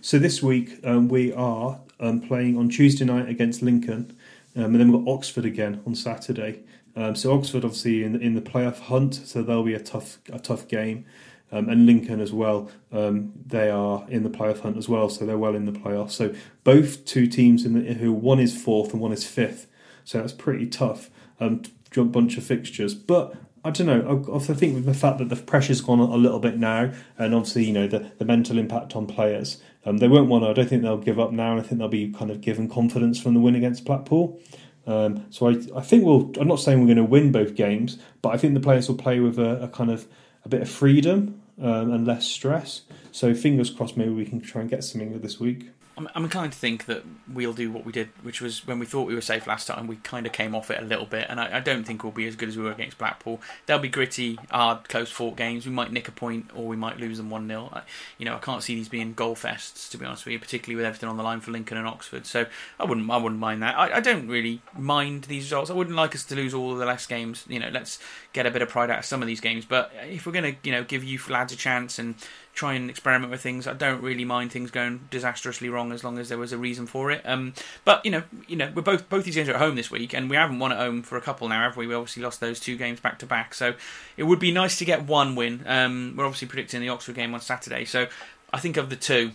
So 0.00 0.18
this 0.18 0.42
week 0.42 0.80
um, 0.84 1.08
we 1.08 1.34
are 1.34 1.80
um, 2.00 2.20
playing 2.20 2.56
on 2.56 2.70
Tuesday 2.70 3.04
night 3.04 3.28
against 3.28 3.60
Lincoln, 3.62 4.16
um, 4.56 4.64
and 4.64 4.76
then 4.76 4.92
we've 4.92 5.04
got 5.04 5.10
Oxford 5.10 5.44
again 5.44 5.82
on 5.86 5.94
Saturday. 5.94 6.62
Um, 6.96 7.16
so 7.16 7.36
Oxford 7.36 7.64
obviously 7.64 8.04
in 8.04 8.20
in 8.20 8.34
the 8.34 8.40
playoff 8.40 8.80
hunt, 8.80 9.14
so 9.14 9.42
they'll 9.42 9.64
be 9.64 9.74
a 9.74 9.80
tough 9.80 10.18
a 10.32 10.38
tough 10.38 10.68
game. 10.68 11.04
Um, 11.52 11.68
and 11.68 11.86
Lincoln 11.86 12.20
as 12.20 12.32
well. 12.32 12.68
Um, 12.90 13.32
they 13.46 13.70
are 13.70 14.06
in 14.08 14.24
the 14.24 14.30
playoff 14.30 14.60
hunt 14.60 14.76
as 14.76 14.88
well, 14.88 15.08
so 15.08 15.24
they're 15.24 15.38
well 15.38 15.54
in 15.54 15.66
the 15.66 15.72
playoffs. 15.72 16.12
So 16.12 16.34
both 16.64 17.04
two 17.04 17.28
teams 17.28 17.64
in 17.64 17.74
the, 17.74 17.94
who 17.94 18.12
one 18.12 18.40
is 18.40 18.60
fourth 18.60 18.92
and 18.92 19.00
one 19.00 19.12
is 19.12 19.24
fifth. 19.24 19.68
So 20.04 20.18
that's 20.18 20.32
pretty 20.32 20.66
tough. 20.66 21.10
Um, 21.38 21.62
bunch 22.02 22.36
of 22.36 22.42
fixtures, 22.42 22.92
but 22.92 23.36
I 23.64 23.70
don't 23.70 23.86
know. 23.86 24.26
I, 24.32 24.36
I 24.36 24.38
think 24.40 24.74
with 24.74 24.84
the 24.84 24.94
fact 24.94 25.18
that 25.18 25.28
the 25.28 25.36
pressure's 25.36 25.80
gone 25.80 26.00
a 26.00 26.16
little 26.16 26.40
bit 26.40 26.58
now, 26.58 26.92
and 27.16 27.34
obviously 27.34 27.64
you 27.64 27.72
know 27.72 27.86
the, 27.86 28.10
the 28.18 28.24
mental 28.24 28.58
impact 28.58 28.96
on 28.96 29.06
players, 29.06 29.62
um, 29.84 29.98
they 29.98 30.08
won't 30.08 30.28
want 30.28 30.44
to. 30.44 30.50
I 30.50 30.52
don't 30.52 30.68
think 30.68 30.82
they'll 30.82 30.98
give 30.98 31.20
up 31.20 31.32
now, 31.32 31.52
and 31.52 31.60
I 31.60 31.64
think 31.64 31.78
they'll 31.78 31.88
be 31.88 32.12
kind 32.12 32.30
of 32.30 32.40
given 32.40 32.68
confidence 32.68 33.20
from 33.20 33.34
the 33.34 33.40
win 33.40 33.54
against 33.54 33.84
Blackpool. 33.84 34.40
Um, 34.86 35.26
so 35.30 35.48
I, 35.48 35.58
I 35.76 35.80
think 35.80 36.04
we'll. 36.04 36.32
I'm 36.38 36.48
not 36.48 36.60
saying 36.60 36.80
we're 36.80 36.86
going 36.86 36.96
to 36.98 37.04
win 37.04 37.32
both 37.32 37.54
games, 37.54 37.98
but 38.22 38.30
I 38.30 38.36
think 38.36 38.54
the 38.54 38.60
players 38.60 38.88
will 38.88 38.96
play 38.96 39.20
with 39.20 39.38
a, 39.38 39.62
a 39.64 39.68
kind 39.68 39.90
of 39.90 40.06
a 40.44 40.48
bit 40.48 40.62
of 40.62 40.68
freedom 40.68 41.40
um, 41.60 41.92
and 41.92 42.06
less 42.06 42.26
stress. 42.26 42.82
So 43.12 43.34
fingers 43.34 43.70
crossed, 43.70 43.96
maybe 43.96 44.10
we 44.10 44.26
can 44.26 44.40
try 44.40 44.60
and 44.60 44.70
get 44.70 44.84
something 44.84 45.20
this 45.20 45.40
week. 45.40 45.70
I'm, 45.96 46.08
I'm 46.14 46.24
inclined 46.24 46.52
to 46.52 46.58
think 46.58 46.86
that 46.86 47.04
we'll 47.32 47.52
do 47.52 47.70
what 47.70 47.84
we 47.84 47.92
did, 47.92 48.08
which 48.22 48.40
was 48.40 48.66
when 48.66 48.78
we 48.78 48.86
thought 48.86 49.06
we 49.06 49.14
were 49.14 49.20
safe 49.20 49.46
last 49.46 49.66
time, 49.66 49.86
we 49.86 49.96
kind 49.96 50.26
of 50.26 50.32
came 50.32 50.54
off 50.54 50.70
it 50.70 50.82
a 50.82 50.84
little 50.84 51.06
bit, 51.06 51.26
and 51.28 51.40
I, 51.40 51.58
I 51.58 51.60
don't 51.60 51.84
think 51.84 52.02
we'll 52.02 52.12
be 52.12 52.26
as 52.26 52.36
good 52.36 52.48
as 52.48 52.56
we 52.56 52.64
were 52.64 52.72
against 52.72 52.98
Blackpool. 52.98 53.40
They'll 53.66 53.78
be 53.78 53.88
gritty, 53.88 54.38
hard, 54.50 54.88
close 54.88 55.10
fought 55.10 55.36
games. 55.36 55.66
We 55.66 55.72
might 55.72 55.92
nick 55.92 56.08
a 56.08 56.12
point 56.12 56.50
or 56.54 56.66
we 56.66 56.76
might 56.76 56.98
lose 56.98 57.18
them 57.18 57.30
1 57.30 57.46
0. 57.46 57.82
You 58.18 58.24
know, 58.24 58.34
I 58.34 58.38
can't 58.38 58.62
see 58.62 58.74
these 58.74 58.88
being 58.88 59.14
goal 59.14 59.36
fests, 59.36 59.90
to 59.90 59.98
be 59.98 60.04
honest 60.04 60.24
with 60.24 60.32
you, 60.32 60.38
particularly 60.38 60.76
with 60.76 60.86
everything 60.86 61.08
on 61.08 61.16
the 61.16 61.22
line 61.22 61.40
for 61.40 61.52
Lincoln 61.52 61.76
and 61.76 61.86
Oxford. 61.86 62.26
So 62.26 62.46
I 62.80 62.84
wouldn't, 62.84 63.08
I 63.10 63.16
wouldn't 63.16 63.40
mind 63.40 63.62
that. 63.62 63.78
I, 63.78 63.96
I 63.96 64.00
don't 64.00 64.26
really 64.26 64.62
mind 64.76 65.24
these 65.24 65.44
results. 65.44 65.70
I 65.70 65.74
wouldn't 65.74 65.96
like 65.96 66.14
us 66.14 66.24
to 66.24 66.34
lose 66.34 66.54
all 66.54 66.72
of 66.72 66.78
the 66.78 66.86
last 66.86 67.08
games. 67.08 67.44
You 67.48 67.60
know, 67.60 67.70
let's 67.72 68.00
get 68.32 68.46
a 68.46 68.50
bit 68.50 68.62
of 68.62 68.68
pride 68.68 68.90
out 68.90 69.00
of 69.00 69.04
some 69.04 69.22
of 69.22 69.28
these 69.28 69.40
games. 69.40 69.64
But 69.64 69.92
if 70.08 70.26
we're 70.26 70.32
going 70.32 70.54
to, 70.54 70.58
you 70.64 70.72
know, 70.72 70.82
give 70.82 71.04
you 71.04 71.20
lads 71.28 71.52
a 71.52 71.56
chance 71.56 71.98
and 71.98 72.16
try 72.54 72.74
and 72.74 72.88
experiment 72.88 73.30
with 73.30 73.40
things. 73.40 73.66
I 73.66 73.72
don't 73.72 74.00
really 74.00 74.24
mind 74.24 74.52
things 74.52 74.70
going 74.70 75.08
disastrously 75.10 75.68
wrong 75.68 75.92
as 75.92 76.04
long 76.04 76.18
as 76.18 76.28
there 76.28 76.38
was 76.38 76.52
a 76.52 76.58
reason 76.58 76.86
for 76.86 77.10
it. 77.10 77.22
Um, 77.24 77.54
but 77.84 78.04
you 78.04 78.10
know, 78.10 78.22
you 78.46 78.56
know, 78.56 78.70
we're 78.74 78.82
both 78.82 79.08
both 79.08 79.24
these 79.24 79.34
games 79.34 79.48
are 79.48 79.54
at 79.54 79.60
home 79.60 79.74
this 79.74 79.90
week, 79.90 80.14
and 80.14 80.30
we 80.30 80.36
haven't 80.36 80.58
won 80.58 80.72
at 80.72 80.78
home 80.78 81.02
for 81.02 81.16
a 81.16 81.20
couple 81.20 81.48
now, 81.48 81.62
have 81.62 81.76
we? 81.76 81.86
We 81.86 81.94
obviously 81.94 82.22
lost 82.22 82.40
those 82.40 82.60
two 82.60 82.76
games 82.76 83.00
back 83.00 83.18
to 83.20 83.26
back, 83.26 83.54
so 83.54 83.74
it 84.16 84.24
would 84.24 84.38
be 84.38 84.52
nice 84.52 84.78
to 84.78 84.84
get 84.84 85.04
one 85.04 85.34
win. 85.34 85.64
Um, 85.66 86.14
we're 86.16 86.24
obviously 86.24 86.48
predicting 86.48 86.80
the 86.80 86.88
Oxford 86.88 87.16
game 87.16 87.34
on 87.34 87.40
Saturday, 87.40 87.84
so 87.84 88.06
I 88.52 88.60
think 88.60 88.76
of 88.76 88.88
the 88.88 88.96
two, 88.96 89.32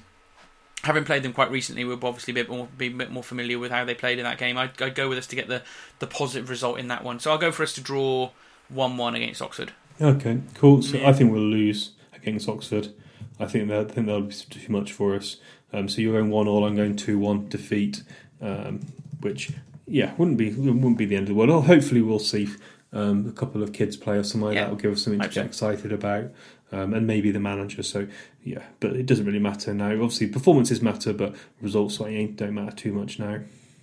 having 0.84 1.04
played 1.04 1.24
them 1.24 1.34
quite 1.34 1.52
recently, 1.52 1.84
we'll 1.84 2.00
obviously 2.04 2.34
be 2.34 2.40
a 2.40 2.44
bit 2.46 2.50
more, 2.50 2.68
be 2.78 2.88
a 2.88 2.92
bit 2.92 3.12
more 3.12 3.24
familiar 3.24 3.60
with 3.60 3.70
how 3.72 3.84
they 3.84 3.96
played 3.96 4.18
in 4.18 4.24
that 4.24 4.38
game. 4.38 4.58
I'd, 4.58 4.82
I'd, 4.82 4.96
go 4.96 5.10
with 5.10 5.18
us 5.18 5.28
to 5.28 5.36
get 5.36 5.50
the, 5.50 5.62
the 6.00 6.08
positive 6.08 6.50
result 6.50 6.80
in 6.80 6.88
that 6.88 7.04
one. 7.04 7.20
So 7.20 7.32
I'll 7.32 7.38
go 7.38 7.52
for 7.52 7.64
us 7.64 7.74
to 7.74 7.82
draw 7.82 8.32
1 8.70 8.96
1 8.96 9.16
against 9.16 9.42
Oxford. 9.42 9.74
Okay, 10.02 10.40
cool. 10.54 10.82
So 10.82 10.98
yeah. 10.98 11.10
I 11.10 11.14
think 11.14 11.34
we'll 11.34 11.42
lose 11.42 11.92
against 12.14 12.48
Oxford. 12.48 12.94
I 13.40 13.46
think 13.46 13.70
that 13.70 13.80
I 13.80 13.84
think 13.86 14.08
that'll 14.08 14.22
be 14.22 14.34
too 14.34 14.72
much 14.72 14.92
for 14.92 15.16
us. 15.16 15.38
Um, 15.72 15.88
so 15.88 16.02
you're 16.02 16.20
going 16.20 16.32
one 16.32 16.48
all. 16.48 16.66
I'm 16.66 16.76
going 16.76 16.96
two 16.96 17.20
one 17.20 17.48
defeat, 17.50 18.04
um, 18.42 18.82
which 19.22 19.52
yeah 19.88 20.14
wouldn't 20.18 20.38
be 20.38 20.52
wouldn't 20.52 20.98
be 20.98 21.06
the 21.06 21.16
end 21.16 21.24
of 21.24 21.30
the 21.30 21.36
world. 21.36 21.50
Well, 21.50 21.62
hopefully 21.62 22.02
we'll 22.02 22.20
see 22.20 22.50
um, 22.92 23.28
a 23.28 23.32
couple 23.32 23.64
of 23.64 23.74
kids 23.74 23.98
play 23.98 24.18
or 24.18 24.24
something 24.24 24.48
like 24.48 24.56
yeah. 24.56 24.66
that 24.66 24.70
will 24.72 24.78
give 24.78 24.92
us 24.92 25.04
something 25.04 25.22
to 25.22 25.30
get 25.30 25.46
excited 25.46 25.92
about 25.92 26.32
um, 26.72 26.94
and 26.94 27.06
maybe 27.08 27.32
the 27.32 27.40
manager. 27.40 27.84
So 27.84 28.08
yeah, 28.44 28.64
but 28.80 28.94
it 28.94 29.06
doesn't 29.06 29.26
really 29.26 29.40
matter 29.40 29.74
now. 29.74 29.92
Obviously, 29.92 30.28
performances 30.28 30.82
matter, 30.82 31.14
but 31.14 31.36
results 31.62 31.98
don't 31.98 32.54
matter 32.54 32.76
too 32.76 32.94
much 32.94 33.20
now. 33.20 33.40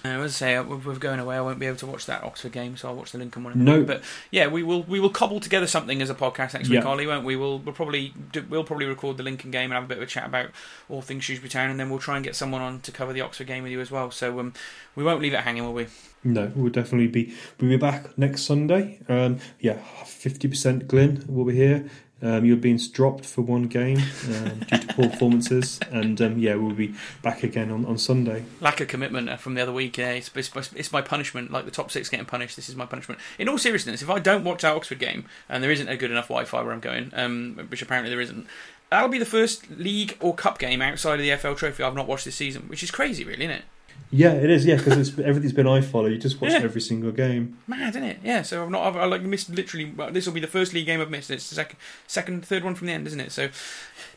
I 0.07 0.19
was 0.19 0.37
say 0.37 0.59
we're 0.61 0.97
going 0.97 1.21
away. 1.21 1.37
I 1.37 1.41
won't 1.41 1.59
be 1.59 1.67
able 1.67 1.79
to 1.79 1.87
watch 1.87 2.07
that 2.07 2.23
Oxford 2.23 2.53
game, 2.53 2.77
so 2.77 2.89
I'll 2.89 2.95
watch 2.95 3.13
the 3.13 3.19
Lincoln 3.19 3.45
one. 3.45 3.65
No, 3.65 3.83
but 3.83 4.03
yeah, 4.31 4.47
we 4.47 4.63
will 4.63 4.83
we 4.83 5.01
will 5.01 5.11
cobble 5.11 5.41
together 5.41 5.67
something 5.67 6.01
as 6.03 6.11
a 6.11 6.15
podcast 6.15 6.55
next 6.55 6.69
week, 6.69 6.85
Ollie, 6.85 7.07
won't 7.07 7.25
we? 7.25 7.37
We'll 7.37 7.59
we'll 7.59 7.75
probably 7.75 8.15
do, 8.33 8.45
we'll 8.49 8.65
probably 8.65 8.87
record 8.87 9.17
the 9.17 9.23
Lincoln 9.23 9.51
game 9.51 9.71
and 9.71 9.75
have 9.75 9.85
a 9.85 9.87
bit 9.87 9.99
of 9.99 10.03
a 10.03 10.07
chat 10.07 10.27
about 10.27 10.51
all 10.89 11.03
things 11.03 11.25
Shrewsbury 11.25 11.49
Town, 11.49 11.71
and 11.71 11.79
then 11.81 11.91
we'll 11.91 11.99
try 11.99 12.17
and 12.17 12.25
get 12.25 12.37
someone 12.37 12.63
on 12.63 12.81
to 12.81 12.93
cover 12.93 13.13
the 13.13 13.21
Oxford 13.21 13.47
game 13.47 13.63
with 13.63 13.73
you 13.73 13.81
as 13.81 13.91
well. 13.91 14.11
So 14.11 14.39
um, 14.41 14.55
we 14.95 15.05
won't 15.05 15.21
leave 15.21 15.35
it 15.35 15.41
hanging, 15.41 15.65
will 15.65 15.75
we? 15.75 15.87
No, 16.25 16.51
we'll 16.57 16.73
definitely 16.73 17.07
be 17.07 17.35
we'll 17.61 17.71
be 17.71 17.77
back 17.77 18.17
next 18.19 18.43
Sunday. 18.43 19.01
Um, 19.09 19.39
yeah, 19.61 19.79
fifty 20.05 20.49
percent 20.49 20.89
Glenn 20.89 21.25
will 21.29 21.45
be 21.45 21.55
here. 21.55 21.89
Um, 22.23 22.47
you're 22.47 22.57
being 22.57 22.79
dropped 22.79 23.27
for 23.27 23.43
one 23.43 23.65
game 23.65 23.99
um, 23.99 24.61
due 24.61 24.79
to 24.79 24.87
poor 24.95 25.11
performances, 25.11 25.79
and 25.91 26.19
um, 26.23 26.39
yeah, 26.39 26.55
we'll 26.55 26.75
be 26.75 26.95
back 27.21 27.43
again 27.43 27.71
on, 27.71 27.85
on 27.85 27.99
Sunday. 27.99 28.45
Lack 28.63 28.81
of 28.81 28.89
commitment 28.89 29.29
uh, 29.29 29.37
from 29.37 29.53
the 29.53 29.61
other 29.61 29.73
week. 29.73 29.99
Yeah, 29.99 30.13
it's, 30.13 30.31
it's, 30.35 30.73
it's, 30.75 30.93
my 30.93 31.03
punishment. 31.03 31.53
Like 31.53 31.67
the 31.67 31.71
top 31.71 31.91
six 31.91 32.09
getting 32.09 32.25
punished. 32.25 32.57
This 32.57 32.71
is 32.71 32.77
my 32.77 32.87
punishment. 32.87 33.21
In 33.39 33.51
all 33.51 33.59
seriousness, 33.59 34.01
if 34.01 34.09
I 34.09 34.19
don't 34.19 34.45
watch 34.45 34.63
that 34.63 34.75
Oxford 34.75 34.99
game 34.99 35.27
and 35.51 35.63
there 35.63 35.71
isn't 35.71 35.89
a 35.89 35.97
good 35.97 36.11
enough 36.11 36.29
Wi-Fi 36.29 36.63
where 36.63 36.73
I'm 36.73 36.81
going, 36.81 37.13
um, 37.15 37.67
which 37.69 37.83
apparently 37.83 38.09
there 38.09 38.21
isn't, 38.23 38.47
that'll 38.89 39.11
be 39.11 39.19
the 39.19 39.27
first 39.27 39.71
league 39.71 40.17
or 40.19 40.35
cup 40.35 40.59
game 40.59 40.81
outside 40.81 41.21
of 41.21 41.27
the 41.27 41.37
FL 41.37 41.53
Trophy 41.53 41.83
I've 41.83 41.95
not 41.95 42.07
watched 42.07 42.25
this 42.25 42.37
season, 42.37 42.63
which 42.69 42.83
is 42.83 42.91
crazy, 42.91 43.25
really, 43.25 43.45
isn't 43.45 43.59
it? 43.59 43.65
Yeah, 44.11 44.33
it 44.33 44.51
is. 44.51 44.65
Yeah, 44.65 44.77
because 44.77 45.19
everything's 45.19 45.53
been 45.53 45.67
I 45.67 45.81
follow. 45.81 46.07
You 46.07 46.17
just 46.17 46.41
watch 46.41 46.53
yeah. 46.53 46.59
every 46.59 46.81
single 46.81 47.11
game. 47.11 47.59
Mad, 47.67 47.91
isn't 47.91 48.05
it? 48.05 48.19
Yeah. 48.23 48.43
So 48.43 48.63
I've 48.63 48.71
not. 48.71 48.87
I've, 48.87 48.97
I 48.97 49.05
like 49.05 49.23
missed 49.23 49.51
literally. 49.51 49.87
Well, 49.87 50.11
this 50.11 50.27
will 50.27 50.33
be 50.33 50.41
the 50.41 50.47
first 50.47 50.73
league 50.73 50.87
game 50.87 51.01
I've 51.01 51.11
missed. 51.11 51.31
It's 51.31 51.49
the 51.49 51.57
second, 51.57 51.79
second, 52.07 52.47
third 52.47 52.63
one 52.63 52.75
from 52.75 52.87
the 52.87 52.93
end, 52.93 53.07
isn't 53.09 53.21
it? 53.21 53.33
So 53.33 53.49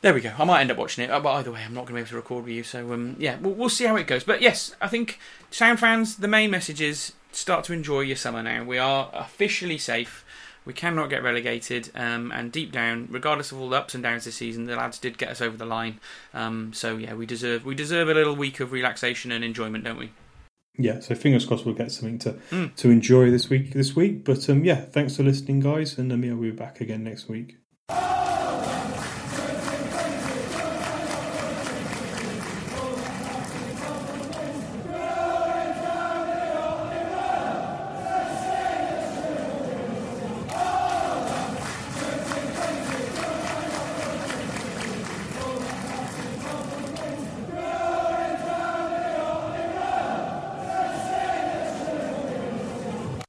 there 0.02 0.14
we 0.14 0.22
go. 0.22 0.32
I 0.38 0.46
might 0.46 0.62
end 0.62 0.72
up 0.72 0.78
watching 0.78 1.04
it, 1.04 1.10
uh, 1.10 1.20
but 1.20 1.32
either 1.34 1.52
way, 1.52 1.64
I'm 1.66 1.74
not 1.74 1.82
going 1.82 1.88
to 1.88 1.94
be 1.94 2.00
able 2.00 2.10
to 2.10 2.16
record 2.16 2.46
with 2.46 2.54
you. 2.54 2.64
So 2.64 2.94
um, 2.94 3.16
yeah, 3.20 3.38
we'll, 3.40 3.54
we'll 3.54 3.70
see 3.70 3.86
how 3.86 3.96
it 3.96 4.08
goes. 4.08 4.24
But 4.24 4.42
yes, 4.42 4.76
I 4.80 4.88
think 4.88 5.20
sound 5.50 5.80
fans. 5.80 6.18
The 6.18 6.28
main 6.28 6.52
message 6.52 6.82
is 6.82 7.14
start 7.32 7.64
to 7.66 7.74
enjoy 7.74 8.02
your 8.02 8.16
summer 8.16 8.44
now. 8.44 8.64
We 8.64 8.78
are 8.78 9.10
officially 9.14 9.78
safe. 9.78 10.24
We 10.70 10.74
cannot 10.74 11.10
get 11.10 11.24
relegated, 11.24 11.90
um, 11.96 12.32
and 12.32 12.52
deep 12.52 12.72
down, 12.72 13.08
regardless 13.10 13.52
of 13.52 13.60
all 13.60 13.70
the 13.70 13.78
ups 13.78 13.96
and 13.96 14.04
downs 14.04 14.26
this 14.26 14.36
season, 14.36 14.66
the 14.66 14.76
lads 14.76 15.00
did 15.00 15.18
get 15.18 15.30
us 15.30 15.42
over 15.42 15.58
the 15.58 15.66
line. 15.66 16.00
Um, 16.32 16.74
so 16.74 16.96
yeah, 16.96 17.16
we 17.16 17.26
deserve 17.26 17.66
we 17.66 17.74
deserve 17.74 18.08
a 18.08 18.14
little 18.14 18.36
week 18.36 18.60
of 18.60 18.72
relaxation 18.72 19.32
and 19.32 19.44
enjoyment, 19.44 19.84
don't 19.84 19.98
we? 19.98 20.12
yeah, 20.78 21.00
so 21.00 21.16
fingers 21.16 21.44
crossed 21.44 21.66
we'll 21.66 21.74
get 21.74 21.92
something 21.92 22.20
to 22.20 22.34
mm. 22.52 22.76
to 22.76 22.92
enjoy 22.92 23.32
this 23.32 23.50
week. 23.50 23.74
This 23.74 23.96
week, 23.96 24.24
but 24.24 24.48
um, 24.48 24.64
yeah, 24.64 24.82
thanks 24.82 25.18
for 25.18 25.24
listening, 25.24 25.60
guys, 25.60 25.98
and 25.98 26.12
um, 26.12 26.24
yeah, 26.24 26.34
we'll 26.34 26.52
be 26.52 26.56
back 26.56 26.82
again 26.82 27.04
next 27.04 27.28
week. 27.28 27.58